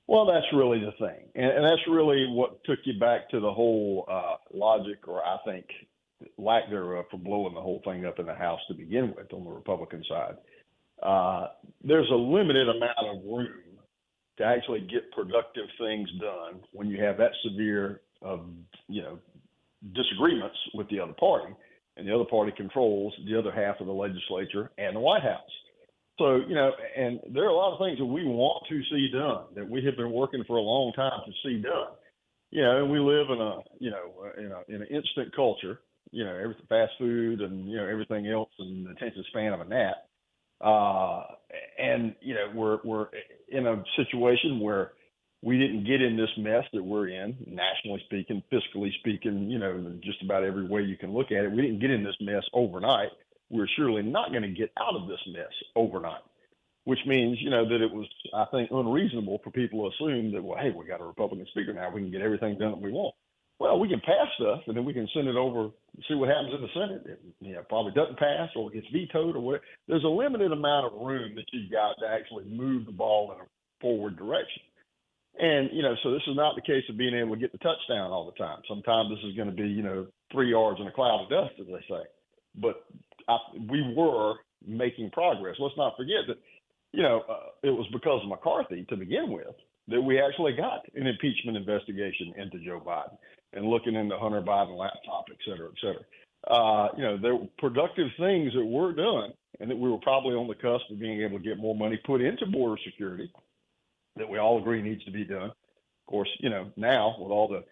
Well, 0.08 0.26
that's 0.26 0.46
really 0.52 0.80
the 0.80 0.92
thing, 0.98 1.28
and, 1.36 1.52
and 1.52 1.64
that's 1.64 1.86
really 1.88 2.26
what 2.28 2.64
took 2.64 2.80
you 2.84 2.98
back 2.98 3.30
to 3.30 3.38
the 3.38 3.52
whole 3.52 4.04
uh, 4.10 4.34
logic, 4.52 5.06
or 5.06 5.24
I 5.24 5.36
think 5.46 5.66
lack 6.38 6.68
thereof, 6.70 7.06
for 7.10 7.18
blowing 7.18 7.54
the 7.54 7.60
whole 7.60 7.80
thing 7.84 8.06
up 8.06 8.18
in 8.18 8.26
the 8.26 8.34
House 8.34 8.60
to 8.68 8.74
begin 8.74 9.14
with 9.16 9.32
on 9.32 9.44
the 9.44 9.50
Republican 9.50 10.04
side. 10.08 10.36
Uh, 11.02 11.48
there's 11.82 12.08
a 12.10 12.14
limited 12.14 12.68
amount 12.68 12.98
of 13.00 13.24
room 13.24 13.48
to 14.38 14.44
actually 14.44 14.80
get 14.80 15.10
productive 15.12 15.66
things 15.78 16.08
done 16.20 16.60
when 16.72 16.88
you 16.88 17.02
have 17.02 17.18
that 17.18 17.32
severe 17.44 18.00
of 18.22 18.46
you 18.88 19.02
know 19.02 19.18
disagreements 19.94 20.56
with 20.74 20.88
the 20.90 21.00
other 21.00 21.12
party, 21.14 21.52
and 21.96 22.06
the 22.06 22.14
other 22.14 22.24
party 22.24 22.52
controls 22.56 23.12
the 23.26 23.38
other 23.38 23.52
half 23.52 23.80
of 23.80 23.86
the 23.86 23.92
legislature 23.92 24.70
and 24.78 24.96
the 24.96 25.00
White 25.00 25.22
House. 25.22 25.40
So, 26.18 26.36
you 26.46 26.54
know, 26.54 26.70
and 26.96 27.20
there 27.32 27.44
are 27.44 27.48
a 27.48 27.54
lot 27.54 27.72
of 27.72 27.78
things 27.78 27.98
that 27.98 28.04
we 28.04 28.24
want 28.24 28.64
to 28.68 28.82
see 28.90 29.08
done 29.12 29.44
that 29.56 29.68
we 29.68 29.84
have 29.84 29.96
been 29.96 30.12
working 30.12 30.44
for 30.46 30.56
a 30.56 30.60
long 30.60 30.92
time 30.92 31.20
to 31.26 31.32
see 31.42 31.60
done. 31.60 31.88
You 32.50 32.62
know, 32.62 32.82
and 32.82 32.92
we 32.92 32.98
live 32.98 33.30
in 33.30 33.40
a, 33.40 33.60
you 33.78 33.90
know, 33.90 34.12
in 34.38 34.52
a 34.52 34.74
in 34.74 34.82
an 34.82 34.88
instant 34.88 35.34
culture. 35.34 35.80
You 36.12 36.24
know, 36.24 36.36
everything 36.36 36.66
fast 36.68 36.92
food 36.98 37.40
and 37.40 37.68
you 37.68 37.76
know 37.76 37.86
everything 37.86 38.28
else, 38.28 38.50
and 38.58 38.86
the 38.86 38.90
attention 38.90 39.24
span 39.28 39.52
of 39.52 39.60
a 39.60 39.64
gnat. 39.64 39.96
Uh, 40.60 41.24
and 41.78 42.14
you 42.20 42.34
know, 42.34 42.52
we're 42.54 42.78
we're 42.84 43.08
in 43.48 43.66
a 43.66 43.82
situation 43.96 44.60
where 44.60 44.92
we 45.42 45.58
didn't 45.58 45.84
get 45.84 46.00
in 46.00 46.16
this 46.16 46.30
mess 46.38 46.64
that 46.72 46.84
we're 46.84 47.08
in, 47.08 47.36
nationally 47.46 48.00
speaking, 48.06 48.42
fiscally 48.52 48.92
speaking. 49.00 49.50
You 49.50 49.58
know, 49.58 49.92
just 50.04 50.22
about 50.22 50.44
every 50.44 50.66
way 50.66 50.82
you 50.82 50.96
can 50.96 51.12
look 51.12 51.32
at 51.32 51.44
it, 51.44 51.50
we 51.50 51.62
didn't 51.62 51.80
get 51.80 51.90
in 51.90 52.04
this 52.04 52.16
mess 52.20 52.44
overnight 52.52 53.08
we're 53.52 53.68
surely 53.76 54.02
not 54.02 54.30
going 54.30 54.42
to 54.42 54.48
get 54.48 54.72
out 54.80 54.96
of 54.96 55.06
this 55.06 55.20
mess 55.28 55.52
overnight, 55.76 56.22
which 56.84 56.98
means, 57.06 57.38
you 57.40 57.50
know, 57.50 57.68
that 57.68 57.82
it 57.82 57.92
was, 57.92 58.08
I 58.34 58.46
think, 58.46 58.70
unreasonable 58.72 59.40
for 59.44 59.50
people 59.50 59.82
to 59.82 59.94
assume 59.94 60.32
that, 60.32 60.42
well, 60.42 60.58
hey, 60.58 60.70
we 60.70 60.86
got 60.86 61.02
a 61.02 61.04
Republican 61.04 61.46
speaker 61.50 61.72
now, 61.72 61.90
we 61.90 62.00
can 62.00 62.10
get 62.10 62.22
everything 62.22 62.58
done 62.58 62.72
that 62.72 62.80
we 62.80 62.90
want. 62.90 63.14
Well, 63.62 63.78
we 63.78 63.88
can 63.88 64.00
pass 64.00 64.26
stuff 64.34 64.62
and 64.66 64.76
then 64.76 64.84
we 64.84 64.92
can 64.92 65.08
send 65.14 65.28
it 65.28 65.36
over, 65.36 65.70
see 66.08 66.14
what 66.14 66.28
happens 66.28 66.50
in 66.52 66.62
the 66.62 66.74
Senate. 66.74 67.02
It 67.06 67.20
you 67.38 67.54
know, 67.54 67.62
probably 67.68 67.92
doesn't 67.92 68.18
pass 68.18 68.50
or 68.56 68.68
gets 68.70 68.88
vetoed 68.92 69.36
or 69.36 69.40
whatever. 69.40 69.62
There's 69.86 70.02
a 70.02 70.08
limited 70.08 70.50
amount 70.50 70.86
of 70.86 71.00
room 71.00 71.36
that 71.36 71.44
you've 71.52 71.70
got 71.70 71.94
to 72.00 72.10
actually 72.10 72.44
move 72.50 72.86
the 72.86 72.92
ball 72.92 73.30
in 73.30 73.38
a 73.40 73.46
forward 73.80 74.16
direction. 74.16 74.62
And, 75.38 75.70
you 75.72 75.80
know, 75.80 75.94
so 76.02 76.10
this 76.10 76.26
is 76.26 76.34
not 76.34 76.56
the 76.56 76.66
case 76.66 76.82
of 76.90 76.98
being 76.98 77.14
able 77.14 77.36
to 77.36 77.40
get 77.40 77.52
the 77.52 77.58
touchdown 77.58 78.10
all 78.10 78.26
the 78.26 78.36
time. 78.36 78.58
Sometimes 78.68 79.10
this 79.10 79.30
is 79.30 79.36
going 79.36 79.48
to 79.48 79.54
be, 79.54 79.68
you 79.68 79.82
know, 79.82 80.08
three 80.32 80.50
yards 80.50 80.80
in 80.80 80.88
a 80.88 80.92
cloud 80.92 81.22
of 81.22 81.30
dust, 81.30 81.54
as 81.60 81.66
they 81.68 81.84
say. 81.88 82.02
But 82.56 82.82
I, 83.28 83.38
we 83.70 83.94
were 83.96 84.34
making 84.66 85.10
progress. 85.10 85.54
Let's 85.60 85.78
not 85.78 85.96
forget 85.96 86.26
that, 86.26 86.38
you 86.90 87.04
know, 87.04 87.22
uh, 87.30 87.54
it 87.62 87.70
was 87.70 87.86
because 87.92 88.22
of 88.24 88.28
McCarthy 88.28 88.84
to 88.90 88.96
begin 88.96 89.30
with 89.30 89.54
that 89.86 90.00
we 90.00 90.20
actually 90.20 90.52
got 90.52 90.82
an 90.96 91.06
impeachment 91.06 91.56
investigation 91.56 92.34
into 92.36 92.58
Joe 92.58 92.82
Biden 92.84 93.16
and 93.52 93.66
looking 93.66 93.94
into 93.94 94.16
Hunter 94.18 94.42
Biden 94.42 94.76
laptop, 94.78 95.26
et 95.30 95.38
cetera, 95.44 95.68
et 95.68 95.80
cetera. 95.80 96.02
Uh, 96.48 96.88
you 96.96 97.02
know, 97.02 97.16
there 97.16 97.36
were 97.36 97.46
productive 97.58 98.08
things 98.18 98.52
that 98.54 98.64
were 98.64 98.92
done 98.92 99.32
and 99.60 99.70
that 99.70 99.78
we 99.78 99.90
were 99.90 99.98
probably 99.98 100.34
on 100.34 100.48
the 100.48 100.54
cusp 100.54 100.90
of 100.90 100.98
being 100.98 101.22
able 101.22 101.38
to 101.38 101.44
get 101.44 101.58
more 101.58 101.74
money 101.74 102.00
put 102.04 102.20
into 102.20 102.46
border 102.46 102.80
security 102.84 103.30
that 104.16 104.28
we 104.28 104.38
all 104.38 104.58
agree 104.58 104.82
needs 104.82 105.04
to 105.04 105.10
be 105.10 105.24
done. 105.24 105.50
Of 105.50 106.06
course, 106.06 106.28
you 106.40 106.50
know, 106.50 106.70
now 106.76 107.16
with 107.18 107.30
all 107.30 107.48
the 107.48 107.64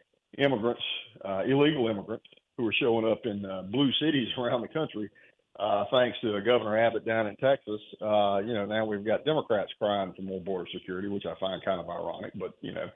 immigrants, 0.43 0.83
uh, 1.25 1.43
illegal 1.47 1.89
immigrants 1.89 2.25
who 2.57 2.67
are 2.67 2.75
showing 2.81 3.11
up 3.11 3.21
in 3.25 3.45
uh, 3.45 3.63
blue 3.63 3.91
cities 4.01 4.29
around 4.39 4.63
the 4.63 4.69
country, 4.69 5.11
uh, 5.59 5.85
thanks 5.91 6.17
to 6.23 6.41
Governor 6.41 6.79
Abbott 6.79 7.05
down 7.05 7.27
in 7.27 7.37
Texas, 7.37 7.81
uh, 8.01 8.39
you 8.39 8.55
know, 8.55 8.65
now 8.65 8.85
we've 8.85 9.05
got 9.05 9.25
Democrats 9.25 9.73
crying 9.79 10.13
for 10.15 10.23
more 10.23 10.41
border 10.41 10.69
security, 10.73 11.09
which 11.09 11.27
I 11.27 11.35
find 11.39 11.63
kind 11.65 11.81
of 11.81 11.91
ironic, 11.91 12.33
but, 12.37 12.53
you 12.61 12.73
know, 12.73 12.87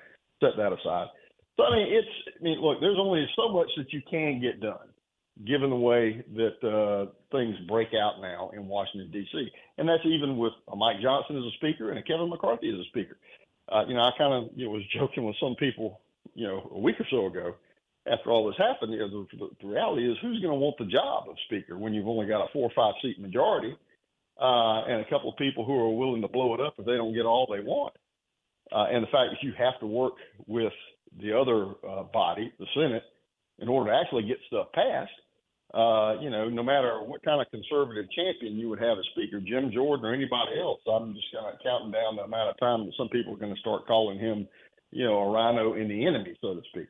set 0.41 0.57
that 0.57 0.73
aside. 0.73 1.09
So, 1.57 1.65
I 1.65 1.77
mean, 1.77 1.87
it's, 1.91 2.09
I 2.41 2.43
mean, 2.43 2.61
look, 2.61 2.81
there's 2.81 2.99
only 2.99 3.27
so 3.37 3.49
much 3.49 3.69
that 3.77 3.93
you 3.93 4.03
can 4.11 4.41
get 4.41 4.61
done 4.61 4.89
given 5.47 5.71
the 5.71 5.77
way 5.77 6.25
that 6.37 6.63
uh, 6.63 7.11
things 7.33 7.57
break 7.67 7.89
out 7.95 8.21
now 8.21 8.51
in 8.55 8.69
Washington, 8.69 9.11
D.C. 9.11 9.49
And 9.79 9.89
that's 9.89 10.05
even 10.07 10.37
with 10.37 10.53
Mike 10.77 11.01
Johnson 11.03 11.37
as 11.37 11.45
a 11.45 11.57
speaker 11.57 11.91
and 11.91 11.99
a 11.99 12.03
Kevin 12.03 12.31
McCarthy 12.31 12.71
as 12.71 12.79
a 12.79 12.89
speaker. 12.89 13.17
Uh, 13.71 13.85
you 13.87 13.95
know, 13.95 14.03
I 14.03 14.11
kind 14.17 14.33
of 14.33 14.51
you 14.57 14.67
know, 14.67 14.73
was 14.73 14.83
joking 14.97 15.25
with 15.25 15.37
some 15.41 15.57
people, 15.57 16.01
you 16.35 16.47
know, 16.47 16.71
a 16.75 16.79
week 16.79 17.01
or 17.01 17.07
so 17.11 17.27
ago 17.27 17.55
after 18.07 18.31
all 18.31 18.47
this 18.47 18.57
happened. 18.59 18.93
You 18.93 19.01
know, 19.01 19.27
the, 19.33 19.49
the 19.61 19.67
reality 19.67 20.11
is 20.11 20.17
who's 20.23 20.41
going 20.41 20.53
to 20.53 20.61
want 20.61 20.77
the 20.79 20.85
job 20.85 21.29
of 21.29 21.37
speaker 21.47 21.79
when 21.79 21.95
you've 21.95 22.09
only 22.09 22.27
got 22.27 22.45
a 22.45 22.53
four 22.53 22.71
or 22.71 22.73
five 22.77 22.95
seat 23.03 23.21
majority 23.21 23.77
uh, 24.41 24.85
and 24.85 25.01
a 25.01 25.11
couple 25.11 25.31
of 25.31 25.37
people 25.37 25.65
who 25.65 25.75
are 25.75 25.91
willing 25.91 26.23
to 26.23 26.29
blow 26.29 26.55
it 26.55 26.61
up 26.61 26.75
if 26.79 26.87
they 26.87 26.97
don't 26.97 27.15
get 27.15 27.27
all 27.27 27.49
they 27.51 27.61
want. 27.61 27.95
Uh, 28.73 28.87
and 28.91 29.03
the 29.03 29.09
fact 29.09 29.31
that 29.31 29.43
you 29.43 29.53
have 29.57 29.79
to 29.81 29.87
work 29.87 30.15
with 30.47 30.73
the 31.21 31.33
other 31.39 31.75
uh, 31.89 32.03
body, 32.05 32.53
the 32.59 32.67
Senate, 32.75 33.03
in 33.59 33.69
order 33.69 33.91
to 33.91 33.97
actually 33.97 34.25
get 34.25 34.39
stuff 34.49 34.69
passed 34.73 35.13
uh, 35.75 36.15
you 36.21 36.31
know, 36.31 36.49
no 36.49 36.63
matter 36.63 37.03
what 37.03 37.25
kind 37.25 37.41
of 37.41 37.51
conservative 37.51 38.07
champion 38.15 38.55
you 38.57 38.69
would 38.69 38.79
have 38.79 38.97
as 38.97 39.05
speaker, 39.11 39.41
Jim 39.41 39.73
Jordan 39.75 40.07
or 40.07 40.15
anybody 40.15 40.61
else, 40.61 40.79
I'm 40.87 41.13
just 41.15 41.27
kind 41.35 41.53
of 41.53 41.59
counting 41.65 41.91
down 41.91 42.15
the 42.15 42.23
amount 42.23 42.51
of 42.51 42.59
time 42.61 42.87
that 42.87 42.95
some 42.97 43.09
people 43.09 43.35
are 43.35 43.39
going 43.39 43.55
to 43.55 43.61
start 43.61 43.87
calling 43.87 44.19
him, 44.19 44.47
you 44.93 45.05
know, 45.05 45.19
a 45.19 45.33
RINO 45.33 45.75
in 45.75 45.89
the 45.89 46.07
enemy, 46.07 46.39
so 46.41 46.55
to 46.55 46.63
speak. 46.71 46.87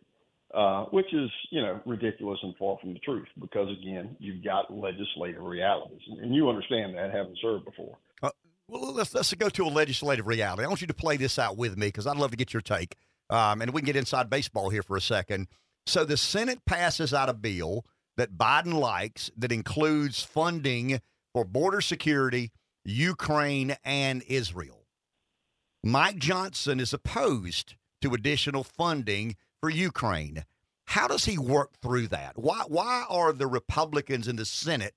Uh, 0.52 0.84
which 0.90 1.12
is, 1.12 1.30
you 1.51 1.60
know, 1.60 1.80
ridiculous 1.84 2.38
and 2.42 2.55
far 2.56 2.76
from 2.80 2.92
the 2.92 3.01
truth 3.01 3.26
because, 3.40 3.68
again, 3.80 4.14
you've 4.20 4.44
got 4.44 4.72
legislative 4.72 5.42
realities. 5.42 6.02
And 6.20 6.32
you 6.32 6.48
understand 6.48 6.94
that, 6.94 7.10
having 7.12 7.34
served 7.42 7.64
before. 7.64 7.96
Uh, 8.22 8.30
well, 8.68 8.92
let's, 8.92 9.12
let's 9.14 9.34
go 9.34 9.48
to 9.48 9.64
a 9.64 9.66
legislative 9.66 10.28
reality. 10.28 10.62
I 10.62 10.68
want 10.68 10.80
you 10.80 10.86
to 10.86 10.94
play 10.94 11.16
this 11.16 11.40
out 11.40 11.56
with 11.56 11.76
me 11.76 11.88
because 11.88 12.06
I'd 12.06 12.18
love 12.18 12.30
to 12.30 12.36
get 12.36 12.52
your 12.52 12.60
take. 12.60 12.94
Um, 13.35 13.62
and 13.62 13.73
we 13.73 13.81
can 13.81 13.86
get 13.86 13.97
inside 13.97 14.31
baseball 14.31 14.70
here 14.70 14.85
for 14.85 14.97
a 14.97 15.01
second. 15.01 15.48
So 15.86 16.05
the 16.05 16.16
Senate 16.16 16.65
passes 16.66 17.12
out 17.12 17.28
a 17.28 17.35
bill 17.35 17.85
that 18.16 18.39
Biden 18.39 18.74
likes 18.74 19.28
that 19.36 19.51
includes 19.51 20.23
funding 20.23 21.01
for 21.32 21.44
border 21.44 21.81
security, 21.81 22.52
Ukraine, 22.85 23.77
and 23.82 24.23
Israel. 24.28 24.86
Mike 25.82 26.19
Johnson 26.19 26.78
is 26.78 26.93
opposed 26.93 27.74
to 28.02 28.15
additional 28.15 28.62
funding 28.62 29.35
for 29.61 29.69
Ukraine. 29.69 30.44
How 30.85 31.09
does 31.09 31.24
he 31.24 31.36
work 31.36 31.73
through 31.82 32.06
that? 32.09 32.35
Why, 32.36 32.62
why 32.69 33.05
are 33.09 33.32
the 33.32 33.48
Republicans 33.48 34.28
in 34.28 34.36
the 34.36 34.44
Senate 34.44 34.94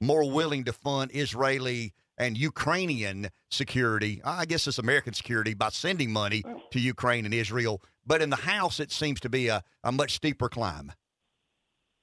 more 0.00 0.30
willing 0.30 0.64
to 0.64 0.72
fund 0.72 1.10
Israeli 1.12 1.92
and 2.18 2.36
Ukrainian 2.36 3.28
security? 3.50 4.20
I 4.24 4.44
guess 4.44 4.66
it's 4.66 4.78
American 4.78 5.12
security 5.14 5.54
by 5.54 5.70
sending 5.70 6.12
money 6.12 6.42
to 6.70 6.80
Ukraine 6.80 7.24
and 7.24 7.34
Israel. 7.34 7.82
But 8.06 8.22
in 8.22 8.30
the 8.30 8.36
House, 8.36 8.80
it 8.80 8.92
seems 8.92 9.20
to 9.20 9.28
be 9.28 9.48
a, 9.48 9.62
a 9.82 9.92
much 9.92 10.14
steeper 10.14 10.48
climb. 10.48 10.92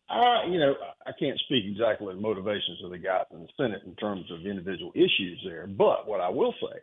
Uh, 0.09 0.43
you 0.49 0.59
know, 0.59 0.75
I 1.05 1.11
can't 1.17 1.39
speak 1.45 1.63
exactly 1.65 2.13
the 2.13 2.19
motivations 2.19 2.83
of 2.83 2.91
the 2.91 2.97
guys 2.97 3.25
in 3.31 3.41
the 3.41 3.47
Senate 3.55 3.83
in 3.85 3.95
terms 3.95 4.25
of 4.29 4.45
individual 4.45 4.91
issues 4.93 5.39
there. 5.45 5.67
But 5.67 6.07
what 6.07 6.19
I 6.19 6.29
will 6.29 6.53
say 6.61 6.79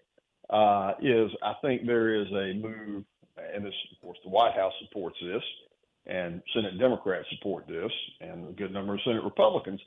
uh, 0.50 0.92
is 1.02 1.30
I 1.42 1.54
think 1.60 1.86
there 1.86 2.14
is 2.14 2.28
a 2.28 2.54
move, 2.54 3.04
and 3.54 3.64
this, 3.64 3.74
of 3.92 4.00
course, 4.00 4.18
the 4.24 4.30
White 4.30 4.54
House 4.54 4.72
supports 4.82 5.16
this, 5.22 5.42
and 6.06 6.40
Senate 6.54 6.78
Democrats 6.78 7.26
support 7.36 7.66
this, 7.68 7.92
and 8.20 8.48
a 8.48 8.52
good 8.52 8.72
number 8.72 8.94
of 8.94 9.00
Senate 9.04 9.22
Republicans 9.22 9.80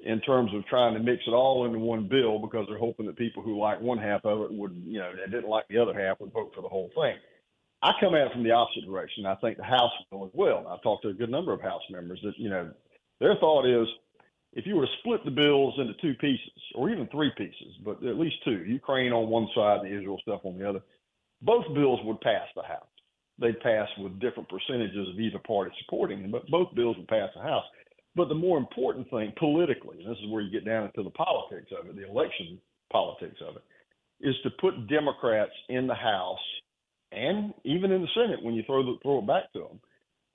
in 0.00 0.20
terms 0.20 0.50
of 0.54 0.64
trying 0.66 0.94
to 0.94 1.00
mix 1.00 1.22
it 1.26 1.32
all 1.32 1.66
into 1.66 1.78
one 1.78 2.08
bill 2.08 2.38
because 2.38 2.66
they're 2.68 2.78
hoping 2.78 3.06
that 3.06 3.16
people 3.16 3.42
who 3.42 3.58
like 3.58 3.80
one 3.80 3.98
half 3.98 4.24
of 4.24 4.42
it 4.42 4.52
would, 4.52 4.80
you 4.84 4.98
know, 4.98 5.10
that 5.16 5.30
didn't 5.30 5.50
like 5.50 5.66
the 5.68 5.78
other 5.78 5.94
half 5.94 6.20
would 6.20 6.32
vote 6.32 6.52
for 6.54 6.62
the 6.62 6.68
whole 6.68 6.90
thing. 6.94 7.16
I 7.82 7.92
come 8.00 8.14
at 8.14 8.26
it 8.26 8.32
from 8.32 8.42
the 8.42 8.50
opposite 8.50 8.86
direction. 8.86 9.26
I 9.26 9.34
think 9.36 9.56
the 9.56 9.64
House 9.64 9.90
will 10.10 10.26
as 10.26 10.32
well. 10.34 10.66
I've 10.68 10.82
talked 10.82 11.02
to 11.02 11.10
a 11.10 11.14
good 11.14 11.30
number 11.30 11.52
of 11.52 11.60
House 11.60 11.82
members 11.90 12.20
that, 12.24 12.38
you 12.38 12.48
know, 12.48 12.70
their 13.20 13.36
thought 13.36 13.66
is 13.66 13.88
if 14.52 14.66
you 14.66 14.76
were 14.76 14.86
to 14.86 14.92
split 15.00 15.24
the 15.24 15.30
bills 15.30 15.74
into 15.78 15.94
two 16.00 16.14
pieces, 16.14 16.50
or 16.74 16.90
even 16.90 17.06
three 17.08 17.30
pieces, 17.36 17.74
but 17.84 18.02
at 18.04 18.18
least 18.18 18.36
two, 18.44 18.64
Ukraine 18.66 19.12
on 19.12 19.28
one 19.28 19.48
side 19.54 19.80
and 19.80 19.90
the 19.90 19.96
Israel 19.96 20.18
stuff 20.22 20.40
on 20.44 20.58
the 20.58 20.68
other, 20.68 20.80
both 21.42 21.64
bills 21.74 22.00
would 22.04 22.20
pass 22.20 22.46
the 22.56 22.62
House. 22.62 22.86
They'd 23.38 23.60
pass 23.60 23.88
with 23.98 24.18
different 24.18 24.48
percentages 24.48 25.08
of 25.08 25.20
either 25.20 25.38
party 25.38 25.70
supporting 25.84 26.22
them, 26.22 26.30
but 26.32 26.48
both 26.48 26.74
bills 26.74 26.96
would 26.96 27.08
pass 27.08 27.30
the 27.36 27.42
House. 27.42 27.64
But 28.18 28.28
the 28.28 28.34
more 28.34 28.58
important 28.58 29.08
thing 29.10 29.32
politically, 29.38 29.98
and 30.02 30.10
this 30.10 30.18
is 30.18 30.28
where 30.28 30.42
you 30.42 30.50
get 30.50 30.64
down 30.64 30.86
into 30.86 31.04
the 31.04 31.10
politics 31.10 31.70
of 31.70 31.88
it, 31.88 31.94
the 31.94 32.10
election 32.10 32.58
politics 32.90 33.36
of 33.48 33.54
it, 33.54 33.62
is 34.20 34.34
to 34.42 34.50
put 34.60 34.88
Democrats 34.88 35.52
in 35.68 35.86
the 35.86 35.94
House 35.94 36.36
and 37.12 37.54
even 37.64 37.92
in 37.92 38.02
the 38.02 38.08
Senate 38.16 38.42
when 38.42 38.54
you 38.54 38.64
throw 38.66 38.82
the, 38.82 38.96
throw 39.04 39.20
it 39.20 39.26
back 39.28 39.52
to 39.52 39.60
them 39.60 39.80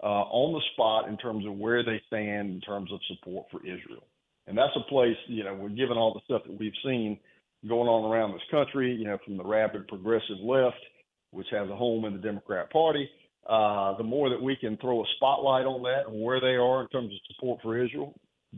uh, 0.01 0.23
on 0.31 0.53
the 0.53 0.61
spot 0.71 1.09
in 1.09 1.17
terms 1.17 1.45
of 1.45 1.57
where 1.57 1.83
they 1.83 2.01
stand 2.07 2.51
in 2.51 2.61
terms 2.61 2.89
of 2.93 2.99
support 3.09 3.47
for 3.51 3.59
Israel. 3.59 4.07
And 4.47 4.57
that's 4.57 4.75
a 4.77 4.89
place, 4.89 5.17
you 5.27 5.43
know, 5.43 5.67
given 5.67 5.97
all 5.97 6.13
the 6.13 6.21
stuff 6.23 6.43
that 6.47 6.57
we've 6.57 6.71
seen 6.85 7.19
going 7.67 7.89
on 7.89 8.09
around 8.09 8.31
this 8.31 8.41
country, 8.49 8.95
you 8.95 9.03
know, 9.03 9.17
from 9.25 9.35
the 9.35 9.43
rabid 9.43 9.89
progressive 9.89 10.39
left, 10.41 10.79
which 11.31 11.47
has 11.51 11.69
a 11.69 11.75
home 11.75 12.05
in 12.05 12.13
the 12.13 12.19
Democrat 12.19 12.71
Party, 12.71 13.09
uh, 13.47 13.97
the 13.97 14.03
more 14.03 14.29
that 14.29 14.41
we 14.41 14.55
can 14.55 14.77
throw 14.77 15.01
a 15.01 15.05
spotlight 15.17 15.65
on 15.65 15.83
that 15.83 16.11
and 16.11 16.21
where 16.21 16.39
they 16.39 16.55
are 16.55 16.81
in 16.81 16.87
terms 16.89 17.13
of 17.13 17.19
support 17.35 17.59
for 17.61 17.83
Israel, 17.83 18.13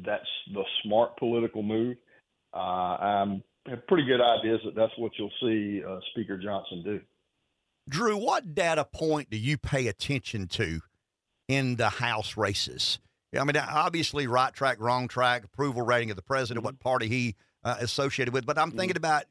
that's 0.05 0.23
the 0.53 0.63
smart 0.83 1.17
political 1.17 1.63
move. 1.63 1.97
Uh, 2.53 2.57
I'm 2.57 3.43
have 3.67 3.85
pretty 3.87 4.05
good 4.05 4.21
ideas 4.21 4.59
that 4.63 4.75
that's 4.75 4.91
what 4.97 5.11
you'll 5.17 5.31
see 5.41 5.83
uh, 5.83 5.99
Speaker 6.11 6.37
Johnson 6.37 6.83
do. 6.83 7.01
Drew, 7.87 8.17
what 8.17 8.55
data 8.55 8.85
point 8.85 9.29
do 9.29 9.37
you 9.37 9.57
pay 9.57 9.87
attention 9.87 10.47
to 10.49 10.81
in 11.47 11.75
the 11.75 11.89
House 11.89 12.35
races? 12.37 12.99
I 13.37 13.43
mean, 13.43 13.57
obviously, 13.57 14.27
right 14.27 14.53
track, 14.53 14.77
wrong 14.79 15.07
track, 15.07 15.43
approval 15.43 15.81
rating 15.81 16.09
of 16.09 16.15
the 16.15 16.21
president, 16.21 16.59
mm-hmm. 16.59 16.75
what 16.75 16.79
party 16.79 17.07
he 17.07 17.35
uh, 17.63 17.75
associated 17.79 18.33
with. 18.33 18.45
But 18.45 18.57
I'm 18.57 18.69
mm-hmm. 18.69 18.79
thinking 18.79 18.97
about 18.97 19.25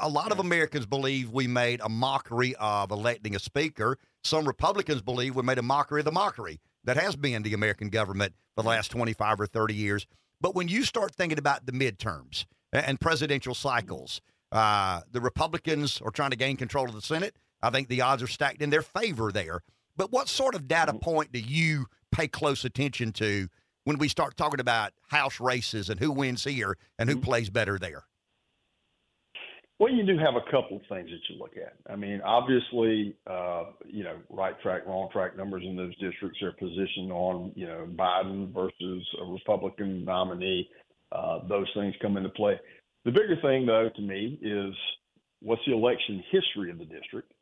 a 0.00 0.08
lot 0.08 0.32
of 0.32 0.38
Americans 0.38 0.86
believe 0.86 1.30
we 1.30 1.46
made 1.46 1.80
a 1.82 1.88
mockery 1.88 2.54
of 2.56 2.90
electing 2.90 3.36
a 3.36 3.38
speaker. 3.38 3.98
Some 4.24 4.46
Republicans 4.46 5.02
believe 5.02 5.36
we 5.36 5.42
made 5.42 5.58
a 5.58 5.62
mockery 5.62 6.00
of 6.00 6.04
the 6.06 6.12
mockery 6.12 6.60
that 6.84 6.96
has 6.96 7.14
been 7.14 7.42
the 7.42 7.52
American 7.52 7.88
government 7.88 8.34
for 8.56 8.62
the 8.62 8.70
last 8.70 8.90
25 8.90 9.40
or 9.40 9.46
30 9.46 9.74
years. 9.74 10.06
But 10.40 10.54
when 10.54 10.68
you 10.68 10.84
start 10.84 11.14
thinking 11.14 11.38
about 11.38 11.66
the 11.66 11.72
midterms 11.72 12.46
and 12.72 13.00
presidential 13.00 13.54
cycles, 13.54 14.20
uh, 14.50 15.02
the 15.10 15.20
Republicans 15.20 16.00
are 16.02 16.10
trying 16.10 16.30
to 16.30 16.36
gain 16.36 16.56
control 16.56 16.88
of 16.88 16.94
the 16.94 17.02
Senate. 17.02 17.36
I 17.62 17.70
think 17.70 17.88
the 17.88 18.00
odds 18.00 18.22
are 18.22 18.28
stacked 18.28 18.62
in 18.62 18.70
their 18.70 18.82
favor 18.82 19.30
there. 19.30 19.60
But 19.96 20.10
what 20.10 20.28
sort 20.28 20.54
of 20.54 20.66
data 20.66 20.92
mm-hmm. 20.92 20.98
point 21.00 21.32
do 21.32 21.38
you 21.38 21.86
pay 22.10 22.28
close 22.28 22.64
attention 22.64 23.12
to 23.12 23.48
when 23.84 23.98
we 23.98 24.08
start 24.08 24.36
talking 24.36 24.60
about 24.60 24.92
house 25.08 25.38
races 25.38 25.90
and 25.90 26.00
who 26.00 26.10
wins 26.10 26.44
here 26.44 26.76
and 26.98 27.08
who 27.08 27.16
mm-hmm. 27.16 27.24
plays 27.24 27.50
better 27.50 27.78
there? 27.78 28.04
Well, 29.82 29.92
you 29.92 30.06
do 30.06 30.16
have 30.16 30.36
a 30.36 30.48
couple 30.48 30.76
of 30.76 30.82
things 30.88 31.10
that 31.10 31.18
you 31.28 31.40
look 31.40 31.56
at. 31.56 31.74
I 31.92 31.96
mean, 31.96 32.20
obviously, 32.24 33.16
uh, 33.26 33.64
you 33.84 34.04
know, 34.04 34.16
right 34.30 34.54
track, 34.62 34.86
wrong 34.86 35.08
track 35.12 35.36
numbers 35.36 35.64
in 35.66 35.74
those 35.74 35.90
districts 35.98 36.40
are 36.40 36.52
positioned 36.52 37.10
on, 37.10 37.50
you 37.56 37.66
know, 37.66 37.88
Biden 37.96 38.54
versus 38.54 39.04
a 39.20 39.24
Republican 39.24 40.04
nominee. 40.04 40.68
Uh, 41.10 41.40
those 41.48 41.66
things 41.74 41.96
come 42.00 42.16
into 42.16 42.28
play. 42.28 42.60
The 43.04 43.10
bigger 43.10 43.34
thing, 43.42 43.66
though, 43.66 43.90
to 43.92 44.02
me, 44.02 44.38
is 44.40 44.72
what's 45.40 45.62
the 45.66 45.72
election 45.72 46.22
history 46.30 46.70
of 46.70 46.78
the 46.78 46.84
district 46.84 47.32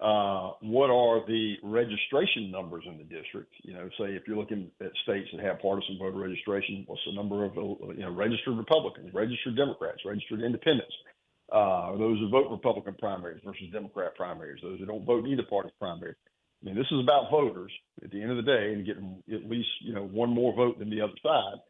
Uh, 0.00 0.52
what 0.62 0.90
are 0.90 1.24
the 1.26 1.56
registration 1.62 2.50
numbers 2.50 2.84
in 2.86 2.98
the 2.98 3.04
district? 3.04 3.52
You 3.62 3.74
know, 3.74 3.88
say 3.98 4.16
if 4.16 4.24
you're 4.26 4.36
looking 4.36 4.70
at 4.80 4.90
states 5.04 5.28
that 5.32 5.44
have 5.44 5.60
partisan 5.60 5.98
voter 5.98 6.18
registration, 6.18 6.84
what's 6.86 7.02
the 7.06 7.14
number 7.14 7.44
of 7.44 7.54
you 7.56 8.02
know 8.02 8.10
registered 8.10 8.56
Republicans, 8.58 9.14
registered 9.14 9.56
Democrats, 9.56 10.00
registered 10.04 10.42
Independents? 10.42 10.94
Uh, 11.52 11.92
those 11.96 12.18
who 12.18 12.28
vote 12.30 12.50
Republican 12.50 12.94
primaries 12.98 13.40
versus 13.44 13.66
Democrat 13.72 14.14
primaries, 14.16 14.60
those 14.62 14.78
who 14.78 14.86
don't 14.86 15.04
vote 15.04 15.26
either 15.26 15.42
party's 15.48 15.72
primary. 15.78 16.14
I 16.62 16.66
mean, 16.66 16.74
this 16.74 16.86
is 16.90 17.00
about 17.00 17.30
voters 17.30 17.70
at 18.02 18.10
the 18.10 18.22
end 18.22 18.30
of 18.30 18.38
the 18.38 18.42
day 18.42 18.72
and 18.72 18.86
getting 18.86 19.22
at 19.32 19.48
least 19.48 19.68
you 19.80 19.94
know 19.94 20.04
one 20.06 20.30
more 20.30 20.54
vote 20.54 20.78
than 20.78 20.88
the 20.88 21.02
other 21.02 21.12
side. 21.22 21.60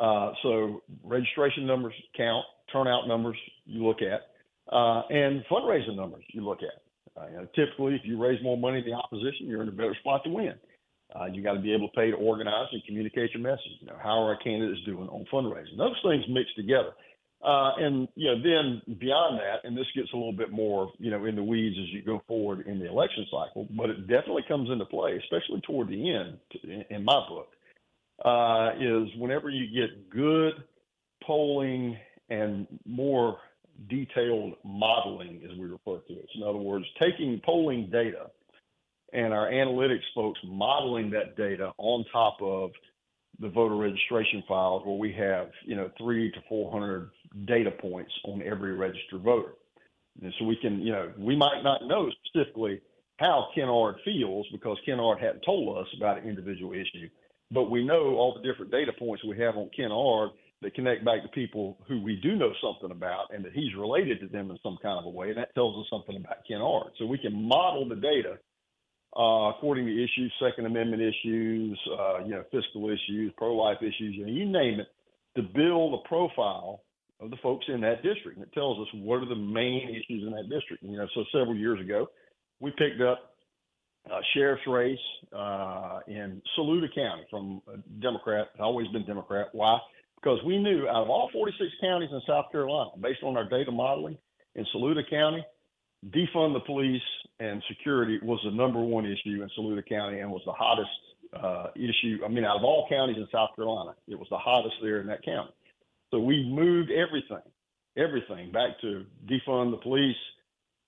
Uh, 0.00 0.32
so 0.42 0.82
registration 1.04 1.66
numbers 1.66 1.94
count, 2.16 2.44
turnout 2.72 3.06
numbers 3.06 3.36
you 3.66 3.84
look 3.86 3.98
at, 4.00 4.22
uh, 4.72 5.02
and 5.10 5.44
fundraising 5.50 5.96
numbers 5.96 6.24
you 6.32 6.42
look 6.42 6.60
at. 6.62 7.20
Uh, 7.20 7.26
you 7.28 7.36
know, 7.36 7.46
typically, 7.54 7.94
if 7.94 8.02
you 8.04 8.20
raise 8.20 8.42
more 8.42 8.56
money 8.56 8.80
than 8.80 8.92
the 8.92 8.96
opposition, 8.96 9.46
you're 9.46 9.62
in 9.62 9.68
a 9.68 9.72
better 9.72 9.96
spot 10.00 10.22
to 10.24 10.30
win. 10.30 10.54
Uh, 11.14 11.26
you 11.26 11.42
got 11.42 11.54
to 11.54 11.60
be 11.60 11.72
able 11.72 11.88
to 11.88 11.94
pay 11.94 12.10
to 12.10 12.16
organize 12.16 12.68
and 12.70 12.82
communicate 12.86 13.32
your 13.32 13.42
message. 13.42 13.80
You 13.80 13.88
know, 13.88 13.96
how 14.00 14.22
are 14.22 14.34
our 14.34 14.38
candidates 14.38 14.80
doing 14.84 15.08
on 15.08 15.24
fundraising? 15.32 15.76
Those 15.76 15.96
things 16.04 16.24
mix 16.28 16.48
together. 16.54 16.92
Uh, 17.44 17.70
and 17.78 18.08
you 18.16 18.26
know, 18.26 18.42
then 18.42 18.98
beyond 18.98 19.38
that, 19.38 19.66
and 19.66 19.76
this 19.76 19.86
gets 19.94 20.08
a 20.12 20.16
little 20.16 20.32
bit 20.32 20.50
more, 20.50 20.90
you 20.98 21.10
know, 21.10 21.24
in 21.24 21.36
the 21.36 21.42
weeds 21.42 21.76
as 21.80 21.88
you 21.92 22.02
go 22.02 22.20
forward 22.26 22.66
in 22.66 22.80
the 22.80 22.88
election 22.88 23.24
cycle, 23.30 23.68
but 23.76 23.90
it 23.90 24.08
definitely 24.08 24.44
comes 24.48 24.68
into 24.70 24.84
play, 24.86 25.16
especially 25.22 25.60
toward 25.60 25.88
the 25.88 26.14
end, 26.14 26.38
in 26.90 27.04
my 27.04 27.20
book, 27.28 27.48
uh, 28.24 28.70
is 28.80 29.08
whenever 29.18 29.50
you 29.50 29.66
get 29.66 30.10
good 30.10 30.54
polling 31.24 31.96
and 32.28 32.66
more 32.84 33.38
detailed 33.88 34.54
modeling, 34.64 35.40
as 35.44 35.56
we 35.56 35.66
refer 35.66 35.98
to 36.08 36.14
it. 36.14 36.28
So 36.34 36.42
in 36.42 36.48
other 36.48 36.58
words, 36.58 36.86
taking 36.98 37.40
polling 37.44 37.88
data 37.92 38.30
and 39.12 39.32
our 39.32 39.48
analytics 39.48 40.02
folks 40.14 40.40
modeling 40.44 41.10
that 41.10 41.36
data 41.36 41.72
on 41.78 42.04
top 42.12 42.38
of 42.42 42.70
the 43.40 43.48
voter 43.48 43.76
registration 43.76 44.42
files 44.48 44.82
where 44.84 44.96
we 44.96 45.12
have, 45.12 45.48
you 45.64 45.76
know, 45.76 45.90
three 45.96 46.30
to 46.32 46.38
400 46.48 47.10
data 47.44 47.70
points 47.70 48.12
on 48.24 48.42
every 48.42 48.74
registered 48.74 49.22
voter. 49.22 49.54
And 50.22 50.32
so 50.38 50.44
we 50.44 50.56
can, 50.56 50.80
you 50.80 50.92
know, 50.92 51.12
we 51.18 51.36
might 51.36 51.62
not 51.62 51.86
know 51.86 52.10
specifically 52.26 52.80
how 53.18 53.48
Ken 53.54 53.68
Ard 53.68 53.96
feels 54.04 54.46
because 54.52 54.78
Ken 54.86 55.00
Ard 55.00 55.20
hadn't 55.20 55.42
told 55.44 55.78
us 55.78 55.86
about 55.96 56.22
an 56.22 56.28
individual 56.28 56.72
issue, 56.72 57.08
but 57.50 57.70
we 57.70 57.84
know 57.84 58.16
all 58.16 58.34
the 58.34 58.48
different 58.48 58.70
data 58.70 58.92
points 58.98 59.24
we 59.24 59.38
have 59.38 59.56
on 59.56 59.70
Ken 59.76 59.92
Ard 59.92 60.30
that 60.60 60.74
connect 60.74 61.04
back 61.04 61.22
to 61.22 61.28
people 61.28 61.78
who 61.86 62.02
we 62.02 62.16
do 62.16 62.34
know 62.34 62.52
something 62.60 62.90
about 62.90 63.26
and 63.32 63.44
that 63.44 63.52
he's 63.52 63.74
related 63.76 64.20
to 64.20 64.26
them 64.26 64.50
in 64.50 64.58
some 64.62 64.76
kind 64.82 64.98
of 64.98 65.04
a 65.04 65.08
way. 65.08 65.28
And 65.28 65.38
that 65.38 65.54
tells 65.54 65.78
us 65.78 65.86
something 65.90 66.16
about 66.16 66.38
Ken 66.48 66.60
Ard. 66.60 66.92
So 66.98 67.06
we 67.06 67.18
can 67.18 67.48
model 67.48 67.88
the 67.88 67.96
data 67.96 68.38
uh, 69.16 69.50
according 69.50 69.86
to 69.86 69.92
issues, 69.92 70.32
Second 70.40 70.66
Amendment 70.66 71.02
issues, 71.02 71.78
uh, 71.98 72.24
you 72.24 72.30
know, 72.30 72.44
fiscal 72.52 72.90
issues, 72.90 73.32
pro-life 73.36 73.78
issues, 73.80 74.14
you 74.14 74.26
know, 74.26 74.32
you 74.32 74.46
name 74.46 74.80
it, 74.80 74.88
to 75.36 75.42
build 75.42 75.94
a 75.94 76.08
profile 76.08 76.82
of 77.20 77.30
the 77.30 77.36
folks 77.42 77.66
in 77.68 77.80
that 77.80 78.02
district. 78.02 78.38
And 78.38 78.46
it 78.46 78.52
tells 78.52 78.78
us 78.78 78.86
what 78.94 79.22
are 79.22 79.28
the 79.28 79.36
main 79.36 79.88
issues 79.88 80.22
in 80.24 80.30
that 80.30 80.48
district. 80.48 80.82
You 80.82 80.96
know, 80.96 81.08
so 81.14 81.24
several 81.32 81.56
years 81.56 81.80
ago, 81.80 82.08
we 82.60 82.70
picked 82.72 83.00
up 83.00 83.34
a 84.06 84.20
sheriff's 84.34 84.66
race 84.66 84.98
uh, 85.36 86.00
in 86.06 86.40
Saluda 86.54 86.88
County 86.94 87.24
from 87.30 87.60
a 87.72 87.76
Democrat, 88.00 88.48
always 88.58 88.88
been 88.88 89.04
Democrat. 89.04 89.48
Why? 89.52 89.78
because 90.20 90.38
we 90.44 90.58
knew 90.58 90.88
out 90.88 91.04
of 91.04 91.10
all 91.10 91.30
46 91.32 91.70
counties 91.80 92.10
in 92.12 92.20
South 92.26 92.46
Carolina, 92.50 92.90
based 93.00 93.22
on 93.22 93.36
our 93.36 93.48
data 93.48 93.70
modeling 93.70 94.18
in 94.54 94.66
Saluda 94.72 95.02
County, 95.08 95.44
defund 96.10 96.54
the 96.54 96.60
police 96.60 97.02
and 97.40 97.62
security 97.68 98.18
was 98.22 98.40
the 98.44 98.50
number 98.50 98.80
one 98.80 99.04
issue 99.04 99.42
in 99.42 99.48
Saluda 99.54 99.82
County 99.82 100.20
and 100.20 100.30
was 100.30 100.42
the 100.44 100.52
hottest 100.52 100.90
uh, 101.40 101.68
issue. 101.76 102.18
I 102.24 102.28
mean, 102.28 102.44
out 102.44 102.56
of 102.56 102.64
all 102.64 102.86
counties 102.88 103.16
in 103.16 103.28
South 103.32 103.50
Carolina, 103.54 103.94
it 104.08 104.18
was 104.18 104.28
the 104.30 104.38
hottest 104.38 104.74
there 104.82 105.00
in 105.00 105.06
that 105.08 105.24
county. 105.24 105.50
So 106.10 106.20
we 106.20 106.44
moved 106.48 106.90
everything, 106.90 107.44
everything 107.96 108.50
back 108.52 108.80
to 108.80 109.04
defund 109.26 109.72
the 109.72 109.80
police, 109.82 110.16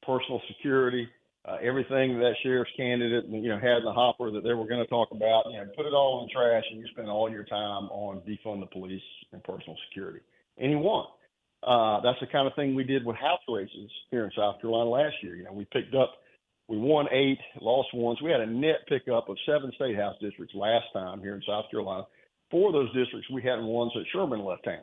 personal 0.03 0.41
security, 0.49 1.09
uh, 1.49 1.57
everything 1.63 2.19
that 2.19 2.35
sheriff's 2.43 2.71
candidate 2.77 3.25
you 3.29 3.49
know 3.49 3.59
had 3.59 3.79
in 3.79 3.85
the 3.85 3.93
hopper 3.93 4.31
that 4.31 4.43
they 4.45 4.53
were 4.53 4.67
going 4.67 4.83
to 4.83 4.91
talk 4.91 5.09
about, 5.11 5.45
you 5.51 5.57
know, 5.57 5.65
put 5.77 5.87
it 5.87 5.95
all 5.95 6.23
in 6.23 6.29
trash, 6.31 6.65
and 6.71 6.81
you 6.81 6.87
spend 6.93 7.09
all 7.09 7.31
your 7.31 7.45
time 7.45 7.89
on 7.91 8.21
defund 8.29 8.61
the 8.61 8.67
police 8.67 9.03
and 9.33 9.43
personal 9.45 9.77
security. 9.89 10.21
And 10.59 10.71
he 10.71 10.77
won. 10.77 11.07
Uh, 11.63 12.01
that's 12.03 12.21
the 12.21 12.27
kind 12.27 12.47
of 12.47 12.55
thing 12.55 12.75
we 12.75 12.85
did 12.85 13.05
with 13.05 13.17
house 13.17 13.41
races 13.49 13.91
here 14.11 14.25
in 14.25 14.31
South 14.37 14.61
Carolina 14.61 14.91
last 14.91 15.15
year. 15.23 15.37
You 15.37 15.45
know, 15.45 15.53
we 15.53 15.67
picked 15.67 15.95
up, 15.95 16.13
we 16.69 16.79
won 16.79 17.07
eight, 17.13 17.39
lost 17.61 17.89
one. 17.93 18.17
So 18.19 18.25
we 18.25 18.31
had 18.31 18.41
a 18.41 18.47
net 18.47 18.87
pickup 18.89 19.29
of 19.29 19.37
seven 19.47 19.73
state 19.77 19.97
house 19.97 20.17
districts 20.21 20.55
last 20.55 20.87
time 20.93 21.21
here 21.21 21.35
in 21.35 21.43
South 21.47 21.67
Carolina. 21.71 22.05
Four 22.51 22.69
of 22.69 22.73
those 22.75 22.95
districts 22.95 23.29
we 23.31 23.43
hadn't 23.43 23.67
won 23.67 23.91
since 23.95 24.07
Sherman 24.13 24.45
left 24.45 24.65
town. 24.65 24.83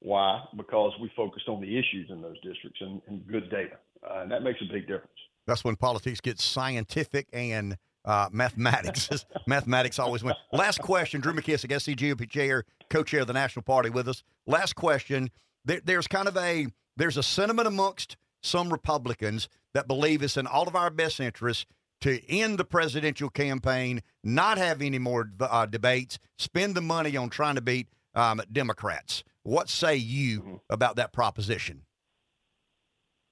Why? 0.00 0.42
Because 0.56 0.92
we 1.00 1.10
focused 1.14 1.48
on 1.48 1.60
the 1.60 1.78
issues 1.78 2.10
in 2.10 2.22
those 2.22 2.40
districts 2.40 2.80
and, 2.80 3.00
and 3.06 3.26
good 3.26 3.50
data, 3.50 3.76
uh, 4.08 4.22
and 4.22 4.30
that 4.30 4.42
makes 4.42 4.60
a 4.62 4.72
big 4.72 4.82
difference. 4.82 5.12
That's 5.46 5.64
when 5.64 5.76
politics 5.76 6.20
gets 6.20 6.44
scientific 6.44 7.28
and 7.32 7.76
uh, 8.04 8.28
mathematics. 8.32 9.26
mathematics 9.46 9.98
always 9.98 10.24
win. 10.24 10.34
Last 10.52 10.80
question, 10.80 11.20
Drew 11.20 11.32
McKissick, 11.32 11.70
SCGOP 11.70 12.28
chair, 12.30 12.64
co-chair 12.88 13.20
of 13.20 13.26
the 13.26 13.32
National 13.32 13.62
Party 13.62 13.90
with 13.90 14.08
us. 14.08 14.22
Last 14.46 14.74
question. 14.74 15.30
There, 15.64 15.80
there's 15.84 16.06
kind 16.06 16.28
of 16.28 16.36
a 16.36 16.68
there's 16.96 17.16
a 17.16 17.22
sentiment 17.22 17.68
amongst 17.68 18.16
some 18.42 18.70
Republicans 18.70 19.48
that 19.74 19.86
believe 19.86 20.22
it's 20.22 20.36
in 20.36 20.46
all 20.46 20.66
of 20.66 20.74
our 20.74 20.90
best 20.90 21.20
interests 21.20 21.66
to 22.00 22.20
end 22.30 22.58
the 22.58 22.64
presidential 22.64 23.28
campaign, 23.28 24.02
not 24.24 24.56
have 24.56 24.80
any 24.80 24.98
more 24.98 25.30
uh, 25.40 25.66
debates, 25.66 26.18
spend 26.38 26.74
the 26.74 26.80
money 26.80 27.16
on 27.16 27.28
trying 27.28 27.56
to 27.56 27.60
beat 27.60 27.88
um, 28.14 28.40
Democrats. 28.50 29.22
What 29.42 29.68
say 29.68 29.96
you 29.96 30.40
mm-hmm. 30.40 30.54
about 30.68 30.96
that 30.96 31.12
proposition? 31.12 31.82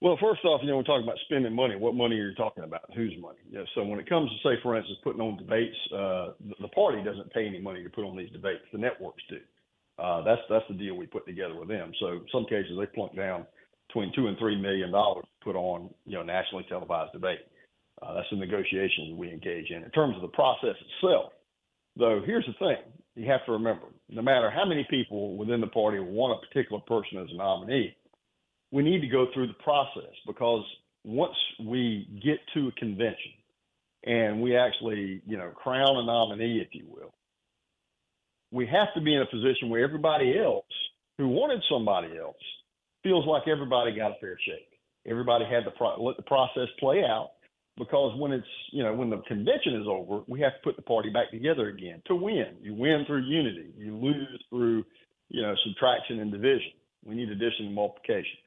Well, 0.01 0.17
first 0.21 0.45
off, 0.45 0.61
you 0.63 0.69
know, 0.71 0.77
we're 0.77 0.85
talking 0.85 1.03
about 1.03 1.19
spending 1.25 1.53
money. 1.53 1.75
What 1.75 1.95
money 1.95 2.21
are 2.21 2.29
you 2.29 2.35
talking 2.37 2.63
about? 2.63 2.83
Whose 2.95 3.15
money? 3.21 3.39
Yeah. 3.51 3.65
So 3.75 3.83
when 3.83 3.99
it 3.99 4.09
comes 4.09 4.31
to, 4.31 4.49
say, 4.49 4.55
for 4.63 4.77
instance, 4.77 4.99
putting 5.03 5.21
on 5.21 5.37
debates, 5.37 5.77
uh, 5.93 6.39
the, 6.61 6.69
party 6.69 7.03
doesn't 7.03 7.33
pay 7.33 7.47
any 7.47 7.61
money 7.61 7.83
to 7.83 7.91
put 7.91 8.05
on 8.05 8.17
these 8.17 8.31
debates. 8.31 8.63
The 8.73 8.79
networks 8.79 9.23
do. 9.29 9.39
Uh, 9.99 10.23
that's 10.23 10.41
that's 10.49 10.65
the 10.69 10.75
deal 10.75 10.95
we 10.95 11.07
put 11.07 11.27
together 11.27 11.57
with 11.57 11.69
them. 11.69 11.91
So 11.99 12.23
in 12.23 12.27
some 12.31 12.45
cases 12.45 12.79
they 12.79 12.87
plunk 12.87 13.17
down 13.17 13.45
between 13.89 14.13
two 14.15 14.29
and 14.29 14.39
three 14.39 14.55
million 14.55 14.93
dollars 14.93 15.25
to 15.25 15.45
put 15.45 15.57
on, 15.57 15.91
you 16.07 16.15
know, 16.15 16.23
nationally 16.23 16.65
televised 16.69 17.13
debate. 17.13 17.41
Uh, 18.01 18.15
that's 18.15 18.29
the 18.31 18.37
negotiations 18.37 19.19
we 19.19 19.29
engage 19.29 19.71
in. 19.71 19.83
In 19.83 19.91
terms 19.91 20.15
of 20.15 20.23
the 20.23 20.29
process 20.29 20.77
itself, 20.79 21.33
though, 21.97 22.23
here's 22.25 22.47
the 22.47 22.53
thing: 22.65 22.79
you 23.19 23.31
have 23.31 23.45
to 23.47 23.53
remember, 23.53 23.87
no 24.09 24.23
matter 24.23 24.51
how 24.51 24.65
many 24.65 24.87
people 24.89 25.37
within 25.37 25.61
the 25.61 25.67
party 25.67 25.99
want 25.99 26.39
a 26.43 26.47
particular 26.47 26.81
person 26.87 27.19
as 27.19 27.29
a 27.31 27.37
nominee 27.37 27.95
we 28.71 28.83
need 28.83 29.01
to 29.01 29.09
go 29.09 29.27
through 29.33 29.47
the 29.47 29.55
process 29.55 30.13
because 30.27 30.65
once 31.05 31.37
we 31.65 32.09
get 32.23 32.39
to 32.55 32.69
a 32.69 32.73
convention 32.73 33.33
and 34.05 34.41
we 34.43 34.57
actually, 34.57 35.23
you 35.27 35.37
know, 35.37 35.51
crown 35.51 35.97
a 35.97 36.05
nominee, 36.05 36.61
if 36.61 36.69
you 36.73 36.85
will, 36.89 37.15
we 38.51 38.67
have 38.67 38.89
to 38.95 39.01
be 39.01 39.15
in 39.15 39.23
a 39.23 39.27
position 39.27 39.69
where 39.69 39.85
everybody 39.85 40.39
else 40.39 40.65
who 41.17 41.29
wanted 41.29 41.63
somebody 41.71 42.17
else 42.19 42.37
feels 43.03 43.27
like 43.27 43.49
everybody 43.49 43.95
got 43.95 44.13
a 44.13 44.17
fair 44.21 44.39
shake. 44.45 44.69
Everybody 45.07 45.45
had 45.45 45.65
to 45.65 45.71
pro- 45.71 46.03
let 46.03 46.17
the 46.17 46.23
process 46.23 46.69
play 46.79 47.03
out 47.03 47.31
because 47.79 48.19
when 48.19 48.33
it's, 48.33 48.47
you 48.73 48.83
know, 48.83 48.93
when 48.95 49.11
the 49.11 49.19
convention 49.29 49.81
is 49.81 49.87
over, 49.89 50.23
we 50.27 50.41
have 50.41 50.53
to 50.53 50.61
put 50.65 50.77
the 50.77 50.83
party 50.83 51.11
back 51.11 51.31
together 51.31 51.69
again 51.69 52.03
to 52.07 52.15
win. 52.15 52.57
You 52.61 52.75
win 52.75 53.05
through 53.07 53.23
unity, 53.23 53.73
you 53.77 53.97
lose 53.97 54.43
through, 54.51 54.85
you 55.29 55.43
know, 55.43 55.55
subtraction 55.65 56.21
and 56.21 56.33
division. 56.33 56.73
We 57.05 57.15
need 57.15 57.31
addition 57.31 57.67
and 57.67 57.75
multiplication 57.75 58.39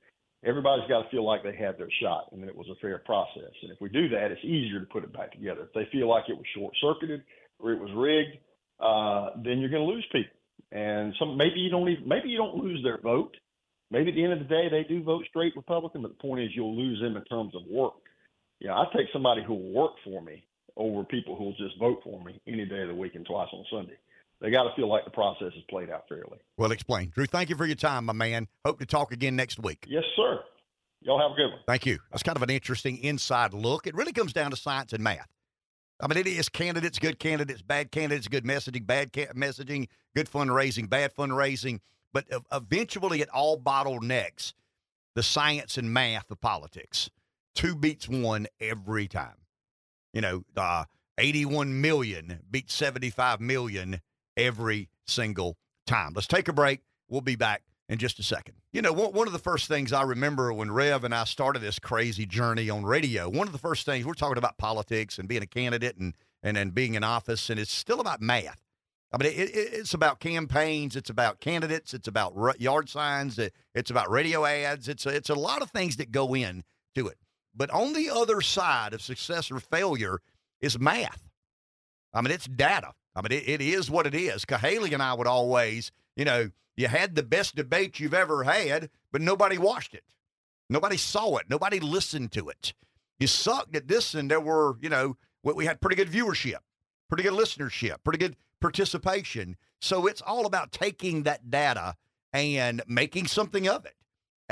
everybody's 0.43 0.87
got 0.87 1.03
to 1.03 1.09
feel 1.09 1.25
like 1.25 1.43
they 1.43 1.55
had 1.55 1.77
their 1.77 1.89
shot 2.01 2.27
and 2.31 2.41
that 2.41 2.49
it 2.49 2.55
was 2.55 2.67
a 2.69 2.79
fair 2.81 2.97
process. 2.99 3.51
And 3.61 3.71
if 3.71 3.79
we 3.79 3.89
do 3.89 4.09
that, 4.09 4.31
it's 4.31 4.43
easier 4.43 4.79
to 4.79 4.85
put 4.85 5.03
it 5.03 5.13
back 5.13 5.31
together. 5.31 5.63
If 5.63 5.73
they 5.73 5.87
feel 5.91 6.09
like 6.09 6.25
it 6.29 6.37
was 6.37 6.45
short 6.55 6.73
circuited 6.81 7.23
or 7.59 7.71
it 7.71 7.79
was 7.79 7.91
rigged, 7.95 8.37
uh, 8.79 9.41
then 9.43 9.59
you're 9.59 9.69
going 9.69 9.87
to 9.87 9.93
lose 9.93 10.05
people. 10.11 10.37
And 10.71 11.13
some 11.19 11.37
maybe 11.37 11.59
you 11.59 11.69
don't 11.69 11.89
even 11.89 12.07
maybe 12.07 12.29
you 12.29 12.37
don't 12.37 12.55
lose 12.55 12.81
their 12.83 12.99
vote. 12.99 13.35
Maybe 13.89 14.09
at 14.09 14.15
the 14.15 14.23
end 14.23 14.33
of 14.33 14.39
the 14.39 14.45
day 14.45 14.69
they 14.69 14.85
do 14.87 15.03
vote 15.03 15.25
straight 15.29 15.53
Republican, 15.55 16.01
but 16.01 16.09
the 16.09 16.21
point 16.21 16.41
is 16.41 16.51
you'll 16.55 16.77
lose 16.77 17.01
them 17.01 17.17
in 17.17 17.23
terms 17.25 17.53
of 17.55 17.63
work. 17.69 17.93
Yeah, 18.61 18.75
I 18.75 18.85
take 18.95 19.07
somebody 19.11 19.43
who 19.43 19.55
will 19.55 19.73
work 19.73 19.91
for 20.05 20.21
me 20.21 20.45
over 20.77 21.03
people 21.03 21.35
who 21.35 21.45
will 21.45 21.57
just 21.57 21.77
vote 21.77 21.99
for 22.03 22.23
me 22.23 22.39
any 22.47 22.65
day 22.65 22.83
of 22.83 22.87
the 22.87 22.95
week 22.95 23.15
and 23.15 23.25
twice 23.25 23.49
on 23.51 23.65
Sunday 23.69 23.97
they 24.41 24.49
got 24.49 24.63
to 24.63 24.75
feel 24.75 24.89
like 24.89 25.05
the 25.05 25.11
process 25.11 25.53
is 25.55 25.63
played 25.69 25.89
out 25.89 26.05
fairly. 26.09 26.39
Well 26.57 26.71
explained. 26.71 27.11
Drew, 27.11 27.27
thank 27.27 27.49
you 27.49 27.55
for 27.55 27.65
your 27.65 27.75
time, 27.75 28.05
my 28.05 28.13
man. 28.13 28.47
Hope 28.65 28.79
to 28.79 28.85
talk 28.85 29.11
again 29.11 29.35
next 29.35 29.59
week. 29.59 29.85
Yes, 29.87 30.03
sir. 30.15 30.39
Y'all 31.01 31.19
have 31.19 31.31
a 31.31 31.35
good 31.35 31.49
one. 31.49 31.59
Thank 31.67 31.85
you. 31.85 31.99
That's 32.11 32.23
kind 32.23 32.35
of 32.35 32.43
an 32.43 32.49
interesting 32.49 32.97
inside 32.97 33.53
look. 33.53 33.87
It 33.87 33.95
really 33.95 34.13
comes 34.13 34.33
down 34.33 34.51
to 34.51 34.57
science 34.57 34.93
and 34.93 35.03
math. 35.03 35.27
I 35.99 36.07
mean, 36.07 36.17
it 36.17 36.27
is 36.27 36.49
candidates, 36.49 36.97
good 36.97 37.19
candidates, 37.19 37.61
bad 37.61 37.91
candidates, 37.91 38.27
good 38.27 38.43
messaging, 38.43 38.85
bad 38.87 39.13
ca- 39.13 39.33
messaging, 39.35 39.87
good 40.15 40.29
fundraising, 40.29 40.89
bad 40.89 41.13
fundraising. 41.13 41.79
But 42.11 42.25
eventually, 42.51 43.21
it 43.21 43.29
all 43.29 43.59
bottlenecks 43.59 44.53
the 45.13 45.21
science 45.23 45.77
and 45.77 45.93
math 45.93 46.31
of 46.31 46.41
politics. 46.41 47.11
Two 47.55 47.75
beats 47.75 48.07
one 48.09 48.47
every 48.59 49.07
time. 49.07 49.35
you 50.13 50.21
know, 50.21 50.43
uh, 50.57 50.85
81 51.17 51.81
million 51.81 52.39
beats 52.49 52.73
75 52.73 53.39
million 53.41 54.01
every 54.37 54.89
single 55.05 55.57
time. 55.85 56.13
Let's 56.15 56.27
take 56.27 56.47
a 56.47 56.53
break. 56.53 56.81
We'll 57.09 57.21
be 57.21 57.35
back 57.35 57.63
in 57.89 57.97
just 57.99 58.19
a 58.19 58.23
second. 58.23 58.55
You 58.71 58.81
know, 58.81 58.93
one, 58.93 59.27
of 59.27 59.33
the 59.33 59.39
first 59.39 59.67
things 59.67 59.91
I 59.93 60.03
remember 60.03 60.53
when 60.53 60.71
Rev 60.71 61.03
and 61.03 61.13
I 61.13 61.25
started 61.25 61.59
this 61.59 61.79
crazy 61.79 62.25
journey 62.25 62.69
on 62.69 62.83
radio, 62.83 63.29
one 63.29 63.47
of 63.47 63.53
the 63.53 63.59
first 63.59 63.85
things 63.85 64.05
we're 64.05 64.13
talking 64.13 64.37
about 64.37 64.57
politics 64.57 65.19
and 65.19 65.27
being 65.27 65.43
a 65.43 65.47
candidate 65.47 65.97
and, 65.97 66.15
and, 66.41 66.57
and 66.57 66.73
being 66.73 66.95
in 66.95 67.03
office, 67.03 67.49
and 67.49 67.59
it's 67.59 67.71
still 67.71 67.99
about 67.99 68.21
math. 68.21 68.61
I 69.13 69.17
mean, 69.17 69.33
it, 69.33 69.49
it, 69.49 69.73
it's 69.73 69.93
about 69.93 70.21
campaigns, 70.21 70.95
it's 70.95 71.09
about 71.09 71.41
candidates, 71.41 71.93
it's 71.93 72.07
about 72.07 72.61
yard 72.61 72.87
signs, 72.87 73.37
it, 73.37 73.53
it's 73.75 73.91
about 73.91 74.09
radio 74.09 74.45
ads, 74.45 74.87
it's 74.87 75.05
a, 75.05 75.09
it's 75.09 75.29
a 75.29 75.35
lot 75.35 75.61
of 75.61 75.69
things 75.71 75.97
that 75.97 76.11
go 76.11 76.33
in 76.33 76.63
to 76.95 77.09
it. 77.09 77.17
But 77.55 77.69
on 77.71 77.93
the 77.93 78.09
other 78.09 78.41
side 78.41 78.93
of 78.93 79.01
success 79.01 79.51
or 79.51 79.59
failure 79.59 80.19
is 80.61 80.79
math. 80.79 81.29
I 82.13 82.21
mean, 82.21 82.31
it's 82.31 82.47
data. 82.47 82.93
I 83.15 83.21
mean, 83.21 83.31
it, 83.31 83.47
it 83.47 83.61
is 83.61 83.89
what 83.89 84.07
it 84.07 84.15
is. 84.15 84.45
Cahaley 84.45 84.93
and 84.93 85.03
I 85.03 85.13
would 85.13 85.27
always, 85.27 85.91
you 86.15 86.25
know, 86.25 86.49
you 86.77 86.87
had 86.87 87.15
the 87.15 87.23
best 87.23 87.55
debate 87.55 87.99
you've 87.99 88.13
ever 88.13 88.43
had, 88.43 88.89
but 89.11 89.21
nobody 89.21 89.57
watched 89.57 89.93
it. 89.93 90.03
Nobody 90.69 90.97
saw 90.97 91.37
it. 91.37 91.49
Nobody 91.49 91.79
listened 91.79 92.31
to 92.33 92.49
it. 92.49 92.73
You 93.19 93.27
sucked 93.27 93.75
at 93.75 93.87
this, 93.87 94.15
and 94.15 94.31
there 94.31 94.39
were, 94.39 94.77
you 94.81 94.89
know, 94.89 95.17
we 95.43 95.53
we 95.53 95.65
had 95.65 95.81
pretty 95.81 95.97
good 95.97 96.09
viewership, 96.09 96.59
pretty 97.09 97.23
good 97.23 97.33
listenership, 97.33 97.97
pretty 98.03 98.19
good 98.19 98.35
participation. 98.61 99.57
So 99.79 100.07
it's 100.07 100.21
all 100.21 100.45
about 100.45 100.71
taking 100.71 101.23
that 101.23 101.51
data 101.51 101.95
and 102.33 102.81
making 102.87 103.27
something 103.27 103.67
of 103.67 103.85
it. 103.85 103.95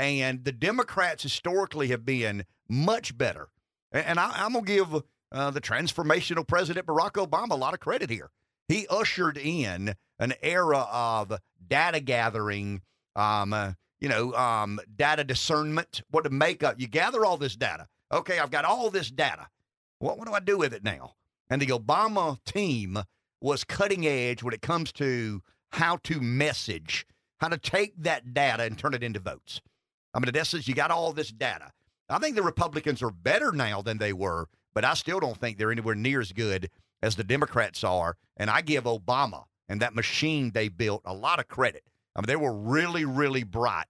And 0.00 0.44
the 0.44 0.52
Democrats 0.52 1.22
historically 1.22 1.88
have 1.88 2.06
been 2.06 2.46
much 2.70 3.18
better. 3.18 3.48
And, 3.92 4.18
I, 4.18 4.32
I'm 4.34 4.54
going 4.54 4.64
to 4.64 4.72
give 4.72 5.02
uh, 5.30 5.50
the 5.50 5.60
transformational 5.60 6.48
President 6.48 6.86
Barack 6.86 7.12
Obama 7.12 7.50
a 7.50 7.56
lot 7.56 7.74
of 7.74 7.80
credit 7.80 8.08
here. 8.08 8.30
He 8.66 8.86
ushered 8.88 9.36
in 9.36 9.94
an 10.18 10.32
era 10.40 10.86
of 10.90 11.34
data 11.68 12.00
gathering, 12.00 12.80
um, 13.14 13.52
uh, 13.52 13.72
you 14.00 14.08
know, 14.08 14.32
um, 14.32 14.80
data 14.96 15.22
discernment, 15.22 16.00
what 16.10 16.24
to 16.24 16.30
make 16.30 16.62
up. 16.62 16.80
You 16.80 16.88
gather 16.88 17.26
all 17.26 17.36
this 17.36 17.54
data. 17.54 17.86
Okay, 18.10 18.38
I've 18.38 18.50
got 18.50 18.64
all 18.64 18.88
this 18.88 19.10
data. 19.10 19.48
What, 19.98 20.16
what 20.16 20.26
do 20.26 20.32
I 20.32 20.40
do 20.40 20.56
with 20.56 20.72
it 20.72 20.82
now? 20.82 21.12
And 21.50 21.60
the 21.60 21.66
Obama 21.66 22.42
team 22.46 22.98
was 23.42 23.64
cutting 23.64 24.06
edge 24.06 24.42
when 24.42 24.54
it 24.54 24.62
comes 24.62 24.92
to 24.92 25.42
how 25.72 25.98
to 26.04 26.22
message, 26.22 27.06
how 27.38 27.48
to 27.48 27.58
take 27.58 27.92
that 27.98 28.32
data 28.32 28.62
and 28.62 28.78
turn 28.78 28.94
it 28.94 29.02
into 29.02 29.20
votes. 29.20 29.60
I 30.14 30.18
mean, 30.18 30.28
in 30.28 30.36
essence, 30.36 30.66
you 30.66 30.74
got 30.74 30.90
all 30.90 31.12
this 31.12 31.30
data. 31.30 31.70
I 32.08 32.18
think 32.18 32.34
the 32.34 32.42
Republicans 32.42 33.02
are 33.02 33.10
better 33.10 33.52
now 33.52 33.82
than 33.82 33.98
they 33.98 34.12
were, 34.12 34.48
but 34.74 34.84
I 34.84 34.94
still 34.94 35.20
don't 35.20 35.38
think 35.38 35.58
they're 35.58 35.70
anywhere 35.70 35.94
near 35.94 36.20
as 36.20 36.32
good 36.32 36.70
as 37.02 37.16
the 37.16 37.24
Democrats 37.24 37.84
are. 37.84 38.16
And 38.36 38.50
I 38.50 38.60
give 38.62 38.84
Obama 38.84 39.44
and 39.68 39.80
that 39.80 39.94
machine 39.94 40.50
they 40.50 40.68
built 40.68 41.02
a 41.04 41.14
lot 41.14 41.38
of 41.38 41.48
credit. 41.48 41.84
I 42.16 42.20
mean, 42.20 42.26
they 42.26 42.36
were 42.36 42.52
really, 42.52 43.04
really 43.04 43.44
bright, 43.44 43.86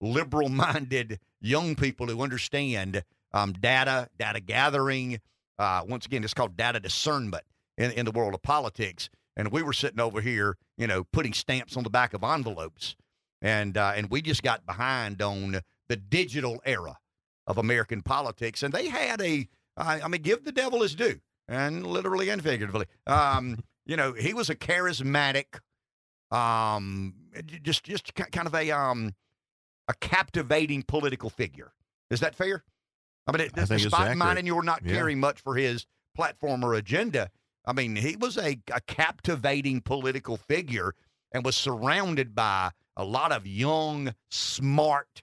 liberal 0.00 0.48
minded 0.48 1.18
young 1.40 1.74
people 1.74 2.06
who 2.06 2.22
understand 2.22 3.02
um, 3.32 3.52
data, 3.52 4.08
data 4.18 4.40
gathering. 4.40 5.20
Uh, 5.58 5.82
once 5.86 6.06
again, 6.06 6.22
it's 6.24 6.34
called 6.34 6.56
data 6.56 6.80
discernment 6.80 7.44
in, 7.76 7.90
in 7.92 8.04
the 8.04 8.12
world 8.12 8.34
of 8.34 8.42
politics. 8.42 9.10
And 9.36 9.50
we 9.50 9.62
were 9.62 9.72
sitting 9.72 10.00
over 10.00 10.20
here, 10.20 10.56
you 10.78 10.86
know, 10.86 11.04
putting 11.04 11.32
stamps 11.32 11.76
on 11.76 11.82
the 11.82 11.90
back 11.90 12.14
of 12.14 12.22
envelopes. 12.22 12.94
And, 13.44 13.76
uh, 13.76 13.92
and 13.94 14.08
we 14.10 14.22
just 14.22 14.42
got 14.42 14.64
behind 14.64 15.20
on 15.20 15.60
the 15.88 15.96
digital 15.96 16.62
era 16.64 16.96
of 17.46 17.58
American 17.58 18.00
politics. 18.00 18.62
And 18.62 18.72
they 18.72 18.88
had 18.88 19.20
a, 19.20 19.46
I 19.76 20.00
I 20.00 20.08
mean, 20.08 20.22
give 20.22 20.44
the 20.44 20.50
devil 20.52 20.80
his 20.80 20.94
due, 20.94 21.20
and 21.46 21.86
literally 21.86 22.30
and 22.30 22.42
figuratively. 22.42 22.86
Um, 23.06 23.58
you 23.86 23.96
know, 23.96 24.14
he 24.14 24.32
was 24.32 24.48
a 24.48 24.54
charismatic, 24.54 25.60
um, 26.30 27.14
just 27.62 27.84
just 27.84 28.14
kind 28.14 28.46
of 28.46 28.54
a 28.54 28.70
um, 28.70 29.14
a 29.88 29.94
captivating 30.00 30.82
political 30.82 31.28
figure. 31.28 31.74
Is 32.10 32.20
that 32.20 32.34
fair? 32.34 32.64
I 33.26 33.32
mean, 33.32 33.42
it, 33.42 33.52
I 33.58 33.64
despite 33.64 34.16
and 34.38 34.46
you're 34.46 34.62
not 34.62 34.82
Yeah. 34.84 34.94
caring 34.94 35.20
much 35.20 35.40
for 35.42 35.54
his 35.54 35.86
platform 36.14 36.64
or 36.64 36.72
agenda, 36.72 37.30
I 37.66 37.74
mean, 37.74 37.96
he 37.96 38.16
was 38.16 38.38
a, 38.38 38.58
a 38.72 38.80
captivating 38.86 39.82
political 39.82 40.38
figure 40.38 40.94
and 41.32 41.44
was 41.44 41.56
surrounded 41.56 42.34
by 42.34 42.70
a 42.96 43.04
lot 43.04 43.32
of 43.32 43.46
young, 43.46 44.14
smart 44.30 45.22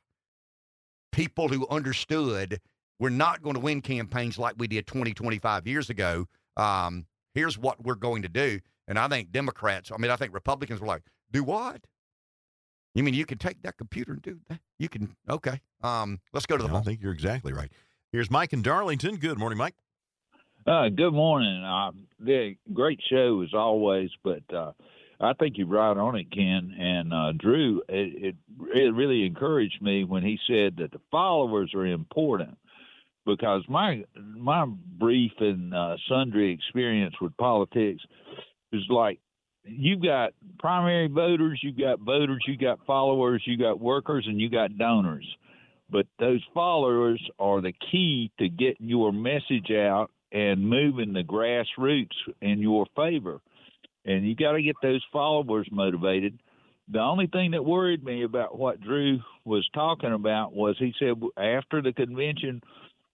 people 1.12 1.48
who 1.50 1.68
understood 1.70 2.60
we're 3.00 3.10
not 3.10 3.42
going 3.42 3.56
to 3.56 3.60
win 3.60 3.82
campaigns 3.82 4.38
like 4.38 4.56
we 4.58 4.68
did 4.68 4.86
20, 4.86 5.14
25 5.14 5.68
years 5.68 5.90
ago. 5.90 6.28
Um, 6.56 7.08
here's 7.34 7.58
what 7.58 7.84
we're 7.84 7.96
going 7.96 8.22
to 8.22 8.30
do. 8.30 8.60
And 8.88 9.00
I 9.00 9.08
think 9.08 9.32
Democrats, 9.32 9.92
I 9.92 9.98
mean, 9.98 10.12
I 10.12 10.16
think 10.16 10.34
Republicans 10.34 10.80
were 10.80 10.88
like, 10.88 11.02
do 11.32 11.44
what? 11.44 11.82
You 12.94 13.04
mean 13.04 13.14
you 13.14 13.26
can 13.26 13.38
take 13.38 13.62
that 13.64 13.78
computer 13.78 14.12
and 14.12 14.22
do 14.22 14.38
that? 14.50 14.60
You 14.78 14.90
can, 14.90 15.16
okay. 15.30 15.62
Um, 15.82 16.20
let's 16.34 16.46
go 16.46 16.58
to 16.58 16.64
the 16.64 16.70
I 16.70 16.74
phone. 16.74 16.84
think 16.84 17.02
you're 17.02 17.14
exactly 17.14 17.54
right. 17.54 17.72
Here's 18.12 18.30
Mike 18.30 18.54
in 18.54 18.62
Darlington. 18.62 19.16
Good 19.16 19.40
morning, 19.40 19.58
Mike. 19.58 19.76
Uh, 20.68 20.90
good 20.90 21.14
morning. 21.14 21.64
Uh, 21.64 21.92
the 22.20 22.56
great 22.74 23.00
show 23.10 23.42
as 23.42 23.54
always, 23.54 24.10
but 24.24 24.44
uh, 24.54 24.74
I 25.22 25.34
think 25.34 25.58
you're 25.58 25.68
right 25.68 25.96
on 25.96 26.16
it, 26.16 26.32
Ken 26.32 26.76
and 26.78 27.14
uh, 27.14 27.32
Drew. 27.38 27.84
It, 27.88 28.24
it 28.24 28.36
it 28.74 28.94
really 28.94 29.26
encouraged 29.26 29.82
me 29.82 30.04
when 30.04 30.24
he 30.24 30.40
said 30.48 30.78
that 30.78 30.92
the 30.92 31.02
followers 31.12 31.74
are 31.76 31.86
important 31.86 32.58
because 33.26 33.64
my 33.70 34.04
my 34.16 34.66
brief 34.66 35.32
and 35.40 35.74
uh, 35.74 35.96
sundry 36.10 36.52
experience 36.52 37.16
with 37.22 37.36
politics 37.38 38.02
is 38.72 38.82
like 38.90 39.20
you've 39.64 40.02
got 40.02 40.34
primary 40.60 41.08
voters, 41.08 41.60
you've 41.62 41.78
got 41.78 42.00
voters, 42.00 42.44
you've 42.48 42.60
got 42.60 42.86
followers, 42.86 43.44
you've 43.46 43.60
got 43.60 43.80
workers, 43.80 44.26
and 44.28 44.40
you 44.40 44.50
got 44.50 44.78
donors. 44.78 45.28
But 45.90 46.08
those 46.20 46.42
followers 46.54 47.22
are 47.38 47.62
the 47.62 47.74
key 47.92 48.32
to 48.40 48.48
getting 48.50 48.88
your 48.88 49.12
message 49.12 49.72
out 49.72 50.10
and 50.32 50.68
moving 50.68 51.14
the 51.14 51.24
grassroots 51.24 52.16
in 52.42 52.60
your 52.60 52.86
favor. 52.96 53.42
And 54.06 54.28
you 54.28 54.36
got 54.36 54.54
to 54.54 54.62
get 54.62 54.76
those 54.82 55.04
followers 55.12 55.68
motivated. 55.72 56.40
The 56.90 57.00
only 57.00 57.28
thing 57.28 57.52
that 57.52 57.64
worried 57.64 58.04
me 58.04 58.24
about 58.24 58.58
what 58.58 58.82
Drew 58.82 59.20
was 59.46 59.68
talking 59.74 60.14
about 60.14 60.54
was 60.54 60.76
he 60.78 60.94
said 61.00 61.22
after 61.38 61.82
the 61.82 61.94
convention, 61.94 62.62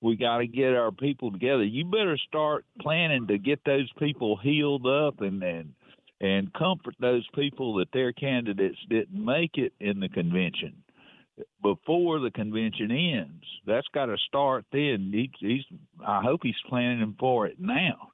we 0.01 0.15
got 0.15 0.37
to 0.37 0.47
get 0.47 0.73
our 0.73 0.91
people 0.91 1.31
together. 1.31 1.63
You 1.63 1.85
better 1.85 2.17
start 2.27 2.65
planning 2.81 3.27
to 3.27 3.37
get 3.37 3.59
those 3.65 3.89
people 3.99 4.37
healed 4.37 4.85
up 4.85 5.21
and 5.21 5.43
and 5.43 5.73
and 6.19 6.51
comfort 6.53 6.95
those 6.99 7.27
people 7.35 7.75
that 7.75 7.91
their 7.93 8.11
candidates 8.11 8.79
didn't 8.89 9.23
make 9.23 9.51
it 9.57 9.73
in 9.79 9.99
the 9.99 10.09
convention 10.09 10.73
before 11.61 12.19
the 12.19 12.31
convention 12.31 12.91
ends. 12.91 13.43
That's 13.65 13.87
got 13.93 14.07
to 14.07 14.17
start 14.27 14.65
then. 14.71 15.11
He, 15.13 15.31
he's 15.39 15.63
I 16.05 16.21
hope 16.23 16.41
he's 16.43 16.55
planning 16.67 17.15
for 17.19 17.45
it 17.47 17.59
now. 17.59 18.11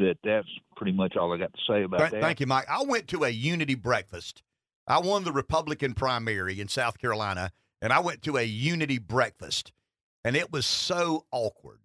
That 0.00 0.16
that's 0.24 0.48
pretty 0.76 0.92
much 0.92 1.16
all 1.16 1.32
I 1.32 1.36
got 1.36 1.52
to 1.52 1.58
say 1.68 1.82
about 1.82 1.98
Th- 2.00 2.10
that. 2.12 2.20
Thank 2.22 2.40
you, 2.40 2.46
Mike. 2.46 2.64
I 2.68 2.82
went 2.82 3.06
to 3.08 3.24
a 3.24 3.28
unity 3.28 3.74
breakfast. 3.74 4.42
I 4.86 4.98
won 4.98 5.24
the 5.24 5.32
Republican 5.32 5.94
primary 5.94 6.58
in 6.58 6.68
South 6.68 6.98
Carolina, 6.98 7.52
and 7.82 7.92
I 7.92 8.00
went 8.00 8.22
to 8.22 8.36
a 8.38 8.42
unity 8.42 8.98
breakfast, 8.98 9.72
and 10.24 10.34
it 10.34 10.50
was 10.50 10.64
so 10.66 11.26
awkward. 11.30 11.80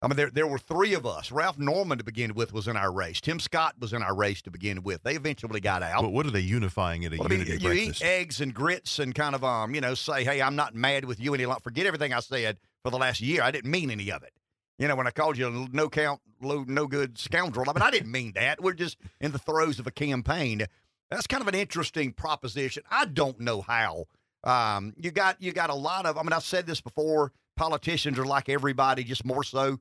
I 0.00 0.08
mean, 0.08 0.16
there 0.16 0.30
there 0.30 0.46
were 0.46 0.58
three 0.58 0.94
of 0.94 1.06
us. 1.06 1.30
Ralph 1.30 1.58
Norman 1.58 1.98
to 1.98 2.04
begin 2.04 2.34
with 2.34 2.52
was 2.52 2.66
in 2.66 2.76
our 2.76 2.90
race. 2.90 3.20
Tim 3.20 3.38
Scott 3.38 3.74
was 3.78 3.92
in 3.92 4.02
our 4.02 4.14
race 4.14 4.42
to 4.42 4.50
begin 4.50 4.82
with. 4.82 5.02
They 5.04 5.14
eventually 5.14 5.60
got 5.60 5.82
out. 5.82 6.02
But 6.02 6.12
what 6.12 6.26
are 6.26 6.30
they 6.32 6.40
unifying 6.40 7.04
at 7.04 7.12
a 7.12 7.18
Well, 7.18 7.28
I 7.30 7.36
mean, 7.36 7.46
you 7.46 7.58
breakfast? 7.60 8.02
eat 8.02 8.04
eggs 8.04 8.40
and 8.40 8.52
grits 8.52 8.98
and 8.98 9.14
kind 9.14 9.34
of 9.36 9.44
um, 9.44 9.74
you 9.74 9.80
know, 9.80 9.94
say, 9.94 10.24
hey, 10.24 10.42
I'm 10.42 10.56
not 10.56 10.74
mad 10.74 11.04
with 11.04 11.20
you 11.20 11.34
any 11.34 11.46
longer. 11.46 11.60
Forget 11.62 11.86
everything 11.86 12.12
I 12.12 12.20
said 12.20 12.58
for 12.82 12.90
the 12.90 12.98
last 12.98 13.20
year. 13.20 13.42
I 13.42 13.52
didn't 13.52 13.70
mean 13.70 13.90
any 13.90 14.10
of 14.10 14.24
it. 14.24 14.32
You 14.82 14.88
know, 14.88 14.96
when 14.96 15.06
I 15.06 15.12
called 15.12 15.38
you 15.38 15.46
a 15.46 15.68
no 15.72 15.88
count, 15.88 16.20
no 16.40 16.88
good 16.88 17.16
scoundrel. 17.16 17.70
I 17.70 17.72
mean, 17.72 17.82
I 17.82 17.92
didn't 17.92 18.10
mean 18.10 18.32
that. 18.34 18.60
We're 18.60 18.72
just 18.72 18.98
in 19.20 19.30
the 19.30 19.38
throes 19.38 19.78
of 19.78 19.86
a 19.86 19.92
campaign. 19.92 20.66
That's 21.08 21.28
kind 21.28 21.40
of 21.40 21.46
an 21.46 21.54
interesting 21.54 22.12
proposition. 22.12 22.82
I 22.90 23.04
don't 23.04 23.38
know 23.38 23.60
how. 23.60 24.06
Um, 24.42 24.92
you 24.96 25.12
got 25.12 25.40
you 25.40 25.52
got 25.52 25.70
a 25.70 25.74
lot 25.74 26.04
of. 26.04 26.18
I 26.18 26.22
mean, 26.24 26.32
I've 26.32 26.42
said 26.42 26.66
this 26.66 26.80
before. 26.80 27.30
Politicians 27.56 28.18
are 28.18 28.24
like 28.24 28.48
everybody, 28.48 29.04
just 29.04 29.24
more 29.24 29.44
so. 29.44 29.78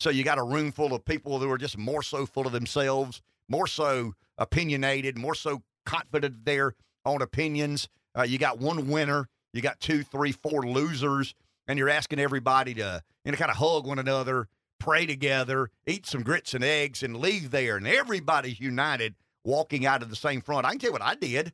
So 0.00 0.10
you 0.10 0.22
got 0.22 0.36
a 0.36 0.42
room 0.42 0.70
full 0.70 0.92
of 0.92 1.02
people 1.02 1.38
who 1.38 1.50
are 1.50 1.56
just 1.56 1.78
more 1.78 2.02
so 2.02 2.26
full 2.26 2.46
of 2.46 2.52
themselves, 2.52 3.22
more 3.48 3.66
so 3.66 4.12
opinionated, 4.36 5.16
more 5.16 5.34
so 5.34 5.62
confident 5.86 6.44
their 6.44 6.74
own 7.06 7.22
opinions. 7.22 7.88
Uh, 8.14 8.24
you 8.24 8.36
got 8.36 8.58
one 8.58 8.90
winner, 8.90 9.30
you 9.54 9.62
got 9.62 9.80
two, 9.80 10.02
three, 10.02 10.32
four 10.32 10.66
losers, 10.66 11.34
and 11.72 11.78
you're 11.78 11.88
asking 11.88 12.20
everybody 12.20 12.74
to 12.74 13.02
you 13.24 13.32
know 13.32 13.38
kind 13.38 13.50
of 13.50 13.56
hug 13.56 13.86
one 13.86 13.98
another, 13.98 14.46
pray 14.78 15.06
together, 15.06 15.70
eat 15.86 16.06
some 16.06 16.22
grits 16.22 16.52
and 16.54 16.62
eggs, 16.62 17.02
and 17.02 17.16
leave 17.16 17.50
there, 17.50 17.76
and 17.76 17.88
everybody's 17.88 18.60
united, 18.60 19.14
walking 19.42 19.86
out 19.86 20.02
of 20.02 20.10
the 20.10 20.16
same 20.16 20.42
front. 20.42 20.66
I 20.66 20.70
can 20.70 20.78
tell 20.78 20.88
you 20.88 20.92
what 20.92 21.02
I 21.02 21.14
did. 21.14 21.52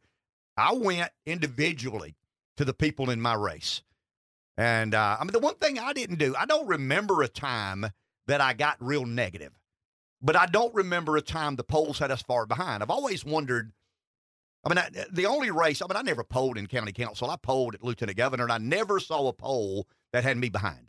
I 0.57 0.73
went 0.73 1.11
individually 1.25 2.17
to 2.57 2.65
the 2.65 2.75
people 2.75 3.11
in 3.11 3.21
my 3.21 3.35
race. 3.35 3.83
And 4.57 4.93
uh, 4.93 5.17
I 5.21 5.23
mean, 5.23 5.31
the 5.31 5.39
one 5.39 5.55
thing 5.55 5.79
I 5.79 5.93
didn't 5.93 6.19
do, 6.19 6.35
I 6.37 6.45
don't 6.47 6.67
remember 6.67 7.23
a 7.23 7.29
time 7.29 7.87
that 8.27 8.41
I 8.41 8.55
got 8.55 8.77
real 8.81 9.07
negative. 9.07 9.53
But 10.21 10.35
I 10.35 10.47
don't 10.47 10.75
remember 10.75 11.17
a 11.17 11.23
time 11.23 11.55
the 11.55 11.63
polls 11.63 12.01
had 12.01 12.11
us 12.11 12.23
far 12.23 12.45
behind. 12.45 12.83
I've 12.83 12.91
always 12.91 13.25
wondered. 13.25 13.71
I 14.65 14.69
mean, 14.69 14.79
I, 14.79 14.89
the 15.13 15.27
only 15.27 15.53
race, 15.53 15.81
I 15.81 15.87
mean, 15.87 15.97
I 15.97 16.03
never 16.03 16.25
polled 16.25 16.59
in 16.59 16.67
county 16.67 16.91
council. 16.91 17.31
I 17.31 17.37
polled 17.37 17.77
at 17.77 17.85
lieutenant 17.85 18.19
governor, 18.19 18.43
and 18.43 18.53
I 18.53 18.59
never 18.59 18.99
saw 18.99 19.29
a 19.29 19.33
poll 19.33 19.87
that 20.13 20.25
had 20.25 20.37
me 20.37 20.49
behind. 20.49 20.89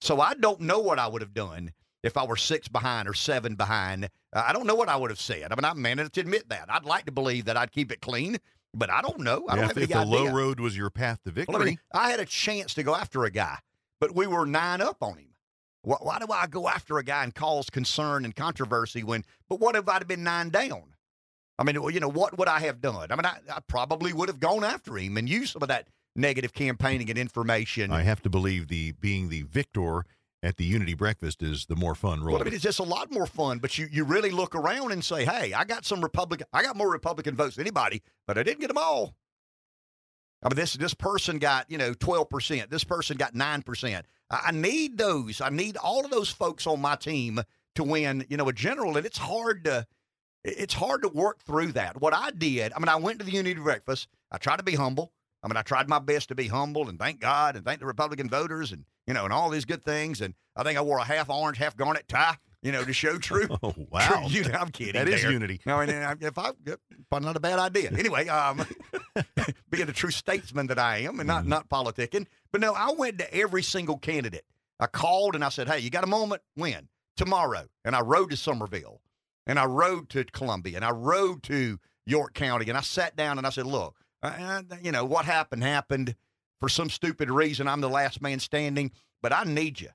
So 0.00 0.20
I 0.20 0.34
don't 0.34 0.60
know 0.60 0.80
what 0.80 0.98
I 0.98 1.06
would 1.06 1.22
have 1.22 1.34
done 1.34 1.72
if 2.02 2.16
I 2.16 2.24
were 2.24 2.36
six 2.36 2.68
behind 2.68 3.08
or 3.08 3.14
seven 3.14 3.54
behind. 3.54 4.06
Uh, 4.32 4.44
I 4.46 4.52
don't 4.52 4.66
know 4.66 4.74
what 4.74 4.88
I 4.88 4.96
would 4.96 5.10
have 5.10 5.20
said. 5.20 5.52
I 5.52 5.54
mean, 5.54 5.64
I'm 5.64 5.80
man 5.80 5.98
enough 5.98 6.12
to 6.12 6.20
admit 6.20 6.48
that. 6.48 6.66
I'd 6.68 6.84
like 6.84 7.06
to 7.06 7.12
believe 7.12 7.44
that 7.44 7.56
I'd 7.56 7.70
keep 7.72 7.92
it 7.92 8.00
clean, 8.00 8.38
but 8.74 8.90
I 8.90 9.00
don't 9.02 9.20
know. 9.20 9.46
I 9.48 9.54
don't 9.54 9.62
Yeah, 9.62 9.68
have 9.68 9.78
if, 9.78 9.84
if 9.84 9.90
any 9.90 10.06
the 10.06 10.12
idea. 10.14 10.30
low 10.30 10.34
road 10.34 10.58
was 10.60 10.76
your 10.76 10.90
path 10.90 11.20
to 11.24 11.30
victory, 11.30 11.52
Well, 11.54 11.62
I 11.62 11.66
mean, 11.66 11.78
I 11.92 12.10
had 12.10 12.20
a 12.20 12.24
chance 12.24 12.74
to 12.74 12.82
go 12.82 12.94
after 12.96 13.24
a 13.24 13.30
guy, 13.30 13.58
but 14.00 14.14
we 14.14 14.26
were 14.26 14.44
nine 14.46 14.80
up 14.80 15.02
on 15.02 15.18
him. 15.18 15.28
Why, 15.82 15.96
why 16.00 16.18
do 16.18 16.26
I 16.32 16.46
go 16.46 16.68
after 16.68 16.98
a 16.98 17.04
guy 17.04 17.22
and 17.24 17.34
cause 17.34 17.70
concern 17.70 18.24
and 18.24 18.34
controversy 18.34 19.02
when? 19.04 19.24
But 19.48 19.60
what 19.60 19.76
if 19.76 19.88
I'd 19.88 19.98
have 20.00 20.08
been 20.08 20.24
nine 20.24 20.50
down? 20.50 20.94
I 21.58 21.64
mean, 21.64 21.76
you 21.92 22.00
know, 22.00 22.08
what 22.08 22.36
would 22.38 22.48
I 22.48 22.60
have 22.60 22.80
done? 22.80 23.08
I 23.10 23.16
mean, 23.16 23.26
I, 23.26 23.38
I 23.52 23.60
probably 23.68 24.12
would 24.12 24.28
have 24.28 24.40
gone 24.40 24.64
after 24.64 24.96
him 24.96 25.16
and 25.16 25.28
used 25.28 25.52
some 25.52 25.62
of 25.62 25.68
that 25.68 25.86
negative 26.14 26.52
campaigning 26.52 27.08
and 27.10 27.18
information. 27.18 27.92
I 27.92 28.02
have 28.02 28.22
to 28.22 28.30
believe 28.30 28.68
the 28.68 28.92
being 28.92 29.28
the 29.28 29.42
victor 29.42 30.04
at 30.42 30.56
the 30.56 30.64
Unity 30.64 30.94
Breakfast 30.94 31.42
is 31.42 31.66
the 31.66 31.76
more 31.76 31.94
fun 31.94 32.20
role. 32.20 32.34
Well, 32.34 32.42
I 32.42 32.44
mean, 32.44 32.54
it's 32.54 32.62
just 32.62 32.80
a 32.80 32.84
lot 32.84 33.12
more 33.12 33.26
fun. 33.26 33.58
But 33.58 33.78
you, 33.78 33.88
you 33.90 34.04
really 34.04 34.30
look 34.30 34.54
around 34.54 34.92
and 34.92 35.04
say, 35.04 35.24
"Hey, 35.24 35.52
I 35.52 35.64
got 35.64 35.84
some 35.84 36.00
Republican. 36.00 36.46
I 36.52 36.62
got 36.62 36.76
more 36.76 36.90
Republican 36.90 37.36
votes 37.36 37.56
than 37.56 37.62
anybody, 37.62 38.02
but 38.26 38.38
I 38.38 38.42
didn't 38.42 38.60
get 38.60 38.68
them 38.68 38.78
all." 38.78 39.14
I 40.42 40.48
mean, 40.48 40.56
this 40.56 40.74
this 40.74 40.94
person 40.94 41.38
got 41.38 41.70
you 41.70 41.78
know 41.78 41.94
twelve 41.94 42.28
percent. 42.28 42.70
This 42.70 42.84
person 42.84 43.16
got 43.16 43.34
nine 43.34 43.62
percent. 43.62 44.06
I, 44.30 44.46
I 44.46 44.50
need 44.52 44.98
those. 44.98 45.40
I 45.40 45.50
need 45.50 45.76
all 45.76 46.04
of 46.04 46.10
those 46.10 46.30
folks 46.30 46.66
on 46.66 46.80
my 46.80 46.96
team 46.96 47.40
to 47.76 47.84
win. 47.84 48.26
You 48.28 48.36
know, 48.36 48.48
a 48.48 48.52
general, 48.52 48.96
and 48.96 49.06
it's 49.06 49.18
hard 49.18 49.64
to 49.64 49.86
it's 50.44 50.74
hard 50.74 51.02
to 51.02 51.08
work 51.08 51.40
through 51.44 51.72
that. 51.72 52.00
What 52.00 52.14
I 52.14 52.30
did, 52.32 52.72
I 52.72 52.80
mean, 52.80 52.88
I 52.88 52.96
went 52.96 53.20
to 53.20 53.24
the 53.24 53.30
Unity 53.30 53.60
Breakfast. 53.60 54.08
I 54.30 54.38
tried 54.38 54.56
to 54.56 54.64
be 54.64 54.74
humble. 54.74 55.12
I 55.42 55.48
mean, 55.48 55.56
I 55.56 55.62
tried 55.62 55.88
my 55.88 55.98
best 55.98 56.28
to 56.28 56.34
be 56.34 56.46
humble 56.48 56.88
and 56.88 56.98
thank 56.98 57.18
God 57.20 57.56
and 57.56 57.64
thank 57.64 57.80
the 57.80 57.86
Republican 57.86 58.28
voters 58.28 58.70
and 58.72 58.84
you 59.06 59.14
know 59.14 59.24
and 59.24 59.32
all 59.32 59.50
these 59.50 59.64
good 59.64 59.82
things. 59.84 60.20
And 60.20 60.34
I 60.56 60.62
think 60.62 60.78
I 60.78 60.82
wore 60.82 60.98
a 60.98 61.04
half 61.04 61.28
orange, 61.30 61.58
half 61.58 61.76
garnet 61.76 62.06
tie, 62.06 62.36
you 62.62 62.70
know, 62.70 62.84
to 62.84 62.92
show 62.92 63.18
true. 63.18 63.48
Oh 63.62 63.74
wow, 63.90 64.26
You 64.28 64.44
know, 64.44 64.54
I'm 64.58 64.70
kidding. 64.70 64.94
that 64.94 65.08
is 65.08 65.22
there. 65.22 65.32
unity. 65.32 65.60
No, 65.66 65.80
and 65.80 65.90
uh, 65.90 66.14
if 66.20 66.38
I, 66.38 66.52
probably 67.10 67.26
not 67.26 67.36
a 67.36 67.40
bad 67.40 67.58
idea. 67.58 67.90
Anyway, 67.98 68.28
um, 68.28 68.64
being 69.70 69.86
the 69.86 69.92
true 69.92 70.10
statesman 70.10 70.66
that 70.68 70.78
I 70.78 70.98
am, 70.98 71.18
and 71.20 71.26
not 71.26 71.46
not 71.46 71.68
politicking, 71.68 72.26
but 72.52 72.60
no, 72.60 72.72
I 72.74 72.92
went 72.96 73.18
to 73.18 73.34
every 73.34 73.62
single 73.62 73.98
candidate. 73.98 74.44
I 74.80 74.86
called 74.86 75.34
and 75.34 75.44
I 75.44 75.48
said, 75.48 75.68
"Hey, 75.68 75.80
you 75.80 75.90
got 75.90 76.04
a 76.04 76.08
moment? 76.08 76.42
When 76.54 76.88
tomorrow?" 77.16 77.66
And 77.84 77.94
I 77.96 78.00
rode 78.00 78.30
to 78.30 78.36
Summerville, 78.36 79.00
and 79.46 79.58
I 79.58 79.64
rode 79.66 80.08
to 80.10 80.24
Columbia, 80.24 80.76
and 80.76 80.84
I 80.84 80.90
rode 80.90 81.42
to 81.44 81.78
York 82.06 82.34
County, 82.34 82.68
and 82.68 82.78
I 82.78 82.80
sat 82.80 83.16
down 83.16 83.38
and 83.38 83.46
I 83.46 83.50
said, 83.50 83.66
"Look, 83.66 83.96
uh, 84.22 84.62
you 84.82 84.92
know 84.92 85.04
what 85.04 85.24
happened 85.24 85.62
happened. 85.62 86.14
For 86.60 86.68
some 86.68 86.90
stupid 86.90 87.28
reason, 87.28 87.66
I'm 87.66 87.80
the 87.80 87.88
last 87.88 88.22
man 88.22 88.38
standing, 88.38 88.92
but 89.20 89.32
I 89.32 89.42
need 89.42 89.80
you. 89.80 89.88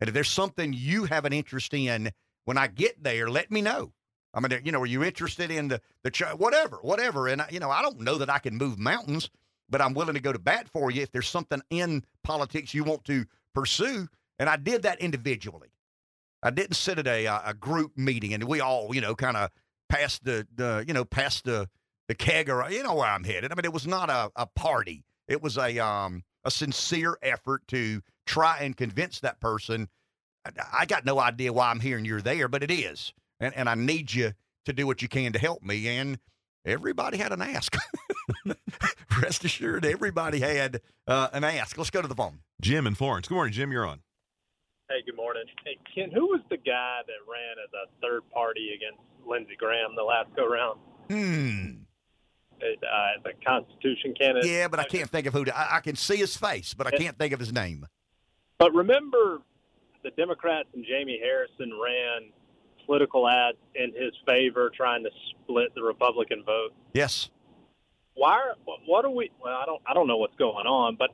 And 0.00 0.08
if 0.08 0.14
there's 0.14 0.30
something 0.30 0.72
you 0.72 1.06
have 1.06 1.24
an 1.24 1.32
interest 1.32 1.74
in, 1.74 2.12
when 2.44 2.56
I 2.56 2.68
get 2.68 3.02
there, 3.02 3.28
let 3.28 3.50
me 3.50 3.62
know. 3.62 3.92
I 4.32 4.40
mean, 4.40 4.60
you 4.64 4.70
know, 4.72 4.80
are 4.82 4.86
you 4.86 5.02
interested 5.02 5.50
in 5.50 5.68
the 5.68 5.80
the 6.02 6.10
ch- 6.10 6.22
whatever, 6.36 6.76
whatever? 6.82 7.28
And 7.28 7.42
I- 7.42 7.48
you 7.50 7.58
know, 7.60 7.70
I 7.70 7.82
don't 7.82 8.00
know 8.00 8.18
that 8.18 8.30
I 8.30 8.38
can 8.38 8.56
move 8.56 8.78
mountains, 8.78 9.28
but 9.68 9.80
I'm 9.80 9.94
willing 9.94 10.14
to 10.14 10.20
go 10.20 10.32
to 10.32 10.38
bat 10.38 10.68
for 10.68 10.90
you 10.90 11.02
if 11.02 11.10
there's 11.10 11.28
something 11.28 11.62
in 11.70 12.04
politics 12.22 12.74
you 12.74 12.84
want 12.84 13.04
to 13.04 13.24
pursue. 13.54 14.08
And 14.38 14.48
I 14.48 14.56
did 14.56 14.82
that 14.82 15.00
individually. 15.00 15.70
I 16.42 16.50
didn't 16.50 16.74
sit 16.76 16.98
at 16.98 17.06
a 17.06 17.26
a 17.26 17.54
group 17.54 17.96
meeting 17.96 18.34
and 18.34 18.44
we 18.44 18.60
all, 18.60 18.94
you 18.94 19.00
know, 19.00 19.14
kind 19.14 19.36
of 19.36 19.50
passed 19.88 20.24
the 20.24 20.46
the 20.54 20.84
you 20.86 20.94
know 20.94 21.04
passed 21.04 21.44
the 21.44 21.68
the 22.08 22.14
keg 22.14 22.48
or 22.48 22.64
you 22.70 22.82
know 22.82 22.94
where 22.94 23.06
I'm 23.08 23.24
headed. 23.24 23.52
I 23.52 23.54
mean, 23.54 23.64
it 23.64 23.72
was 23.72 23.86
not 23.86 24.10
a, 24.10 24.30
a 24.36 24.46
party. 24.46 25.04
It 25.28 25.42
was 25.42 25.56
a 25.56 25.78
um 25.78 26.22
a 26.44 26.50
sincere 26.50 27.18
effort 27.22 27.66
to 27.68 28.02
try 28.26 28.58
and 28.58 28.76
convince 28.76 29.20
that 29.20 29.40
person. 29.40 29.88
I, 30.44 30.50
I 30.80 30.86
got 30.86 31.04
no 31.04 31.18
idea 31.18 31.52
why 31.52 31.70
I'm 31.70 31.80
here 31.80 31.96
and 31.96 32.06
you're 32.06 32.20
there, 32.20 32.48
but 32.48 32.62
it 32.62 32.70
is, 32.70 33.12
and 33.40 33.54
and 33.54 33.68
I 33.68 33.74
need 33.74 34.12
you 34.12 34.32
to 34.66 34.72
do 34.72 34.86
what 34.86 35.02
you 35.02 35.08
can 35.08 35.32
to 35.32 35.38
help 35.38 35.62
me. 35.62 35.88
And 35.88 36.18
everybody 36.64 37.18
had 37.18 37.32
an 37.32 37.42
ask. 37.42 37.76
Rest 39.22 39.44
assured, 39.44 39.84
everybody 39.84 40.40
had 40.40 40.80
uh, 41.06 41.28
an 41.32 41.44
ask. 41.44 41.76
Let's 41.78 41.90
go 41.90 42.02
to 42.02 42.08
the 42.08 42.14
phone. 42.14 42.40
Jim 42.60 42.86
and 42.86 42.96
Florence. 42.96 43.28
Good 43.28 43.34
morning, 43.34 43.52
Jim. 43.52 43.70
You're 43.72 43.86
on. 43.86 44.00
Hey, 44.90 45.02
good 45.06 45.16
morning. 45.16 45.44
Hey, 45.64 45.78
Ken, 45.94 46.10
who 46.10 46.26
was 46.26 46.40
the 46.50 46.58
guy 46.58 47.00
that 47.06 47.30
ran 47.30 47.56
as 47.64 47.70
a 47.72 47.88
third 48.02 48.20
party 48.30 48.70
against 48.76 49.00
Lindsey 49.26 49.56
Graham 49.58 49.96
the 49.96 50.02
last 50.02 50.28
go 50.36 50.46
round? 50.46 50.78
Hmm. 51.08 51.84
Uh, 52.62 53.20
the 53.24 53.32
Constitution 53.46 54.14
candidate. 54.18 54.50
Yeah, 54.50 54.68
but 54.68 54.80
I 54.80 54.84
can't 54.84 55.10
think 55.10 55.26
of 55.26 55.34
who. 55.34 55.44
To, 55.44 55.56
I, 55.56 55.76
I 55.76 55.80
can 55.80 55.96
see 55.96 56.16
his 56.16 56.36
face, 56.36 56.72
but 56.72 56.86
I 56.86 56.92
can't 56.92 57.18
think 57.18 57.32
of 57.32 57.40
his 57.40 57.52
name. 57.52 57.86
But 58.58 58.72
remember, 58.74 59.40
the 60.02 60.10
Democrats 60.10 60.68
and 60.74 60.84
Jamie 60.84 61.20
Harrison 61.22 61.78
ran 61.82 62.30
political 62.86 63.28
ads 63.28 63.58
in 63.74 63.92
his 63.92 64.12
favor, 64.26 64.70
trying 64.74 65.02
to 65.04 65.10
split 65.30 65.74
the 65.74 65.82
Republican 65.82 66.42
vote. 66.44 66.72
Yes. 66.92 67.30
Why? 68.14 68.32
Are, 68.32 68.54
what 68.86 69.04
are 69.04 69.10
we? 69.10 69.30
Well, 69.42 69.54
I 69.54 69.66
don't. 69.66 69.82
I 69.86 69.92
don't 69.94 70.06
know 70.06 70.16
what's 70.16 70.36
going 70.36 70.66
on, 70.66 70.96
but 70.96 71.10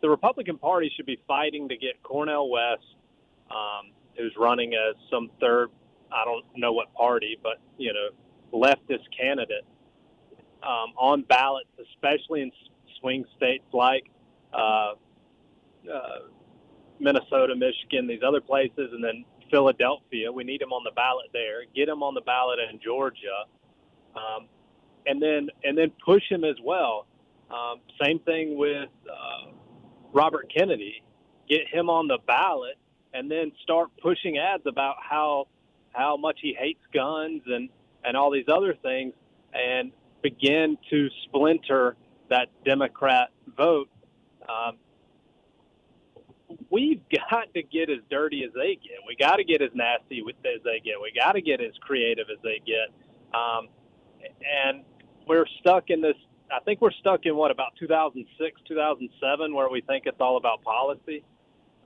the 0.00 0.08
Republican 0.08 0.56
Party 0.58 0.90
should 0.96 1.06
be 1.06 1.20
fighting 1.26 1.68
to 1.68 1.76
get 1.76 2.02
Cornel 2.02 2.50
West, 2.50 2.84
um, 3.50 3.92
who's 4.16 4.32
running 4.38 4.74
as 4.74 4.94
some 5.10 5.30
third. 5.40 5.70
I 6.12 6.24
don't 6.24 6.44
know 6.56 6.72
what 6.72 6.94
party, 6.94 7.38
but 7.42 7.58
you 7.76 7.92
know, 7.92 8.08
leftist 8.56 9.04
candidate 9.18 9.64
um, 10.62 10.92
on 10.96 11.22
ballots, 11.22 11.70
especially 11.94 12.42
in 12.42 12.52
swing 13.00 13.24
states 13.36 13.64
like 13.72 14.04
uh, 14.52 14.92
uh, 15.92 16.18
Minnesota, 16.98 17.54
Michigan, 17.54 18.06
these 18.06 18.22
other 18.26 18.40
places, 18.40 18.90
and 18.92 19.02
then 19.02 19.24
Philadelphia. 19.50 20.30
We 20.30 20.44
need 20.44 20.60
him 20.60 20.72
on 20.72 20.84
the 20.84 20.90
ballot 20.90 21.26
there. 21.32 21.64
Get 21.74 21.88
him 21.88 22.02
on 22.02 22.14
the 22.14 22.20
ballot 22.20 22.58
in 22.70 22.80
Georgia, 22.80 23.44
um, 24.16 24.46
and 25.06 25.22
then 25.22 25.48
and 25.64 25.76
then 25.76 25.92
push 26.04 26.22
him 26.28 26.44
as 26.44 26.56
well. 26.62 27.06
Um, 27.50 27.80
same 28.00 28.18
thing 28.20 28.58
with 28.58 28.90
uh, 29.10 29.50
Robert 30.12 30.52
Kennedy. 30.54 31.02
Get 31.48 31.66
him 31.68 31.88
on 31.88 32.08
the 32.08 32.18
ballot, 32.26 32.76
and 33.14 33.30
then 33.30 33.52
start 33.62 33.88
pushing 34.02 34.38
ads 34.38 34.64
about 34.66 34.96
how 35.00 35.48
how 35.92 36.16
much 36.16 36.38
he 36.42 36.54
hates 36.58 36.82
guns 36.92 37.42
and 37.46 37.70
and 38.04 38.16
all 38.16 38.30
these 38.30 38.48
other 38.48 38.74
things, 38.82 39.12
and 39.54 39.92
begin 40.22 40.76
to 40.90 41.08
splinter 41.24 41.96
that 42.30 42.48
Democrat 42.64 43.28
vote. 43.56 43.88
Um, 44.48 44.76
we've 46.70 47.00
got 47.10 47.52
to 47.54 47.62
get 47.62 47.90
as 47.90 47.98
dirty 48.10 48.44
as 48.44 48.52
they 48.54 48.74
get. 48.74 48.98
We 49.06 49.16
got 49.16 49.36
to 49.36 49.44
get 49.44 49.62
as 49.62 49.70
nasty 49.74 50.22
with 50.22 50.36
as 50.44 50.62
they 50.64 50.80
get. 50.84 50.94
We 51.00 51.12
got 51.18 51.32
to 51.32 51.40
get 51.42 51.60
as 51.60 51.72
creative 51.80 52.26
as 52.30 52.38
they 52.42 52.60
get. 52.64 52.92
Um, 53.38 53.68
and 54.64 54.84
we're 55.26 55.46
stuck 55.60 55.84
in 55.88 56.00
this. 56.00 56.14
I 56.50 56.60
think 56.64 56.80
we're 56.80 56.92
stuck 56.92 57.20
in 57.24 57.36
what 57.36 57.50
about 57.50 57.72
2006, 57.78 58.60
2007, 58.66 59.54
where 59.54 59.68
we 59.68 59.82
think 59.82 60.04
it's 60.06 60.20
all 60.20 60.38
about 60.38 60.62
policy. 60.62 61.22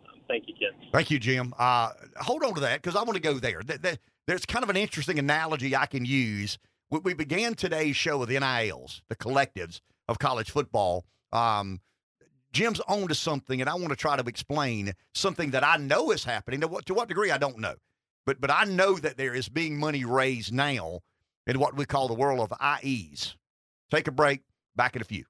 Um, 0.06 0.20
thank 0.28 0.44
you, 0.46 0.54
Ken. 0.54 0.88
Thank 0.92 1.10
you, 1.10 1.18
Jim. 1.18 1.52
Uh, 1.58 1.90
hold 2.16 2.44
on 2.44 2.54
to 2.54 2.60
that 2.60 2.80
because 2.80 2.94
I 2.94 3.02
want 3.02 3.14
to 3.14 3.20
go 3.20 3.34
there. 3.34 3.60
Th- 3.60 3.82
th- 3.82 3.98
There's 4.26 4.46
kind 4.46 4.62
of 4.62 4.70
an 4.70 4.76
interesting 4.76 5.18
analogy 5.18 5.74
I 5.74 5.86
can 5.86 6.04
use. 6.04 6.58
We, 7.00 7.14
began 7.14 7.54
today's 7.54 7.96
show 7.96 8.18
with 8.18 8.28
the 8.28 8.38
NILs, 8.38 9.00
the 9.08 9.16
collectives 9.16 9.80
of 10.08 10.18
college 10.18 10.50
football. 10.50 11.06
Um, 11.32 11.80
Jim's 12.52 12.80
on 12.80 13.08
to 13.08 13.14
something, 13.14 13.62
and 13.62 13.70
I 13.70 13.74
want 13.74 13.88
to 13.88 13.96
try 13.96 14.14
to 14.14 14.28
explain 14.28 14.92
something 15.14 15.52
that 15.52 15.64
I 15.64 15.78
know 15.78 16.10
is 16.10 16.22
happening. 16.22 16.60
To 16.60 16.68
what, 16.68 16.84
to 16.86 16.94
what 16.94 17.08
degree, 17.08 17.30
I 17.30 17.38
don't 17.38 17.58
know. 17.58 17.76
But, 18.26 18.42
but 18.42 18.50
I 18.50 18.64
know 18.64 18.98
that 18.98 19.16
there 19.16 19.34
is 19.34 19.48
being 19.48 19.78
money 19.78 20.04
raised 20.04 20.52
now 20.52 21.00
in 21.46 21.58
what 21.58 21.74
we 21.74 21.86
call 21.86 22.08
the 22.08 22.14
world 22.14 22.40
of 22.40 22.52
IEs. 22.60 23.36
Take 23.90 24.06
a 24.06 24.12
break. 24.12 24.42
Back 24.76 24.94
in 24.94 25.02
a 25.02 25.04
few. 25.04 25.24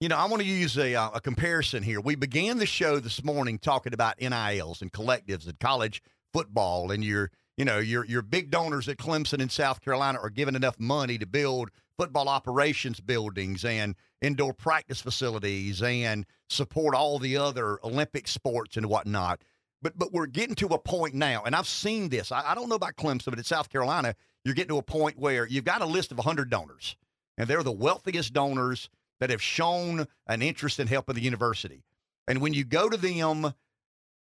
You 0.00 0.08
know, 0.08 0.16
I 0.16 0.26
want 0.26 0.42
to 0.42 0.48
use 0.48 0.76
a, 0.76 0.94
uh, 0.94 1.10
a 1.14 1.20
comparison 1.20 1.82
here. 1.82 2.00
We 2.00 2.14
began 2.16 2.58
the 2.58 2.66
show 2.66 3.00
this 3.00 3.24
morning 3.24 3.58
talking 3.58 3.94
about 3.94 4.20
NILs 4.20 4.82
and 4.82 4.92
collectives 4.92 5.46
and 5.46 5.58
college 5.58 6.02
football, 6.32 6.90
and 6.90 7.04
your, 7.04 7.30
you 7.56 7.64
know, 7.64 7.78
your 7.78 8.04
your 8.04 8.22
big 8.22 8.50
donors 8.50 8.88
at 8.88 8.98
Clemson 8.98 9.40
and 9.40 9.50
South 9.50 9.80
Carolina 9.80 10.18
are 10.22 10.30
given 10.30 10.56
enough 10.56 10.78
money 10.78 11.18
to 11.18 11.26
build 11.26 11.70
football 11.98 12.28
operations 12.28 13.00
buildings 13.00 13.64
and 13.64 13.94
indoor 14.20 14.52
practice 14.52 15.00
facilities 15.00 15.82
and 15.82 16.26
support 16.50 16.94
all 16.94 17.18
the 17.18 17.36
other 17.36 17.78
Olympic 17.84 18.28
sports 18.28 18.76
and 18.76 18.86
whatnot. 18.86 19.42
But 19.82 19.98
but 19.98 20.12
we're 20.12 20.26
getting 20.26 20.54
to 20.56 20.68
a 20.68 20.78
point 20.78 21.14
now, 21.14 21.42
and 21.44 21.54
I've 21.54 21.66
seen 21.66 22.08
this. 22.08 22.32
I, 22.32 22.50
I 22.50 22.54
don't 22.54 22.68
know 22.68 22.76
about 22.76 22.96
Clemson, 22.96 23.30
but 23.30 23.38
at 23.38 23.46
South 23.46 23.70
Carolina, 23.70 24.14
you're 24.44 24.54
getting 24.54 24.68
to 24.68 24.78
a 24.78 24.82
point 24.82 25.18
where 25.18 25.46
you've 25.46 25.64
got 25.64 25.82
a 25.82 25.86
list 25.86 26.12
of 26.12 26.18
100 26.18 26.50
donors 26.50 26.96
and 27.38 27.48
they're 27.48 27.62
the 27.62 27.72
wealthiest 27.72 28.32
donors 28.32 28.88
that 29.20 29.30
have 29.30 29.42
shown 29.42 30.06
an 30.26 30.42
interest 30.42 30.78
in 30.78 30.86
helping 30.86 31.14
the 31.14 31.20
university. 31.20 31.82
And 32.28 32.40
when 32.40 32.54
you 32.54 32.64
go 32.64 32.88
to 32.88 32.96
them 32.96 33.54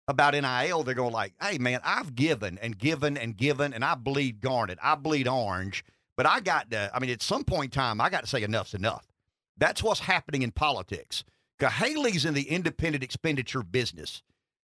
about 0.08 0.34
NIL, 0.34 0.84
they're 0.84 0.94
going 0.94 1.14
like, 1.14 1.34
"Hey, 1.42 1.58
man, 1.58 1.80
I've 1.84 2.16
given 2.16 2.58
and 2.60 2.78
given 2.78 3.18
and 3.18 3.36
given, 3.36 3.74
and 3.74 3.84
I 3.84 3.96
bleed 3.96 4.42
garnet, 4.42 4.78
I 4.82 4.96
bleed 4.96 5.28
orange, 5.28 5.84
but 6.18 6.26
I 6.26 6.40
got 6.40 6.72
to. 6.72 6.92
I 6.94 7.00
mean, 7.00 7.10
at 7.10 7.22
some 7.22 7.44
point 7.44 7.74
in 7.74 7.80
time, 7.80 8.00
I 8.00 8.10
got 8.10 8.22
to 8.22 8.28
say 8.28 8.44
enough's 8.44 8.74
enough. 8.74 9.08
That's 9.58 9.82
what's 9.82 10.02
happening 10.02 10.42
in 10.42 10.52
politics. 10.52 11.24
Haley's 11.60 12.26
in 12.26 12.34
the 12.34 12.50
independent 12.50 13.04
expenditure 13.04 13.64
business. 13.64 14.22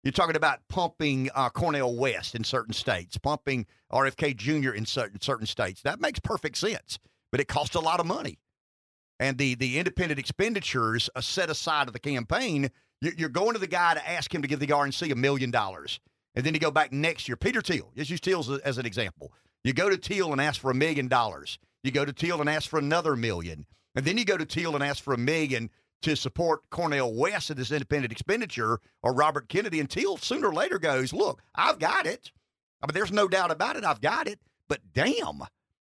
You're 0.03 0.11
talking 0.11 0.35
about 0.35 0.59
pumping 0.69 1.29
uh, 1.35 1.49
Cornel 1.49 1.95
West 1.97 2.35
in 2.35 2.43
certain 2.43 2.73
states, 2.73 3.17
pumping 3.17 3.65
RFK 3.91 4.35
Jr. 4.35 4.71
in 4.71 4.85
certain 4.85 5.19
certain 5.19 5.47
states. 5.47 5.81
That 5.81 5.99
makes 5.99 6.19
perfect 6.19 6.57
sense, 6.57 6.99
but 7.31 7.41
it 7.41 7.47
costs 7.47 7.75
a 7.75 7.79
lot 7.79 7.99
of 7.99 8.05
money. 8.05 8.39
And 9.19 9.37
the 9.37 9.55
the 9.55 9.79
independent 9.79 10.19
expenditures 10.19 11.09
set 11.19 11.49
aside 11.49 11.87
of 11.87 11.93
the 11.93 11.99
campaign. 11.99 12.69
You're 13.01 13.29
going 13.29 13.53
to 13.53 13.59
the 13.59 13.67
guy 13.67 13.93
to 13.93 14.09
ask 14.09 14.33
him 14.33 14.41
to 14.41 14.47
give 14.47 14.59
the 14.59 14.67
RNC 14.67 15.11
a 15.11 15.15
million 15.15 15.51
dollars, 15.51 15.99
and 16.35 16.45
then 16.45 16.53
you 16.53 16.59
go 16.59 16.71
back 16.71 16.91
next 16.91 17.27
year. 17.27 17.35
Peter 17.35 17.61
Thiel, 17.61 17.91
let's 17.95 18.09
use 18.09 18.19
Thiel 18.19 18.59
as, 18.63 18.77
an 18.77 18.85
example. 18.85 19.31
You 19.63 19.73
go 19.73 19.89
to 19.89 19.97
Thiel 19.97 20.31
and 20.31 20.41
ask 20.41 20.59
for 20.59 20.71
a 20.71 20.75
million 20.75 21.07
dollars. 21.07 21.59
You 21.83 21.91
go 21.91 22.05
to 22.05 22.11
Thiel 22.11 22.41
and 22.41 22.49
ask 22.49 22.69
for 22.69 22.79
another 22.79 23.15
million, 23.15 23.65
and 23.95 24.03
then 24.03 24.17
you 24.17 24.25
go 24.25 24.37
to 24.37 24.45
Thiel 24.45 24.73
and 24.73 24.83
ask 24.83 25.03
for 25.03 25.13
a 25.13 25.17
million 25.17 25.69
to 26.01 26.15
support 26.15 26.61
Cornel 26.69 27.13
West 27.13 27.49
in 27.49 27.57
this 27.57 27.71
independent 27.71 28.11
expenditure 28.11 28.79
or 29.01 29.13
Robert 29.13 29.49
Kennedy 29.49 29.79
And 29.79 29.89
until 29.89 30.17
sooner 30.17 30.49
or 30.49 30.53
later 30.53 30.79
goes, 30.79 31.13
look, 31.13 31.41
I've 31.55 31.79
got 31.79 32.05
it. 32.05 32.31
I 32.81 32.87
mean, 32.87 32.93
there's 32.93 33.11
no 33.11 33.27
doubt 33.27 33.51
about 33.51 33.75
it. 33.75 33.83
I've 33.83 34.01
got 34.01 34.27
it. 34.27 34.39
But 34.67 34.81
damn, 34.93 35.41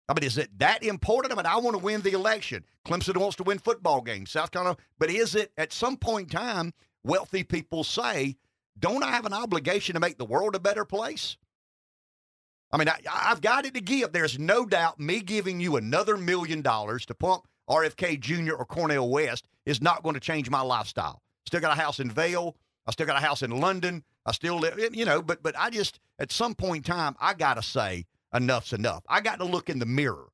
I 0.10 0.14
mean, 0.14 0.24
is 0.24 0.38
it 0.38 0.50
that 0.60 0.84
important? 0.84 1.34
I 1.34 1.36
mean, 1.36 1.46
I 1.46 1.58
want 1.58 1.76
to 1.78 1.84
win 1.84 2.02
the 2.02 2.12
election. 2.12 2.66
Clemson 2.86 3.18
wants 3.18 3.38
to 3.38 3.44
win 3.44 3.58
football 3.58 4.02
games. 4.02 4.32
South 4.32 4.52
Carolina. 4.52 4.78
But 5.00 5.10
is 5.10 5.36
it 5.36 5.52
at 5.58 5.74
some 5.74 5.98
point 5.98 6.32
in 6.32 6.38
time, 6.38 6.74
wealthy 7.04 7.44
people 7.44 7.84
say, 7.84 8.38
don't 8.80 9.04
I 9.04 9.12
have 9.12 9.26
an 9.26 9.34
obligation 9.34 9.94
to 9.94 10.00
make 10.00 10.18
the 10.18 10.26
world 10.26 10.56
a 10.56 10.60
better 10.60 10.86
place? 10.86 11.38
I 12.72 12.78
mean, 12.78 12.90
I, 12.90 13.00
have 13.06 13.42
got 13.42 13.66
it 13.66 13.76
to 13.76 13.82
give. 13.82 14.12
There's 14.12 14.40
no 14.40 14.66
doubt 14.66 15.00
me 15.00 15.22
giving 15.22 15.60
you 15.60 15.76
another 15.76 16.18
million 16.18 16.64
dollars 16.64 17.06
to 17.06 17.14
pump 17.14 17.48
RFK 17.70 18.20
Jr. 18.20 18.56
or 18.56 18.66
Cornel 18.66 19.10
West 19.10 19.48
is 19.66 19.82
not 19.82 20.02
going 20.02 20.16
to 20.16 20.20
change 20.20 20.50
my 20.50 20.62
lifestyle. 20.62 21.22
Still 21.46 21.62
got 21.62 21.78
a 21.78 21.80
house 21.80 22.00
in 22.00 22.10
Vail. 22.10 22.56
I 22.88 22.92
still 22.92 23.06
got 23.06 23.22
a 23.22 23.26
house 23.26 23.44
in 23.44 23.52
London. 23.52 24.04
I 24.26 24.32
still 24.32 24.58
live, 24.58 24.80
you 24.94 25.06
know, 25.06 25.22
but 25.22 25.44
but 25.44 25.58
I 25.58 25.70
just 25.70 26.00
at 26.20 26.32
some 26.32 26.56
point 26.56 26.88
in 26.88 26.94
time 26.94 27.16
I 27.20 27.34
got 27.34 27.56
to 27.56 27.62
say 27.62 28.06
enough's 28.34 28.74
enough. 28.74 29.04
I 29.08 29.22
got 29.22 29.40
to 29.40 29.46
look 29.46 29.70
in 29.70 29.80
the 29.80 29.86
mirror, 29.86 30.30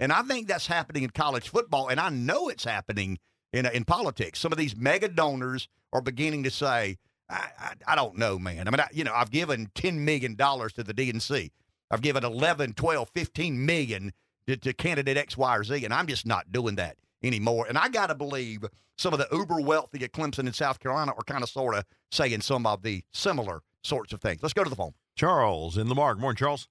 and 0.00 0.12
I 0.12 0.22
think 0.22 0.48
that's 0.48 0.66
happening 0.66 1.02
in 1.02 1.10
college 1.10 1.48
football, 1.48 1.88
and 1.88 2.00
I 2.00 2.08
know 2.08 2.48
it's 2.48 2.64
happening 2.64 3.18
in 3.52 3.66
in 3.66 3.84
politics. 3.84 4.38
Some 4.38 4.52
of 4.52 4.58
these 4.58 4.76
mega 4.76 5.08
donors 5.08 5.68
are 5.92 6.00
beginning 6.00 6.42
to 6.44 6.50
say, 6.50 6.98
I, 7.28 7.48
I, 7.58 7.72
I 7.88 7.96
don't 7.96 8.16
know, 8.16 8.38
man. 8.38 8.66
I 8.68 8.70
mean, 8.70 8.80
I, 8.80 8.88
you 8.92 9.04
know, 9.04 9.12
I've 9.14 9.30
given 9.30 9.70
ten 9.74 10.04
million 10.04 10.34
dollars 10.34 10.72
to 10.74 10.82
the 10.82 10.94
DNC. 10.94 11.50
I've 11.90 12.00
given 12.00 12.24
11, 12.24 12.72
12, 12.72 13.10
15 13.10 13.66
million 13.66 14.12
to, 14.46 14.56
to 14.56 14.72
candidate 14.72 15.18
X, 15.18 15.36
Y, 15.36 15.56
or 15.56 15.62
Z, 15.62 15.84
and 15.84 15.92
I'm 15.92 16.06
just 16.06 16.26
not 16.26 16.50
doing 16.50 16.76
that 16.76 16.96
anymore. 17.22 17.66
And 17.68 17.76
I 17.76 17.88
got 17.88 18.06
to 18.06 18.14
believe 18.14 18.64
some 18.96 19.12
of 19.12 19.18
the 19.18 19.28
uber 19.30 19.60
wealthy 19.60 20.02
at 20.04 20.12
Clemson 20.12 20.40
and 20.40 20.54
South 20.54 20.80
Carolina 20.80 21.12
are 21.16 21.24
kind 21.24 21.42
of 21.42 21.50
sort 21.50 21.76
of 21.76 21.84
saying 22.10 22.40
some 22.40 22.66
of 22.66 22.82
the 22.82 23.02
similar 23.12 23.60
sorts 23.82 24.12
of 24.12 24.20
things. 24.20 24.42
Let's 24.42 24.54
go 24.54 24.64
to 24.64 24.70
the 24.70 24.76
phone. 24.76 24.94
Charles 25.16 25.76
in 25.76 25.88
Lamar. 25.88 26.14
Good 26.14 26.20
morning, 26.22 26.36
Charles. 26.36 26.68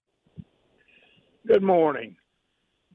Good 1.47 1.63
morning. 1.63 2.15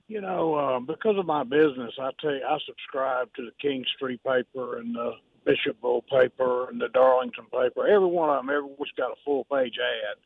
You 0.08 0.20
know, 0.20 0.54
uh, 0.54 0.80
because 0.80 1.16
of 1.18 1.26
my 1.26 1.42
business, 1.42 1.92
I 2.00 2.10
tell 2.20 2.32
you, 2.32 2.42
I 2.48 2.58
subscribe 2.66 3.28
to 3.34 3.42
the 3.42 3.50
King 3.60 3.84
Street 3.96 4.20
paper 4.24 4.78
and 4.78 4.94
the 4.94 5.12
Bishopville 5.46 6.02
paper 6.08 6.68
and 6.68 6.80
the 6.80 6.88
Darlington 6.88 7.44
paper. 7.44 7.86
Every 7.86 8.08
one 8.08 8.30
of 8.30 8.36
them, 8.36 8.50
everyone's 8.50 8.90
got 8.96 9.12
a 9.12 9.16
full 9.24 9.44
page 9.44 9.78
ad 9.78 10.16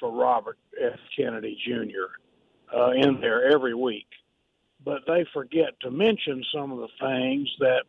for 0.00 0.10
Robert 0.10 0.58
F. 0.80 0.98
Kennedy 1.16 1.58
Jr 1.64 2.16
uh, 2.74 2.90
in 2.90 3.20
there 3.20 3.50
every 3.52 3.74
week. 3.74 4.08
But 4.84 5.02
they 5.06 5.26
forget 5.32 5.78
to 5.80 5.90
mention 5.90 6.44
some 6.54 6.72
of 6.72 6.78
the 6.78 6.88
things 7.00 7.48
that 7.60 7.84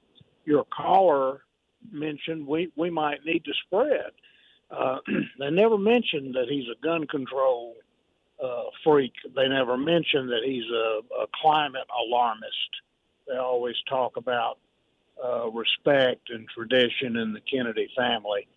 your 0.46 0.66
caller 0.66 1.42
mentioned 1.92 2.48
we, 2.48 2.72
we 2.76 2.90
might 2.90 3.26
need 3.26 3.46
to 3.46 3.54
spread. 3.66 4.12
Uh, 4.72 4.98
they 5.40 5.50
never 5.50 5.78
mentioned 5.78 6.36
that 6.36 6.48
he's 6.50 6.68
a 6.70 6.82
gun 6.84 7.06
control 7.08 7.76
uh, 8.44 8.64
freak. 8.84 9.14
They 9.36 9.48
never 9.48 9.78
mentioned 9.78 10.30
that 10.30 10.42
he's 10.46 10.70
a, 10.72 11.22
a 11.24 11.28
climate 11.42 11.88
alarmist. 12.06 12.70
They 13.28 13.38
always 13.38 13.76
talk 13.90 14.18
about 14.18 14.58
uh, 15.24 15.50
respect 15.50 16.30
and 16.30 16.48
tradition 16.50 17.18
in 17.18 17.34
the 17.34 17.42
Kennedy 17.42 17.90
family. 17.96 18.48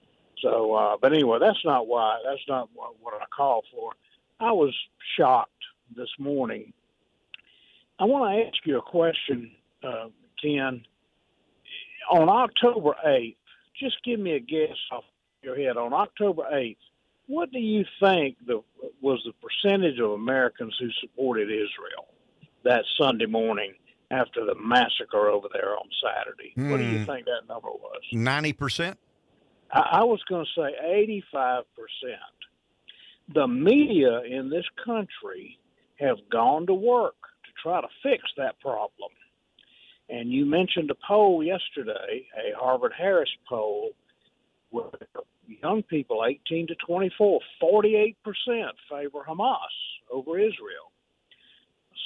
So, 0.43 0.75
uh, 0.75 0.97
but 1.01 1.13
anyway, 1.13 1.39
that's 1.41 1.65
not 1.65 1.87
why. 1.87 2.21
That's 2.25 2.43
not 2.49 2.69
what, 2.75 2.95
what 3.01 3.15
I 3.15 3.25
call 3.35 3.63
for. 3.73 3.93
I 4.39 4.53
was 4.53 4.75
shocked 5.17 5.51
this 5.95 6.09
morning. 6.19 6.73
I 7.99 8.05
want 8.05 8.33
to 8.35 8.47
ask 8.47 8.67
you 8.67 8.79
a 8.79 8.83
question, 8.83 9.51
uh, 9.83 10.09
Ken. 10.43 10.83
On 12.11 12.29
October 12.29 12.95
8th, 13.07 13.37
just 13.79 14.03
give 14.05 14.19
me 14.19 14.33
a 14.33 14.41
guess 14.41 14.77
off 14.91 15.05
your 15.43 15.57
head. 15.57 15.77
On 15.77 15.93
October 15.93 16.45
8th, 16.53 16.77
what 17.27 17.53
do 17.53 17.59
you 17.59 17.85
think 18.01 18.37
the, 18.47 18.63
was 19.01 19.21
the 19.25 19.33
percentage 19.47 20.01
of 20.01 20.11
Americans 20.13 20.75
who 20.81 20.89
supported 21.01 21.49
Israel 21.49 22.09
that 22.65 22.85
Sunday 22.99 23.27
morning 23.27 23.75
after 24.11 24.45
the 24.45 24.55
massacre 24.55 25.29
over 25.29 25.49
there 25.53 25.77
on 25.77 25.89
Saturday? 26.03 26.53
What 26.57 26.79
do 26.79 26.85
you 26.85 26.99
Hmm. 27.01 27.05
think 27.05 27.27
that 27.27 27.49
number 27.49 27.69
was? 27.71 28.03
90%? 28.13 28.97
I, 29.73 30.01
I 30.01 30.05
was 30.05 30.21
going 30.29 30.45
to 30.45 30.61
say 30.61 31.23
85%. 31.35 31.65
The 33.33 33.47
media 33.47 34.23
in 34.23 34.51
this 34.51 34.65
country 34.85 35.59
have 36.01 36.17
gone 36.31 36.67
to 36.67 36.75
work 36.75 37.15
to 37.45 37.51
try 37.63 37.81
to 37.81 37.89
fix 38.03 38.25
that 38.37 38.59
problem. 38.61 39.11
And 40.09 40.33
you 40.33 40.45
mentioned 40.45 40.91
a 40.91 40.97
poll 41.07 41.43
yesterday, 41.45 42.27
a 42.37 42.59
Harvard 42.59 42.93
Harris 42.97 43.31
poll, 43.49 43.91
where 44.71 44.91
young 45.47 45.83
people 45.85 46.25
18 46.25 46.67
to 46.69 46.75
24, 46.85 47.41
48% 47.63 48.15
favor 48.91 49.25
Hamas 49.29 49.57
over 50.11 50.39
Israel. 50.39 50.91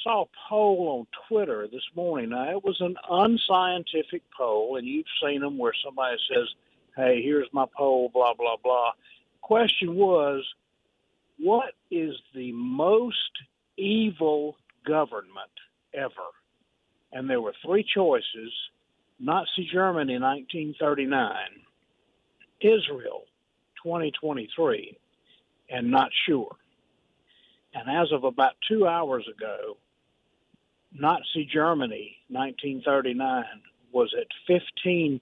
Saw 0.02 0.22
a 0.22 0.26
poll 0.48 0.98
on 0.98 1.06
Twitter 1.28 1.66
this 1.70 1.84
morning. 1.94 2.30
Now, 2.30 2.50
it 2.50 2.64
was 2.64 2.80
an 2.80 2.96
unscientific 3.10 4.22
poll, 4.36 4.76
and 4.76 4.86
you've 4.86 5.06
seen 5.22 5.40
them 5.40 5.56
where 5.56 5.72
somebody 5.84 6.16
says, 6.28 6.48
hey, 6.96 7.22
here's 7.22 7.48
my 7.52 7.66
poll, 7.76 8.10
blah, 8.12 8.34
blah, 8.34 8.56
blah. 8.62 8.92
Question 9.40 9.94
was, 9.94 10.44
what 11.38 11.74
is 11.90 12.14
the 12.34 12.52
most 12.52 13.14
evil 13.76 14.56
government 14.86 15.50
ever? 15.92 16.30
And 17.12 17.28
there 17.28 17.40
were 17.40 17.54
three 17.64 17.84
choices 17.84 18.52
Nazi 19.20 19.68
Germany 19.72 20.18
1939, 20.18 21.34
Israel 22.60 23.22
2023, 23.82 24.98
and 25.70 25.90
not 25.90 26.10
sure. 26.26 26.56
And 27.74 27.88
as 27.88 28.12
of 28.12 28.24
about 28.24 28.54
two 28.68 28.86
hours 28.86 29.26
ago, 29.28 29.76
Nazi 30.94 31.44
Germany 31.44 32.18
1939 32.28 33.44
was 33.92 34.14
at 34.18 34.26
15%, 34.48 35.20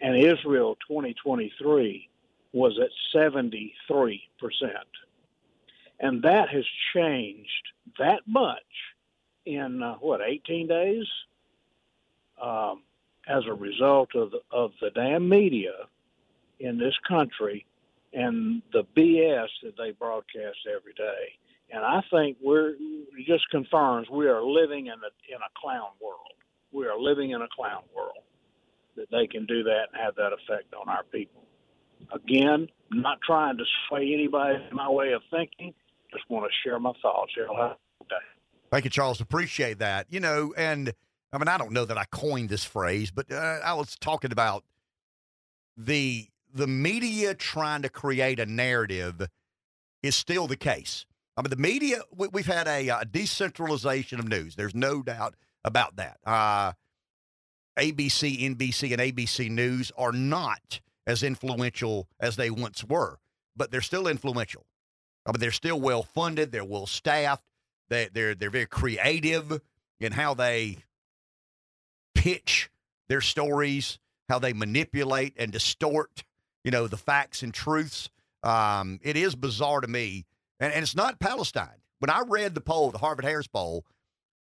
and 0.00 0.16
Israel 0.16 0.76
2023 0.88 2.08
was 2.52 2.78
at 2.78 2.90
73%. 3.14 3.72
And 6.00 6.22
that 6.22 6.48
has 6.50 6.64
changed 6.94 7.48
that 7.98 8.20
much 8.26 8.60
in, 9.46 9.82
uh, 9.82 9.94
what, 9.94 10.20
18 10.20 10.66
days? 10.66 11.06
Um, 12.40 12.82
as 13.28 13.44
a 13.46 13.52
result 13.52 14.14
of 14.14 14.32
the, 14.32 14.40
of 14.50 14.72
the 14.80 14.90
damn 14.90 15.28
media 15.28 15.72
in 16.58 16.78
this 16.78 16.94
country 17.06 17.66
and 18.12 18.62
the 18.72 18.84
BS 18.96 19.48
that 19.62 19.76
they 19.76 19.92
broadcast 19.92 20.58
every 20.68 20.92
day. 20.94 21.38
And 21.72 21.84
I 21.84 22.02
think 22.10 22.36
we're 22.42 22.74
just 23.26 23.48
confirms 23.50 24.08
we 24.10 24.26
are 24.26 24.42
living 24.42 24.86
in 24.86 24.92
a 24.92 25.12
in 25.28 25.40
a 25.40 25.50
clown 25.60 25.88
world. 26.02 26.34
We 26.70 26.86
are 26.86 26.98
living 26.98 27.30
in 27.30 27.40
a 27.40 27.48
clown 27.54 27.82
world 27.96 28.24
that 28.96 29.06
they 29.10 29.26
can 29.26 29.46
do 29.46 29.62
that 29.62 29.84
and 29.92 30.02
have 30.02 30.14
that 30.16 30.32
effect 30.32 30.74
on 30.74 30.88
our 30.88 31.02
people. 31.04 31.42
Again, 32.12 32.68
not 32.90 33.18
trying 33.26 33.56
to 33.56 33.64
sway 33.88 34.12
anybody 34.12 34.62
in 34.70 34.76
my 34.76 34.90
way 34.90 35.12
of 35.12 35.22
thinking. 35.30 35.72
Just 36.12 36.28
want 36.28 36.44
to 36.44 36.68
share 36.68 36.78
my 36.78 36.92
thoughts. 37.00 37.32
Thank 38.70 38.84
you, 38.84 38.90
Charles. 38.90 39.20
Appreciate 39.20 39.78
that. 39.78 40.06
You 40.10 40.20
know, 40.20 40.52
and 40.56 40.92
I 41.32 41.38
mean, 41.38 41.48
I 41.48 41.56
don't 41.56 41.72
know 41.72 41.86
that 41.86 41.96
I 41.96 42.04
coined 42.10 42.50
this 42.50 42.64
phrase, 42.64 43.10
but 43.10 43.32
uh, 43.32 43.60
I 43.64 43.72
was 43.72 43.96
talking 43.96 44.32
about 44.32 44.64
the 45.76 46.28
the 46.52 46.66
media 46.66 47.34
trying 47.34 47.80
to 47.80 47.88
create 47.88 48.38
a 48.38 48.44
narrative 48.44 49.26
is 50.02 50.14
still 50.14 50.46
the 50.46 50.56
case. 50.56 51.06
I 51.36 51.42
mean, 51.42 51.50
the 51.50 51.56
media 51.56 52.02
we, 52.14 52.28
we've 52.28 52.46
had 52.46 52.68
a, 52.68 52.90
uh 52.90 53.04
decentralization 53.04 54.18
of 54.18 54.28
news. 54.28 54.56
There's 54.56 54.74
no 54.74 55.02
doubt 55.02 55.34
about 55.64 55.96
that. 55.96 56.18
Uh, 56.24 56.72
ABC, 57.78 58.54
NBC, 58.54 58.92
and 58.92 59.00
ABC 59.00 59.50
News 59.50 59.92
are 59.96 60.12
not 60.12 60.80
as 61.06 61.22
influential 61.22 62.08
as 62.20 62.36
they 62.36 62.50
once 62.50 62.84
were, 62.84 63.18
but 63.56 63.70
they're 63.70 63.80
still 63.80 64.06
influential. 64.06 64.66
I 65.26 65.32
mean, 65.32 65.40
they're 65.40 65.52
still 65.52 65.80
well 65.80 66.02
funded. 66.02 66.52
They're 66.52 66.64
well 66.64 66.86
staffed. 66.86 67.44
They, 67.88 68.08
they're 68.12 68.34
they're 68.34 68.50
very 68.50 68.66
creative 68.66 69.60
in 70.00 70.12
how 70.12 70.34
they 70.34 70.78
pitch 72.14 72.70
their 73.08 73.20
stories, 73.20 73.98
how 74.28 74.38
they 74.38 74.52
manipulate 74.52 75.34
and 75.38 75.52
distort, 75.52 76.24
you 76.64 76.70
know, 76.70 76.86
the 76.86 76.96
facts 76.96 77.42
and 77.42 77.52
truths. 77.54 78.10
Um, 78.42 78.98
it 79.02 79.16
is 79.16 79.34
bizarre 79.34 79.80
to 79.80 79.88
me, 79.88 80.26
and, 80.62 80.72
and 80.72 80.82
it's 80.82 80.96
not 80.96 81.18
Palestine. 81.18 81.82
When 81.98 82.08
I 82.08 82.22
read 82.26 82.54
the 82.54 82.60
poll, 82.60 82.90
the 82.90 82.98
Harvard 82.98 83.24
Harris 83.24 83.48
poll, 83.48 83.84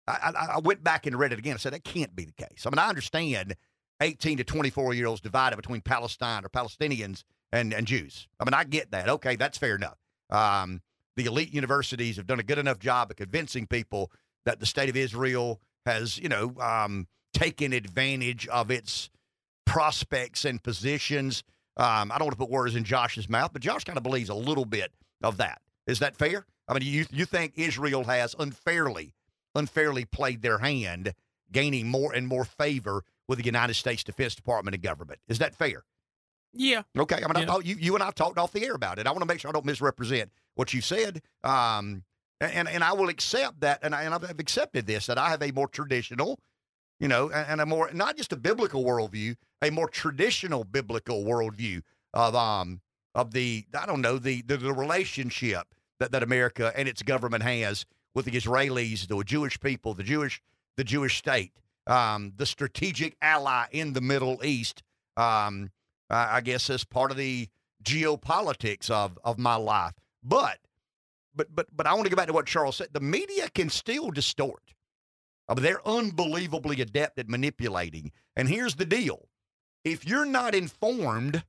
I, 0.07 0.33
I, 0.37 0.47
I 0.55 0.59
went 0.61 0.85
back 0.85 1.07
and 1.07 1.19
read 1.19 1.33
it 1.33 1.39
again. 1.39 1.55
I 1.55 1.57
said 1.57 1.73
that 1.73 1.83
can't 1.83 2.15
be 2.15 2.27
the 2.27 2.33
case. 2.33 2.67
I 2.67 2.71
mean, 2.71 2.79
I 2.79 2.89
understand 2.89 3.57
18 4.01 4.37
to 4.37 4.45
24 4.45 4.95
year 4.95 5.07
olds 5.07 5.21
divided 5.21 5.57
between 5.57 5.81
Palestine 5.81 6.45
or 6.45 6.49
Palestinians 6.49 7.25
and, 7.53 7.73
and 7.73 7.87
Jews. 7.87 8.29
I 8.39 8.45
mean, 8.45 8.55
I 8.55 8.65
get 8.65 8.91
that. 8.93 9.09
Okay, 9.09 9.37
that's 9.37 9.59
fair 9.59 9.75
enough. 9.75 9.99
Um, 10.29 10.83
the 11.17 11.25
elite 11.25 11.53
universities 11.53 12.17
have 12.17 12.27
done 12.27 12.39
a 12.39 12.45
good 12.45 12.59
enough 12.59 12.79
job 12.79 13.11
of 13.11 13.17
convincing 13.17 13.67
people 13.67 14.13
that 14.45 14.61
the 14.61 14.67
state 14.67 14.89
of 14.89 14.97
Israel 14.97 15.61
has, 15.87 16.19
you 16.19 16.29
know, 16.29 16.55
um, 16.61 17.09
taken 17.33 17.73
advantage 17.73 18.47
of 18.49 18.71
its 18.71 19.11
prospects 19.67 20.45
and 20.45 20.63
positions. 20.63 21.43
Um, 21.77 22.13
I 22.13 22.19
don't 22.19 22.27
want 22.27 22.33
to 22.33 22.45
put 22.45 22.51
words 22.51 22.77
in 22.77 22.85
Josh's 22.85 23.29
mouth, 23.29 23.53
but 23.53 23.63
Josh 23.63 23.85
kind 23.85 23.97
of 23.97 24.03
believes 24.03 24.29
a 24.29 24.35
little 24.35 24.65
bit 24.65 24.93
of 25.23 25.39
that. 25.39 25.61
Is 25.91 25.99
that 25.99 26.17
fair? 26.17 26.47
I 26.69 26.75
mean, 26.75 26.83
you 26.83 27.07
you 27.11 27.25
think 27.25 27.55
Israel 27.57 28.05
has 28.05 28.35
unfairly 28.39 29.13
unfairly 29.55 30.05
played 30.05 30.43
their 30.43 30.59
hand, 30.59 31.13
gaining 31.51 31.89
more 31.89 32.13
and 32.13 32.27
more 32.29 32.45
favor 32.45 33.05
with 33.29 33.39
the 33.39 33.45
United 33.45 33.75
States 33.75 34.05
Defense 34.05 34.35
Department 34.35 34.75
and 34.75 34.83
government? 34.83 35.21
Is 35.29 35.39
that 35.39 35.55
fair? 35.55 35.85
Yeah. 36.53 36.83
Okay. 36.97 37.17
I 37.17 37.33
mean, 37.33 37.47
Yeah. 37.47 37.55
I, 37.55 37.59
you 37.59 37.77
you 37.77 37.95
and 37.95 38.03
I 38.03 38.11
talked 38.11 38.39
off 38.39 38.53
the 38.53 38.65
air 38.65 38.75
about 38.75 38.99
it. 38.99 39.07
I 39.07 39.11
want 39.11 39.23
to 39.23 39.27
make 39.27 39.41
sure 39.41 39.49
I 39.49 39.53
don't 39.53 39.67
misrepresent 39.67 40.31
what 40.55 40.73
you 40.73 40.81
said. 40.81 41.23
Um, 41.45 42.05
and 42.41 42.69
and 42.69 42.83
I 42.83 42.93
will 42.93 43.09
accept 43.09 43.61
that, 43.61 43.81
and, 43.83 43.95
I, 43.95 44.05
and 44.05 44.15
I've 44.15 44.39
accepted 44.39 44.87
this 44.87 45.07
that 45.07 45.19
I 45.19 45.29
have 45.31 45.43
a 45.43 45.53
more 45.53 45.69
traditional, 45.69 46.39
you 46.99 47.07
know, 47.09 47.31
and, 47.31 47.47
and 47.49 47.61
a 47.61 47.67
more 47.67 47.91
not 47.93 48.17
just 48.17 48.33
a 48.33 48.37
biblical 48.37 48.85
worldview, 48.85 49.37
a 49.63 49.71
more 49.71 49.89
traditional 49.89 50.65
biblical 50.65 51.25
worldview 51.25 51.83
of 52.15 52.35
um 52.35 52.81
of 53.15 53.33
the 53.33 53.67
I 53.79 53.87
don't 53.87 54.01
know 54.01 54.19
the 54.19 54.43
the, 54.43 54.57
the 54.57 54.73
relationship 54.73 55.67
that, 56.01 56.11
that 56.13 56.23
America 56.23 56.73
and 56.75 56.89
its 56.89 57.03
government 57.03 57.45
has 57.45 57.87
with 58.15 58.25
the 58.25 58.33
Israelis, 58.33 59.07
the 59.07 59.23
Jewish 59.23 59.61
people, 59.61 59.95
the 59.95 60.03
Jewish 60.03 60.43
the 60.77 60.85
Jewish 60.85 61.19
state, 61.19 61.53
um, 61.87 62.33
the 62.37 62.47
strategic 62.47 63.17
ally 63.23 63.67
in 63.71 63.93
the 63.93 64.01
Middle 64.01 64.45
East. 64.45 64.83
Um, 65.17 65.71
I 66.09 66.41
guess 66.41 66.69
as 66.71 66.85
part 66.85 67.13
of 67.13 67.17
the 67.17 67.49
geopolitics 67.85 68.91
of 68.91 69.19
of 69.23 69.39
my 69.39 69.55
life. 69.55 69.95
But 70.23 70.59
but 71.35 71.55
but 71.55 71.67
but 71.73 71.87
I 71.87 71.95
want 71.95 72.05
to 72.05 72.11
go 72.11 72.17
back 72.17 72.27
to 72.27 72.33
what 72.33 72.47
Charles 72.47 72.77
said. 72.77 72.89
The 72.93 73.01
media 73.01 73.49
can 73.51 73.71
still 73.71 74.11
distort. 74.11 74.75
I 75.49 75.55
mean, 75.55 75.63
they're 75.63 75.87
unbelievably 75.87 76.81
adept 76.81 77.19
at 77.19 77.29
manipulating. 77.29 78.11
And 78.35 78.49
here's 78.49 78.75
the 78.75 78.85
deal: 78.85 79.29
if 79.85 80.05
you're 80.05 80.25
not 80.27 80.55
informed, 80.55 81.45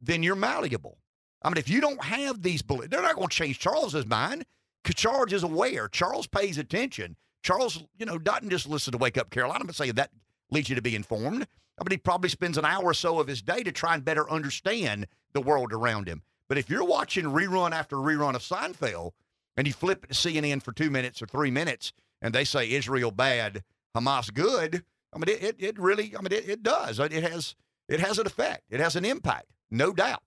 then 0.00 0.22
you're 0.22 0.36
malleable. 0.36 0.98
I 1.44 1.48
mean, 1.48 1.58
if 1.58 1.68
you 1.68 1.80
don't 1.80 2.02
have 2.02 2.42
these 2.42 2.62
beliefs, 2.62 2.88
they're 2.90 3.02
not 3.02 3.16
going 3.16 3.28
to 3.28 3.36
change 3.36 3.58
Charles's 3.58 4.06
mind 4.06 4.44
because 4.82 5.00
Charles 5.00 5.32
is 5.32 5.42
aware. 5.42 5.88
Charles 5.88 6.26
pays 6.26 6.58
attention. 6.58 7.16
Charles, 7.42 7.82
you 7.98 8.06
know, 8.06 8.18
doesn't 8.18 8.50
just 8.50 8.68
listen 8.68 8.92
to 8.92 8.98
Wake 8.98 9.18
Up 9.18 9.30
Carolina. 9.30 9.64
I'm 9.64 9.72
saying 9.72 9.94
that 9.94 10.10
leads 10.50 10.68
you 10.68 10.76
to 10.76 10.82
be 10.82 10.94
informed. 10.94 11.46
I 11.78 11.84
mean, 11.84 11.90
he 11.90 11.96
probably 11.96 12.28
spends 12.28 12.58
an 12.58 12.64
hour 12.64 12.84
or 12.84 12.94
so 12.94 13.18
of 13.18 13.26
his 13.26 13.42
day 13.42 13.62
to 13.62 13.72
try 13.72 13.94
and 13.94 14.04
better 14.04 14.30
understand 14.30 15.06
the 15.32 15.40
world 15.40 15.72
around 15.72 16.06
him. 16.06 16.22
But 16.48 16.58
if 16.58 16.68
you're 16.68 16.84
watching 16.84 17.24
rerun 17.24 17.72
after 17.72 17.96
rerun 17.96 18.34
of 18.34 18.42
Seinfeld 18.42 19.12
and 19.56 19.66
you 19.66 19.72
flip 19.72 20.06
to 20.06 20.14
CNN 20.14 20.62
for 20.62 20.72
two 20.72 20.90
minutes 20.90 21.22
or 21.22 21.26
three 21.26 21.50
minutes 21.50 21.92
and 22.20 22.34
they 22.34 22.44
say 22.44 22.70
Israel 22.70 23.10
bad, 23.10 23.64
Hamas 23.96 24.32
good, 24.32 24.84
I 25.12 25.18
mean, 25.18 25.28
it, 25.28 25.42
it, 25.42 25.56
it 25.58 25.78
really, 25.78 26.14
I 26.16 26.20
mean, 26.20 26.32
it, 26.32 26.48
it 26.48 26.62
does. 26.62 27.00
It 27.00 27.12
has, 27.12 27.56
it 27.88 28.00
has 28.00 28.18
an 28.18 28.26
effect. 28.26 28.64
It 28.70 28.80
has 28.80 28.96
an 28.96 29.04
impact, 29.04 29.46
no 29.70 29.92
doubt. 29.92 30.22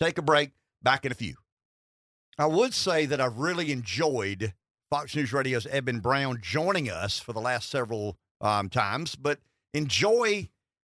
Take 0.00 0.18
a 0.18 0.22
break. 0.22 0.50
Back 0.82 1.04
in 1.04 1.10
a 1.10 1.16
few. 1.16 1.34
I 2.38 2.46
would 2.46 2.74
say 2.74 3.06
that 3.06 3.20
I've 3.20 3.38
really 3.38 3.72
enjoyed 3.72 4.52
Fox 4.90 5.16
News 5.16 5.32
Radio's 5.32 5.66
Eben 5.66 6.00
Brown 6.00 6.38
joining 6.40 6.88
us 6.88 7.18
for 7.18 7.32
the 7.32 7.40
last 7.40 7.70
several 7.70 8.18
um, 8.40 8.68
times, 8.68 9.16
but 9.16 9.40
enjoy 9.74 10.48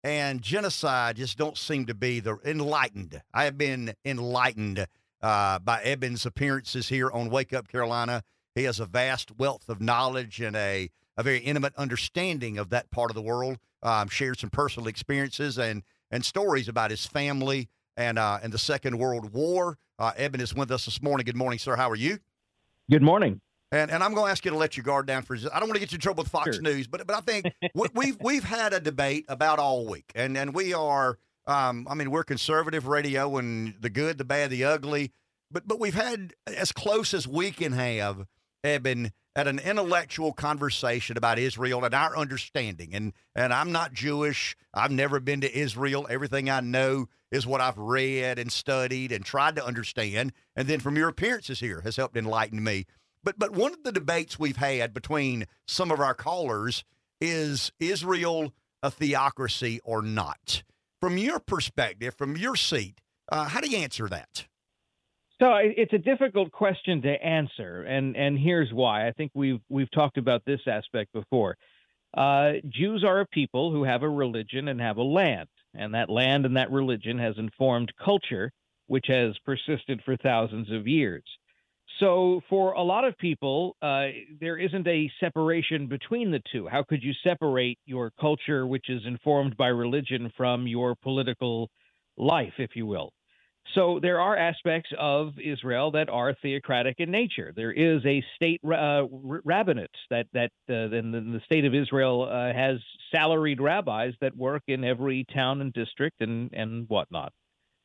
and 0.05 0.43
genocide 0.43 1.17
just 1.17 1.37
don't 1.39 1.59
seem 1.59 1.87
to 1.87 1.95
be 1.95 2.21
the 2.21 2.39
enlightened. 2.45 3.23
I 3.35 3.45
have 3.45 3.59
been 3.59 3.95
enlightened 4.05 4.87
uh, 5.23 5.59
by 5.59 5.83
Eben's 5.83 6.25
appearances 6.25 6.89
here 6.89 7.11
on 7.11 7.31
Wake 7.31 7.53
Up 7.53 7.69
Carolina. 7.69 8.23
He 8.55 8.65
has 8.65 8.79
a 8.79 8.87
vast 8.87 9.37
wealth 9.39 9.69
of 9.69 9.81
knowledge 9.81 10.41
and 10.41 10.55
a, 10.55 10.91
a 11.17 11.23
very 11.23 11.39
intimate 11.39 11.75
understanding 11.77 12.59
of 12.59 12.71
that 12.71 12.91
part 12.91 13.11
of 13.11 13.15
the 13.15 13.23
world. 13.23 13.59
Um, 13.83 14.09
shared 14.09 14.39
some 14.39 14.51
personal 14.51 14.89
experiences 14.89 15.59
and 15.59 15.83
and 16.11 16.25
stories 16.25 16.69
about 16.69 16.91
his 16.91 17.07
family 17.07 17.69
and 17.97 18.19
uh, 18.19 18.39
and 18.43 18.53
the 18.53 18.59
Second 18.59 18.99
World 18.99 19.33
War. 19.33 19.79
Uh, 19.99 20.13
Eben 20.17 20.41
is 20.41 20.55
with 20.55 20.71
us 20.71 20.87
this 20.87 21.03
morning. 21.03 21.25
Good 21.25 21.37
morning, 21.37 21.59
sir. 21.59 21.77
How 21.77 21.91
are 21.91 21.97
you? 21.97 22.19
Good 22.91 23.03
morning. 23.03 23.41
And 23.73 23.91
and 23.91 24.03
I'm 24.03 24.15
going 24.15 24.27
to 24.27 24.33
ask 24.33 24.45
you 24.45 24.51
to 24.51 24.57
let 24.57 24.77
your 24.77 24.85
guard 24.85 25.07
down 25.07 25.23
for. 25.23 25.37
I 25.37 25.61
don't 25.61 25.69
want 25.69 25.75
to 25.75 25.81
get 25.81 25.93
you 25.93 25.97
in 25.97 26.01
trouble 26.01 26.25
with 26.25 26.33
Fox 26.33 26.57
Sure. 26.57 26.63
News, 26.63 26.87
but 26.87 27.07
but 27.07 27.17
I 27.17 27.21
think 27.21 27.47
we, 27.75 27.89
we've 27.95 28.17
we've 28.21 28.45
had 28.45 28.73
a 28.73 28.81
debate 28.81 29.27
about 29.29 29.59
all 29.59 29.87
week, 29.87 30.11
and 30.15 30.37
and 30.37 30.55
we 30.55 30.75
are. 30.75 31.19
Um, 31.47 31.87
I 31.91 31.95
mean, 31.95 32.11
we're 32.11 32.23
conservative 32.23 32.87
radio, 32.87 33.37
and 33.39 33.75
the 33.81 33.91
good, 33.91 34.19
the 34.19 34.25
bad, 34.25 34.51
the 34.51 34.65
ugly. 34.65 35.13
But 35.51 35.67
but 35.67 35.79
we've 35.81 35.95
had 35.95 36.35
as 36.47 36.73
close 36.73 37.15
as 37.15 37.27
we 37.27 37.51
can 37.51 37.73
have, 37.73 38.27
Eben, 38.63 39.13
at 39.37 39.47
an 39.47 39.59
intellectual 39.59 40.33
conversation 40.33 41.17
about 41.17 41.39
Israel 41.39 41.85
and 41.85 41.95
our 41.95 42.17
understanding. 42.17 42.95
And 42.95 43.13
and 43.35 43.53
I'm 43.53 43.73
not 43.73 43.93
Jewish. 43.93 44.57
I've 44.75 44.91
never 44.91 45.21
been 45.21 45.41
to 45.43 45.59
Israel. 45.59 46.07
Everything 46.11 46.51
I 46.51 46.61
know 46.61 47.09
is 47.31 47.47
what 47.47 47.61
I've 47.61 47.79
read 47.79 48.39
and 48.39 48.51
studied 48.51 49.13
and 49.13 49.25
tried 49.25 49.57
to 49.57 49.65
understand. 49.65 50.33
And 50.57 50.67
then 50.69 50.81
from 50.81 50.97
your 50.97 51.09
appearances 51.09 51.61
here 51.61 51.81
has 51.83 51.97
helped 51.97 52.17
enlighten 52.17 52.63
me. 52.63 52.87
But 53.23 53.39
but 53.39 53.53
one 53.53 53.73
of 53.73 53.85
the 53.85 53.93
debates 53.93 54.39
we've 54.39 54.57
had 54.57 54.93
between 54.93 55.47
some 55.67 55.91
of 55.91 56.01
our 56.01 56.15
callers 56.15 56.85
is 57.21 57.71
Israel 57.79 58.53
a 58.83 58.91
theocracy 58.91 59.81
or 59.85 60.03
not? 60.03 60.63
From 61.01 61.19
your 61.19 61.39
perspective, 61.39 62.15
from 62.15 62.37
your 62.37 62.57
seat, 62.57 63.01
uh, 63.31 63.47
how 63.47 63.61
do 63.61 63.69
you 63.69 63.79
answer 63.79 64.09
that? 64.09 64.47
So 65.41 65.55
it's 65.55 65.95
a 65.95 65.99
difficult 65.99 66.53
question 66.53 67.01
to 67.01 67.25
answer, 67.25 67.85
and 67.85 68.15
and 68.15 68.39
here's 68.39 68.71
why. 68.75 69.09
I 69.09 69.13
think 69.13 69.33
we've 69.35 69.61
we've 69.71 69.91
talked 69.91 70.19
about 70.19 70.45
this 70.45 70.61
aspect 70.67 71.15
before. 71.15 71.57
Uh, 72.15 72.55
Jews 72.69 73.05
are 73.05 73.21
a 73.21 73.27
people 73.27 73.73
who 73.73 73.83
have 73.85 74.03
a 74.03 74.09
religion 74.09 74.69
and 74.69 74.79
have 74.79 74.99
a 74.99 75.03
land, 75.03 75.49
and 75.75 75.95
that 75.95 76.11
land 76.11 76.45
and 76.45 76.57
that 76.59 76.71
religion 76.71 77.19
has 77.19 77.39
informed 77.39 77.91
culture, 78.05 78.53
which 78.89 79.07
has 79.09 79.35
persisted 79.47 80.03
for 80.05 80.15
thousands 80.19 80.71
of 80.71 80.87
years. 80.87 81.25
So 82.01 82.43
for 82.51 82.73
a 82.73 82.83
lot 82.83 83.07
of 83.07 83.17
people, 83.17 83.77
uh, 83.81 84.09
there 84.41 84.59
isn't 84.59 84.87
a 84.87 85.11
separation 85.21 85.87
between 85.87 86.31
the 86.31 86.43
two. 86.53 86.69
How 86.69 86.83
could 86.83 87.03
you 87.03 87.15
separate 87.25 87.79
your 87.87 88.13
culture, 88.21 88.67
which 88.67 88.91
is 88.91 89.03
informed 89.07 89.57
by 89.57 89.69
religion, 89.69 90.31
from 90.37 90.67
your 90.67 90.95
political 90.97 91.71
life, 92.19 92.55
if 92.59 92.77
you 92.77 92.85
will? 92.85 93.11
So 93.75 94.01
there 94.01 94.21
are 94.21 94.37
aspects 94.37 94.91
of 94.99 95.35
Israel 95.39 95.93
that 95.93 96.09
are 96.09 96.35
theocratic 96.43 96.97
in 96.99 97.11
nature. 97.11 97.53
There 97.55 97.73
is 97.73 98.05
a 98.05 98.25
state 98.35 98.61
uh, 98.65 99.05
rabbinate 99.11 99.91
that 100.11 100.27
that 100.33 100.51
uh, 100.69 100.89
the 100.89 101.41
state 101.45 101.65
of 101.65 101.75
Israel 101.75 102.29
uh, 102.29 102.53
has 102.53 102.79
salaried 103.13 103.61
rabbis 103.61 104.15
that 104.21 104.37
work 104.37 104.63
in 104.67 104.85
every 104.85 105.25
town 105.33 105.61
and 105.61 105.73
district 105.73 106.21
and 106.21 106.51
and 106.53 106.89
whatnot. 106.89 107.33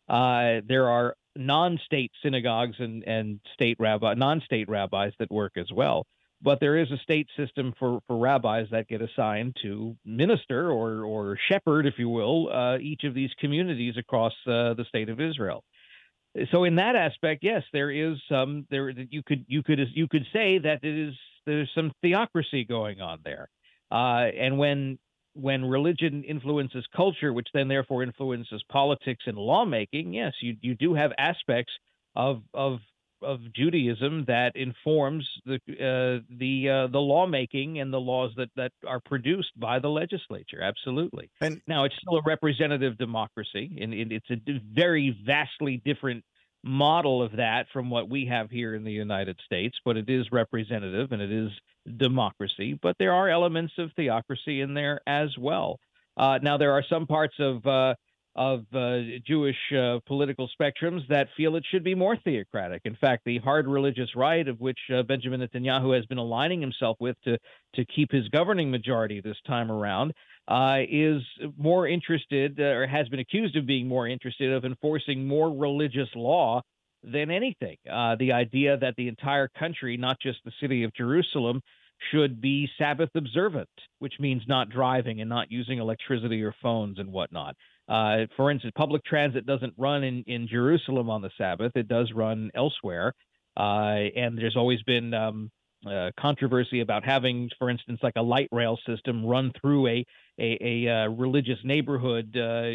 Uh, 0.08 0.62
there 0.68 0.90
are 0.90 1.16
non-state 1.36 2.12
synagogues 2.24 2.78
and 2.80 3.04
and 3.04 3.40
state 3.54 3.78
rabbi 3.80 4.14
non-state 4.16 4.70
rabbis 4.70 5.14
that 5.20 5.32
work 5.32 5.54
as 5.58 5.72
well. 5.72 6.06
But 6.42 6.60
there 6.60 6.78
is 6.78 6.92
a 6.92 6.98
state 6.98 7.28
system 7.38 7.74
for, 7.80 8.02
for 8.08 8.18
rabbis 8.18 8.68
that 8.72 8.88
get 8.88 9.02
assigned 9.02 9.56
to 9.62 9.96
minister 10.04 10.72
or 10.72 11.04
or 11.04 11.38
shepherd, 11.50 11.86
if 11.86 11.96
you 11.98 12.10
will, 12.10 12.50
uh, 12.52 12.78
each 12.80 13.04
of 13.04 13.14
these 13.14 13.32
communities 13.40 13.96
across 13.98 14.34
uh, 14.48 14.74
the 14.74 14.86
state 14.88 15.10
of 15.10 15.22
Israel 15.22 15.64
so 16.52 16.64
in 16.64 16.76
that 16.76 16.96
aspect, 16.96 17.44
yes, 17.44 17.64
there 17.72 17.92
is 17.92 18.18
some 18.30 18.66
there 18.70 18.94
that 18.94 19.12
you 19.12 19.24
could 19.24 19.46
you 19.48 19.64
could 19.64 19.80
you 19.94 20.08
could 20.08 20.26
say 20.34 20.58
that 20.60 20.84
it 20.84 21.08
is 21.10 21.14
there's 21.46 21.70
some 21.76 21.92
theocracy 22.02 22.66
going 22.66 23.02
on 23.02 23.20
there, 23.24 23.50
uh, 23.92 24.28
and 24.38 24.58
when 24.58 25.00
when 25.34 25.66
religion 25.66 26.24
influences 26.24 26.86
culture, 26.96 27.34
which 27.34 27.48
then 27.54 27.68
therefore 27.68 28.04
influences 28.04 28.64
politics 28.70 29.24
and 29.28 29.38
lawmaking, 29.38 30.14
yes, 30.14 30.34
you 30.42 30.56
you 30.62 30.76
do 30.76 30.94
have 30.94 31.12
aspects 31.18 31.74
of 32.16 32.42
of 32.54 32.80
of 33.22 33.40
Judaism 33.54 34.26
that 34.28 34.56
informs 34.56 35.28
the 35.46 35.56
uh, 35.56 36.24
the 36.30 36.70
uh, 36.70 36.88
the 36.88 37.00
lawmaking 37.00 37.80
and 37.80 37.94
the 37.94 38.00
laws 38.00 38.32
that 38.38 38.50
that 38.56 38.72
are 38.88 39.00
produced 39.00 39.52
by 39.58 39.80
the 39.80 39.90
legislature. 39.90 40.62
Absolutely. 40.62 41.30
And 41.42 41.62
now 41.68 41.86
it's 41.86 41.96
still 42.02 42.18
a 42.18 42.22
representative 42.26 42.98
democracy, 42.98 43.78
and 43.82 43.94
it, 43.94 44.12
it's 44.12 44.30
a 44.30 44.60
very 44.74 45.18
vastly 45.26 45.82
different 45.84 46.24
model 46.64 47.22
of 47.22 47.34
that 47.34 47.68
from 47.72 47.90
what 47.90 48.10
we 48.10 48.26
have 48.26 48.50
here 48.50 48.74
in 48.74 48.84
the 48.84 48.92
United 48.92 49.40
States. 49.46 49.78
But 49.86 49.98
it 49.98 50.10
is 50.10 50.26
representative 50.32 51.12
and 51.12 51.22
it 51.22 51.32
is 51.32 51.52
democracy. 51.98 52.78
But 52.82 52.96
there 52.98 53.14
are 53.14 53.30
elements 53.30 53.74
of 53.78 53.92
theocracy 53.96 54.62
in 54.62 54.74
there 54.74 55.00
as 55.06 55.30
well. 55.38 55.80
Uh, 56.18 56.40
now 56.42 56.58
there 56.58 56.72
are 56.72 56.84
some 56.90 57.06
parts 57.06 57.36
of 57.40 57.66
uh, 57.68 57.94
of 58.36 58.66
uh, 58.74 58.98
Jewish 59.26 59.56
uh, 59.72 60.00
political 60.06 60.50
spectrums 60.60 61.08
that 61.08 61.28
feel 61.38 61.56
it 61.56 61.64
should 61.72 61.84
be 61.84 61.96
more 61.96 62.18
theocratic. 62.18 62.82
In 62.86 62.96
fact, 62.96 63.24
the 63.26 63.38
hard 63.40 63.68
religious 63.68 64.10
right, 64.16 64.46
of 64.48 64.60
which 64.60 64.80
uh, 64.94 65.04
Benjamin 65.04 65.42
Netanyahu 65.42 65.96
has 65.96 66.06
been 66.06 66.18
aligning 66.18 66.60
himself 66.60 66.98
with 67.00 67.16
to 67.24 67.38
to 67.76 67.86
keep 67.86 68.12
his 68.12 68.28
governing 68.30 68.72
majority 68.72 69.22
this 69.22 69.38
time 69.46 69.72
around, 69.72 70.14
uh, 70.48 70.80
is 70.90 71.22
more 71.58 71.88
interested, 71.88 72.60
uh, 72.60 72.64
or 72.64 72.88
has 72.88 73.08
been 73.10 73.20
accused 73.20 73.56
of 73.56 73.66
being 73.66 73.88
more 73.88 74.08
interested 74.08 74.52
of 74.54 74.66
enforcing 74.66 75.28
more 75.28 75.50
religious 75.50 76.10
law 76.16 76.62
than 77.04 77.30
anything. 77.32 77.78
Uh, 77.90 78.16
the 78.18 78.32
idea 78.32 78.78
that 78.78 78.96
the 78.98 79.08
entire 79.08 79.48
country, 79.48 79.98
not 79.98 80.18
just 80.20 80.40
the 80.44 80.52
city 80.60 80.84
of 80.84 80.94
Jerusalem, 80.94 81.62
should 82.12 82.42
be 82.42 82.70
Sabbath 82.78 83.10
observant, 83.16 83.70
which 84.00 84.14
means 84.20 84.44
not 84.48 84.70
driving 84.70 85.22
and 85.22 85.30
not 85.30 85.52
using 85.52 85.80
electricity 85.80 86.44
or 86.44 86.54
phones 86.62 87.00
and 87.00 87.12
whatnot. 87.12 87.56
Uh, 87.88 88.26
for 88.36 88.50
instance, 88.52 88.74
public 88.76 89.04
transit 89.06 89.46
doesn't 89.46 89.74
run 89.78 90.04
in, 90.04 90.24
in 90.28 90.48
Jerusalem 90.48 91.10
on 91.10 91.22
the 91.22 91.30
Sabbath, 91.38 91.74
it 91.76 91.88
does 91.88 92.12
run 92.14 92.52
elsewhere. 92.56 93.14
Uh, 93.58 94.10
and 94.16 94.38
there's 94.38 94.58
always 94.58 94.82
been 94.84 95.14
um, 95.14 95.52
uh, 95.86 96.12
controversy 96.20 96.82
about 96.82 97.06
having, 97.06 97.50
for 97.58 97.70
instance, 97.70 98.00
like 98.02 98.16
a 98.16 98.22
light 98.22 98.50
rail 98.52 98.78
system 98.88 99.26
run 99.26 99.52
through 99.62 99.88
a, 99.88 100.06
a, 100.40 100.86
a 100.86 100.92
uh, 100.92 101.08
religious 101.10 101.60
neighborhood 101.64 102.36
uh, 102.36 102.74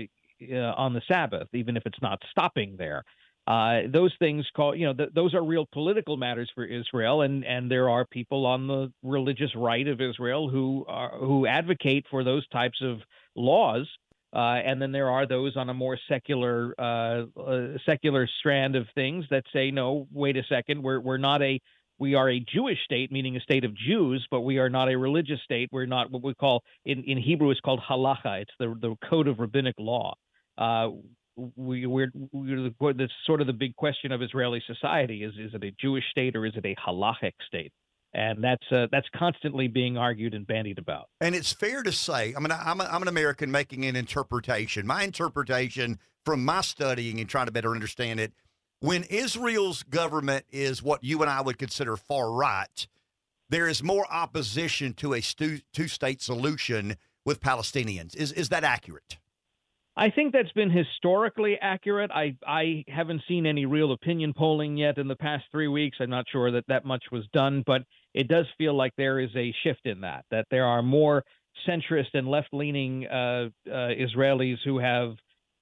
uh, 0.52 0.74
on 0.76 0.94
the 0.94 1.02
Sabbath, 1.06 1.48
even 1.52 1.76
if 1.76 1.82
it's 1.86 2.00
not 2.00 2.18
stopping 2.30 2.76
there. 2.78 3.02
Uh, 3.46 3.80
those 3.92 4.12
things 4.18 4.46
call 4.54 4.76
you 4.76 4.86
know 4.86 4.94
th- 4.94 5.10
those 5.14 5.34
are 5.34 5.42
real 5.42 5.66
political 5.72 6.16
matters 6.16 6.50
for 6.54 6.64
Israel, 6.64 7.22
and 7.22 7.44
and 7.44 7.70
there 7.70 7.88
are 7.88 8.04
people 8.04 8.46
on 8.46 8.68
the 8.68 8.92
religious 9.02 9.50
right 9.56 9.88
of 9.88 10.00
Israel 10.00 10.48
who 10.48 10.84
are 10.86 11.18
who 11.18 11.46
advocate 11.46 12.06
for 12.10 12.22
those 12.22 12.46
types 12.48 12.80
of 12.80 12.98
laws. 13.34 13.88
Uh, 14.32 14.60
and 14.64 14.80
then 14.80 14.92
there 14.92 15.10
are 15.10 15.26
those 15.26 15.56
on 15.56 15.68
a 15.70 15.74
more 15.74 15.98
secular 16.08 16.74
uh, 16.78 17.24
uh, 17.40 17.78
secular 17.84 18.28
strand 18.38 18.76
of 18.76 18.86
things 18.94 19.24
that 19.30 19.44
say, 19.52 19.70
no, 19.70 20.06
wait 20.12 20.36
a 20.36 20.44
second, 20.48 20.82
we're 20.82 21.00
we're 21.00 21.16
not 21.18 21.42
a 21.42 21.60
we 21.98 22.14
are 22.14 22.30
a 22.30 22.40
Jewish 22.40 22.78
state, 22.84 23.12
meaning 23.12 23.36
a 23.36 23.40
state 23.40 23.64
of 23.64 23.76
Jews, 23.76 24.26
but 24.30 24.40
we 24.40 24.58
are 24.58 24.70
not 24.70 24.90
a 24.90 24.96
religious 24.96 25.40
state. 25.44 25.68
We're 25.72 25.86
not 25.86 26.10
what 26.10 26.22
we 26.22 26.34
call 26.34 26.62
in, 26.84 27.04
in 27.04 27.18
Hebrew 27.18 27.50
it's 27.50 27.60
called 27.60 27.80
halacha. 27.88 28.42
It's 28.42 28.52
the 28.58 28.74
the 28.80 28.96
code 29.08 29.28
of 29.28 29.38
rabbinic 29.38 29.74
law. 29.78 30.14
Uh, 30.56 30.90
we, 31.56 31.86
we're, 31.86 32.12
we're 32.32 32.70
sort 33.26 33.40
of 33.40 33.46
the 33.46 33.52
big 33.52 33.74
question 33.76 34.12
of 34.12 34.22
Israeli 34.22 34.62
society: 34.66 35.24
is 35.24 35.34
is 35.38 35.54
it 35.54 35.64
a 35.64 35.72
Jewish 35.80 36.04
state 36.10 36.36
or 36.36 36.46
is 36.46 36.52
it 36.56 36.64
a 36.64 36.74
halachic 36.76 37.32
state? 37.46 37.72
And 38.12 38.42
that's 38.42 38.66
uh, 38.72 38.86
that's 38.90 39.08
constantly 39.16 39.68
being 39.68 39.96
argued 39.96 40.34
and 40.34 40.46
bandied 40.46 40.78
about. 40.78 41.08
And 41.20 41.34
it's 41.34 41.52
fair 41.52 41.82
to 41.82 41.92
say, 41.92 42.34
I 42.36 42.40
mean, 42.40 42.50
I'm, 42.52 42.80
a, 42.80 42.84
I'm 42.84 43.02
an 43.02 43.08
American 43.08 43.50
making 43.50 43.84
an 43.84 43.96
interpretation. 43.96 44.86
My 44.86 45.04
interpretation 45.04 45.98
from 46.24 46.44
my 46.44 46.60
studying 46.60 47.20
and 47.20 47.28
trying 47.28 47.46
to 47.46 47.52
better 47.52 47.72
understand 47.72 48.20
it, 48.20 48.32
when 48.80 49.04
Israel's 49.04 49.82
government 49.82 50.44
is 50.50 50.82
what 50.82 51.04
you 51.04 51.20
and 51.22 51.30
I 51.30 51.40
would 51.40 51.58
consider 51.58 51.96
far 51.96 52.32
right, 52.32 52.86
there 53.48 53.68
is 53.68 53.82
more 53.82 54.06
opposition 54.10 54.94
to 54.94 55.14
a 55.14 55.20
stu- 55.20 55.60
two-state 55.72 56.22
solution 56.22 56.96
with 57.24 57.40
Palestinians. 57.40 58.16
Is 58.16 58.32
is 58.32 58.48
that 58.48 58.64
accurate? 58.64 59.18
I 59.96 60.10
think 60.10 60.32
that's 60.32 60.52
been 60.52 60.70
historically 60.70 61.58
accurate. 61.60 62.10
I 62.12 62.36
I 62.46 62.84
haven't 62.88 63.22
seen 63.28 63.44
any 63.44 63.66
real 63.66 63.92
opinion 63.92 64.32
polling 64.32 64.76
yet 64.76 64.98
in 64.98 65.08
the 65.08 65.16
past 65.16 65.44
three 65.50 65.68
weeks. 65.68 65.98
I'm 66.00 66.10
not 66.10 66.26
sure 66.30 66.50
that 66.52 66.64
that 66.68 66.84
much 66.84 67.04
was 67.10 67.24
done, 67.32 67.62
but 67.66 67.82
it 68.14 68.28
does 68.28 68.46
feel 68.56 68.74
like 68.74 68.92
there 68.96 69.18
is 69.18 69.30
a 69.36 69.54
shift 69.62 69.84
in 69.86 70.00
that. 70.02 70.24
That 70.30 70.46
there 70.50 70.64
are 70.64 70.82
more 70.82 71.24
centrist 71.68 72.14
and 72.14 72.28
left-leaning 72.28 73.06
uh, 73.06 73.48
uh, 73.66 73.70
Israelis 73.70 74.58
who 74.64 74.78
have 74.78 75.10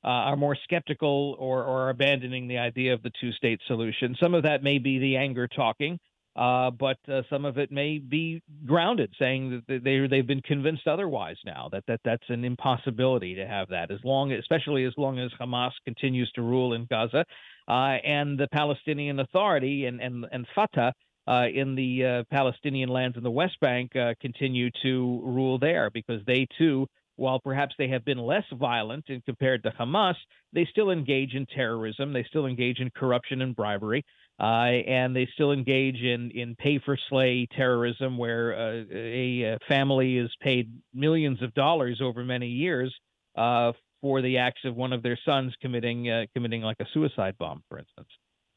uh, 0.05 0.09
are 0.09 0.37
more 0.37 0.57
skeptical 0.63 1.35
or, 1.39 1.65
or 1.65 1.91
abandoning 1.91 2.47
the 2.47 2.59
idea 2.59 2.95
of 2.95 3.03
the 3.03 3.11
two-state 3.21 3.61
solution. 3.67 4.17
Some 4.21 4.35
of 4.35 4.45
that 4.45 4.63
may 4.63 4.79
be 4.79 4.99
the 4.99 5.17
anger 5.17 5.49
talking. 5.49 5.99
Uh, 6.39 6.70
but 6.70 6.98
uh, 7.09 7.23
some 7.28 7.44
of 7.44 7.59
it 7.59 7.73
may 7.73 7.98
be 7.98 8.40
grounded, 8.65 9.12
saying 9.19 9.60
that 9.66 9.82
they 9.82 10.06
they've 10.06 10.27
been 10.27 10.40
convinced 10.40 10.86
otherwise 10.86 11.36
now 11.44 11.69
that, 11.73 11.82
that 11.89 12.01
that's 12.05 12.28
an 12.28 12.44
impossibility 12.44 13.35
to 13.35 13.44
have 13.44 13.69
that 13.70 13.90
as 13.90 13.98
long, 14.05 14.31
especially 14.31 14.85
as 14.85 14.93
long 14.97 15.19
as 15.19 15.32
Hamas 15.40 15.73
continues 15.85 16.31
to 16.36 16.43
rule 16.43 16.74
in 16.74 16.86
Gaza, 16.89 17.24
uh, 17.66 17.73
and 17.73 18.39
the 18.39 18.47
Palestinian 18.52 19.19
Authority 19.19 19.86
and 19.86 20.01
and 20.01 20.27
and 20.31 20.47
Fatah. 20.55 20.93
Uh, 21.27 21.47
in 21.55 21.74
the 21.74 22.02
uh, 22.02 22.24
Palestinian 22.31 22.89
lands 22.89 23.15
in 23.19 23.23
the 23.23 23.31
West 23.31 23.60
Bank, 23.60 23.94
uh, 23.94 24.15
continue 24.19 24.70
to 24.82 25.20
rule 25.23 25.59
there 25.59 25.90
because 25.90 26.23
they 26.27 26.47
too, 26.56 26.86
while 27.16 27.39
perhaps 27.39 27.74
they 27.77 27.89
have 27.89 28.02
been 28.02 28.16
less 28.16 28.44
violent 28.55 29.05
in 29.09 29.20
compared 29.20 29.62
to 29.65 29.70
Hamas, 29.78 30.15
they 30.55 30.66
still 30.70 30.90
engage 30.90 31.35
in 31.35 31.44
terrorism. 31.44 32.15
They 32.15 32.24
still 32.31 32.47
engage 32.47 32.78
in 32.78 32.90
corruption 32.97 33.43
and 33.43 33.55
bribery. 33.55 34.05
Uh, 34.40 34.70
and 34.86 35.16
they 35.16 35.28
still 35.35 35.51
engage 35.51 35.97
in, 35.97 36.31
in 36.31 36.55
pay 36.55 36.78
for 36.85 36.97
slay 37.09 37.48
terrorism, 37.56 38.16
where 38.16 38.55
uh, 38.55 38.85
a, 38.93 39.43
a, 39.43 39.59
family 39.69 40.16
is 40.16 40.31
paid 40.40 40.70
millions 40.94 41.43
of 41.43 41.52
dollars 41.55 42.01
over 42.01 42.24
many 42.24 42.47
years 42.47 42.94
uh, 43.36 43.73
for 44.01 44.23
the 44.23 44.39
acts 44.39 44.60
of 44.65 44.77
one 44.77 44.93
of 44.93 45.02
their 45.02 45.19
sons 45.24 45.52
committing 45.60 46.09
uh, 46.09 46.24
committing 46.35 46.62
like 46.62 46.77
a 46.78 46.86
suicide 46.94 47.35
bomb, 47.39 47.65
for 47.69 47.78
instance. 47.81 48.09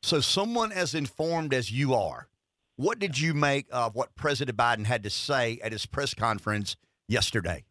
So, 0.04 0.20
someone 0.20 0.72
as 0.72 0.94
informed 0.94 1.52
as 1.52 1.72
you 1.72 1.96
are, 1.96 2.28
what 2.76 3.00
did 3.00 3.20
you 3.20 3.34
make 3.34 3.66
of 3.72 3.96
what 3.96 4.14
President 4.16 4.58
Biden 4.58 4.86
had 4.86 5.02
to 5.04 5.10
say 5.10 5.60
at 5.64 5.72
his 5.72 5.88
press 5.88 6.14
conference 6.14 6.76
yesterday? 7.08 7.64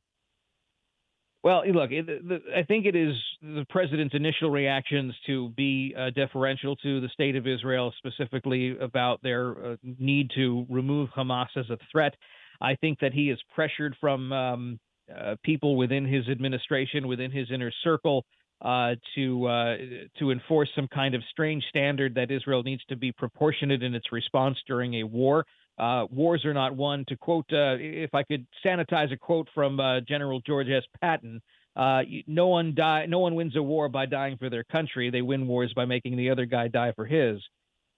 Well, 1.42 1.62
look, 1.66 1.90
it, 1.90 2.06
the, 2.06 2.40
I 2.54 2.64
think 2.64 2.84
it 2.84 2.94
is 2.94 3.14
the 3.40 3.64
president's 3.70 4.14
initial 4.14 4.50
reactions 4.50 5.14
to 5.26 5.48
be 5.50 5.94
uh, 5.98 6.10
deferential 6.10 6.76
to 6.76 7.00
the 7.00 7.08
state 7.08 7.34
of 7.34 7.46
Israel, 7.46 7.94
specifically 7.96 8.76
about 8.78 9.22
their 9.22 9.72
uh, 9.72 9.76
need 9.98 10.30
to 10.34 10.66
remove 10.68 11.08
Hamas 11.16 11.48
as 11.56 11.70
a 11.70 11.78
threat. 11.90 12.14
I 12.60 12.74
think 12.76 13.00
that 13.00 13.14
he 13.14 13.30
is 13.30 13.38
pressured 13.54 13.96
from 14.00 14.32
um, 14.32 14.80
uh, 15.18 15.36
people 15.42 15.76
within 15.76 16.04
his 16.04 16.28
administration, 16.28 17.08
within 17.08 17.30
his 17.30 17.50
inner 17.50 17.72
circle, 17.82 18.26
uh, 18.60 18.94
to 19.14 19.46
uh, 19.46 19.76
to 20.18 20.32
enforce 20.32 20.68
some 20.76 20.88
kind 20.88 21.14
of 21.14 21.22
strange 21.30 21.64
standard 21.70 22.14
that 22.16 22.30
Israel 22.30 22.62
needs 22.62 22.84
to 22.90 22.96
be 22.96 23.12
proportionate 23.12 23.82
in 23.82 23.94
its 23.94 24.12
response 24.12 24.58
during 24.66 24.96
a 24.96 25.04
war. 25.04 25.46
Uh, 25.80 26.06
wars 26.10 26.44
are 26.44 26.52
not 26.52 26.76
won. 26.76 27.06
To 27.08 27.16
quote, 27.16 27.46
uh, 27.52 27.76
if 27.80 28.14
I 28.14 28.22
could 28.22 28.46
sanitize 28.64 29.12
a 29.12 29.16
quote 29.16 29.48
from 29.54 29.80
uh, 29.80 30.00
General 30.00 30.40
George 30.46 30.68
S. 30.68 30.82
Patton, 31.00 31.40
uh, 31.74 32.02
no 32.26 32.48
one 32.48 32.74
die, 32.74 33.06
no 33.06 33.18
one 33.18 33.34
wins 33.34 33.56
a 33.56 33.62
war 33.62 33.88
by 33.88 34.04
dying 34.04 34.36
for 34.36 34.50
their 34.50 34.64
country. 34.64 35.08
They 35.08 35.22
win 35.22 35.46
wars 35.46 35.72
by 35.74 35.86
making 35.86 36.18
the 36.18 36.28
other 36.28 36.44
guy 36.44 36.68
die 36.68 36.92
for 36.94 37.06
his. 37.06 37.40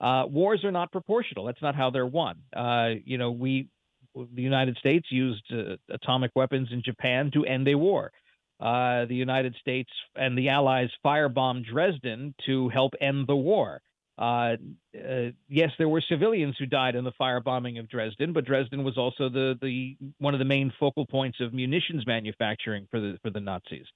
Uh, 0.01 0.27
wars 0.29 0.63
are 0.63 0.71
not 0.71 0.93
proportional. 0.93 1.45
That's 1.45 1.63
not 1.63 1.75
how 1.75 1.91
they're 1.91 2.07
won. 2.07 2.37
Uh, 2.55 2.91
you 3.05 3.19
know, 3.19 3.33
we, 3.33 3.69
the 4.15 4.43
United 4.43 4.77
States, 4.77 5.09
used 5.11 5.53
atomic 5.91 6.31
weapons 6.37 6.69
in 6.71 6.83
Japan 6.85 7.33
to 7.35 7.45
end 7.45 7.67
a 7.67 7.75
war. 7.75 8.13
the 8.61 9.07
United 9.11 9.57
States 9.61 9.91
and 10.15 10.39
the 10.39 10.51
Allies 10.51 10.91
firebombed 11.05 11.67
Dresden 11.67 12.33
to 12.47 12.69
help 12.69 12.93
end 13.01 13.27
the 13.27 13.37
war. 13.37 13.83
Uh, 14.19 14.57
uh, 14.95 15.31
yes, 15.49 15.71
there 15.79 15.89
were 15.89 16.03
civilians 16.03 16.55
who 16.59 16.67
died 16.67 16.95
in 16.95 17.05
the 17.05 17.13
firebombing 17.21 17.81
of 17.81 17.89
Dresden, 17.89 18.33
but 18.33 18.45
Dresden 18.45 18.85
was 18.85 18.99
also 18.99 19.29
the, 19.29 19.59
the 19.61 19.97
one 20.19 20.35
of 20.35 20.39
the 20.39 20.45
main 20.45 20.73
focal 20.79 21.07
points 21.07 21.41
of 21.41 21.55
munitions 21.55 22.07
manufacturing 22.07 22.87
for 22.91 23.01
the 23.01 23.19
for 23.23 23.31
the 23.31 23.41
Nazis. 23.41 23.87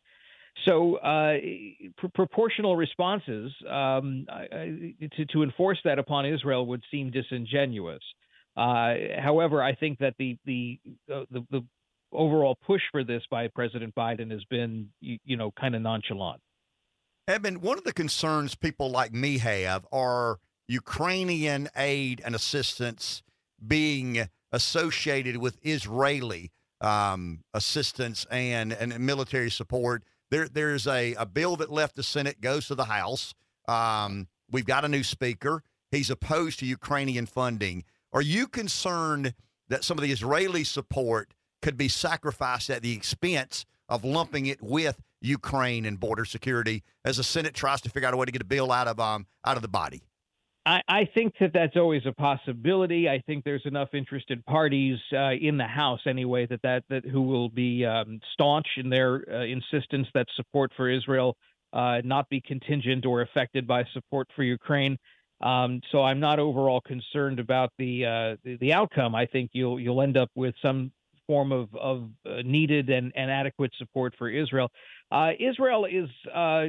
So, 0.65 0.97
uh, 0.97 1.37
pr- 1.99 2.07
proportional 2.15 2.77
responses 2.77 3.53
um, 3.69 4.27
to, 5.17 5.27
to 5.27 5.43
enforce 5.43 5.79
that 5.85 5.99
upon 5.99 6.25
Israel 6.25 6.65
would 6.67 6.83
seem 6.91 7.11
disingenuous. 7.11 8.03
Uh, 8.57 8.95
however, 9.19 9.63
I 9.63 9.75
think 9.75 9.99
that 9.99 10.15
the 10.19 10.39
the, 10.47 10.81
uh, 11.13 11.25
the 11.31 11.47
the 11.51 11.65
overall 12.11 12.57
push 12.67 12.81
for 12.91 13.05
this 13.05 13.23
by 13.31 13.49
President 13.49 13.95
Biden 13.95 14.31
has 14.31 14.43
been, 14.45 14.89
you, 15.01 15.19
you 15.25 15.37
know, 15.37 15.51
kind 15.61 15.75
of 15.75 15.83
nonchalant. 15.83 16.41
Edmund, 17.29 17.61
one 17.61 17.77
of 17.77 17.83
the 17.83 17.93
concerns 17.93 18.55
people 18.55 18.89
like 18.89 19.13
me 19.13 19.39
have 19.39 19.85
are 19.91 20.39
Ukrainian 20.69 21.69
aid 21.77 22.23
and 22.25 22.37
assistance 22.37 23.25
being 23.67 24.29
associated 24.53 25.37
with 25.39 25.59
Israeli 25.63 26.53
um, 26.81 27.41
assistance 27.53 28.27
and, 28.31 28.73
and 28.73 28.97
military 29.01 29.51
support. 29.51 30.05
There, 30.31 30.47
there's 30.47 30.87
a, 30.87 31.15
a 31.15 31.27
bill 31.27 31.57
that 31.57 31.73
left 31.73 31.97
the 31.97 32.05
Senate, 32.05 32.41
goes 32.41 32.69
to 32.69 32.77
the 32.77 32.85
House. 32.85 33.35
Um, 33.67 34.29
we've 34.53 34.65
got 34.65 34.85
a 34.85 34.89
new 34.89 35.03
speaker. 35.03 35.65
he's 35.91 36.11
opposed 36.11 36.61
to 36.61 36.67
Ukrainian 36.67 37.27
funding. 37.27 37.83
Are 38.13 38.23
you 38.23 38.47
concerned 38.47 39.35
that 39.69 39.83
some 39.83 39.99
of 39.99 40.03
the 40.03 40.13
Israeli 40.13 40.63
support 40.63 41.35
could 41.61 41.77
be 41.77 41.89
sacrificed 41.89 42.71
at 42.71 42.83
the 42.83 42.93
expense 42.93 43.65
of 43.89 44.05
lumping 44.05 44.47
it 44.47 44.63
with 44.63 45.01
Ukraine 45.27 45.85
and 45.85 45.99
border 45.99 46.25
security 46.25 46.83
as 47.05 47.17
the 47.17 47.25
Senate 47.25 47.55
tries 47.55 47.81
to 47.83 47.91
figure 47.91 48.09
out 48.09 48.15
a 48.15 48.17
way 48.17 48.27
to 48.27 48.33
get 48.33 48.43
a 48.43 48.47
bill 48.47 48.71
out 48.73 48.89
of 48.89 48.99
um 49.01 49.27
out 49.45 49.57
of 49.57 49.63
the 49.63 49.69
body? 49.69 50.03
I, 50.67 50.83
I 50.89 51.05
think 51.15 51.35
that 51.39 51.53
that's 51.55 51.77
always 51.77 52.03
a 52.07 52.13
possibility. 52.13 53.09
I 53.09 53.23
think 53.25 53.45
there's 53.45 53.65
enough 53.67 53.91
interested 53.93 54.45
parties 54.47 54.99
uh, 55.13 55.31
in 55.41 55.57
the 55.57 55.65
House 55.65 56.01
anyway 56.07 56.47
that 56.47 56.61
that, 56.63 56.83
that 56.91 57.05
who 57.05 57.23
will 57.23 57.49
be 57.49 57.87
um, 57.87 58.19
staunch 58.33 58.67
in 58.77 58.91
their 58.91 59.25
uh, 59.33 59.45
insistence 59.45 60.09
that 60.15 60.27
support 60.35 60.73
for 60.77 60.91
Israel 60.91 61.37
uh, 61.73 62.01
not 62.05 62.29
be 62.29 62.41
contingent 62.41 63.07
or 63.07 63.23
affected 63.23 63.67
by 63.67 63.85
support 63.93 64.27
for 64.35 64.43
Ukraine. 64.43 64.99
Um, 65.41 65.81
so 65.93 66.03
I'm 66.03 66.19
not 66.19 66.39
overall 66.41 66.81
concerned 66.81 67.39
about 67.39 67.71
the, 67.79 68.07
uh, 68.07 68.37
the, 68.43 68.57
the 68.57 68.73
outcome. 68.73 69.15
I 69.15 69.27
think 69.27 69.51
you'll 69.53 69.79
you'll 69.79 70.03
end 70.03 70.17
up 70.17 70.31
with 70.35 70.55
some 70.63 70.91
form 71.27 71.53
of 71.53 71.75
of 71.75 72.09
uh, 72.25 72.43
needed 72.45 72.91
and, 72.91 73.13
and 73.15 73.31
adequate 73.31 73.73
support 73.79 74.15
for 74.19 74.29
Israel. 74.29 74.71
Uh, 75.11 75.31
Israel 75.39 75.85
is 75.85 76.09
uh, 76.35 76.67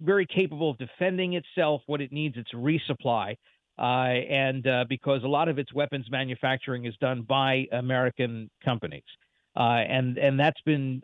very 0.00 0.26
capable 0.26 0.70
of 0.70 0.78
defending 0.78 1.34
itself. 1.34 1.82
What 1.86 2.00
it 2.00 2.12
needs, 2.12 2.36
it's 2.36 2.52
resupply. 2.52 3.36
Uh, 3.78 3.82
and 3.82 4.66
uh, 4.66 4.84
because 4.88 5.22
a 5.22 5.28
lot 5.28 5.48
of 5.48 5.58
its 5.58 5.72
weapons 5.72 6.06
manufacturing 6.10 6.84
is 6.84 6.94
done 7.00 7.22
by 7.22 7.66
American 7.70 8.50
companies. 8.64 9.04
And 9.54 10.18
and 10.18 10.38
that's 10.38 10.60
been 10.62 11.02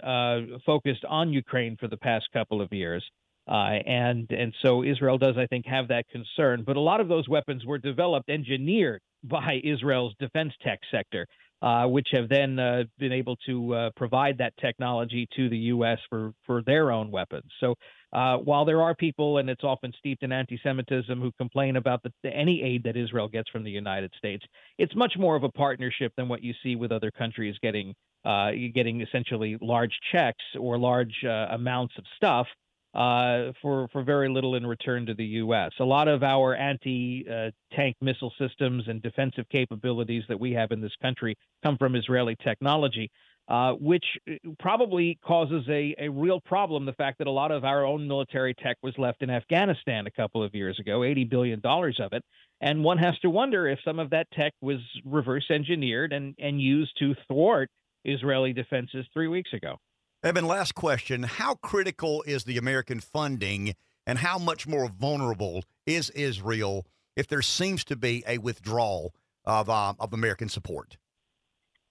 focused 0.64 1.04
on 1.04 1.32
Ukraine 1.32 1.76
for 1.78 1.88
the 1.88 1.96
past 1.96 2.26
couple 2.32 2.60
of 2.60 2.72
years. 2.72 3.04
And 3.46 4.30
and 4.30 4.54
so 4.62 4.82
Israel 4.82 5.18
does, 5.18 5.36
I 5.36 5.46
think, 5.46 5.66
have 5.66 5.88
that 5.88 6.08
concern. 6.08 6.64
But 6.66 6.76
a 6.76 6.80
lot 6.80 7.00
of 7.00 7.08
those 7.08 7.28
weapons 7.28 7.64
were 7.64 7.78
developed, 7.78 8.28
engineered 8.28 9.00
by 9.22 9.60
Israel's 9.62 10.14
defense 10.18 10.52
tech 10.62 10.80
sector 10.90 11.26
uh, 11.64 11.86
which 11.86 12.08
have 12.12 12.28
then 12.28 12.58
uh, 12.58 12.84
been 12.98 13.12
able 13.12 13.36
to 13.46 13.74
uh, 13.74 13.90
provide 13.96 14.36
that 14.36 14.52
technology 14.60 15.26
to 15.34 15.48
the 15.48 15.56
U.S. 15.56 15.98
for, 16.10 16.32
for 16.44 16.62
their 16.62 16.90
own 16.90 17.10
weapons. 17.10 17.50
So 17.58 17.74
uh, 18.12 18.36
while 18.36 18.66
there 18.66 18.82
are 18.82 18.94
people, 18.94 19.38
and 19.38 19.48
it's 19.48 19.64
often 19.64 19.90
steeped 19.98 20.22
in 20.22 20.30
anti 20.30 20.60
Semitism, 20.62 21.18
who 21.18 21.32
complain 21.38 21.76
about 21.76 22.02
the, 22.02 22.12
any 22.30 22.62
aid 22.62 22.84
that 22.84 22.98
Israel 22.98 23.28
gets 23.28 23.48
from 23.48 23.64
the 23.64 23.70
United 23.70 24.12
States, 24.18 24.44
it's 24.76 24.94
much 24.94 25.14
more 25.18 25.36
of 25.36 25.42
a 25.42 25.48
partnership 25.48 26.12
than 26.18 26.28
what 26.28 26.42
you 26.42 26.52
see 26.62 26.76
with 26.76 26.92
other 26.92 27.10
countries 27.10 27.56
getting. 27.62 27.94
Uh, 28.26 28.52
getting 28.74 29.02
essentially 29.02 29.58
large 29.60 29.92
checks 30.10 30.42
or 30.58 30.78
large 30.78 31.12
uh, 31.24 31.48
amounts 31.50 31.92
of 31.98 32.04
stuff 32.16 32.46
uh, 32.94 33.50
for 33.60 33.88
for 33.92 34.04
very 34.04 34.28
little 34.28 34.54
in 34.54 34.66
return 34.66 35.06
to 35.06 35.14
the 35.14 35.24
U.S. 35.24 35.72
A 35.80 35.84
lot 35.84 36.06
of 36.06 36.22
our 36.22 36.54
anti-tank 36.54 37.96
uh, 38.00 38.04
missile 38.04 38.32
systems 38.38 38.84
and 38.86 39.02
defensive 39.02 39.46
capabilities 39.50 40.22
that 40.28 40.38
we 40.38 40.52
have 40.52 40.70
in 40.70 40.80
this 40.80 40.94
country 41.02 41.36
come 41.64 41.76
from 41.76 41.96
Israeli 41.96 42.36
technology, 42.44 43.10
uh, 43.48 43.72
which 43.72 44.04
uh, 44.30 44.34
probably 44.60 45.18
causes 45.24 45.64
a, 45.68 45.94
a 45.98 46.08
real 46.08 46.40
problem. 46.40 46.86
The 46.86 46.92
fact 46.92 47.18
that 47.18 47.26
a 47.26 47.32
lot 47.32 47.50
of 47.50 47.64
our 47.64 47.84
own 47.84 48.06
military 48.06 48.54
tech 48.54 48.76
was 48.82 48.94
left 48.96 49.22
in 49.22 49.30
Afghanistan 49.30 50.06
a 50.06 50.12
couple 50.12 50.44
of 50.44 50.54
years 50.54 50.78
ago, 50.78 51.02
eighty 51.02 51.24
billion 51.24 51.58
dollars 51.58 51.98
of 52.00 52.12
it, 52.12 52.22
and 52.60 52.84
one 52.84 52.98
has 52.98 53.18
to 53.22 53.30
wonder 53.30 53.66
if 53.66 53.80
some 53.84 53.98
of 53.98 54.10
that 54.10 54.30
tech 54.30 54.52
was 54.60 54.78
reverse 55.04 55.46
engineered 55.50 56.12
and 56.12 56.36
and 56.38 56.60
used 56.60 56.96
to 57.00 57.16
thwart 57.26 57.70
Israeli 58.04 58.52
defenses 58.52 59.04
three 59.12 59.28
weeks 59.28 59.52
ago. 59.52 59.78
Eben, 60.24 60.46
last 60.46 60.74
question. 60.74 61.22
How 61.22 61.56
critical 61.56 62.24
is 62.26 62.44
the 62.44 62.56
American 62.56 62.98
funding 62.98 63.74
and 64.06 64.18
how 64.18 64.38
much 64.38 64.66
more 64.66 64.88
vulnerable 64.88 65.64
is 65.86 66.08
Israel 66.10 66.86
if 67.14 67.28
there 67.28 67.42
seems 67.42 67.84
to 67.84 67.94
be 67.94 68.24
a 68.26 68.38
withdrawal 68.38 69.14
of, 69.44 69.68
uh, 69.68 69.92
of 70.00 70.14
American 70.14 70.48
support? 70.48 70.96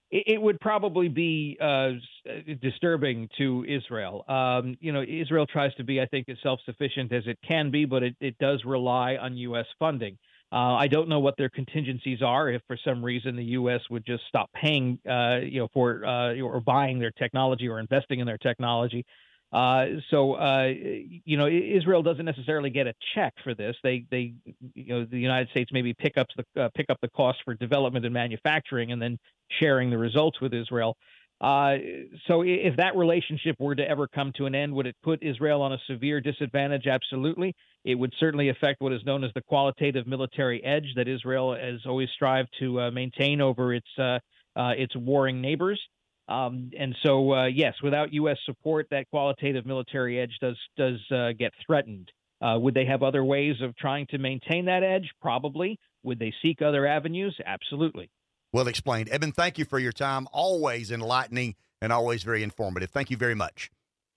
It, 0.10 0.42
would 0.42 0.60
probably 0.60 1.10
be 1.10 1.58
uh, 1.62 1.92
disturbing 2.60 3.30
to 3.38 3.66
Israel. 3.68 4.26
Um, 4.28 4.78
you 4.80 4.92
know, 4.92 5.04
Israel 5.04 5.46
tries 5.46 5.74
to 5.76 5.84
be, 5.84 6.02
I 6.02 6.08
think, 6.08 6.28
as 6.30 6.38
self 6.44 6.60
sufficient 6.66 7.12
as 7.12 7.24
it 7.28 7.38
can 7.48 7.70
be, 7.70 7.86
but 7.86 8.02
it, 8.04 8.16
it 8.20 8.38
does 8.40 8.64
rely 8.64 9.16
on 9.16 9.38
U.S. 9.38 9.66
funding. 9.80 10.18
Uh, 10.54 10.76
I 10.76 10.88
don't 10.88 11.10
know 11.10 11.20
what 11.20 11.36
their 11.36 11.50
contingencies 11.50 12.22
are 12.22 12.48
if, 12.48 12.62
for 12.68 12.78
some 12.86 13.04
reason, 13.04 13.36
the 13.36 13.44
U.S. 13.44 13.82
would 13.90 14.06
just 14.06 14.24
stop 14.28 14.52
paying, 14.54 15.00
uh, 15.10 15.40
you 15.42 15.60
know, 15.60 15.68
for 15.74 16.06
uh, 16.06 16.40
or 16.40 16.62
buying 16.62 17.00
their 17.00 17.10
technology 17.10 17.68
or 17.68 17.80
investing 17.80 18.20
in 18.20 18.28
their 18.28 18.38
technology. 18.38 19.04
Uh, 19.52 19.86
so, 20.12 20.34
uh, 20.34 20.68
you 21.26 21.38
know, 21.38 21.48
Israel 21.48 22.04
doesn't 22.04 22.26
necessarily 22.26 22.70
get 22.70 22.86
a 22.86 22.94
check 23.16 23.34
for 23.44 23.56
this. 23.56 23.76
They, 23.84 24.06
they, 24.12 24.34
you 24.76 24.88
know, 24.90 25.06
the 25.06 25.20
United 25.20 25.50
States 25.50 25.72
maybe 25.74 25.94
pick 25.94 26.18
up 26.18 26.28
the 26.38 26.62
uh, 26.64 26.70
pick 26.76 26.88
up 26.90 26.98
the 27.02 27.10
cost 27.10 27.40
for 27.44 27.56
development 27.56 28.06
and 28.06 28.14
manufacturing, 28.14 28.92
and 28.92 29.02
then 29.02 29.18
sharing 29.60 29.90
the 29.90 29.98
results 29.98 30.40
with 30.40 30.54
Israel. 30.54 30.98
Uh, 31.44 31.76
so 32.30 32.42
if 32.42 32.78
that 32.78 32.96
relationship 32.96 33.58
were 33.60 33.76
to 33.76 33.84
ever 33.84 34.08
come 34.08 34.32
to 34.38 34.46
an 34.46 34.56
end, 34.56 34.74
would 34.74 34.88
it 34.88 34.96
put 35.04 35.22
Israel 35.22 35.62
on 35.62 35.74
a 35.74 35.78
severe 35.88 36.22
disadvantage? 36.22 36.88
Absolutely. 36.88 37.54
It 37.84 37.96
would 37.96 38.14
certainly 38.18 38.48
affect 38.48 38.80
what 38.80 38.94
is 38.94 39.04
known 39.06 39.26
as 39.26 39.32
the 39.36 39.42
qualitative 39.42 40.08
military 40.08 40.64
edge 40.64 40.88
that 40.96 41.10
Israel 41.10 41.54
has 41.54 41.82
always 41.86 42.08
strived 42.16 42.48
to 42.60 42.80
uh, 42.80 42.92
maintain 42.92 43.42
over 43.42 43.74
its 43.74 43.88
uh, 44.00 44.20
uh 44.56 44.72
its 44.78 44.96
warring 44.96 45.42
neighbors. 45.42 45.82
Um, 46.30 46.72
and 46.80 46.96
so, 47.04 47.34
uh, 47.34 47.46
yes, 47.48 47.74
without 47.84 48.14
U.S. 48.14 48.38
support, 48.46 48.88
that 48.92 49.10
qualitative 49.10 49.66
military 49.66 50.22
edge 50.22 50.38
does 50.40 50.58
does 50.78 51.02
get 51.38 51.52
threatened. 51.68 52.10
would 52.42 52.74
they 52.74 52.86
have 52.86 53.04
other 53.04 53.26
ways 53.26 53.56
of 53.62 53.76
trying 53.76 54.08
to 54.12 54.18
maintain 54.18 54.64
that 54.66 54.84
edge? 54.84 55.12
Probably. 55.22 55.78
Would 56.04 56.20
they 56.20 56.34
seek 56.42 56.62
other 56.62 56.88
avenues? 56.88 57.38
Absolutely. 57.46 58.10
Well 58.54 58.68
explained. 58.68 59.10
Eben, 59.10 59.32
thank 59.32 59.58
you 59.58 59.66
for 59.66 59.80
your 59.80 59.92
time. 59.92 60.28
Always 60.32 60.92
enlightening 60.92 61.56
and 61.82 61.92
always 61.92 62.24
very 62.24 62.44
informative. 62.44 62.92
Thank 62.92 63.10
you 63.10 63.18
very 63.18 63.36
much. 63.36 63.72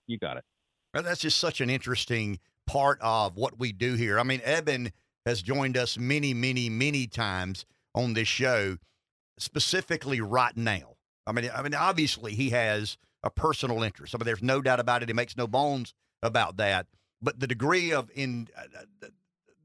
You 0.05 0.19
got 0.19 0.37
it. 0.37 0.45
That's 0.93 1.21
just 1.21 1.39
such 1.39 1.59
an 1.59 1.69
interesting 1.69 2.39
part 2.65 2.99
of 3.01 3.35
what 3.35 3.59
we 3.59 3.71
do 3.71 3.95
here. 3.95 4.19
I 4.19 4.23
mean, 4.23 4.41
Eben 4.43 4.91
has 5.25 5.41
joined 5.41 5.75
us 5.75 5.97
many, 5.97 6.33
many, 6.33 6.69
many 6.69 7.07
times 7.07 7.65
on 7.93 8.13
this 8.13 8.27
show, 8.27 8.77
specifically 9.37 10.21
right 10.21 10.55
now. 10.55 10.95
I 11.25 11.31
mean, 11.31 11.49
I 11.53 11.61
mean, 11.61 11.73
obviously 11.73 12.33
he 12.33 12.51
has 12.51 12.97
a 13.23 13.29
personal 13.29 13.83
interest. 13.83 14.15
I 14.15 14.17
mean, 14.17 14.25
there's 14.25 14.43
no 14.43 14.61
doubt 14.61 14.79
about 14.79 15.03
it. 15.03 15.09
He 15.09 15.13
makes 15.13 15.35
no 15.35 15.47
bones 15.47 15.93
about 16.23 16.57
that. 16.57 16.87
But 17.21 17.39
the 17.39 17.47
degree 17.47 17.91
of 17.91 18.09
in 18.13 18.47
uh, 18.55 19.07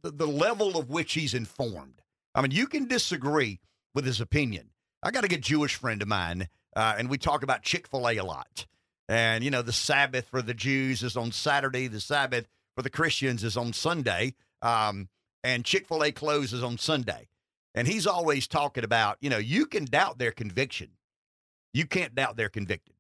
the, 0.03 0.11
the 0.11 0.27
level 0.27 0.77
of 0.79 0.91
which 0.91 1.13
he's 1.13 1.35
informed. 1.35 2.01
I 2.35 2.41
mean, 2.41 2.51
you 2.51 2.67
can 2.67 2.87
disagree 2.89 3.61
with 3.95 4.05
his 4.05 4.21
opinion. 4.21 4.71
I 5.03 5.11
got 5.11 5.25
a 5.25 5.29
good 5.29 5.43
Jewish 5.43 5.75
friend 5.75 6.01
of 6.03 6.09
mine, 6.09 6.49
uh, 6.77 6.95
and 6.97 7.11
we 7.11 7.19
talk 7.19 7.43
about 7.43 7.63
Chick 7.63 7.89
fil 7.89 8.09
A 8.09 8.17
a 8.17 8.25
lot. 8.25 8.67
And, 9.09 9.43
you 9.45 9.51
know, 9.51 9.63
the 9.63 9.73
Sabbath 9.73 10.29
for 10.29 10.43
the 10.43 10.55
Jews 10.55 11.03
is 11.03 11.17
on 11.17 11.33
Saturday, 11.33 11.89
the 11.89 12.01
Sabbath 12.01 12.47
for 12.77 12.83
the 12.83 12.91
Christians 12.91 13.45
is 13.45 13.57
on 13.57 13.73
Sunday, 13.73 14.35
um, 14.63 15.09
and 15.45 15.65
Chick 15.65 15.87
fil 15.87 16.05
A 16.05 16.13
closes 16.13 16.63
on 16.63 16.79
Sunday. 16.79 17.29
And 17.75 17.89
he's 17.89 18.07
always 18.07 18.47
talking 18.47 18.85
about, 18.85 19.17
you 19.21 19.29
know, 19.29 19.39
you 19.39 19.67
can 19.67 19.87
doubt 19.87 20.19
their 20.19 20.31
conviction. 20.31 20.91
You 21.75 21.87
can't 21.87 22.15
doubt 22.15 22.37
they're 22.37 22.49
convicted. 22.49 22.95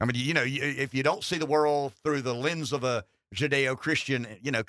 I 0.00 0.06
mean, 0.06 0.16
you 0.16 0.34
know, 0.34 0.44
if 0.44 0.94
you 0.94 1.02
don't 1.02 1.24
see 1.24 1.38
the 1.38 1.46
world 1.46 1.92
through 2.02 2.22
the 2.22 2.34
lens 2.34 2.72
of 2.72 2.84
a 2.84 3.04
Judeo 3.34 3.76
Christian, 3.76 4.26
you 4.42 4.50
know, 4.50 4.62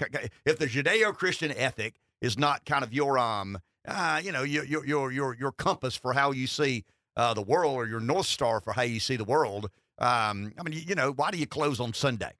if 0.45 0.57
the 0.57 0.67
Judeo 0.67 1.13
Christian 1.13 1.51
ethic 1.51 1.95
is 2.21 2.37
not 2.37 2.65
kind 2.65 2.83
of 2.83 2.93
your 2.93 3.19
um 3.19 3.59
uh, 3.87 4.21
you 4.23 4.31
know, 4.31 4.43
your 4.43 4.65
your 4.65 5.11
your 5.11 5.35
your 5.35 5.51
compass 5.51 5.95
for 5.95 6.13
how 6.13 6.31
you 6.31 6.47
see 6.47 6.85
uh, 7.15 7.33
the 7.33 7.41
world, 7.41 7.75
or 7.75 7.87
your 7.87 7.99
north 7.99 8.25
star 8.25 8.59
for 8.59 8.73
how 8.73 8.81
you 8.81 8.99
see 8.99 9.15
the 9.15 9.23
world. 9.23 9.69
Um, 9.97 10.51
I 10.59 10.63
mean, 10.63 10.73
you, 10.73 10.81
you, 10.81 10.95
know, 10.95 11.11
why 11.13 11.31
do 11.31 11.37
you 11.37 11.47
close 11.47 11.79
on 11.79 11.93
Sunday? 11.93 12.33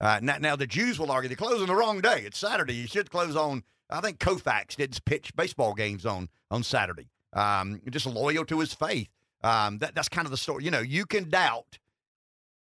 Uh, 0.00 0.20
now, 0.22 0.36
now, 0.38 0.56
the 0.56 0.66
Jews 0.66 0.98
will 0.98 1.10
argue 1.10 1.28
they 1.28 1.34
close 1.34 1.60
on 1.60 1.68
the 1.68 1.74
wrong 1.74 2.00
day. 2.00 2.22
It's 2.26 2.38
Saturday. 2.38 2.74
You 2.74 2.86
should 2.86 3.10
close 3.10 3.36
on. 3.36 3.62
I 3.88 4.00
think 4.00 4.18
Koufax 4.18 4.76
did 4.76 4.98
pitch 5.04 5.34
baseball 5.34 5.74
games 5.74 6.06
on 6.06 6.28
on 6.50 6.62
Saturday. 6.62 7.08
Um, 7.32 7.80
just 7.90 8.06
loyal 8.06 8.44
to 8.46 8.60
his 8.60 8.74
faith. 8.74 9.08
Um, 9.42 9.78
that 9.78 9.94
that's 9.94 10.08
kind 10.08 10.26
of 10.26 10.30
the 10.30 10.36
story. 10.36 10.64
You 10.64 10.70
know, 10.70 10.80
you 10.80 11.06
can 11.06 11.28
doubt 11.28 11.78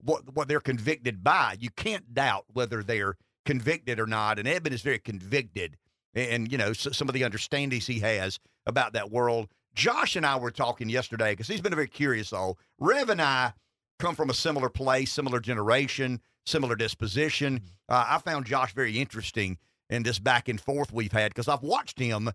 what 0.03 0.35
what 0.35 0.49
they're 0.49 0.61
convicted 0.61 1.23
by. 1.23 1.57
You 1.59 1.71
can't 1.71 2.15
doubt 2.15 2.45
whether 2.53 2.83
they're 2.83 3.17
convicted 3.45 3.99
or 3.99 4.07
not. 4.07 4.39
And 4.39 4.47
Eben 4.47 4.73
is 4.73 4.83
very 4.83 4.99
convicted 4.99 5.77
and 6.15 6.51
you 6.51 6.59
know 6.59 6.73
some 6.73 7.09
of 7.09 7.15
the 7.15 7.25
understandings 7.25 7.87
he 7.87 8.01
has 8.01 8.39
about 8.67 8.93
that 8.95 9.11
world. 9.11 9.49
Josh 9.75 10.17
and 10.17 10.27
I 10.27 10.37
were 10.37 10.51
talking 10.51 10.89
yesterday 10.89 11.33
because 11.33 11.47
he's 11.47 11.61
been 11.61 11.75
very 11.75 11.89
curious. 11.89 12.31
Though 12.31 12.57
Rev 12.79 13.11
and 13.11 13.23
I 13.23 13.53
come 13.99 14.15
from 14.15 14.31
a 14.31 14.35
similar 14.35 14.69
place, 14.69 15.13
similar 15.13 15.41
generation, 15.41 16.21
similar 16.45 16.75
disposition. 16.75 17.61
Mm-hmm. 17.61 17.67
Uh, 17.89 18.05
I 18.09 18.19
found 18.19 18.47
Josh 18.47 18.75
very 18.75 18.99
interesting 18.99 19.59
in 19.89 20.03
this 20.03 20.19
back 20.19 20.49
and 20.49 20.61
forth 20.61 20.93
we've 20.93 21.13
had 21.13 21.31
because 21.31 21.49
I've 21.49 21.63
watched 21.63 21.99
him 21.99 22.31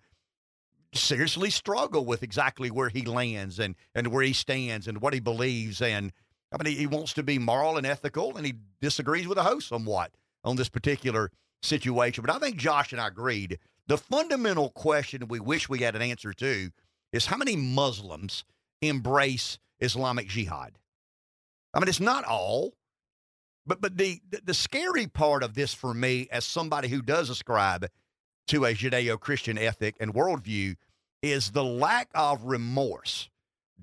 seriously 0.93 1.49
struggle 1.49 2.06
with 2.06 2.23
exactly 2.23 2.72
where 2.72 2.89
he 2.89 3.02
lands 3.03 3.60
and 3.60 3.76
and 3.93 4.07
where 4.07 4.23
he 4.23 4.34
stands 4.34 4.88
and 4.88 5.02
what 5.02 5.14
he 5.14 5.19
believes 5.19 5.81
and 5.81 6.14
I 6.53 6.64
mean 6.64 6.73
he, 6.73 6.80
he 6.80 6.88
wants 6.88 7.14
to 7.14 7.23
be 7.23 7.38
moral 7.38 7.77
and 7.77 7.85
ethical 7.85 8.38
and 8.38 8.45
he 8.45 8.53
disagrees 8.81 9.27
with 9.27 9.38
the 9.38 9.43
host 9.43 9.68
somewhat 9.68 10.11
on 10.43 10.56
this 10.56 10.69
particular 10.69 11.31
situation. 11.65 12.23
But 12.25 12.35
I 12.35 12.39
think 12.39 12.57
Josh 12.57 12.91
and 12.91 13.01
I 13.01 13.07
agreed 13.07 13.59
The 13.87 13.97
fundamental 13.97 14.69
question 14.69 15.27
we 15.27 15.39
wish 15.39 15.69
we 15.69 15.79
had 15.79 15.95
an 15.95 16.01
answer 16.01 16.33
to 16.33 16.71
is 17.11 17.27
how 17.27 17.37
many 17.37 17.55
Muslims 17.55 18.43
embrace 18.81 19.59
Islamic 19.79 20.27
Jihad? 20.27 20.79
I 21.73 21.79
mean, 21.79 21.87
it's 21.87 21.99
not 21.99 22.23
all, 22.25 22.73
but 23.65 23.81
but 23.81 23.97
the 23.97 24.21
the, 24.43 24.53
scary 24.53 25.07
part 25.07 25.43
of 25.43 25.53
this 25.53 25.73
for 25.73 25.93
me, 25.93 26.27
as 26.31 26.45
somebody 26.45 26.87
who 26.87 27.01
does 27.01 27.29
ascribe 27.29 27.87
to 28.47 28.65
a 28.65 28.73
Judeo-Christian 28.73 29.57
ethic 29.57 29.95
and 29.99 30.13
worldview, 30.13 30.75
is 31.21 31.51
the 31.51 31.63
lack 31.63 32.09
of 32.15 32.43
remorse 32.43 33.29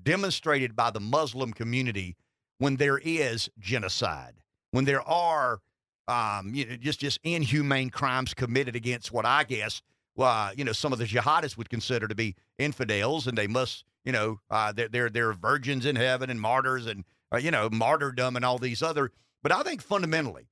demonstrated 0.01 0.75
by 0.75 0.89
the 0.89 0.99
Muslim 0.99 1.53
community 1.53 2.15
when 2.57 2.77
there 2.77 2.97
is 2.97 3.49
genocide, 3.59 4.35
when 4.71 4.85
there 4.85 5.01
are 5.07 5.59
um, 6.07 6.53
you 6.53 6.65
know, 6.65 6.75
just 6.75 6.99
just 6.99 7.19
inhumane 7.23 7.89
crimes 7.89 8.33
committed 8.33 8.75
against 8.75 9.11
what 9.11 9.25
I 9.25 9.43
guess, 9.43 9.81
uh, 10.17 10.51
you 10.55 10.63
know, 10.63 10.71
some 10.71 10.93
of 10.93 10.99
the 10.99 11.05
jihadists 11.05 11.57
would 11.57 11.69
consider 11.69 12.07
to 12.07 12.15
be 12.15 12.35
infidels, 12.57 13.27
and 13.27 13.37
they 13.37 13.47
must, 13.47 13.85
you 14.05 14.11
know, 14.11 14.39
uh, 14.49 14.71
they're 14.71 14.89
they're, 14.89 15.09
they're 15.09 15.33
virgins 15.33 15.85
in 15.85 15.95
heaven 15.95 16.29
and 16.29 16.39
martyrs 16.39 16.85
and 16.85 17.03
uh, 17.33 17.37
you 17.37 17.51
know 17.51 17.69
martyrdom 17.69 18.35
and 18.35 18.45
all 18.45 18.57
these 18.57 18.83
other. 18.83 19.11
But 19.41 19.51
I 19.51 19.63
think 19.63 19.81
fundamentally, 19.81 20.47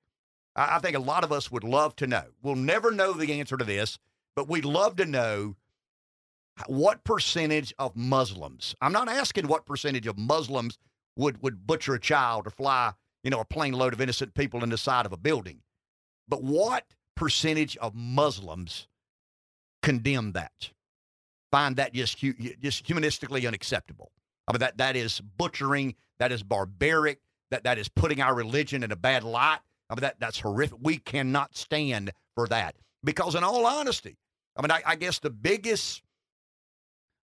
I, 0.55 0.77
I 0.77 0.79
think 0.79 0.95
a 0.95 0.99
lot 0.99 1.23
of 1.23 1.31
us 1.31 1.51
would 1.51 1.63
love 1.63 1.95
to 1.97 2.07
know. 2.07 2.25
We'll 2.41 2.55
never 2.55 2.91
know 2.91 3.13
the 3.13 3.39
answer 3.39 3.57
to 3.57 3.65
this, 3.65 3.99
but 4.35 4.47
we'd 4.47 4.65
love 4.65 4.95
to 4.97 5.05
know 5.05 5.55
what 6.67 7.03
percentage 7.03 7.73
of 7.79 7.95
Muslims. 7.95 8.75
I'm 8.81 8.91
not 8.91 9.09
asking 9.09 9.47
what 9.47 9.65
percentage 9.65 10.07
of 10.07 10.17
Muslims 10.17 10.77
would 11.15 11.41
would 11.43 11.67
butcher 11.67 11.93
a 11.93 11.99
child 11.99 12.47
or 12.47 12.51
fly, 12.51 12.93
you 13.23 13.29
know, 13.29 13.39
a 13.39 13.45
plane 13.45 13.73
load 13.73 13.93
of 13.93 14.01
innocent 14.01 14.33
people 14.33 14.63
in 14.63 14.69
the 14.69 14.77
side 14.77 15.05
of 15.05 15.13
a 15.13 15.17
building. 15.17 15.61
But 16.27 16.43
what 16.43 16.85
percentage 17.15 17.77
of 17.77 17.93
Muslims 17.93 18.87
condemn 19.81 20.31
that? 20.33 20.71
Find 21.51 21.75
that 21.75 21.93
just 21.93 22.17
just 22.17 22.85
humanistically 22.85 23.47
unacceptable. 23.47 24.11
I 24.47 24.53
mean 24.53 24.59
that 24.59 24.77
that 24.77 24.95
is 24.95 25.19
butchering, 25.19 25.95
that 26.19 26.31
is 26.31 26.43
barbaric, 26.43 27.19
that 27.51 27.63
that 27.65 27.77
is 27.77 27.89
putting 27.89 28.21
our 28.21 28.33
religion 28.33 28.83
in 28.83 28.91
a 28.91 28.95
bad 28.95 29.23
light. 29.23 29.59
I 29.89 29.95
mean 29.95 30.01
that 30.01 30.19
that's 30.19 30.39
horrific. 30.39 30.77
We 30.81 30.97
cannot 30.97 31.55
stand 31.55 32.11
for 32.35 32.47
that. 32.47 32.75
Because 33.03 33.35
in 33.35 33.43
all 33.43 33.65
honesty, 33.65 34.17
I 34.55 34.61
mean 34.61 34.71
I, 34.71 34.81
I 34.85 34.95
guess 34.95 35.19
the 35.19 35.29
biggest 35.29 36.01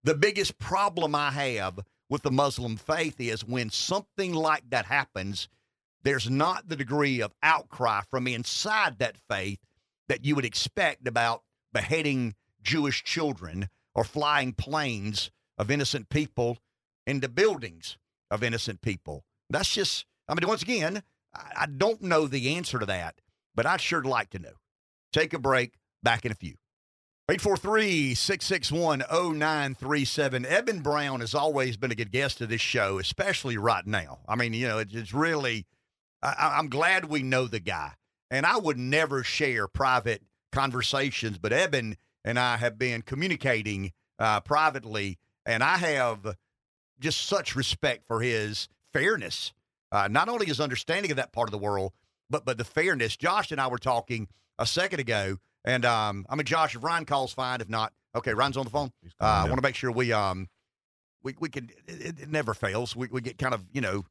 the 0.04 0.14
biggest 0.14 0.58
problem 0.58 1.14
I 1.14 1.30
have 1.30 1.80
with 2.08 2.22
the 2.22 2.30
Muslim 2.30 2.76
faith 2.76 3.20
is 3.20 3.44
when 3.44 3.70
something 3.70 4.32
like 4.32 4.68
that 4.70 4.86
happens, 4.86 5.48
there's 6.02 6.30
not 6.30 6.68
the 6.68 6.76
degree 6.76 7.20
of 7.20 7.34
outcry 7.42 8.02
from 8.10 8.26
inside 8.26 8.98
that 8.98 9.16
faith 9.28 9.58
that 10.08 10.24
you 10.24 10.34
would 10.34 10.44
expect 10.44 11.06
about 11.06 11.42
beheading 11.72 12.34
Jewish 12.62 13.04
children 13.04 13.68
or 13.94 14.04
flying 14.04 14.52
planes 14.52 15.30
of 15.58 15.70
innocent 15.70 16.08
people 16.08 16.58
into 17.06 17.28
buildings 17.28 17.98
of 18.30 18.42
innocent 18.42 18.80
people. 18.80 19.24
That's 19.50 19.72
just, 19.72 20.06
I 20.28 20.34
mean, 20.34 20.46
once 20.46 20.62
again, 20.62 21.02
I 21.34 21.66
don't 21.66 22.02
know 22.02 22.26
the 22.26 22.56
answer 22.56 22.78
to 22.78 22.86
that, 22.86 23.20
but 23.54 23.66
I'd 23.66 23.80
sure 23.80 24.02
like 24.02 24.30
to 24.30 24.38
know. 24.38 24.54
Take 25.12 25.32
a 25.32 25.38
break. 25.38 25.74
Back 26.00 26.24
in 26.24 26.30
a 26.30 26.36
few. 26.36 26.54
843 27.28 28.14
661 28.14 29.00
0937. 29.00 30.46
Eben 30.46 30.80
Brown 30.80 31.20
has 31.20 31.34
always 31.34 31.76
been 31.76 31.90
a 31.90 31.96
good 31.96 32.12
guest 32.12 32.40
of 32.40 32.48
this 32.48 32.60
show, 32.60 32.98
especially 33.00 33.58
right 33.58 33.84
now. 33.84 34.20
I 34.28 34.36
mean, 34.36 34.52
you 34.52 34.68
know, 34.68 34.78
it's 34.78 35.12
really, 35.12 35.66
I, 36.22 36.56
I'm 36.58 36.68
glad 36.68 37.06
we 37.06 37.22
know 37.22 37.46
the 37.46 37.60
guy. 37.60 37.92
And 38.30 38.44
I 38.44 38.58
would 38.58 38.78
never 38.78 39.24
share 39.24 39.68
private 39.68 40.22
conversations, 40.52 41.38
but 41.38 41.52
Eben 41.52 41.96
and 42.24 42.38
I 42.38 42.56
have 42.58 42.78
been 42.78 43.02
communicating 43.02 43.92
uh, 44.18 44.40
privately, 44.40 45.18
and 45.46 45.62
I 45.62 45.78
have 45.78 46.36
just 47.00 47.26
such 47.26 47.56
respect 47.56 48.06
for 48.06 48.20
his 48.20 48.68
fairness, 48.92 49.52
uh, 49.92 50.08
not 50.10 50.28
only 50.28 50.44
his 50.46 50.60
understanding 50.60 51.10
of 51.10 51.16
that 51.16 51.32
part 51.32 51.48
of 51.48 51.52
the 51.52 51.58
world, 51.58 51.92
but 52.28 52.44
but 52.44 52.58
the 52.58 52.64
fairness. 52.64 53.16
Josh 53.16 53.50
and 53.50 53.60
I 53.60 53.68
were 53.68 53.78
talking 53.78 54.28
a 54.58 54.66
second 54.66 55.00
ago 55.00 55.38
and 55.64 55.84
um, 55.84 56.26
I 56.30 56.36
mean, 56.36 56.46
Josh, 56.46 56.74
if 56.74 56.82
Ryan 56.82 57.04
calls, 57.04 57.32
fine. 57.32 57.60
If 57.60 57.68
not, 57.68 57.92
okay, 58.14 58.32
Ryan's 58.32 58.56
on 58.56 58.64
the 58.64 58.70
phone. 58.70 58.90
Uh, 59.20 59.24
I 59.24 59.44
want 59.44 59.56
to 59.56 59.62
make 59.62 59.74
sure 59.74 59.90
we 59.90 60.12
um 60.12 60.48
we 61.22 61.34
we 61.38 61.48
can. 61.48 61.70
It, 61.86 62.20
it, 62.20 62.28
never 62.30 62.54
fails. 62.54 62.96
We 62.96 63.08
we 63.08 63.20
get 63.20 63.38
kind 63.38 63.54
of 63.54 63.64
you 63.72 63.80
know 63.80 64.04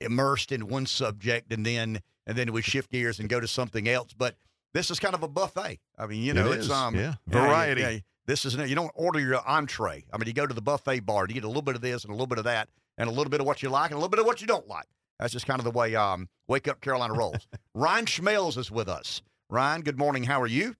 immersed 0.00 0.52
in 0.52 0.68
one 0.68 0.86
subject, 0.86 1.52
and 1.52 1.64
then 1.64 2.00
and 2.26 2.36
then 2.36 2.52
we 2.52 2.62
shift 2.62 2.90
gears 2.90 3.18
and 3.18 3.28
go 3.28 3.40
to 3.40 3.48
something 3.48 3.88
else. 3.88 4.12
But 4.16 4.36
this 4.74 4.90
is 4.90 4.98
kind 4.98 5.14
of 5.14 5.22
a 5.22 5.28
buffet. 5.28 5.80
I 5.98 6.06
mean, 6.06 6.22
you 6.22 6.34
know, 6.34 6.52
it 6.52 6.58
it's 6.58 6.70
um 6.70 6.94
yeah 6.94 7.14
variety. 7.26 7.80
Yeah, 7.80 7.90
yeah, 7.90 7.98
this 8.26 8.44
is 8.44 8.54
you 8.56 8.74
don't 8.74 8.92
order 8.94 9.20
your 9.20 9.40
entree. 9.46 10.04
I 10.12 10.18
mean, 10.18 10.26
you 10.26 10.32
go 10.32 10.46
to 10.46 10.54
the 10.54 10.62
buffet 10.62 11.00
bar, 11.00 11.26
you 11.28 11.34
get 11.34 11.44
a 11.44 11.48
little 11.48 11.62
bit 11.62 11.76
of 11.76 11.80
this 11.80 12.04
and 12.04 12.10
a 12.10 12.14
little 12.14 12.26
bit 12.26 12.38
of 12.38 12.44
that, 12.44 12.68
and 12.98 13.08
a 13.08 13.12
little 13.12 13.30
bit 13.30 13.40
of 13.40 13.46
what 13.46 13.62
you 13.62 13.70
like 13.70 13.90
and 13.90 13.96
a 13.96 13.98
little 13.98 14.10
bit 14.10 14.20
of 14.20 14.26
what 14.26 14.40
you 14.40 14.46
don't 14.46 14.68
like. 14.68 14.86
That's 15.18 15.32
just 15.32 15.46
kind 15.46 15.60
of 15.60 15.64
the 15.64 15.70
way 15.70 15.94
um 15.94 16.28
Wake 16.48 16.68
Up 16.68 16.80
Carolina 16.80 17.14
rolls. 17.14 17.46
Ryan 17.74 18.04
Schmelz 18.06 18.58
is 18.58 18.70
with 18.70 18.88
us. 18.88 19.22
Ryan, 19.48 19.82
good 19.82 19.98
morning. 19.98 20.24
How 20.24 20.40
are 20.42 20.46
you? 20.46 20.74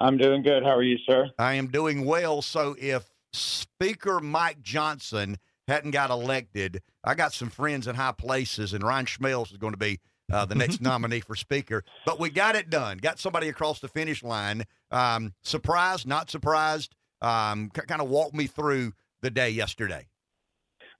I'm 0.00 0.16
doing 0.16 0.42
good. 0.42 0.62
How 0.62 0.76
are 0.76 0.82
you, 0.82 0.98
sir? 1.06 1.30
I 1.38 1.54
am 1.54 1.66
doing 1.66 2.06
well. 2.06 2.40
So, 2.42 2.74
if 2.78 3.10
Speaker 3.32 4.20
Mike 4.20 4.62
Johnson 4.62 5.36
hadn't 5.68 5.90
got 5.90 6.10
elected, 6.10 6.82
I 7.04 7.14
got 7.14 7.32
some 7.32 7.48
friends 7.48 7.86
in 7.86 7.96
high 7.96 8.12
places, 8.12 8.72
and 8.72 8.82
Ryan 8.82 9.06
Schmelz 9.06 9.52
is 9.52 9.56
going 9.56 9.72
to 9.72 9.78
be 9.78 10.00
uh, 10.32 10.44
the 10.44 10.54
next 10.54 10.80
nominee 10.82 11.20
for 11.20 11.34
Speaker. 11.34 11.82
But 12.04 12.20
we 12.20 12.30
got 12.30 12.56
it 12.56 12.70
done. 12.70 12.98
Got 12.98 13.18
somebody 13.18 13.48
across 13.48 13.80
the 13.80 13.88
finish 13.88 14.22
line. 14.22 14.64
Um, 14.90 15.34
surprised? 15.42 16.06
Not 16.06 16.30
surprised? 16.30 16.94
Um, 17.22 17.70
c- 17.74 17.82
kind 17.86 18.00
of 18.00 18.08
walk 18.08 18.34
me 18.34 18.46
through 18.46 18.92
the 19.22 19.30
day 19.30 19.50
yesterday. 19.50 20.06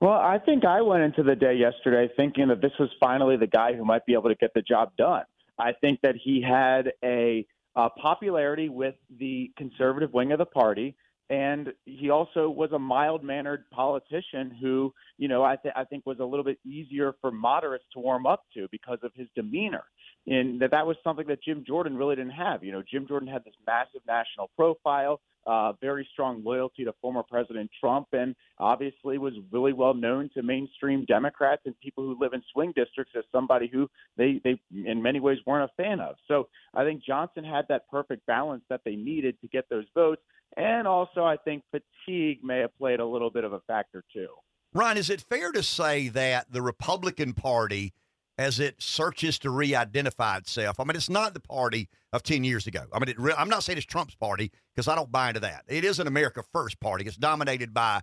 Well, 0.01 0.13
I 0.13 0.39
think 0.39 0.65
I 0.65 0.81
went 0.81 1.03
into 1.03 1.23
the 1.23 1.37
day 1.37 1.55
yesterday 1.55 2.11
thinking 2.17 2.49
that 2.49 2.63
this 2.63 2.73
was 2.79 2.89
finally 2.99 3.37
the 3.37 3.47
guy 3.47 3.75
who 3.75 3.85
might 3.85 4.07
be 4.07 4.15
able 4.15 4.31
to 4.31 4.35
get 4.35 4.55
the 4.55 4.63
job 4.63 4.93
done. 4.97 5.25
I 5.59 5.73
think 5.79 6.01
that 6.03 6.15
he 6.17 6.41
had 6.43 6.93
a, 7.05 7.47
a 7.77 7.91
popularity 7.91 8.71
with 8.71 8.95
the 9.19 9.53
conservative 9.59 10.15
wing 10.15 10.33
of 10.33 10.39
the 10.39 10.47
party. 10.47 10.97
And 11.31 11.73
he 11.87 12.11
also 12.11 12.51
was 12.51 12.73
a 12.73 12.79
mild 12.79 13.23
mannered 13.23 13.71
politician 13.71 14.51
who, 14.61 14.93
you 15.17 15.29
know, 15.29 15.45
I, 15.45 15.55
th- 15.55 15.75
I 15.77 15.85
think 15.85 16.05
was 16.05 16.19
a 16.19 16.25
little 16.25 16.45
bit 16.45 16.59
easier 16.67 17.15
for 17.21 17.31
moderates 17.31 17.85
to 17.95 18.01
warm 18.01 18.27
up 18.27 18.43
to 18.55 18.67
because 18.73 18.99
of 19.05 19.13
his 19.15 19.29
demeanor. 19.37 19.85
And 20.31 20.61
that 20.63 20.71
that 20.71 20.87
was 20.87 20.97
something 21.05 21.27
that 21.27 21.43
Jim 21.43 21.65
Jordan 21.67 21.97
really 21.97 22.17
didn't 22.17 22.33
have. 22.33 22.65
You 22.65 22.73
know, 22.73 22.83
Jim 22.89 23.07
Jordan 23.07 23.29
had 23.29 23.45
this 23.45 23.55
massive 23.67 24.01
national 24.07 24.49
profile 24.57 25.21
uh, 25.47 25.73
very 25.81 26.07
strong 26.13 26.43
loyalty 26.45 26.85
to 26.85 26.93
former 27.01 27.23
President 27.23 27.71
Trump, 27.81 28.09
and 28.13 28.35
obviously 28.59 29.19
was 29.19 29.35
really 29.51 29.73
well 29.73 29.95
known 29.95 30.31
to 30.35 30.43
mainstream 30.43 31.05
Democrats 31.07 31.63
and 31.65 31.79
people 31.81 32.05
who 32.05 32.17
live 32.21 32.33
in 32.33 32.43
swing 32.53 32.73
districts 32.77 33.15
as 33.17 33.25
somebody 33.33 33.69
who 33.73 33.89
they, 34.17 34.41
they 34.45 34.61
in 34.73 35.03
many 35.03 35.21
ways 35.21 35.39
weren't 35.47 35.71
a 35.71 35.83
fan 35.83 36.01
of. 36.01 36.17
So 36.29 36.49
I 36.75 36.85
think 36.85 37.03
Johnson 37.03 37.45
had 37.45 37.67
that 37.69 37.89
perfect 37.91 38.27
balance 38.27 38.63
that 38.69 38.83
they 38.85 38.97
needed 38.97 39.41
to 39.41 39.49
get 39.49 39.69
those 39.71 39.87
votes. 39.95 40.23
And 40.57 40.87
also, 40.87 41.25
I 41.25 41.37
think 41.37 41.63
fatigue 41.71 42.45
may 42.45 42.59
have 42.59 42.77
played 42.77 43.01
a 43.01 43.07
little 43.07 43.31
bit 43.31 43.45
of 43.45 43.53
a 43.53 43.61
factor 43.61 44.05
too. 44.13 44.29
Ron, 44.73 44.97
is 44.97 45.11
it 45.11 45.21
fair 45.21 45.53
to 45.53 45.63
say 45.63 46.09
that 46.09 46.53
the 46.53 46.63
Republican 46.63 47.33
Party 47.33 47.93
as 48.41 48.59
it 48.59 48.81
searches 48.81 49.39
to 49.39 49.51
re-identify 49.51 50.39
itself. 50.39 50.81
I 50.81 50.85
mean, 50.85 50.97
it's 50.97 51.11
not 51.11 51.35
the 51.35 51.41
party 51.41 51.91
of 52.11 52.23
ten 52.23 52.43
years 52.43 52.67
ago. 52.67 52.85
I 52.91 52.99
mean, 52.99 53.15
re- 53.19 53.35
I'm 53.37 53.51
not 53.51 53.63
saying 53.63 53.77
it's 53.77 53.87
Trump's 53.87 54.15
party 54.15 54.51
because 54.75 54.89
I 54.89 54.95
don't 54.95 55.13
buy 55.13 55.29
into 55.29 55.41
that. 55.41 55.65
It 55.69 55.85
is 55.85 56.01
an 56.01 56.07
America 56.07 56.43
First 56.51 56.81
party. 56.81 57.05
It's 57.05 57.19
dominated 57.19 57.75
by 57.75 58.01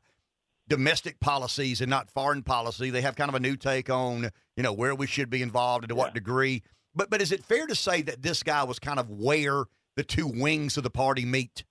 domestic 0.67 1.19
policies 1.19 1.81
and 1.81 1.89
not 1.89 2.11
foreign 2.11 2.43
policy. 2.43 2.91
They 2.91 3.01
have 3.01 3.15
kind 3.15 3.29
of 3.29 3.35
a 3.35 3.39
new 3.39 3.55
take 3.55 3.89
on 3.89 4.29
you 4.55 4.61
know 4.61 4.73
where 4.73 4.93
we 4.93 5.07
should 5.07 5.31
be 5.31 5.41
involved 5.41 5.85
and 5.85 5.89
to 5.89 5.95
yeah. 5.95 6.03
what 6.03 6.13
degree. 6.13 6.61
But 6.93 7.09
but 7.09 7.19
is 7.19 7.31
it 7.31 7.43
fair 7.43 7.65
to 7.65 7.73
say 7.73 8.03
that 8.03 8.21
this 8.21 8.43
guy 8.43 8.63
was 8.63 8.77
kind 8.77 8.99
of 8.99 9.09
where 9.09 9.65
the 9.95 10.03
two 10.03 10.27
wings 10.27 10.77
of 10.77 10.83
the 10.83 10.91
party 10.91 11.25
meet? 11.25 11.63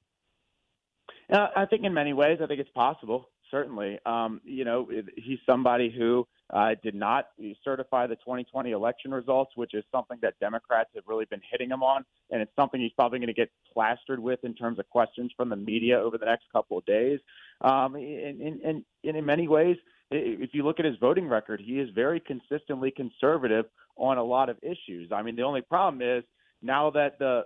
Uh, 1.32 1.46
I 1.54 1.66
think 1.66 1.84
in 1.84 1.94
many 1.94 2.14
ways, 2.14 2.38
I 2.42 2.46
think 2.46 2.58
it's 2.58 2.70
possible. 2.70 3.28
Certainly, 3.48 4.00
um, 4.04 4.40
you 4.42 4.64
know, 4.64 4.88
he's 5.16 5.38
somebody 5.46 5.94
who 5.96 6.26
uh, 6.52 6.70
did 6.82 6.94
not 6.94 7.28
certify 7.64 8.06
the 8.06 8.16
2020 8.16 8.70
election 8.70 9.12
results, 9.12 9.52
which 9.56 9.74
is 9.74 9.84
something 9.90 10.18
that 10.22 10.34
Democrats 10.40 10.90
have 10.94 11.04
really 11.06 11.24
been 11.24 11.40
hitting 11.50 11.70
him 11.70 11.82
on, 11.82 12.04
and 12.30 12.40
it's 12.40 12.54
something 12.54 12.80
he's 12.80 12.92
probably 12.92 13.18
going 13.18 13.26
to 13.28 13.34
get 13.34 13.50
plastered 13.72 14.20
with 14.20 14.38
in 14.44 14.54
terms 14.54 14.78
of 14.78 14.88
questions 14.88 15.32
from 15.36 15.48
the 15.48 15.56
media 15.56 15.98
over 15.98 16.18
the 16.18 16.26
next 16.26 16.44
couple 16.52 16.78
of 16.78 16.84
days. 16.86 17.18
Um, 17.62 17.96
and, 17.96 18.40
and, 18.40 18.60
and, 18.62 18.84
and 19.04 19.16
in 19.16 19.24
many 19.24 19.48
ways, 19.48 19.76
if 20.10 20.50
you 20.52 20.62
look 20.62 20.78
at 20.78 20.84
his 20.84 20.96
voting 21.00 21.26
record, 21.26 21.60
he 21.60 21.80
is 21.80 21.88
very 21.94 22.20
consistently 22.20 22.92
conservative 22.92 23.64
on 23.96 24.18
a 24.18 24.22
lot 24.22 24.48
of 24.48 24.56
issues. 24.62 25.10
I 25.12 25.22
mean, 25.22 25.34
the 25.36 25.42
only 25.42 25.62
problem 25.62 26.00
is 26.00 26.22
now 26.62 26.90
that 26.90 27.18
the 27.18 27.44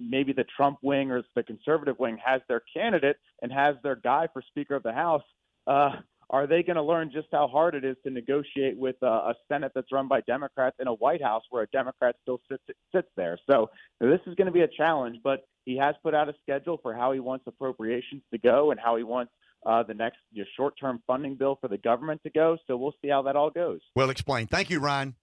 maybe 0.00 0.32
the 0.32 0.44
Trump 0.56 0.78
wing 0.82 1.10
or 1.10 1.22
the 1.34 1.42
conservative 1.42 1.98
wing 1.98 2.18
has 2.24 2.40
their 2.48 2.62
candidate 2.74 3.16
and 3.42 3.52
has 3.52 3.76
their 3.82 3.96
guy 3.96 4.28
for 4.32 4.42
Speaker 4.42 4.74
of 4.74 4.82
the 4.82 4.92
House. 4.92 5.22
Uh, 5.66 5.90
are 6.32 6.46
they 6.46 6.62
going 6.62 6.76
to 6.76 6.82
learn 6.82 7.10
just 7.12 7.28
how 7.30 7.46
hard 7.46 7.74
it 7.74 7.84
is 7.84 7.96
to 8.04 8.10
negotiate 8.10 8.78
with 8.78 8.96
a, 9.02 9.06
a 9.06 9.34
Senate 9.48 9.72
that's 9.74 9.92
run 9.92 10.08
by 10.08 10.22
Democrats 10.22 10.76
in 10.80 10.88
a 10.88 10.94
White 10.94 11.22
House 11.22 11.42
where 11.50 11.62
a 11.62 11.66
Democrat 11.68 12.16
still 12.22 12.40
sits 12.50 12.64
sits 12.94 13.08
there? 13.16 13.38
So 13.48 13.68
this 14.00 14.20
is 14.26 14.34
going 14.34 14.46
to 14.46 14.52
be 14.52 14.62
a 14.62 14.68
challenge. 14.68 15.18
But 15.22 15.40
He 15.64 15.76
has 15.76 15.94
put 16.02 16.14
out 16.14 16.28
a 16.28 16.34
schedule 16.42 16.78
for 16.82 16.94
how 16.94 17.12
he 17.12 17.20
wants 17.20 17.44
appropriations 17.46 18.22
to 18.32 18.38
go 18.38 18.70
and 18.70 18.80
how 18.80 18.96
he 18.96 19.02
wants 19.02 19.32
uh, 19.64 19.82
the 19.82 19.94
next 19.94 20.18
you 20.32 20.42
know, 20.42 20.48
short-term 20.56 21.02
funding 21.06 21.36
bill 21.36 21.58
for 21.60 21.68
the 21.68 21.78
government 21.78 22.20
to 22.24 22.30
go. 22.30 22.56
So 22.66 22.76
we'll 22.76 22.94
see 23.02 23.08
how 23.08 23.22
that 23.22 23.36
all 23.36 23.50
goes. 23.50 23.80
Well 23.94 24.10
explained. 24.10 24.50
Thank 24.50 24.70
you, 24.70 24.80
Ryan. 24.80 25.14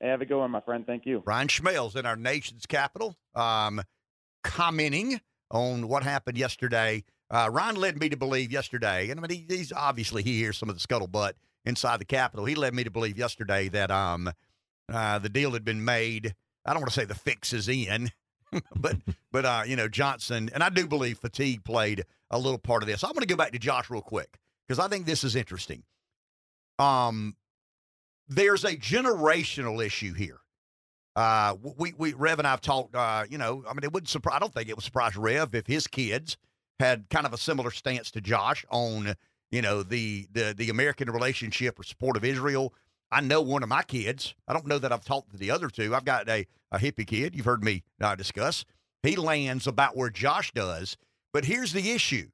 Hey, 0.00 0.08
have 0.08 0.20
a 0.20 0.26
good 0.26 0.38
one, 0.38 0.50
my 0.50 0.60
friend. 0.60 0.86
Thank 0.86 1.06
you. 1.06 1.22
Ryan 1.26 1.48
Schmelz 1.48 1.96
in 1.96 2.06
our 2.06 2.14
nation's 2.14 2.66
capital, 2.66 3.16
um, 3.34 3.82
commenting 4.44 5.20
on 5.50 5.88
what 5.88 6.04
happened 6.04 6.38
yesterday. 6.38 7.02
Uh, 7.30 7.48
Ryan 7.52 7.76
led 7.76 8.00
me 8.00 8.08
to 8.08 8.16
believe 8.16 8.50
yesterday, 8.50 9.10
and 9.10 9.20
I 9.20 9.26
mean, 9.26 9.46
he, 9.48 9.56
he's 9.56 9.72
obviously 9.72 10.22
he 10.22 10.38
hears 10.38 10.56
some 10.56 10.70
of 10.70 10.80
the 10.80 10.86
scuttlebutt 10.86 11.32
inside 11.64 12.00
the 12.00 12.06
Capitol. 12.06 12.46
He 12.46 12.54
led 12.54 12.74
me 12.74 12.84
to 12.84 12.90
believe 12.90 13.18
yesterday 13.18 13.68
that 13.68 13.90
um, 13.90 14.30
uh, 14.90 15.18
the 15.18 15.28
deal 15.28 15.52
had 15.52 15.64
been 15.64 15.84
made. 15.84 16.34
I 16.64 16.72
don't 16.72 16.80
want 16.80 16.92
to 16.92 16.98
say 16.98 17.04
the 17.04 17.14
fix 17.14 17.52
is 17.52 17.68
in, 17.68 18.10
but 18.76 18.96
but 19.30 19.44
uh, 19.44 19.62
you 19.66 19.76
know 19.76 19.88
Johnson, 19.88 20.50
and 20.54 20.62
I 20.62 20.70
do 20.70 20.86
believe 20.86 21.18
fatigue 21.18 21.64
played 21.64 22.04
a 22.30 22.38
little 22.38 22.58
part 22.58 22.82
of 22.82 22.88
this. 22.88 23.04
I'm 23.04 23.12
going 23.12 23.20
to 23.20 23.26
go 23.26 23.36
back 23.36 23.52
to 23.52 23.58
Josh 23.58 23.90
real 23.90 24.02
quick 24.02 24.38
because 24.66 24.78
I 24.78 24.88
think 24.88 25.04
this 25.04 25.22
is 25.22 25.36
interesting. 25.36 25.82
Um, 26.78 27.36
there's 28.28 28.64
a 28.64 28.76
generational 28.76 29.84
issue 29.84 30.14
here. 30.14 30.38
Uh, 31.16 31.56
we, 31.76 31.92
we, 31.98 32.12
Rev 32.12 32.38
and 32.38 32.46
I've 32.46 32.60
talked, 32.60 32.94
uh, 32.94 33.24
you 33.28 33.38
know, 33.38 33.64
I 33.68 33.72
mean, 33.72 33.82
it 33.82 33.92
wouldn't 33.92 34.08
surprise, 34.08 34.36
I 34.36 34.38
don't 34.38 34.54
think 34.54 34.68
it 34.68 34.76
would 34.76 34.84
surprise 34.84 35.16
Rev 35.16 35.52
if 35.54 35.66
his 35.66 35.88
kids 35.88 36.36
had 36.80 37.08
kind 37.10 37.26
of 37.26 37.32
a 37.32 37.38
similar 37.38 37.70
stance 37.70 38.10
to 38.12 38.20
Josh 38.20 38.64
on, 38.70 39.14
you 39.50 39.62
know, 39.62 39.82
the, 39.82 40.26
the, 40.32 40.54
the 40.56 40.70
American 40.70 41.10
relationship 41.10 41.78
or 41.78 41.82
support 41.82 42.16
of 42.16 42.24
Israel. 42.24 42.74
I 43.10 43.20
know 43.20 43.40
one 43.40 43.62
of 43.62 43.68
my 43.68 43.82
kids, 43.82 44.34
I 44.46 44.52
don't 44.52 44.66
know 44.66 44.78
that 44.78 44.92
I've 44.92 45.04
talked 45.04 45.30
to 45.30 45.38
the 45.38 45.50
other 45.50 45.68
two. 45.68 45.94
I've 45.94 46.04
got 46.04 46.28
a, 46.28 46.46
a 46.70 46.78
hippie 46.78 47.06
kid. 47.06 47.34
You've 47.34 47.46
heard 47.46 47.64
me 47.64 47.82
uh, 48.00 48.14
discuss. 48.14 48.64
He 49.02 49.16
lands 49.16 49.66
about 49.66 49.96
where 49.96 50.10
Josh 50.10 50.52
does. 50.52 50.96
But 51.32 51.44
here's 51.44 51.72
the 51.72 51.90
issue. 51.90 52.28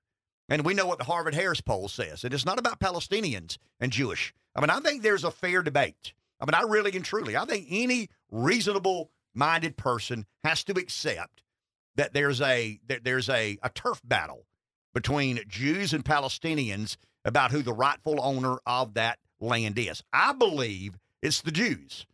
And 0.49 0.65
we 0.65 0.75
know 0.75 0.87
what 0.87 0.99
the 0.99 1.05
Harvard 1.05 1.35
Harris 1.35 1.61
poll 1.61 1.89
says. 1.89 2.25
And 2.25 2.35
it's 2.35 2.45
not 2.45 2.59
about 2.59 2.81
Palestinians 2.81 3.57
and 3.81 3.93
Jewish. 3.93 4.35
I 4.55 4.61
mean, 4.61 4.71
I 4.71 4.81
think 4.81 5.03
there's 5.03 5.25
a 5.25 5.31
fair 5.31 5.63
debate. 5.63 6.13
I 6.41 6.45
mean, 6.45 6.55
I 6.55 6.63
really 6.69 6.95
and 6.95 7.05
truly, 7.05 7.37
I 7.37 7.45
think 7.45 7.67
any 7.71 8.09
reasonable 8.31 9.11
minded 9.35 9.77
person 9.77 10.27
has 10.43 10.65
to 10.65 10.73
accept 10.73 11.44
that 11.97 12.13
there's 12.13 12.41
a 12.41 12.79
that 12.89 13.05
there's 13.05 13.29
a, 13.29 13.59
a 13.63 13.71
turf 13.71 14.01
battle 14.05 14.47
between 14.93 15.41
Jews 15.49 15.93
and 15.93 16.05
Palestinians 16.05 16.97
about 17.25 17.51
who 17.51 17.63
the 17.63 17.73
rightful 17.73 18.21
owner 18.21 18.59
of 18.67 18.95
that 18.95 19.19
land 19.41 19.79
is. 19.79 20.03
I 20.13 20.33
believe 20.33 20.99
it's 21.23 21.43
the 21.43 21.51
Jews. 21.51 22.07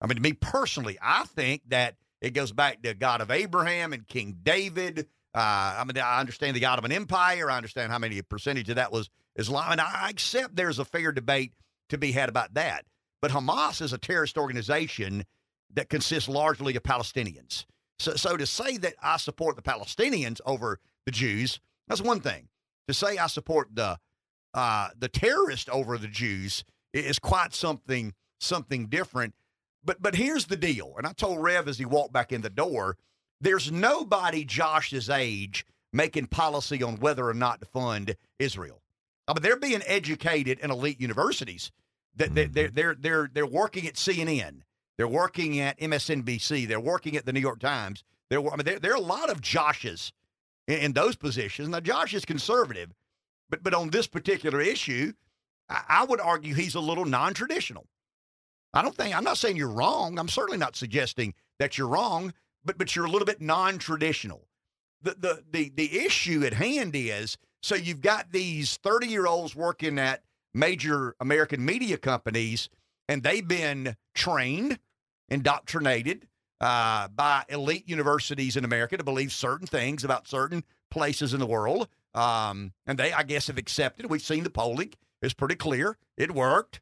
I 0.00 0.06
mean, 0.06 0.16
to 0.16 0.22
me 0.22 0.32
personally, 0.32 0.98
I 1.02 1.24
think 1.24 1.62
that 1.68 1.96
it 2.20 2.30
goes 2.30 2.52
back 2.52 2.82
to 2.82 2.94
God 2.94 3.20
of 3.20 3.30
Abraham 3.30 3.92
and 3.92 4.06
King 4.06 4.38
David. 4.42 5.06
Uh, 5.34 5.76
I 5.78 5.84
mean, 5.84 6.02
I 6.02 6.20
understand 6.20 6.56
the 6.56 6.64
Ottoman 6.64 6.92
empire. 6.92 7.50
I 7.50 7.56
understand 7.56 7.92
how 7.92 7.98
many 7.98 8.20
percentage 8.22 8.68
of 8.70 8.76
that 8.76 8.92
was 8.92 9.08
Islam, 9.36 9.72
and 9.72 9.80
I 9.80 10.08
accept 10.10 10.56
there's 10.56 10.78
a 10.78 10.84
fair 10.84 11.12
debate 11.12 11.52
to 11.90 11.98
be 11.98 12.12
had 12.12 12.28
about 12.28 12.54
that. 12.54 12.84
But 13.20 13.30
Hamas 13.30 13.80
is 13.82 13.92
a 13.92 13.98
terrorist 13.98 14.38
organization 14.38 15.24
that 15.74 15.88
consists 15.88 16.28
largely 16.28 16.76
of 16.76 16.82
Palestinians. 16.82 17.64
So, 17.98 18.14
so 18.14 18.36
to 18.36 18.46
say 18.46 18.76
that 18.78 18.94
I 19.02 19.16
support 19.16 19.56
the 19.56 19.62
Palestinians 19.62 20.40
over 20.46 20.78
the 21.04 21.12
Jews, 21.12 21.60
that's 21.88 22.02
one 22.02 22.20
thing. 22.20 22.48
To 22.86 22.94
say 22.94 23.18
I 23.18 23.26
support 23.26 23.68
the 23.74 23.98
uh, 24.54 24.88
the 24.98 25.08
terrorist 25.08 25.68
over 25.68 25.98
the 25.98 26.08
Jews 26.08 26.64
is 26.92 27.18
quite 27.18 27.54
something 27.54 28.14
something 28.40 28.86
different. 28.86 29.34
But 29.84 30.00
but 30.00 30.14
here's 30.14 30.46
the 30.46 30.56
deal, 30.56 30.94
and 30.96 31.06
I 31.06 31.12
told 31.12 31.42
Rev 31.42 31.68
as 31.68 31.78
he 31.78 31.84
walked 31.84 32.12
back 32.12 32.32
in 32.32 32.40
the 32.40 32.50
door, 32.50 32.96
there's 33.40 33.70
nobody 33.70 34.44
Josh's 34.44 35.10
age 35.10 35.66
making 35.92 36.26
policy 36.26 36.82
on 36.82 36.96
whether 36.96 37.28
or 37.28 37.34
not 37.34 37.60
to 37.60 37.66
fund 37.66 38.16
Israel. 38.38 38.82
I 39.26 39.34
mean, 39.34 39.42
they're 39.42 39.56
being 39.56 39.82
educated 39.86 40.58
in 40.60 40.70
elite 40.70 41.00
universities. 41.00 41.70
That 42.16 42.34
they're, 42.34 42.48
they're 42.48 42.68
they're 42.68 42.94
they're 42.94 43.30
they're 43.32 43.46
working 43.46 43.86
at 43.86 43.94
CNN. 43.94 44.62
They're 44.98 45.08
working 45.08 45.60
at 45.60 45.78
MSNBC. 45.78 46.66
They're 46.66 46.80
working 46.80 47.16
at 47.16 47.24
the 47.24 47.32
New 47.32 47.40
York 47.40 47.60
Times. 47.60 48.02
There, 48.28 48.40
I 48.40 48.56
mean, 48.56 48.64
there, 48.64 48.80
there 48.80 48.92
are 48.92 48.96
a 48.96 49.00
lot 49.00 49.30
of 49.30 49.40
Joshes 49.40 50.12
in, 50.66 50.78
in, 50.78 50.92
those 50.92 51.16
positions. 51.16 51.68
Now, 51.68 51.80
Josh 51.80 52.12
is 52.12 52.24
conservative, 52.24 52.92
but 53.48 53.62
but 53.62 53.72
on 53.74 53.90
this 53.90 54.06
particular 54.06 54.60
issue, 54.60 55.12
I, 55.70 55.84
I 55.88 56.04
would 56.04 56.20
argue 56.20 56.54
he's 56.54 56.74
a 56.74 56.80
little 56.80 57.04
non-traditional. 57.04 57.86
I 58.74 58.82
don't 58.82 58.94
think 58.94 59.16
I'm 59.16 59.24
not 59.24 59.38
saying 59.38 59.56
you're 59.56 59.68
wrong. 59.68 60.18
I'm 60.18 60.28
certainly 60.28 60.58
not 60.58 60.76
suggesting 60.76 61.32
that 61.58 61.78
you're 61.78 61.88
wrong, 61.88 62.34
but 62.64 62.76
but 62.76 62.94
you're 62.94 63.06
a 63.06 63.10
little 63.10 63.26
bit 63.26 63.40
non-traditional. 63.40 64.48
The 65.00 65.14
the 65.18 65.44
the 65.50 65.72
the 65.74 66.00
issue 66.00 66.44
at 66.44 66.54
hand 66.54 66.94
is 66.94 67.38
so 67.62 67.74
you've 67.74 68.02
got 68.02 68.32
these 68.32 68.76
30 68.78 69.06
year 69.06 69.26
olds 69.26 69.54
working 69.54 69.98
at 69.98 70.22
major 70.54 71.14
American 71.20 71.64
media 71.64 71.96
companies, 71.98 72.68
and 73.08 73.22
they've 73.22 73.46
been 73.46 73.96
trained, 74.14 74.78
indoctrinated 75.28 76.26
uh, 76.60 77.08
by 77.08 77.44
elite 77.48 77.88
universities 77.88 78.56
in 78.56 78.64
America 78.64 78.96
to 78.96 79.04
believe 79.04 79.32
certain 79.32 79.66
things 79.66 80.04
about 80.04 80.26
certain 80.28 80.64
places 80.90 81.34
in 81.34 81.40
the 81.40 81.46
world. 81.46 81.88
Um, 82.14 82.72
and 82.86 82.98
they, 82.98 83.12
I 83.12 83.22
guess, 83.22 83.46
have 83.46 83.58
accepted. 83.58 84.06
We've 84.06 84.22
seen 84.22 84.44
the 84.44 84.50
polling; 84.50 84.94
it's 85.22 85.34
pretty 85.34 85.56
clear 85.56 85.96
it 86.16 86.34
worked. 86.34 86.80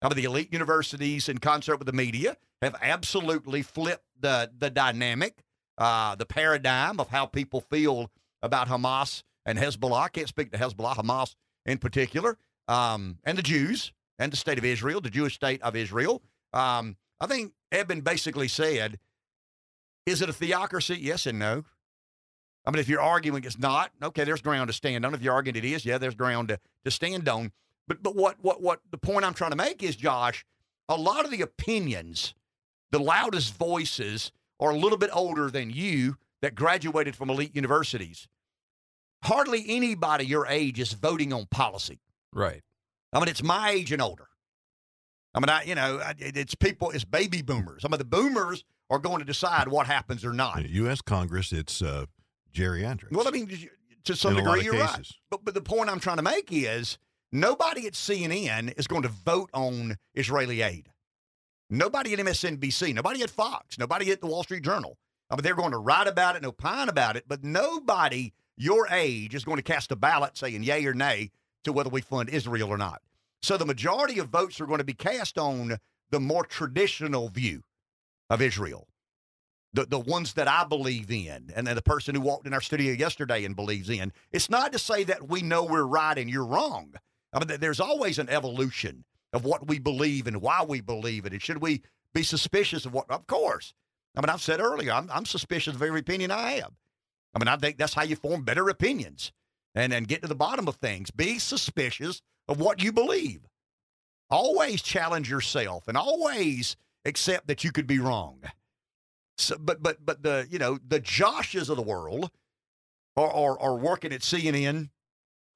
I 0.00 0.08
mean, 0.08 0.16
the 0.16 0.24
elite 0.24 0.52
universities, 0.52 1.28
in 1.28 1.38
concert 1.38 1.76
with 1.76 1.86
the 1.86 1.92
media, 1.92 2.36
have 2.60 2.74
absolutely 2.82 3.62
flipped 3.62 4.06
the 4.18 4.50
the 4.58 4.70
dynamic, 4.70 5.44
uh, 5.78 6.14
the 6.16 6.26
paradigm 6.26 6.98
of 6.98 7.08
how 7.08 7.26
people 7.26 7.60
feel 7.60 8.10
about 8.42 8.68
Hamas 8.68 9.22
and 9.46 9.58
Hezbollah. 9.58 10.02
I 10.02 10.08
can't 10.08 10.28
speak 10.28 10.50
to 10.52 10.58
Hezbollah, 10.58 10.96
Hamas 10.96 11.34
in 11.64 11.78
particular 11.78 12.38
um, 12.68 13.18
and 13.24 13.36
the 13.36 13.42
Jews 13.42 13.92
and 14.18 14.32
the 14.32 14.36
state 14.36 14.58
of 14.58 14.64
Israel, 14.64 15.00
the 15.00 15.10
Jewish 15.10 15.34
state 15.34 15.62
of 15.62 15.76
Israel. 15.76 16.22
Um, 16.52 16.96
I 17.22 17.26
think 17.26 17.52
Eben 17.70 18.00
basically 18.00 18.48
said, 18.48 18.98
is 20.06 20.20
it 20.20 20.28
a 20.28 20.32
theocracy? 20.32 20.98
Yes 21.00 21.24
and 21.24 21.38
no. 21.38 21.64
I 22.66 22.70
mean, 22.72 22.80
if 22.80 22.88
you're 22.88 23.00
arguing 23.00 23.44
it's 23.44 23.58
not, 23.58 23.92
okay, 24.02 24.24
there's 24.24 24.42
ground 24.42 24.68
to 24.68 24.72
stand 24.72 25.06
on. 25.06 25.14
If 25.14 25.22
you're 25.22 25.32
arguing 25.32 25.56
it 25.56 25.64
is, 25.64 25.84
yeah, 25.84 25.98
there's 25.98 26.16
ground 26.16 26.48
to, 26.48 26.58
to 26.84 26.90
stand 26.90 27.28
on. 27.28 27.52
But 27.86 28.02
but 28.02 28.16
what 28.16 28.36
what 28.42 28.60
what 28.60 28.80
the 28.90 28.98
point 28.98 29.24
I'm 29.24 29.34
trying 29.34 29.52
to 29.52 29.56
make 29.56 29.84
is, 29.84 29.94
Josh, 29.94 30.44
a 30.88 30.96
lot 30.96 31.24
of 31.24 31.30
the 31.30 31.42
opinions, 31.42 32.34
the 32.90 32.98
loudest 32.98 33.54
voices 33.54 34.32
are 34.58 34.70
a 34.70 34.76
little 34.76 34.98
bit 34.98 35.10
older 35.12 35.48
than 35.48 35.70
you 35.70 36.16
that 36.40 36.56
graduated 36.56 37.14
from 37.14 37.30
elite 37.30 37.54
universities. 37.54 38.26
Hardly 39.22 39.64
anybody 39.68 40.26
your 40.26 40.46
age 40.48 40.80
is 40.80 40.92
voting 40.92 41.32
on 41.32 41.46
policy. 41.46 42.00
Right. 42.32 42.62
I 43.12 43.20
mean, 43.20 43.28
it's 43.28 43.42
my 43.42 43.70
age 43.70 43.92
and 43.92 44.02
older. 44.02 44.28
I 45.34 45.40
mean, 45.40 45.48
I 45.48 45.62
you 45.64 45.74
know, 45.74 46.00
it's 46.18 46.54
people, 46.54 46.90
it's 46.90 47.04
baby 47.04 47.42
boomers. 47.42 47.84
I 47.84 47.88
mean, 47.88 47.98
the 47.98 48.04
boomers 48.04 48.64
are 48.90 48.98
going 48.98 49.18
to 49.18 49.24
decide 49.24 49.68
what 49.68 49.86
happens 49.86 50.24
or 50.24 50.32
not. 50.32 50.68
U.S. 50.68 51.00
Congress, 51.00 51.52
it's 51.52 51.80
uh, 51.80 52.06
geriatrics. 52.54 53.12
Well, 53.12 53.26
I 53.26 53.30
mean, 53.30 53.48
to 54.04 54.16
some 54.16 54.36
In 54.36 54.44
degree, 54.44 54.64
you're 54.64 54.74
cases. 54.74 54.88
right. 54.96 55.10
But 55.30 55.44
but 55.44 55.54
the 55.54 55.62
point 55.62 55.88
I'm 55.88 56.00
trying 56.00 56.18
to 56.18 56.22
make 56.22 56.48
is 56.50 56.98
nobody 57.30 57.86
at 57.86 57.94
CNN 57.94 58.78
is 58.78 58.86
going 58.86 59.02
to 59.02 59.08
vote 59.08 59.48
on 59.54 59.96
Israeli 60.14 60.60
aid. 60.62 60.88
Nobody 61.70 62.12
at 62.12 62.18
MSNBC, 62.18 62.94
nobody 62.94 63.22
at 63.22 63.30
Fox, 63.30 63.78
nobody 63.78 64.10
at 64.12 64.20
the 64.20 64.26
Wall 64.26 64.42
Street 64.42 64.62
Journal. 64.62 64.98
I 65.30 65.36
mean, 65.36 65.42
they're 65.42 65.54
going 65.54 65.70
to 65.70 65.78
write 65.78 66.06
about 66.06 66.34
it 66.34 66.38
and 66.38 66.46
opine 66.46 66.90
about 66.90 67.16
it, 67.16 67.24
but 67.26 67.42
nobody 67.42 68.34
your 68.58 68.86
age 68.88 69.34
is 69.34 69.44
going 69.44 69.56
to 69.56 69.62
cast 69.62 69.90
a 69.90 69.96
ballot 69.96 70.36
saying 70.36 70.62
yay 70.62 70.84
or 70.84 70.92
nay 70.92 71.30
to 71.64 71.72
whether 71.72 71.88
we 71.88 72.02
fund 72.02 72.28
Israel 72.28 72.68
or 72.68 72.76
not. 72.76 73.00
So 73.42 73.56
the 73.56 73.66
majority 73.66 74.18
of 74.18 74.28
votes 74.28 74.60
are 74.60 74.66
going 74.66 74.78
to 74.78 74.84
be 74.84 74.94
cast 74.94 75.36
on 75.36 75.78
the 76.10 76.20
more 76.20 76.44
traditional 76.44 77.28
view 77.28 77.62
of 78.30 78.40
Israel. 78.40 78.86
The, 79.74 79.86
the 79.86 79.98
ones 79.98 80.34
that 80.34 80.48
I 80.48 80.64
believe 80.64 81.10
in, 81.10 81.50
and 81.56 81.66
the 81.66 81.82
person 81.82 82.14
who 82.14 82.20
walked 82.20 82.46
in 82.46 82.52
our 82.52 82.60
studio 82.60 82.92
yesterday 82.92 83.44
and 83.44 83.56
believes 83.56 83.88
in. 83.88 84.12
It's 84.30 84.50
not 84.50 84.72
to 84.72 84.78
say 84.78 85.02
that 85.04 85.28
we 85.28 85.40
know 85.40 85.64
we're 85.64 85.84
right 85.84 86.18
and 86.18 86.28
you're 86.28 86.44
wrong. 86.44 86.92
I 87.32 87.38
mean, 87.38 87.58
there's 87.58 87.80
always 87.80 88.18
an 88.18 88.28
evolution 88.28 89.04
of 89.32 89.46
what 89.46 89.66
we 89.66 89.78
believe 89.78 90.26
and 90.26 90.42
why 90.42 90.62
we 90.62 90.82
believe 90.82 91.24
it. 91.24 91.32
And 91.32 91.40
should 91.40 91.62
we 91.62 91.82
be 92.12 92.22
suspicious 92.22 92.84
of 92.84 92.92
what? 92.92 93.10
Of 93.10 93.26
course. 93.26 93.72
I 94.14 94.20
mean, 94.20 94.28
I've 94.28 94.42
said 94.42 94.60
earlier, 94.60 94.92
I'm, 94.92 95.10
I'm 95.10 95.24
suspicious 95.24 95.74
of 95.74 95.82
every 95.82 96.00
opinion 96.00 96.30
I 96.30 96.52
have. 96.52 96.72
I 97.34 97.38
mean, 97.38 97.48
I 97.48 97.56
think 97.56 97.78
that's 97.78 97.94
how 97.94 98.02
you 98.02 98.14
form 98.14 98.42
better 98.42 98.68
opinions 98.68 99.32
and 99.74 99.94
and 99.94 100.06
get 100.06 100.20
to 100.20 100.28
the 100.28 100.34
bottom 100.34 100.68
of 100.68 100.76
things. 100.76 101.10
Be 101.10 101.38
suspicious 101.38 102.20
of 102.48 102.60
what 102.60 102.82
you 102.82 102.92
believe. 102.92 103.40
Always 104.30 104.82
challenge 104.82 105.30
yourself 105.30 105.88
and 105.88 105.96
always 105.96 106.76
accept 107.04 107.46
that 107.48 107.64
you 107.64 107.72
could 107.72 107.86
be 107.86 107.98
wrong. 107.98 108.40
So, 109.38 109.56
but 109.58 109.82
but 109.82 110.04
but 110.04 110.22
the 110.22 110.46
you 110.50 110.58
know 110.58 110.78
the 110.86 111.00
Joshes 111.00 111.68
of 111.68 111.76
the 111.76 111.82
world 111.82 112.30
are, 113.16 113.30
are 113.30 113.58
are 113.58 113.76
working 113.76 114.12
at 114.12 114.20
CNN. 114.20 114.90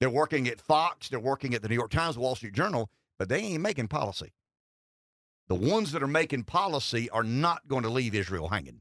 They're 0.01 0.11
working 0.11 0.47
at 0.49 0.61
Fox. 0.61 1.09
They're 1.09 1.19
working 1.19 1.55
at 1.55 1.63
the 1.63 1.69
New 1.69 1.75
York 1.75 1.91
Times, 1.91 2.19
Wall 2.19 2.35
Street 2.35 2.53
Journal, 2.53 2.91
but 3.19 3.29
they 3.29 3.39
ain't 3.39 3.63
making 3.63 3.89
policy. 3.89 4.33
The 5.49 5.55
ones 5.55 5.93
that 5.93 6.03
are 6.03 6.09
making 6.09 6.45
policy 6.45 7.09
are 7.11 7.23
not 7.23 7.69
going 7.69 7.85
to 7.85 7.89
leave 7.89 8.15
Israel 8.15 8.49
hanging. 8.49 8.81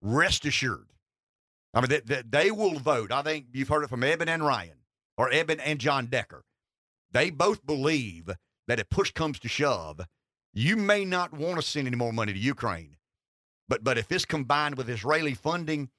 Rest 0.00 0.46
assured. 0.46 0.86
I 1.74 1.80
mean, 1.80 1.90
they, 1.90 2.00
they, 2.00 2.22
they 2.28 2.50
will 2.50 2.78
vote. 2.78 3.12
I 3.12 3.22
think 3.22 3.46
you've 3.52 3.68
heard 3.68 3.82
it 3.82 3.90
from 3.90 4.02
Eben 4.02 4.28
and 4.28 4.44
Ryan, 4.44 4.78
or 5.16 5.30
Eben 5.32 5.60
and 5.60 5.78
Jon 5.78 6.06
Decker. 6.06 6.42
They 7.12 7.30
both 7.30 7.66
believe 7.66 8.30
that 8.68 8.78
if 8.78 8.88
push 8.88 9.10
comes 9.12 9.38
to 9.40 9.48
shove, 9.48 10.00
you 10.52 10.76
may 10.76 11.04
not 11.04 11.32
want 11.32 11.56
to 11.56 11.62
send 11.62 11.86
any 11.86 11.96
more 11.96 12.12
money 12.12 12.32
to 12.32 12.38
Ukraine, 12.38 12.96
but 13.68 13.84
but 13.84 13.98
if 13.98 14.10
it's 14.12 14.24
combined 14.24 14.76
with 14.76 14.88
Israeli 14.88 15.34
funding, 15.34 15.90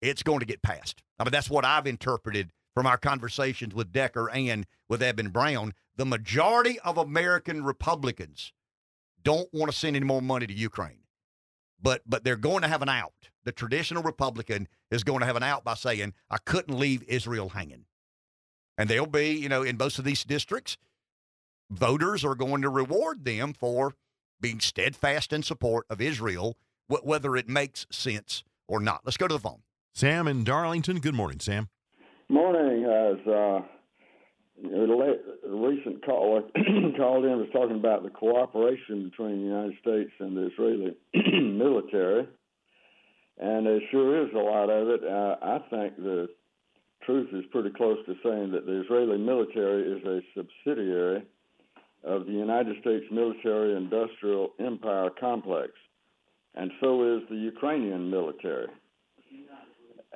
it's 0.00 0.22
going 0.22 0.40
to 0.40 0.46
get 0.46 0.62
passed. 0.62 1.02
I 1.18 1.24
mean, 1.24 1.32
that's 1.32 1.50
what 1.50 1.64
I've 1.64 1.86
interpreted 1.86 2.52
from 2.74 2.86
our 2.86 2.98
conversations 2.98 3.74
with 3.74 3.92
Decker 3.92 4.28
and 4.30 4.66
with 4.88 5.02
Eben 5.02 5.28
Brown. 5.28 5.74
The 5.96 6.04
majority 6.04 6.78
of 6.80 6.98
American 6.98 7.64
Republicans 7.64 8.52
don't 9.22 9.48
want 9.52 9.70
to 9.70 9.76
send 9.76 9.96
any 9.96 10.04
more 10.04 10.20
money 10.20 10.46
to 10.46 10.52
Ukraine, 10.52 11.04
but 11.80 12.02
but 12.06 12.24
they're 12.24 12.36
going 12.36 12.62
to 12.62 12.68
have 12.68 12.82
an 12.82 12.88
out. 12.88 13.30
The 13.44 13.52
traditional 13.52 14.02
Republican 14.02 14.68
is 14.90 15.04
going 15.04 15.20
to 15.20 15.26
have 15.26 15.36
an 15.36 15.42
out 15.42 15.64
by 15.64 15.74
saying, 15.74 16.14
"I 16.30 16.38
couldn't 16.38 16.78
leave 16.78 17.02
Israel 17.04 17.50
hanging," 17.50 17.86
and 18.76 18.88
they'll 18.88 19.06
be, 19.06 19.30
you 19.30 19.48
know, 19.48 19.62
in 19.62 19.76
most 19.76 19.98
of 19.98 20.04
these 20.04 20.24
districts, 20.24 20.76
voters 21.70 22.24
are 22.24 22.34
going 22.34 22.62
to 22.62 22.68
reward 22.68 23.24
them 23.24 23.52
for 23.52 23.94
being 24.40 24.60
steadfast 24.60 25.32
in 25.32 25.42
support 25.42 25.86
of 25.88 26.00
Israel, 26.00 26.56
wh- 26.88 27.04
whether 27.04 27.36
it 27.36 27.48
makes 27.48 27.86
sense 27.90 28.44
or 28.68 28.80
not. 28.80 29.00
Let's 29.04 29.16
go 29.16 29.28
to 29.28 29.34
the 29.34 29.40
phone. 29.40 29.62
Sam 29.94 30.26
in 30.26 30.44
Darlington. 30.44 30.98
Good 31.00 31.14
morning, 31.14 31.40
Sam. 31.40 31.68
Morning, 32.28 32.82
guys. 32.82 33.26
Uh, 33.26 33.62
the 34.62 34.86
la- 34.86 35.48
the 35.48 35.56
recent 35.56 36.04
caller 36.04 36.42
called 36.96 37.24
in 37.24 37.38
was 37.38 37.48
talking 37.52 37.76
about 37.76 38.02
the 38.02 38.10
cooperation 38.10 39.08
between 39.08 39.40
the 39.40 39.46
United 39.46 39.74
States 39.80 40.10
and 40.20 40.36
the 40.36 40.46
Israeli 40.46 40.96
military, 41.42 42.28
and 43.38 43.66
there 43.66 43.80
sure 43.90 44.26
is 44.26 44.32
a 44.34 44.38
lot 44.38 44.70
of 44.70 44.88
it. 44.88 45.00
Uh, 45.04 45.36
I 45.42 45.58
think 45.70 45.96
the 45.96 46.28
truth 47.06 47.28
is 47.32 47.44
pretty 47.50 47.70
close 47.70 47.98
to 48.06 48.14
saying 48.22 48.52
that 48.52 48.66
the 48.66 48.82
Israeli 48.82 49.18
military 49.18 49.82
is 49.92 50.04
a 50.04 50.20
subsidiary 50.34 51.24
of 52.04 52.26
the 52.26 52.32
United 52.32 52.80
States 52.80 53.04
military 53.10 53.76
industrial 53.76 54.50
empire 54.60 55.10
complex, 55.18 55.72
and 56.54 56.70
so 56.80 57.16
is 57.16 57.22
the 57.28 57.36
Ukrainian 57.36 58.10
military. 58.10 58.68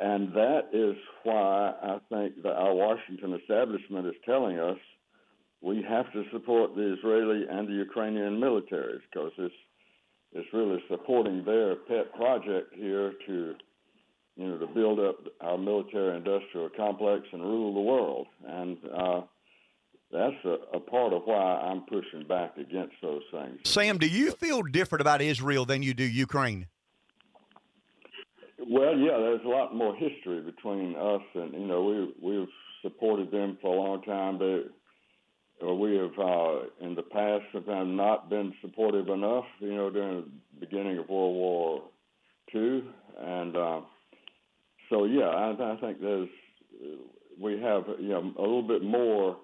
And 0.01 0.33
that 0.33 0.69
is 0.73 0.95
why 1.25 1.73
I 1.83 1.99
think 2.09 2.43
that 2.43 2.55
our 2.55 2.73
Washington 2.73 3.35
establishment 3.35 4.07
is 4.07 4.15
telling 4.25 4.59
us 4.59 4.79
we 5.61 5.83
have 5.89 6.13
to 6.13 6.23
support 6.31 6.77
the 6.77 6.95
Israeli 6.97 7.47
and 7.51 7.67
the 7.67 7.73
Ukrainian 7.73 8.39
militaries 8.41 9.01
because 9.11 9.33
it's 9.39 9.55
it's 10.33 10.49
really 10.53 10.79
supporting 10.91 11.43
their 11.45 11.75
pet 11.75 12.15
project 12.15 12.75
here 12.75 13.15
to 13.27 13.55
you 14.39 14.47
know 14.47 14.59
to 14.59 14.67
build 14.69 14.99
up 15.01 15.17
our 15.43 15.59
military 15.59 16.17
industrial 16.17 16.71
complex 16.75 17.25
and 17.33 17.43
rule 17.43 17.75
the 17.75 17.81
world 17.81 18.27
and 18.47 18.79
uh, 18.97 19.21
that's 20.11 20.43
a, 20.45 20.77
a 20.77 20.81
part 20.81 21.13
of 21.13 21.23
why 21.25 21.61
I'm 21.61 21.83
pushing 21.83 22.27
back 22.27 22.57
against 22.57 22.95
those 23.03 23.21
things. 23.31 23.59
Sam, 23.65 23.99
do 23.99 24.09
you 24.09 24.31
feel 24.31 24.63
different 24.63 25.03
about 25.03 25.21
Israel 25.21 25.67
than 25.67 25.83
you 25.83 25.93
do 25.93 26.05
Ukraine? 26.05 26.67
Well, 28.59 28.97
yeah, 28.97 29.19
there's 29.19 29.45
a 29.45 29.49
lot 29.49 29.75
more 29.75 29.95
history 29.95 30.41
between 30.41 30.97
us 30.97 31.23
and 31.35 31.53
you 31.53 31.67
know 31.67 31.85
we 31.85 32.15
we've 32.21 32.49
supported 32.83 33.31
them 33.31 33.59
for 33.61 33.75
a 33.75 33.81
long 33.81 34.03
time. 34.03 34.39
They 34.39 34.63
uh, 35.67 35.75
we 35.75 35.97
have 35.97 36.19
uh, 36.19 36.61
in 36.81 36.95
the 36.95 37.03
past 37.03 37.45
sometimes 37.53 37.97
not 37.97 38.31
been 38.31 38.55
supportive 38.61 39.09
enough. 39.09 39.45
You 39.61 39.75
know, 39.75 39.91
during 39.91 40.25
the 40.55 40.67
beginning 40.67 40.99
of 40.99 41.09
World 41.09 41.35
War 41.35 41.83
II, 42.55 42.85
and 43.21 43.57
uh, 43.57 43.81
so 44.91 45.05
yeah, 45.05 45.29
I, 45.29 45.73
I 45.73 45.77
think 45.81 46.01
there's 46.01 46.29
we 47.41 47.61
have 47.61 47.85
you 48.01 48.09
know 48.09 48.33
a 48.39 48.43
little 48.43 48.63
bit 48.63 48.83
more 48.83 49.37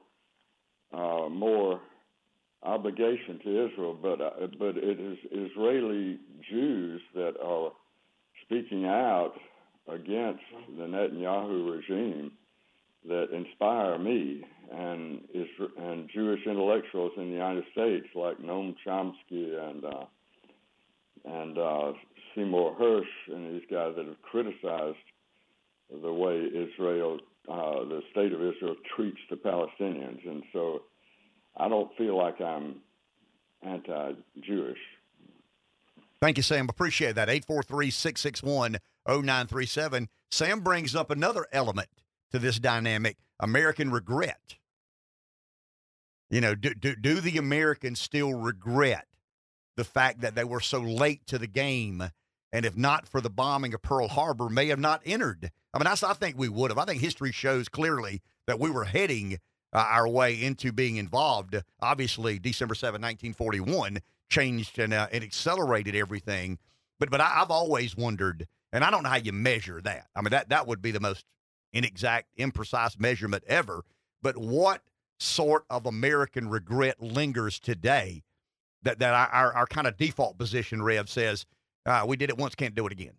uh, 0.93 1.29
more 1.29 1.81
obligation 2.63 3.41
to 3.45 3.67
Israel, 3.67 3.97
but 4.01 4.21
uh, 4.21 4.47
but 4.59 4.77
it 4.77 5.01
is 5.01 5.19
Israeli 5.31 6.19
Jews 6.51 7.01
that 7.15 7.35
are 7.43 7.73
speaking 8.45 8.87
out 8.87 9.35
against 9.89 10.43
the 10.77 10.85
Netanyahu 10.85 11.77
regime 11.77 12.33
that 13.07 13.27
inspire 13.35 13.99
me 13.99 14.43
and 14.73 15.21
is 15.35 15.47
and 15.79 16.09
Jewish 16.13 16.41
intellectuals 16.47 17.13
in 17.17 17.25
the 17.25 17.33
United 17.33 17.65
States 17.73 18.07
like 18.15 18.39
Noam 18.39 18.75
Chomsky 18.87 19.69
and 19.69 19.85
uh, 19.85 20.05
and 21.27 21.59
uh, 21.59 21.93
Seymour 22.35 22.77
Hersh 22.81 23.35
and 23.35 23.55
these 23.55 23.69
guys 23.71 23.93
that 23.97 24.07
have 24.07 24.23
criticized 24.23 24.97
the 26.03 26.13
way 26.13 26.37
Israel, 26.37 27.19
uh, 27.49 27.85
the 27.85 28.03
state 28.11 28.33
of 28.33 28.41
Israel, 28.41 28.77
treats 28.97 29.19
the 29.31 29.37
Palestinians, 29.37 30.27
and 30.27 30.43
so 30.53 30.83
I 31.57 31.69
don't 31.69 31.91
feel 31.97 32.17
like 32.17 32.41
I'm 32.41 32.77
anti-Jewish. 33.63 34.79
Thank 36.21 36.37
you, 36.37 36.43
Sam. 36.43 36.69
Appreciate 36.69 37.17
that. 37.17 37.29
843 37.29 37.91
661 37.91 38.79
0937. 39.07 40.09
Sam 40.31 40.61
brings 40.61 40.95
up 40.95 41.11
another 41.11 41.47
element 41.53 41.89
to 42.33 42.39
this 42.39 42.59
dynamic 42.59 43.17
American 43.41 43.91
regret. 43.91 44.57
You 46.31 46.41
know, 46.41 46.55
do, 46.55 46.75
do, 46.75 46.97
do 46.97 47.21
the 47.21 47.39
Americans 47.39 48.01
still 48.01 48.35
regret 48.35 49.07
the 49.77 49.85
fact 49.85 50.21
that 50.23 50.35
they 50.35 50.45
were 50.45 50.61
so 50.61 50.81
late 50.81 51.27
to 51.27 51.39
the 51.39 51.47
game 51.47 52.11
and 52.55 52.65
if 52.65 52.77
not 52.77 53.09
for 53.09 53.21
the 53.21 53.29
bombing 53.29 53.75
of 53.75 53.83
Pearl 53.83 54.07
Harbor, 54.07 54.49
may 54.49 54.69
have 54.69 54.79
not 54.79 55.03
entered? 55.05 55.51
I 55.75 55.79
mean, 55.79 55.89
I, 55.89 55.97
I 56.07 56.15
think 56.15 56.39
we 56.39 56.49
would 56.49 56.71
have. 56.71 56.79
I 56.79 56.85
think 56.85 57.01
history 57.01 57.33
shows 57.33 57.69
clearly 57.69 58.23
that 58.47 58.61
we 58.61 58.71
were 58.71 58.85
heading 58.85 59.41
uh, 59.73 59.85
our 59.91 60.09
way 60.09 60.41
into 60.41 60.71
being 60.71 60.95
involved. 60.97 61.61
Obviously, 61.83 62.39
December 62.39 62.77
7, 62.77 62.93
1941 63.03 63.99
changed 64.31 64.79
and, 64.79 64.95
uh, 64.95 65.09
and 65.11 65.25
accelerated 65.25 65.97
everything. 65.97 66.59
But 67.01 67.11
but 67.11 67.21
I, 67.21 67.27
have 67.27 67.51
always 67.51 67.97
wondered, 67.97 68.47
and 68.73 68.85
I 68.85 68.91
don't 68.93 69.03
know 69.03 69.09
how 69.09 69.17
you 69.17 69.33
measure 69.33 69.81
that. 69.83 70.07
I 70.15 70.23
mean, 70.23 70.31
that, 70.31 70.51
that 70.51 70.69
would 70.69 70.81
be 70.81 70.93
the 70.93 71.01
most 71.01 71.25
inexact, 71.73 72.29
imprecise 72.39 73.01
measurement 73.01 73.43
ever. 73.49 73.83
But 74.23 74.37
what 74.37 74.83
sort 75.19 75.65
of 75.69 75.87
American 75.87 76.49
regret 76.49 77.03
lingers 77.03 77.59
today 77.59 78.23
that, 78.85 79.01
that 79.01 79.13
our, 79.13 79.27
our, 79.27 79.53
our 79.55 79.67
kind 79.67 79.89
of 79.89 79.97
default 79.97 80.39
position, 80.39 80.83
Rev, 80.83 81.09
says, 81.09 81.47
uh, 81.87 82.05
we 82.07 82.17
did 82.17 82.31
it 82.31 82.39
once, 82.39 82.55
can't 82.55 82.75
do 82.75 82.87
it 82.87 82.93
again. 82.93 83.15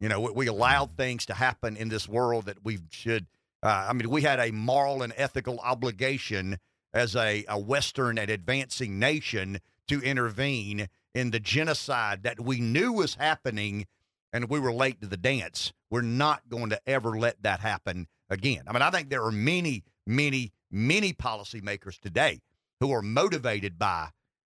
You 0.00 0.08
know, 0.08 0.20
we, 0.20 0.30
we 0.32 0.46
allowed 0.46 0.96
things 0.96 1.26
to 1.26 1.34
happen 1.34 1.76
in 1.76 1.88
this 1.88 2.08
world 2.08 2.46
that 2.46 2.64
we 2.64 2.78
should. 2.90 3.26
Uh, 3.62 3.86
I 3.88 3.92
mean, 3.92 4.10
we 4.10 4.22
had 4.22 4.38
a 4.38 4.52
moral 4.52 5.02
and 5.02 5.12
ethical 5.16 5.58
obligation 5.60 6.58
as 6.92 7.16
a, 7.16 7.44
a 7.48 7.58
Western 7.58 8.18
and 8.18 8.30
advancing 8.30 8.98
nation 8.98 9.60
to 9.88 10.00
intervene 10.00 10.88
in 11.14 11.30
the 11.30 11.40
genocide 11.40 12.22
that 12.24 12.40
we 12.40 12.60
knew 12.60 12.92
was 12.92 13.14
happening 13.14 13.86
and 14.32 14.50
we 14.50 14.60
were 14.60 14.72
late 14.72 15.00
to 15.00 15.06
the 15.06 15.16
dance. 15.16 15.72
We're 15.90 16.02
not 16.02 16.48
going 16.48 16.70
to 16.70 16.80
ever 16.86 17.18
let 17.18 17.42
that 17.42 17.60
happen 17.60 18.06
again. 18.28 18.62
I 18.66 18.72
mean, 18.72 18.82
I 18.82 18.90
think 18.90 19.08
there 19.08 19.24
are 19.24 19.32
many, 19.32 19.84
many, 20.06 20.52
many 20.70 21.12
policymakers 21.12 21.98
today 21.98 22.40
who 22.80 22.92
are 22.92 23.02
motivated 23.02 23.78
by 23.78 24.08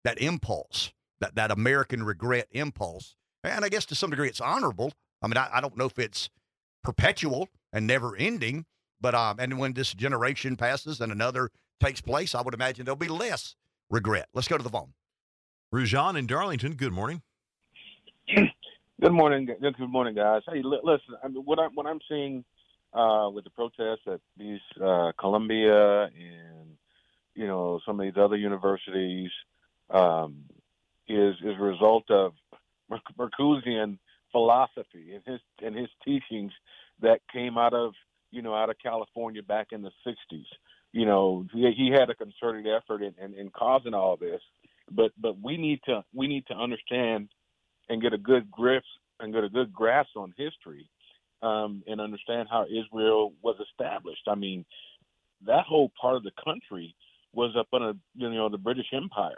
that 0.04 0.20
impulse, 0.20 0.94
that, 1.19 1.35
that 1.35 1.52
American 1.52 2.03
regret 2.03 2.48
impulse. 2.52 3.15
And 3.44 3.64
I 3.64 3.69
guess 3.69 3.85
to 3.88 3.95
some 3.95 4.10
degree 4.10 4.27
it's 4.27 4.41
honorable. 4.41 4.94
I 5.22 5.27
mean, 5.27 5.38
I, 5.38 5.49
I 5.53 5.61
don't 5.61 5.77
know 5.77 5.85
if 5.85 5.99
it's 5.99 6.30
perpetual 6.84 7.49
and 7.73 7.88
never 7.88 8.15
ending, 8.15 8.65
but 9.02 9.15
um, 9.15 9.38
and 9.39 9.60
when 9.60 9.73
this 9.73 9.94
generation 9.94 10.56
passes 10.56 11.02
and 11.02 11.11
another 11.11 11.49
takes 11.80 12.02
place, 12.02 12.35
I 12.35 12.41
would 12.41 12.53
imagine 12.53 12.85
there'll 12.85 12.95
be 12.95 13.07
less 13.07 13.56
regret. 13.89 14.27
Let's 14.34 14.48
go 14.48 14.57
to 14.57 14.64
the 14.64 14.69
phone. 14.69 14.94
Rujan 15.73 16.18
in 16.18 16.27
Darlington, 16.27 16.73
good 16.76 16.94
morning. 16.94 17.22
Good 18.99 19.11
morning. 19.11 19.45
Good 19.45 19.77
morning, 19.80 20.15
guys. 20.15 20.41
Hey, 20.52 20.64
li- 20.64 20.80
listen. 20.84 21.14
I 21.23 21.27
mean, 21.27 21.44
what 21.45 21.60
I'm 21.60 21.69
what 21.76 21.85
I'm 21.85 21.99
seeing 22.10 22.44
uh, 22.94 23.30
with 23.31 23.44
the 23.44 23.52
protests 23.52 24.02
at 24.07 24.19
these 24.38 24.60
uh, 24.84 25.11
Columbia 25.19 26.06
and 26.06 26.77
you 27.35 27.45
know 27.45 27.80
some 27.85 27.99
of 27.99 28.03
these 28.03 28.19
other 28.19 28.38
universities 28.38 29.30
um, 29.91 30.45
is 31.08 31.36
is 31.44 31.56
a 31.60 31.64
result 31.64 32.10
of 32.10 32.34
Marcusian 33.18 33.98
philosophy 34.32 35.14
and 35.14 35.24
his 35.26 35.40
and 35.64 35.76
his 35.76 35.90
teachings 36.04 36.52
that 37.02 37.22
came 37.32 37.58
out 37.58 37.74
of 37.74 37.94
you 38.32 38.42
know 38.42 38.54
out 38.54 38.70
of 38.70 38.76
California 38.82 39.44
back 39.44 39.68
in 39.72 39.82
the 39.82 39.92
'60s. 40.06 40.46
You 40.94 41.06
know, 41.06 41.46
he, 41.54 41.72
he 41.76 41.92
had 41.92 42.10
a 42.10 42.16
concerted 42.16 42.66
effort 42.66 43.04
in, 43.04 43.14
in, 43.24 43.34
in 43.34 43.50
causing 43.50 43.94
all 43.94 44.18
this, 44.18 44.42
but 44.92 45.12
but 45.20 45.42
we 45.42 45.58
need 45.58 45.80
to 45.86 46.04
we 46.14 46.28
need 46.28 46.46
to 46.48 46.54
understand 46.54 47.30
and 47.90 48.02
get 48.02 48.14
a 48.14 48.18
good 48.18 48.50
grip 48.52 48.84
and 49.20 49.34
get 49.34 49.44
a 49.44 49.50
good 49.50 49.74
grasp 49.74 50.16
on 50.16 50.34
history 50.38 50.90
um, 51.42 51.84
and 51.88 52.02
understand 52.02 52.48
how 52.50 52.66
Israel 52.66 53.34
was 53.42 53.56
established. 53.72 54.24
I 54.28 54.36
mean, 54.36 54.66
that 55.46 55.66
whole 55.66 55.92
part 56.00 56.16
of 56.16 56.24
the 56.24 56.32
country 56.44 56.96
was 57.34 57.56
up 57.58 57.68
under 57.74 57.94
you 58.16 58.30
know 58.34 58.50
the 58.50 58.58
British 58.58 58.88
Empire, 58.94 59.38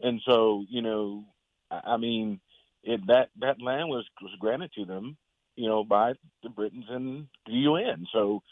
and 0.00 0.20
so 0.26 0.64
you 0.68 0.82
know, 0.82 1.24
I, 1.70 1.96
mean, 1.96 2.40
it 2.82 3.06
that 3.06 3.30
that 3.40 3.60
land 3.60 3.88
was 3.88 4.04
was 4.20 4.32
granted 4.38 4.72
to 4.74 4.84
them, 4.84 5.16
you 5.56 5.68
know, 5.68 5.84
by 5.84 6.14
the 6.42 6.48
Britons 6.48 6.86
and 6.88 7.26
the 7.46 7.52
UN. 7.52 8.06
So, 8.12 8.42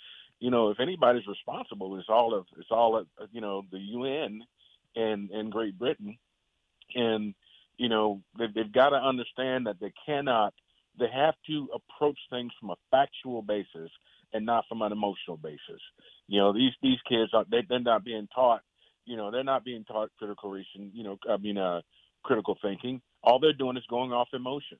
you 0.40 0.50
know, 0.50 0.70
if 0.70 0.80
anybody's 0.80 1.26
responsible, 1.26 1.98
it's 1.98 2.08
all 2.08 2.34
of 2.34 2.46
it's 2.58 2.70
all 2.70 2.96
of 2.96 3.06
you 3.32 3.40
know 3.40 3.62
the 3.70 3.78
UN 3.78 4.42
and 4.94 5.30
and 5.30 5.52
Great 5.52 5.78
Britain, 5.78 6.18
and 6.94 7.34
you 7.76 7.88
know 7.88 8.20
they, 8.38 8.46
they've 8.54 8.72
got 8.72 8.90
to 8.90 8.96
understand 8.96 9.66
that 9.66 9.80
they 9.80 9.92
cannot. 10.04 10.54
They 10.98 11.08
have 11.14 11.34
to 11.46 11.68
approach 11.74 12.18
things 12.30 12.52
from 12.58 12.70
a 12.70 12.76
factual 12.90 13.42
basis 13.42 13.90
and 14.32 14.46
not 14.46 14.64
from 14.68 14.82
an 14.82 14.92
emotional 14.92 15.36
basis. 15.36 15.80
You 16.26 16.40
know, 16.40 16.52
these 16.52 16.72
these 16.82 16.98
kids 17.08 17.32
are 17.34 17.44
they, 17.50 17.62
they're 17.68 17.80
not 17.80 18.04
being 18.04 18.28
taught. 18.34 18.62
You 19.06 19.16
know, 19.16 19.30
they're 19.30 19.44
not 19.44 19.64
being 19.64 19.84
taught 19.84 20.10
critical 20.18 20.50
reason. 20.50 20.90
You 20.92 21.04
know, 21.04 21.18
I 21.30 21.36
mean, 21.38 21.56
uh, 21.56 21.80
critical 22.22 22.58
thinking. 22.60 23.00
All 23.22 23.38
they're 23.38 23.52
doing 23.52 23.76
is 23.76 23.84
going 23.88 24.12
off 24.12 24.28
emotion 24.32 24.78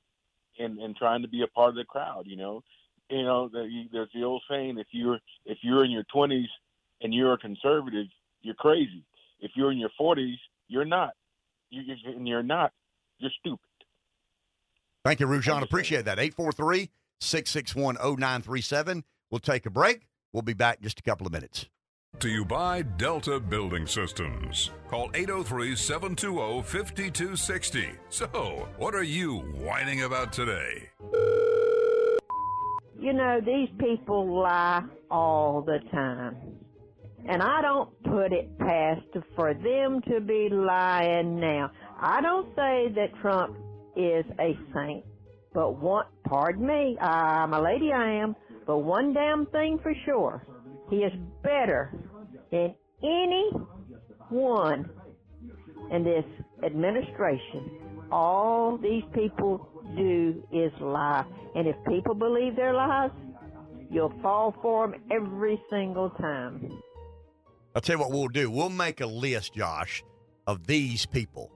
and 0.59 0.79
and 0.79 0.97
trying 0.97 1.23
to 1.23 1.29
be 1.29 1.43
a 1.43 1.47
part 1.47 1.71
of 1.71 1.77
the 1.77 1.85
crowd. 1.85 2.25
You 2.27 2.37
know, 2.37 2.63
you 3.11 3.23
know, 3.23 3.49
the, 3.49 3.87
there's 3.93 4.09
the 4.15 4.25
old 4.25 4.43
saying: 4.51 4.79
if 4.79 4.89
you're 4.91 5.19
if 5.45 5.59
you're 5.63 5.85
in 5.85 5.91
your 5.91 6.05
20s 6.15 6.47
and 7.01 7.15
you're 7.15 7.33
a 7.33 7.39
conservative, 7.39 8.07
you're 8.43 8.55
crazy. 8.55 9.05
If 9.41 9.53
you're 9.55 9.71
in 9.71 9.79
your 9.79 9.91
40s, 10.01 10.37
you're 10.69 10.85
not. 10.85 11.11
You, 11.71 11.83
you 11.83 11.95
and 12.07 12.27
you're 12.27 12.43
not. 12.43 12.73
You're 13.19 13.31
stupid. 13.39 13.61
Thank 15.05 15.21
you, 15.21 15.27
Rujan. 15.27 15.63
Appreciate 15.63 16.05
that. 16.07 16.19
843 16.19 16.91
661 17.21 17.97
0937. 17.97 19.05
We'll 19.31 19.39
take 19.39 19.67
a 19.67 19.71
break. 19.71 20.09
We'll 20.33 20.43
be 20.43 20.53
back 20.53 20.79
in 20.79 20.83
just 20.83 21.01
a 21.01 21.03
couple 21.03 21.27
of 21.27 21.33
minutes. 21.33 21.67
To 22.21 22.31
you 22.31 22.47
by 22.47 22.81
Delta 22.81 23.39
Building 23.39 23.87
Systems. 23.87 24.71
Call 24.89 25.11
803 25.13 25.77
720 25.77 26.63
5260. 26.63 27.91
So, 28.09 28.67
what 28.79 28.95
are 28.95 29.03
you 29.03 29.41
whining 29.41 30.03
about 30.03 30.33
today? 30.33 30.89
You 32.99 33.13
know, 33.13 33.41
these 33.45 33.69
people 33.79 34.41
lie 34.41 34.85
all 35.11 35.61
the 35.61 35.79
time. 35.91 36.37
And 37.29 37.43
I 37.43 37.61
don't 37.61 37.91
put 38.05 38.33
it 38.33 38.59
past 38.61 39.03
for 39.35 39.53
them 39.53 40.01
to 40.09 40.21
be 40.21 40.49
lying 40.51 41.39
now. 41.39 41.71
I 42.01 42.23
don't 42.23 42.49
say 42.57 42.95
that 42.95 43.09
Trump 43.21 43.59
is 43.95 44.25
a 44.41 44.59
saint, 44.73 45.05
but 45.53 45.73
one, 45.83 46.07
pardon 46.25 46.67
me, 46.67 46.97
I'm 46.99 47.53
a 47.53 47.61
lady 47.61 47.93
I 47.93 48.11
am, 48.23 48.35
but 48.67 48.79
one 48.79 49.13
damn 49.13 49.45
thing 49.47 49.79
for 49.83 49.93
sure. 50.07 50.43
He 50.91 50.97
is 50.97 51.13
better 51.43 51.93
than 52.51 52.75
any 53.03 53.51
one 54.31 54.89
in 55.91 56.05
this 56.05 56.25
administration. 56.65 57.71
All 58.11 58.79
these 58.79 59.03
people 59.15 59.69
do 59.97 60.43
is 60.53 60.73
lie. 60.81 61.25
And 61.55 61.67
if 61.67 61.77
people 61.89 62.15
believe 62.15 62.57
their 62.57 62.73
lies, 62.73 63.11
you'll 63.91 64.13
fall 64.23 64.55
for 64.63 64.89
them 64.89 65.01
every 65.11 65.61
single 65.71 66.11
time. 66.11 66.81
I'll 67.75 67.83
tell 67.83 67.97
you 67.97 68.01
what 68.01 68.11
we'll 68.11 68.29
do. 68.29 68.51
We'll 68.51 68.71
make 68.71 69.01
a 69.01 69.07
list, 69.07 69.55
Josh, 69.55 70.03
of 70.47 70.67
these 70.67 71.05
people. 71.07 71.51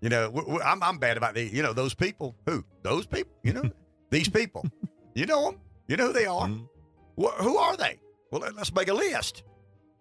You 0.00 0.08
know, 0.08 0.30
we, 0.30 0.42
we, 0.46 0.60
I'm, 0.62 0.82
I'm 0.82 0.98
bad 0.98 1.16
about 1.16 1.34
the, 1.34 1.44
you 1.44 1.62
know, 1.62 1.72
those 1.72 1.94
people. 1.94 2.34
Who? 2.46 2.64
Those 2.82 3.06
people? 3.06 3.32
You 3.42 3.52
know, 3.52 3.70
these 4.10 4.28
people. 4.28 4.64
You 5.14 5.26
know 5.26 5.50
them. 5.50 5.60
You 5.88 5.96
know 5.96 6.06
who 6.06 6.12
they 6.12 6.26
are. 6.26 6.46
Mm-hmm. 6.46 7.22
Wh- 7.22 7.42
who 7.42 7.56
are 7.58 7.76
they? 7.76 8.00
Well, 8.30 8.40
let- 8.42 8.54
let's 8.56 8.72
make 8.72 8.88
a 8.88 8.94
list. 8.94 9.42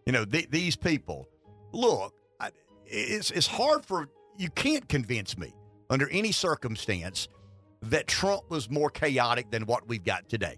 You 0.06 0.14
know, 0.14 0.26
th- 0.26 0.49
these 0.49 0.76
people. 0.76 1.27
Look, 1.72 2.14
I, 2.39 2.51
it's 2.85 3.31
it's 3.31 3.47
hard 3.47 3.85
for 3.85 4.10
you 4.38 4.49
can't 4.49 4.88
convince 4.88 5.38
me 5.38 5.53
under 5.89 6.07
any 6.10 6.31
circumstance 6.31 7.27
that 7.84 8.07
Trump 8.07 8.43
was 8.49 8.69
more 8.69 8.89
chaotic 8.89 9.51
than 9.51 9.65
what 9.65 9.88
we've 9.88 10.03
got 10.03 10.27
today. 10.30 10.57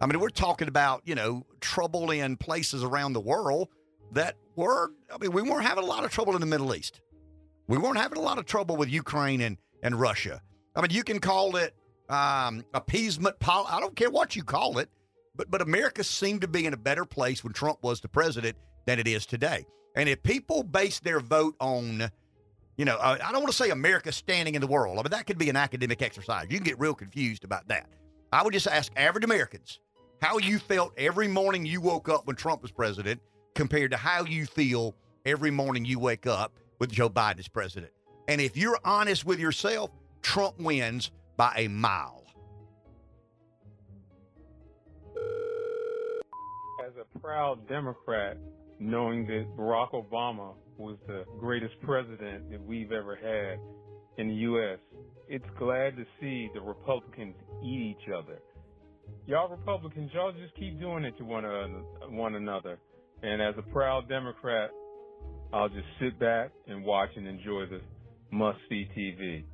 I 0.00 0.06
mean, 0.06 0.20
we're 0.20 0.28
talking 0.28 0.68
about 0.68 1.02
you 1.04 1.14
know 1.14 1.46
trouble 1.60 2.10
in 2.10 2.36
places 2.36 2.82
around 2.82 3.12
the 3.14 3.20
world 3.20 3.68
that 4.12 4.36
were. 4.56 4.92
I 5.12 5.18
mean, 5.18 5.32
we 5.32 5.42
weren't 5.42 5.64
having 5.66 5.84
a 5.84 5.86
lot 5.86 6.04
of 6.04 6.10
trouble 6.10 6.34
in 6.34 6.40
the 6.40 6.46
Middle 6.46 6.74
East. 6.74 7.00
We 7.68 7.78
weren't 7.78 7.96
having 7.98 8.18
a 8.18 8.22
lot 8.22 8.38
of 8.38 8.44
trouble 8.44 8.76
with 8.76 8.90
Ukraine 8.90 9.40
and, 9.40 9.56
and 9.82 9.98
Russia. 9.98 10.42
I 10.76 10.82
mean, 10.82 10.90
you 10.90 11.04
can 11.04 11.20
call 11.20 11.56
it 11.56 11.74
um, 12.10 12.64
appeasement. 12.74 13.38
Pol- 13.38 13.66
I 13.70 13.80
don't 13.80 13.94
care 13.96 14.10
what 14.10 14.34
you 14.36 14.42
call 14.42 14.78
it, 14.78 14.90
but 15.34 15.50
but 15.50 15.62
America 15.62 16.04
seemed 16.04 16.40
to 16.42 16.48
be 16.48 16.66
in 16.66 16.72
a 16.72 16.76
better 16.76 17.04
place 17.04 17.42
when 17.42 17.52
Trump 17.52 17.82
was 17.82 18.00
the 18.00 18.08
president 18.08 18.56
than 18.86 18.98
it 18.98 19.06
is 19.08 19.26
today. 19.26 19.66
And 19.94 20.08
if 20.08 20.22
people 20.22 20.62
base 20.62 21.00
their 21.00 21.20
vote 21.20 21.54
on, 21.60 22.10
you 22.76 22.84
know, 22.84 22.96
uh, 22.96 23.18
I 23.22 23.32
don't 23.32 23.42
want 23.42 23.52
to 23.52 23.56
say 23.56 23.70
America 23.70 24.10
standing 24.10 24.54
in 24.54 24.60
the 24.60 24.66
world. 24.66 24.98
I 24.98 25.02
mean, 25.02 25.10
that 25.10 25.26
could 25.26 25.38
be 25.38 25.50
an 25.50 25.56
academic 25.56 26.00
exercise. 26.02 26.46
You 26.50 26.58
can 26.58 26.64
get 26.64 26.78
real 26.78 26.94
confused 26.94 27.44
about 27.44 27.68
that. 27.68 27.86
I 28.32 28.42
would 28.42 28.54
just 28.54 28.66
ask 28.66 28.90
average 28.96 29.24
Americans 29.24 29.80
how 30.22 30.38
you 30.38 30.58
felt 30.58 30.92
every 30.96 31.28
morning 31.28 31.66
you 31.66 31.80
woke 31.80 32.08
up 32.08 32.26
when 32.26 32.36
Trump 32.36 32.62
was 32.62 32.70
president 32.70 33.20
compared 33.54 33.90
to 33.90 33.96
how 33.96 34.24
you 34.24 34.46
feel 34.46 34.94
every 35.26 35.50
morning 35.50 35.84
you 35.84 35.98
wake 35.98 36.26
up 36.26 36.58
with 36.78 36.90
Joe 36.90 37.10
Biden 37.10 37.38
as 37.38 37.48
president. 37.48 37.92
And 38.28 38.40
if 38.40 38.56
you're 38.56 38.78
honest 38.84 39.26
with 39.26 39.38
yourself, 39.38 39.90
Trump 40.22 40.58
wins 40.58 41.10
by 41.36 41.52
a 41.56 41.68
mile. 41.68 42.21
Proud 47.22 47.68
Democrat, 47.68 48.36
knowing 48.78 49.26
that 49.26 49.46
Barack 49.56 49.92
Obama 49.92 50.54
was 50.76 50.96
the 51.06 51.24
greatest 51.38 51.74
president 51.82 52.50
that 52.50 52.60
we've 52.60 52.90
ever 52.90 53.14
had 53.16 53.60
in 54.18 54.28
the 54.28 54.34
U.S., 54.34 54.78
it's 55.28 55.44
glad 55.58 55.96
to 55.96 56.04
see 56.20 56.50
the 56.52 56.60
Republicans 56.60 57.36
eat 57.62 57.96
each 57.96 58.08
other. 58.12 58.38
Y'all 59.26 59.48
Republicans, 59.48 60.10
y'all 60.12 60.32
just 60.32 60.54
keep 60.56 60.80
doing 60.80 61.04
it 61.04 61.16
to 61.18 61.24
one, 61.24 61.44
an- 61.44 61.84
one 62.08 62.34
another. 62.34 62.78
And 63.22 63.40
as 63.40 63.54
a 63.56 63.62
proud 63.62 64.08
Democrat, 64.08 64.70
I'll 65.52 65.68
just 65.68 65.86
sit 66.00 66.18
back 66.18 66.50
and 66.66 66.84
watch 66.84 67.10
and 67.14 67.28
enjoy 67.28 67.66
the 67.66 67.80
must 68.32 68.58
see 68.68 68.88
TV 68.96 69.44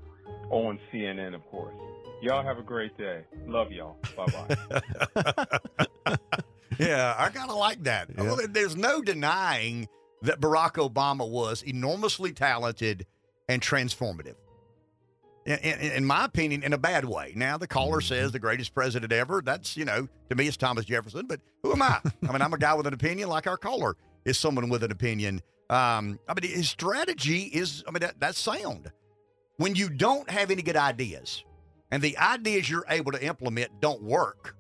on 0.51 0.79
CNN, 0.93 1.35
of 1.35 1.45
course. 1.51 1.75
Y'all 2.23 2.43
have 2.45 2.59
a 2.59 2.63
great 2.63 2.97
day. 2.97 3.25
Love 3.47 3.71
y'all. 3.71 3.99
Bye 4.17 4.57
bye. 6.07 6.39
yeah, 6.79 7.15
I 7.19 7.29
kind 7.31 7.51
of 7.51 7.57
like 7.57 7.85
that. 7.85 8.09
Well, 8.17 8.39
there's 8.49 8.77
no 8.77 9.03
denying 9.03 9.89
that 10.23 10.41
Barack 10.41 10.75
Obama 10.75 11.29
was 11.29 11.63
enormously 11.63 12.33
talented 12.33 13.07
and 13.49 13.63
transformative. 13.63 14.35
In, 15.47 15.59
in, 15.61 15.93
in 15.93 16.05
my 16.05 16.27
opinion, 16.27 16.63
in 16.63 16.75
a 16.75 16.79
bad 16.79 17.07
way. 17.07 17.33
Now, 17.35 17.57
the 17.57 17.67
caller 17.67 18.03
says 18.03 18.33
the 18.33 18.39
greatest 18.39 18.75
president 18.75 19.13
ever. 19.13 19.41
That's, 19.43 19.77
you 19.77 19.87
know, 19.87 20.09
to 20.29 20.37
me, 20.37 20.47
it's 20.47 20.59
Thomas 20.59 20.85
Jefferson, 20.85 21.27
but 21.27 21.41
who 21.63 21.73
am 21.73 21.81
I? 21.81 22.01
I 22.29 22.33
mean, 22.33 22.43
I'm 22.43 22.53
a 22.53 22.59
guy 22.59 22.75
with 22.75 22.87
an 22.87 22.93
opinion 22.93 23.29
like 23.29 23.47
our 23.47 23.57
caller 23.57 23.97
is 24.27 24.37
someone 24.37 24.69
with 24.69 24.83
an 24.83 24.93
opinion. 24.93 25.41
Um, 25.71 26.19
I 26.29 26.35
mean, 26.35 26.51
his 26.51 26.69
strategy 26.69 27.43
is, 27.45 27.83
I 27.89 27.93
mean, 27.93 28.01
that, 28.01 28.21
that's 28.21 28.39
sound. 28.39 28.93
When 29.57 29.75
you 29.75 29.89
don't 29.89 30.29
have 30.31 30.51
any 30.51 30.63
good 30.63 30.77
ideas 30.77 31.45
and 31.91 32.03
the 32.03 32.19
ideas 32.19 32.69
you're 32.69 32.85
able 32.89 33.13
to 33.13 33.25
implement 33.25 33.81
don't 33.81 34.03
work, 34.03 34.55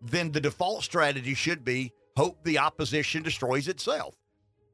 then 0.00 0.32
the 0.32 0.40
default 0.40 0.84
strategy 0.84 1.34
should 1.34 1.64
be 1.64 1.92
hope 2.16 2.42
the 2.44 2.58
opposition 2.58 3.22
destroys 3.22 3.68
itself. 3.68 4.14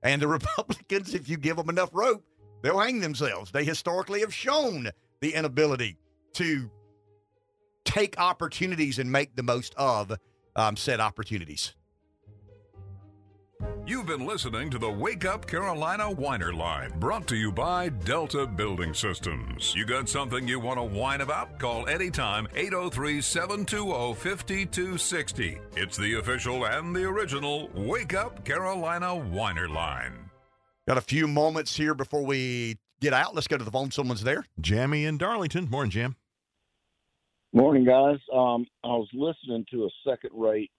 And 0.02 0.20
the 0.20 0.28
Republicans, 0.38 1.14
if 1.14 1.28
you 1.28 1.36
give 1.36 1.56
them 1.56 1.68
enough 1.68 1.90
rope, 1.92 2.24
they'll 2.62 2.78
hang 2.78 3.00
themselves. 3.00 3.50
They 3.50 3.64
historically 3.64 4.20
have 4.20 4.34
shown 4.34 4.90
the 5.20 5.34
inability 5.34 5.98
to 6.34 6.70
take 7.84 8.18
opportunities 8.18 8.98
and 8.98 9.10
make 9.10 9.36
the 9.36 9.42
most 9.42 9.74
of 9.76 10.12
um, 10.56 10.76
said 10.76 11.00
opportunities. 11.00 11.74
You've 13.86 14.06
been 14.06 14.24
listening 14.24 14.70
to 14.70 14.78
the 14.78 14.90
Wake 14.90 15.26
Up 15.26 15.46
Carolina 15.46 16.10
Whiner 16.10 16.54
Line, 16.54 16.90
brought 16.98 17.26
to 17.26 17.36
you 17.36 17.52
by 17.52 17.90
Delta 17.90 18.46
Building 18.46 18.94
Systems. 18.94 19.74
You 19.74 19.84
got 19.84 20.08
something 20.08 20.48
you 20.48 20.58
want 20.58 20.78
to 20.78 20.82
whine 20.82 21.20
about? 21.20 21.58
Call 21.58 21.86
anytime 21.86 22.48
803 22.54 23.20
720 23.20 24.14
5260. 24.14 25.58
It's 25.76 25.98
the 25.98 26.14
official 26.14 26.64
and 26.64 26.96
the 26.96 27.04
original 27.04 27.68
Wake 27.74 28.14
Up 28.14 28.42
Carolina 28.42 29.14
Whiner 29.14 29.68
Line. 29.68 30.30
Got 30.88 30.96
a 30.96 31.02
few 31.02 31.28
moments 31.28 31.76
here 31.76 31.92
before 31.92 32.24
we 32.24 32.78
get 33.02 33.12
out. 33.12 33.34
Let's 33.34 33.48
go 33.48 33.58
to 33.58 33.64
the 33.64 33.70
phone. 33.70 33.90
Someone's 33.90 34.22
there. 34.22 34.46
Jamie 34.62 35.04
in 35.04 35.18
Darlington. 35.18 35.68
Morning, 35.68 35.90
Jam. 35.90 36.16
Morning, 37.52 37.84
guys. 37.84 38.16
Um, 38.32 38.64
I 38.82 38.88
was 38.88 39.08
listening 39.12 39.66
to 39.72 39.84
a 39.84 39.88
second-rate 40.08 40.70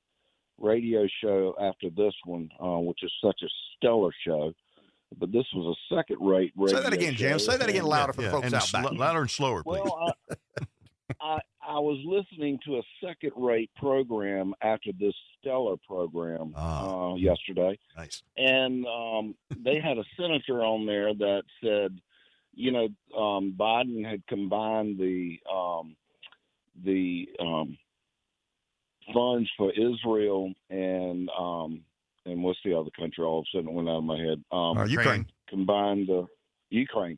radio 0.60 1.08
show 1.24 1.56
after 1.60 1.90
this 1.90 2.14
one, 2.26 2.50
uh, 2.62 2.80
which 2.80 3.00
is 3.04 3.12
such 3.24 3.42
a 3.44 3.48
stellar 3.78 4.12
show. 4.26 4.54
But 5.18 5.32
this 5.32 5.46
was 5.54 5.78
a 5.78 5.96
second-rate 5.96 6.54
radio. 6.58 6.78
Say 6.78 6.84
that 6.84 6.94
again, 6.94 7.14
Jam. 7.14 7.34
show. 7.34 7.52
Say 7.52 7.58
that 7.58 7.70
again 7.70 7.82
And- 7.82 7.90
louder 7.90 8.14
for 8.14 8.24
the 8.24 8.30
folks 8.32 8.46
and 8.48 8.56
out 8.56 8.64
sl- 8.64 8.78
back. 8.78 8.92
louder 8.94 9.22
and 9.22 9.30
slower, 9.32 9.64
please. 9.64 9.82
Well, 9.84 10.14
I, 10.30 10.36
I 11.22 11.40
I 11.68 11.80
was 11.80 12.00
listening 12.06 12.60
to 12.66 12.78
a 12.78 12.82
second-rate 13.04 13.72
program 13.78 14.54
after 14.62 14.92
this 15.00 15.14
stellar 15.40 15.78
program 15.88 16.54
uh, 16.56 17.16
yesterday. 17.18 17.78
Nice. 17.98 18.22
And 18.38 18.86
um, 18.86 19.36
they 19.58 19.80
had 19.80 19.98
a 19.98 20.04
senator 20.16 20.64
on 20.64 20.86
there 20.86 21.14
that 21.16 21.44
said, 21.64 22.00
you 22.54 22.72
know, 22.72 22.88
um, 23.20 23.56
Biden 23.58 24.08
had 24.08 24.26
combined 24.28 25.00
the 25.00 25.40
um, 25.52 25.96
the 26.84 27.30
um, 27.40 27.78
funds 29.14 29.50
for 29.58 29.72
Israel 29.72 30.54
and 30.70 31.30
um, 31.38 31.82
and 32.26 32.44
what's 32.44 32.60
the 32.66 32.78
other 32.78 32.90
country? 32.98 33.24
All 33.24 33.40
of 33.40 33.46
a 33.54 33.58
sudden 33.58 33.70
it 33.70 33.74
went 33.74 33.90
out 33.90 33.98
of 33.98 34.04
my 34.04 34.18
head. 34.18 34.44
Um, 34.52 34.78
Uh, 34.78 34.86
Ukraine. 34.86 35.26
combined 35.48 36.08
the 36.08 36.26
Ukraine, 36.70 37.18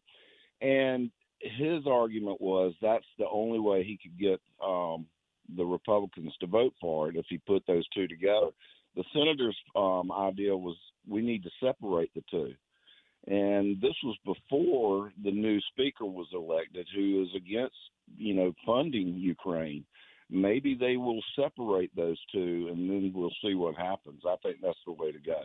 and 0.61 1.11
his 1.39 1.85
argument 1.87 2.41
was 2.41 2.73
that's 2.81 3.05
the 3.17 3.27
only 3.29 3.59
way 3.59 3.83
he 3.83 3.97
could 4.01 4.17
get 4.19 4.41
um, 4.63 5.05
the 5.55 5.65
Republicans 5.65 6.33
to 6.39 6.47
vote 6.47 6.73
for 6.81 7.09
it 7.09 7.15
if 7.15 7.25
he 7.29 7.37
put 7.37 7.63
those 7.67 7.87
two 7.89 8.07
together. 8.07 8.49
The 8.95 9.03
senator's 9.13 9.57
um, 9.75 10.11
idea 10.11 10.57
was 10.57 10.75
we 11.07 11.21
need 11.21 11.43
to 11.43 11.49
separate 11.63 12.11
the 12.15 12.23
two. 12.29 12.53
And 13.27 13.79
this 13.81 13.95
was 14.03 14.17
before 14.25 15.11
the 15.23 15.31
new 15.31 15.59
speaker 15.71 16.05
was 16.05 16.27
elected, 16.33 16.87
who 16.95 17.23
is 17.23 17.29
against, 17.35 17.75
you 18.17 18.33
know, 18.33 18.53
funding 18.65 19.15
Ukraine. 19.15 19.85
Maybe 20.29 20.75
they 20.75 20.97
will 20.97 21.21
separate 21.35 21.95
those 21.95 22.19
two, 22.31 22.67
and 22.69 22.89
then 22.89 23.11
we'll 23.15 23.33
see 23.41 23.53
what 23.53 23.75
happens. 23.75 24.21
I 24.27 24.35
think 24.43 24.57
that's 24.61 24.77
the 24.85 24.91
way 24.91 25.11
to 25.11 25.19
go. 25.19 25.41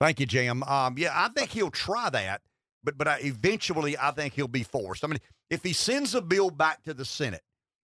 Thank 0.00 0.20
you, 0.20 0.26
Jim. 0.26 0.62
Um, 0.64 0.96
yeah, 0.98 1.12
I 1.14 1.28
think 1.28 1.50
he'll 1.50 1.70
try 1.70 2.10
that, 2.10 2.42
but 2.82 2.98
but 2.98 3.08
I, 3.08 3.18
eventually 3.20 3.96
I 3.96 4.10
think 4.10 4.34
he'll 4.34 4.48
be 4.48 4.64
forced. 4.64 5.04
I 5.04 5.08
mean, 5.08 5.20
if 5.48 5.62
he 5.62 5.72
sends 5.72 6.14
a 6.14 6.20
bill 6.20 6.50
back 6.50 6.82
to 6.82 6.94
the 6.94 7.04
Senate 7.04 7.42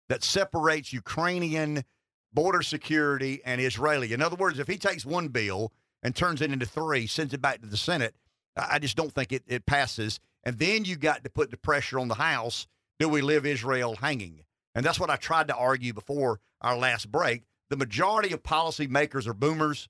that 0.10 0.24
separates 0.24 0.94
Ukrainian 0.94 1.84
border 2.34 2.62
security 2.62 3.42
and 3.46 3.62
Israeli, 3.62 4.14
in 4.14 4.22
other 4.22 4.36
words, 4.36 4.60
if 4.60 4.68
he 4.68 4.78
takes 4.78 5.06
one 5.06 5.30
bill 5.30 5.72
and 6.04 6.16
turns 6.16 6.42
it 6.42 6.52
into 6.52 6.66
three, 6.66 7.08
sends 7.08 7.34
it 7.34 7.42
back 7.42 7.62
to 7.62 7.68
the 7.68 7.78
Senate, 7.78 8.16
I 8.56 8.80
just 8.80 8.98
don't 8.98 9.14
think 9.14 9.32
it, 9.32 9.44
it 9.48 9.66
passes. 9.66 10.20
And 10.44 10.60
then 10.60 10.86
you 10.86 10.98
got 10.98 11.24
to 11.24 11.30
put 11.30 11.52
the 11.52 11.58
pressure 11.58 12.00
on 12.00 12.08
the 12.10 12.16
House. 12.16 12.68
Do 13.00 13.10
we 13.10 13.22
live 13.22 13.46
Israel 13.46 13.96
hanging? 13.96 14.42
And 14.78 14.86
that's 14.86 15.00
what 15.00 15.10
I 15.10 15.16
tried 15.16 15.48
to 15.48 15.56
argue 15.56 15.92
before 15.92 16.40
our 16.62 16.78
last 16.78 17.12
break. 17.12 17.42
The 17.72 17.78
majority 17.78 18.32
of 18.32 18.44
policymakers 18.44 19.26
are 19.26 19.34
boomers. 19.34 19.90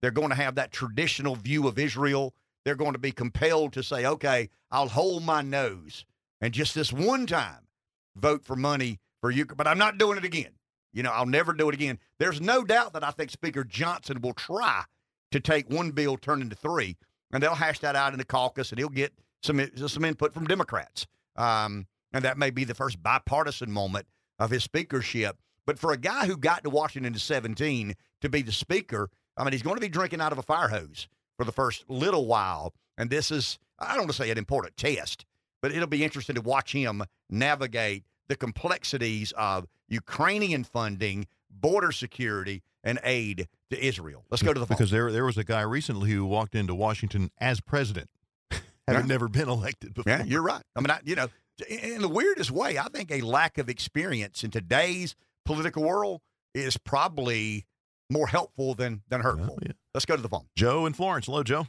They're 0.00 0.12
going 0.12 0.28
to 0.28 0.36
have 0.36 0.54
that 0.54 0.70
traditional 0.70 1.34
view 1.34 1.66
of 1.66 1.80
Israel. 1.80 2.32
They're 2.64 2.76
going 2.76 2.92
to 2.92 3.00
be 3.00 3.10
compelled 3.10 3.72
to 3.72 3.82
say, 3.82 4.06
okay, 4.06 4.48
I'll 4.70 4.88
hold 4.88 5.24
my 5.24 5.42
nose 5.42 6.04
and 6.40 6.54
just 6.54 6.76
this 6.76 6.92
one 6.92 7.26
time 7.26 7.66
vote 8.14 8.44
for 8.44 8.54
money 8.54 9.00
for 9.20 9.32
you. 9.32 9.46
But 9.46 9.66
I'm 9.66 9.78
not 9.78 9.98
doing 9.98 10.16
it 10.16 10.24
again. 10.24 10.52
You 10.92 11.02
know, 11.02 11.10
I'll 11.10 11.26
never 11.26 11.52
do 11.52 11.68
it 11.68 11.74
again. 11.74 11.98
There's 12.20 12.40
no 12.40 12.62
doubt 12.62 12.92
that 12.92 13.02
I 13.02 13.10
think 13.10 13.32
Speaker 13.32 13.64
Johnson 13.64 14.20
will 14.20 14.34
try 14.34 14.84
to 15.32 15.40
take 15.40 15.68
one 15.68 15.90
bill, 15.90 16.16
turn 16.16 16.40
into 16.40 16.54
three, 16.54 16.96
and 17.32 17.42
they'll 17.42 17.56
hash 17.56 17.80
that 17.80 17.96
out 17.96 18.12
in 18.12 18.20
the 18.20 18.24
caucus, 18.24 18.70
and 18.70 18.78
he'll 18.78 18.90
get 18.90 19.12
some 19.42 19.60
some 19.88 20.04
input 20.04 20.32
from 20.32 20.46
Democrats. 20.46 21.08
Um, 21.34 21.88
and 22.12 22.24
that 22.24 22.38
may 22.38 22.50
be 22.50 22.62
the 22.62 22.74
first 22.76 23.02
bipartisan 23.02 23.72
moment 23.72 24.06
of 24.40 24.50
his 24.50 24.64
speakership. 24.64 25.36
But 25.66 25.78
for 25.78 25.92
a 25.92 25.96
guy 25.96 26.26
who 26.26 26.36
got 26.36 26.64
to 26.64 26.70
Washington 26.70 27.12
in 27.12 27.18
17 27.20 27.94
to 28.22 28.28
be 28.28 28.42
the 28.42 28.50
speaker, 28.50 29.08
I 29.36 29.44
mean, 29.44 29.52
he's 29.52 29.62
going 29.62 29.76
to 29.76 29.80
be 29.80 29.88
drinking 29.88 30.20
out 30.20 30.32
of 30.32 30.38
a 30.38 30.42
fire 30.42 30.68
hose 30.68 31.06
for 31.36 31.44
the 31.44 31.52
first 31.52 31.84
little 31.88 32.26
while. 32.26 32.74
And 32.98 33.08
this 33.10 33.30
is, 33.30 33.58
I 33.78 33.90
don't 33.90 34.00
want 34.00 34.10
to 34.10 34.16
say 34.16 34.30
an 34.30 34.38
important 34.38 34.76
test, 34.76 35.24
but 35.62 35.70
it'll 35.70 35.86
be 35.86 36.02
interesting 36.02 36.34
to 36.34 36.40
watch 36.40 36.72
him 36.72 37.04
navigate 37.28 38.02
the 38.28 38.34
complexities 38.36 39.32
of 39.36 39.66
Ukrainian 39.88 40.64
funding, 40.64 41.26
border 41.50 41.92
security, 41.92 42.62
and 42.82 42.98
aid 43.04 43.46
to 43.70 43.84
Israel. 43.84 44.24
Let's 44.30 44.42
go 44.42 44.54
to 44.54 44.58
the 44.60 44.66
phone. 44.66 44.76
Because 44.76 44.90
there, 44.90 45.12
there 45.12 45.24
was 45.24 45.36
a 45.38 45.44
guy 45.44 45.60
recently 45.62 46.10
who 46.10 46.24
walked 46.24 46.54
into 46.54 46.74
Washington 46.74 47.30
as 47.38 47.60
president, 47.60 48.08
having 48.50 48.62
Yeah. 48.88 49.02
never 49.02 49.28
been 49.28 49.48
elected 49.48 49.94
before. 49.94 50.10
Yeah, 50.12 50.24
you're 50.24 50.42
right. 50.42 50.62
I 50.74 50.80
mean, 50.80 50.90
I, 50.90 51.00
you 51.04 51.14
know, 51.14 51.28
in 51.62 51.94
in 51.94 52.02
the 52.02 52.08
weirdest 52.08 52.50
way, 52.50 52.78
I 52.78 52.88
think 52.88 53.10
a 53.10 53.20
lack 53.20 53.58
of 53.58 53.68
experience 53.68 54.44
in 54.44 54.50
today's 54.50 55.14
political 55.44 55.82
world 55.82 56.20
is 56.54 56.76
probably 56.76 57.66
more 58.10 58.26
helpful 58.26 58.74
than 58.74 59.02
than 59.08 59.20
hurtful. 59.20 59.58
Let's 59.94 60.06
go 60.06 60.16
to 60.16 60.22
the 60.22 60.28
phone. 60.28 60.46
Joe 60.56 60.86
in 60.86 60.92
Florence. 60.92 61.26
Hello, 61.26 61.42
Joe. 61.42 61.66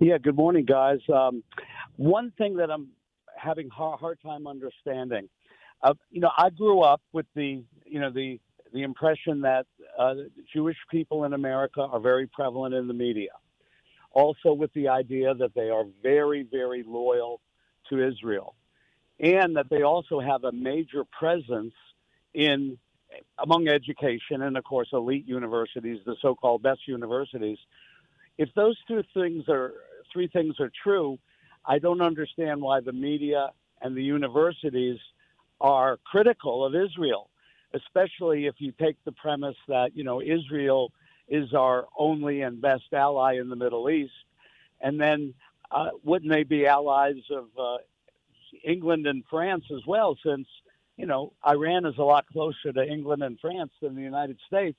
Yeah, 0.00 0.18
good 0.18 0.36
morning, 0.36 0.64
guys. 0.64 0.98
Um, 1.12 1.42
one 1.96 2.32
thing 2.36 2.56
that 2.56 2.70
I'm 2.70 2.88
having 3.36 3.68
a 3.68 3.96
hard 3.96 4.18
time 4.22 4.46
understanding, 4.46 5.28
uh, 5.82 5.94
you 6.10 6.20
know, 6.20 6.30
I 6.36 6.50
grew 6.50 6.80
up 6.80 7.00
with 7.12 7.26
the, 7.34 7.62
you 7.84 8.00
know, 8.00 8.10
the 8.10 8.38
the 8.72 8.82
impression 8.82 9.40
that 9.42 9.66
uh, 9.98 10.14
Jewish 10.52 10.76
people 10.90 11.24
in 11.24 11.32
America 11.32 11.80
are 11.80 12.00
very 12.00 12.26
prevalent 12.26 12.74
in 12.74 12.88
the 12.88 12.94
media. 12.94 13.30
Also, 14.12 14.52
with 14.52 14.72
the 14.74 14.88
idea 14.88 15.34
that 15.34 15.54
they 15.54 15.70
are 15.70 15.84
very, 16.02 16.42
very 16.50 16.82
loyal 16.86 17.40
to 17.90 18.06
Israel, 18.06 18.54
and 19.18 19.56
that 19.56 19.68
they 19.70 19.82
also 19.82 20.20
have 20.20 20.44
a 20.44 20.52
major 20.52 21.04
presence 21.04 21.74
in 22.34 22.78
among 23.38 23.68
education 23.68 24.42
and, 24.42 24.56
of 24.56 24.64
course, 24.64 24.88
elite 24.92 25.26
universities, 25.26 26.00
the 26.04 26.16
so-called 26.20 26.62
best 26.62 26.80
universities. 26.86 27.58
If 28.36 28.50
those 28.54 28.76
two 28.88 29.02
things 29.14 29.44
are 29.48 29.72
three 30.12 30.28
things 30.28 30.60
are 30.60 30.70
true, 30.82 31.18
I 31.64 31.78
don't 31.78 32.00
understand 32.00 32.60
why 32.60 32.80
the 32.80 32.92
media 32.92 33.50
and 33.80 33.96
the 33.96 34.02
universities 34.02 34.98
are 35.60 35.98
critical 36.04 36.64
of 36.64 36.74
Israel, 36.74 37.30
especially 37.72 38.46
if 38.46 38.56
you 38.58 38.72
take 38.72 38.96
the 39.04 39.12
premise 39.12 39.56
that 39.68 39.96
you 39.96 40.04
know 40.04 40.20
Israel 40.20 40.92
is 41.28 41.54
our 41.54 41.86
only 41.98 42.42
and 42.42 42.60
best 42.60 42.92
ally 42.92 43.38
in 43.38 43.48
the 43.48 43.56
Middle 43.56 43.88
East, 43.90 44.12
and 44.80 45.00
then 45.00 45.34
uh, 45.70 45.90
wouldn't 46.02 46.32
they 46.32 46.44
be 46.44 46.66
allies 46.66 47.22
of 47.30 47.46
uh, 47.58 47.76
England 48.64 49.06
and 49.06 49.24
France 49.30 49.64
as 49.74 49.84
well? 49.86 50.16
Since 50.24 50.46
you 50.96 51.06
know 51.06 51.32
Iran 51.46 51.86
is 51.86 51.98
a 51.98 52.02
lot 52.02 52.26
closer 52.32 52.72
to 52.72 52.84
England 52.84 53.22
and 53.22 53.38
France 53.40 53.72
than 53.80 53.94
the 53.94 54.02
United 54.02 54.38
States. 54.46 54.78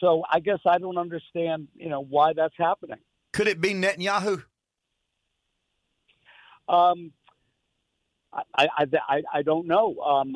So 0.00 0.24
I 0.30 0.40
guess 0.40 0.58
I 0.66 0.78
don't 0.78 0.98
understand, 0.98 1.68
you 1.74 1.88
know, 1.88 2.00
why 2.00 2.32
that's 2.32 2.54
happening. 2.56 2.98
Could 3.32 3.46
it 3.46 3.60
be 3.60 3.74
Netanyahu? 3.74 4.42
Um, 6.68 7.12
I, 8.32 8.68
I, 8.78 8.86
I, 9.08 9.22
I 9.32 9.42
don't 9.42 9.66
know. 9.66 9.98
Um, 9.98 10.34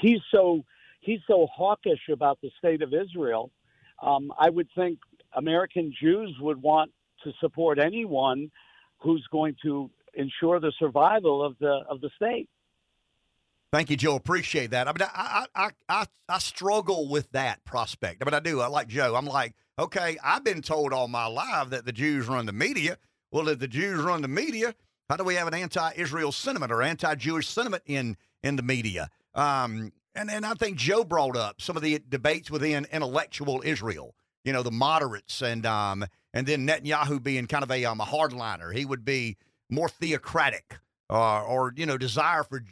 he's 0.00 0.20
so 0.32 0.64
he's 1.00 1.20
so 1.26 1.48
hawkish 1.52 2.08
about 2.12 2.40
the 2.40 2.50
state 2.58 2.82
of 2.82 2.92
Israel. 2.94 3.50
Um, 4.02 4.32
I 4.38 4.48
would 4.50 4.68
think 4.76 4.98
American 5.32 5.92
Jews 6.00 6.36
would 6.40 6.60
want 6.62 6.92
to 7.24 7.32
support 7.40 7.78
anyone 7.78 8.50
who's 8.98 9.26
going 9.30 9.56
to 9.62 9.90
ensure 10.14 10.60
the 10.60 10.72
survival 10.78 11.44
of 11.44 11.56
the 11.58 11.80
of 11.88 12.00
the 12.00 12.10
state. 12.16 12.48
Thank 13.70 13.90
you, 13.90 13.96
Joe. 13.96 14.16
Appreciate 14.16 14.70
that. 14.70 14.88
I 14.88 14.92
mean, 14.92 15.06
I, 15.14 15.44
I, 15.54 15.70
I, 15.90 16.06
I, 16.26 16.38
struggle 16.38 17.06
with 17.06 17.30
that 17.32 17.62
prospect. 17.64 18.22
I 18.22 18.24
mean, 18.24 18.32
I 18.32 18.40
do. 18.40 18.60
I 18.62 18.68
like 18.68 18.88
Joe. 18.88 19.14
I'm 19.14 19.26
like, 19.26 19.54
okay, 19.78 20.16
I've 20.24 20.42
been 20.42 20.62
told 20.62 20.94
all 20.94 21.06
my 21.06 21.26
life 21.26 21.68
that 21.68 21.84
the 21.84 21.92
Jews 21.92 22.28
run 22.28 22.46
the 22.46 22.52
media. 22.52 22.96
Well, 23.30 23.46
if 23.48 23.58
the 23.58 23.68
Jews 23.68 24.00
run 24.00 24.22
the 24.22 24.28
media, 24.28 24.74
how 25.10 25.16
do 25.16 25.24
we 25.24 25.34
have 25.34 25.48
an 25.48 25.52
anti-Israel 25.54 26.32
sentiment 26.32 26.72
or 26.72 26.82
anti-Jewish 26.82 27.46
sentiment 27.46 27.82
in 27.84 28.16
in 28.42 28.56
the 28.56 28.62
media? 28.62 29.10
Um, 29.34 29.92
and 30.14 30.30
and 30.30 30.46
I 30.46 30.54
think 30.54 30.78
Joe 30.78 31.04
brought 31.04 31.36
up 31.36 31.60
some 31.60 31.76
of 31.76 31.82
the 31.82 32.00
debates 32.08 32.50
within 32.50 32.86
intellectual 32.90 33.60
Israel. 33.64 34.14
You 34.44 34.54
know, 34.54 34.62
the 34.62 34.70
moderates 34.70 35.42
and 35.42 35.66
um, 35.66 36.06
and 36.34 36.46
then 36.46 36.66
Netanyahu 36.66 37.22
being 37.22 37.46
kind 37.46 37.64
of 37.64 37.70
a 37.70 37.84
um, 37.84 38.00
a 38.00 38.04
hardliner. 38.04 38.74
He 38.74 38.84
would 38.84 39.04
be 39.04 39.36
more 39.70 39.88
theocratic 39.88 40.78
uh, 41.10 41.42
or 41.44 41.72
you 41.76 41.86
know 41.86 41.98
desire 41.98 42.44
for 42.44 42.62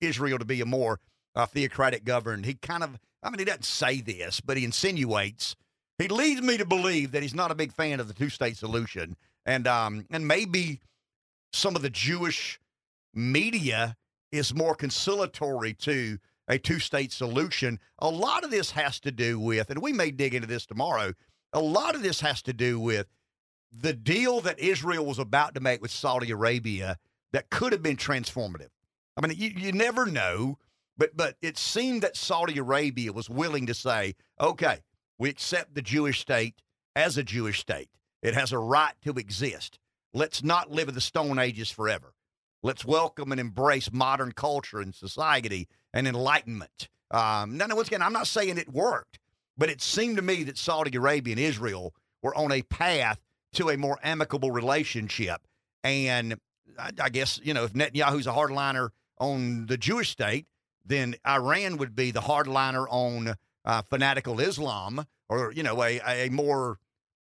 Israel 0.00 0.38
to 0.38 0.44
be 0.44 0.60
a 0.60 0.66
more 0.66 1.00
uh, 1.34 1.46
theocratic 1.46 2.04
governed. 2.04 2.46
He 2.46 2.54
kind 2.54 2.82
of, 2.82 2.98
I 3.22 3.30
mean, 3.30 3.38
he 3.38 3.44
doesn't 3.44 3.64
say 3.64 4.00
this, 4.00 4.40
but 4.40 4.56
he 4.56 4.64
insinuates. 4.64 5.56
He 5.98 6.08
leads 6.08 6.42
me 6.42 6.56
to 6.58 6.64
believe 6.64 7.12
that 7.12 7.22
he's 7.22 7.34
not 7.34 7.50
a 7.50 7.56
big 7.56 7.72
fan 7.72 8.00
of 8.00 8.08
the 8.08 8.14
two 8.14 8.28
state 8.28 8.56
solution, 8.56 9.16
and 9.46 9.66
um, 9.66 10.06
and 10.10 10.28
maybe 10.28 10.80
some 11.52 11.76
of 11.76 11.82
the 11.82 11.90
Jewish 11.90 12.60
media 13.14 13.96
is 14.30 14.54
more 14.54 14.74
conciliatory 14.74 15.72
to 15.74 16.18
a 16.46 16.58
two 16.58 16.78
state 16.78 17.12
solution. 17.12 17.80
A 17.98 18.08
lot 18.08 18.44
of 18.44 18.50
this 18.50 18.70
has 18.72 19.00
to 19.00 19.10
do 19.10 19.40
with, 19.40 19.70
and 19.70 19.82
we 19.82 19.92
may 19.92 20.10
dig 20.10 20.34
into 20.34 20.46
this 20.46 20.66
tomorrow. 20.66 21.14
A 21.52 21.60
lot 21.60 21.94
of 21.94 22.02
this 22.02 22.20
has 22.20 22.42
to 22.42 22.52
do 22.52 22.78
with 22.78 23.06
the 23.72 23.92
deal 23.92 24.40
that 24.40 24.58
Israel 24.58 25.04
was 25.04 25.18
about 25.18 25.54
to 25.54 25.60
make 25.60 25.80
with 25.80 25.90
Saudi 25.90 26.30
Arabia 26.30 26.96
that 27.32 27.50
could 27.50 27.72
have 27.72 27.82
been 27.82 27.96
transformative. 27.96 28.70
I 29.16 29.26
mean, 29.26 29.36
you, 29.36 29.50
you 29.56 29.72
never 29.72 30.06
know, 30.06 30.58
but 30.96 31.16
but 31.16 31.36
it 31.42 31.58
seemed 31.58 32.02
that 32.02 32.16
Saudi 32.16 32.58
Arabia 32.58 33.12
was 33.12 33.28
willing 33.28 33.66
to 33.66 33.74
say, 33.74 34.14
okay, 34.40 34.78
we 35.18 35.28
accept 35.28 35.74
the 35.74 35.82
Jewish 35.82 36.20
state 36.20 36.62
as 36.94 37.18
a 37.18 37.22
Jewish 37.22 37.60
state. 37.60 37.90
It 38.22 38.34
has 38.34 38.52
a 38.52 38.58
right 38.58 38.94
to 39.04 39.12
exist. 39.12 39.78
Let's 40.14 40.42
not 40.42 40.70
live 40.70 40.88
in 40.88 40.94
the 40.94 41.00
Stone 41.00 41.38
Ages 41.38 41.70
forever. 41.70 42.14
Let's 42.62 42.84
welcome 42.84 43.30
and 43.30 43.40
embrace 43.40 43.92
modern 43.92 44.32
culture 44.32 44.80
and 44.80 44.94
society 44.94 45.68
and 45.92 46.08
enlightenment. 46.08 46.88
Um, 47.10 47.56
now, 47.56 47.66
once 47.70 47.88
again, 47.88 48.02
I'm 48.02 48.12
not 48.12 48.26
saying 48.26 48.58
it 48.58 48.72
worked, 48.72 49.20
but 49.58 49.68
it 49.68 49.82
seemed 49.82 50.16
to 50.16 50.22
me 50.22 50.44
that 50.44 50.56
Saudi 50.56 50.96
Arabia 50.96 51.32
and 51.32 51.40
Israel 51.40 51.92
were 52.22 52.34
on 52.34 52.52
a 52.52 52.62
path 52.62 53.20
to 53.54 53.68
a 53.70 53.76
more 53.76 53.98
amicable 54.02 54.52
relationship. 54.52 55.42
And 55.82 56.38
I, 56.78 56.90
I 57.02 57.08
guess, 57.08 57.40
you 57.42 57.52
know, 57.52 57.64
if 57.64 57.72
Netanyahu's 57.72 58.26
a 58.26 58.32
hardliner 58.32 58.90
on 59.18 59.66
the 59.66 59.76
Jewish 59.76 60.10
state, 60.10 60.46
then 60.86 61.16
Iran 61.26 61.76
would 61.76 61.94
be 61.94 62.12
the 62.12 62.20
hardliner 62.20 62.86
on 62.88 63.34
uh, 63.64 63.82
fanatical 63.82 64.40
Islam 64.40 65.04
or, 65.28 65.52
you 65.52 65.62
know, 65.62 65.82
a, 65.82 66.00
a 66.06 66.28
more 66.30 66.78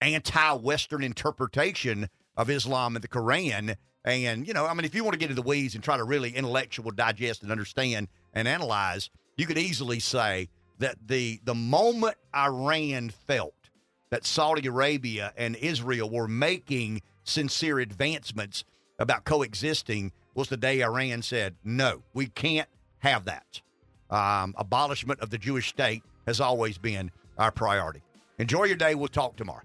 anti 0.01 0.53
Western 0.53 1.03
interpretation 1.03 2.09
of 2.35 2.49
Islam 2.49 2.95
and 2.95 3.03
the 3.03 3.07
Quran. 3.07 3.75
And, 4.05 4.47
you 4.47 4.53
know, 4.53 4.65
I 4.65 4.73
mean, 4.73 4.85
if 4.85 4.95
you 4.95 5.03
want 5.03 5.13
to 5.13 5.19
get 5.19 5.29
into 5.29 5.41
the 5.41 5.47
weeds 5.47 5.75
and 5.75 5.83
try 5.83 5.97
to 5.97 6.03
really 6.03 6.31
intellectual 6.35 6.91
digest 6.91 7.43
and 7.43 7.51
understand 7.51 8.07
and 8.33 8.47
analyze, 8.47 9.09
you 9.37 9.45
could 9.45 9.57
easily 9.57 9.99
say 9.99 10.49
that 10.79 10.95
the 11.07 11.39
the 11.43 11.55
moment 11.55 12.15
Iran 12.35 13.09
felt 13.09 13.53
that 14.11 14.25
Saudi 14.25 14.67
Arabia 14.67 15.33
and 15.37 15.55
Israel 15.55 16.09
were 16.09 16.27
making 16.27 17.01
sincere 17.23 17.79
advancements 17.79 18.63
about 18.97 19.23
coexisting 19.23 20.11
was 20.33 20.49
the 20.49 20.57
day 20.57 20.81
Iran 20.81 21.21
said, 21.21 21.55
no, 21.63 22.01
we 22.13 22.27
can't 22.27 22.67
have 22.99 23.25
that. 23.25 23.61
Um, 24.09 24.55
abolishment 24.57 25.19
of 25.19 25.29
the 25.29 25.37
Jewish 25.37 25.69
state 25.69 26.03
has 26.25 26.41
always 26.41 26.77
been 26.77 27.11
our 27.37 27.51
priority. 27.51 28.01
Enjoy 28.39 28.63
your 28.63 28.75
day. 28.75 28.95
We'll 28.95 29.07
talk 29.09 29.35
tomorrow. 29.35 29.61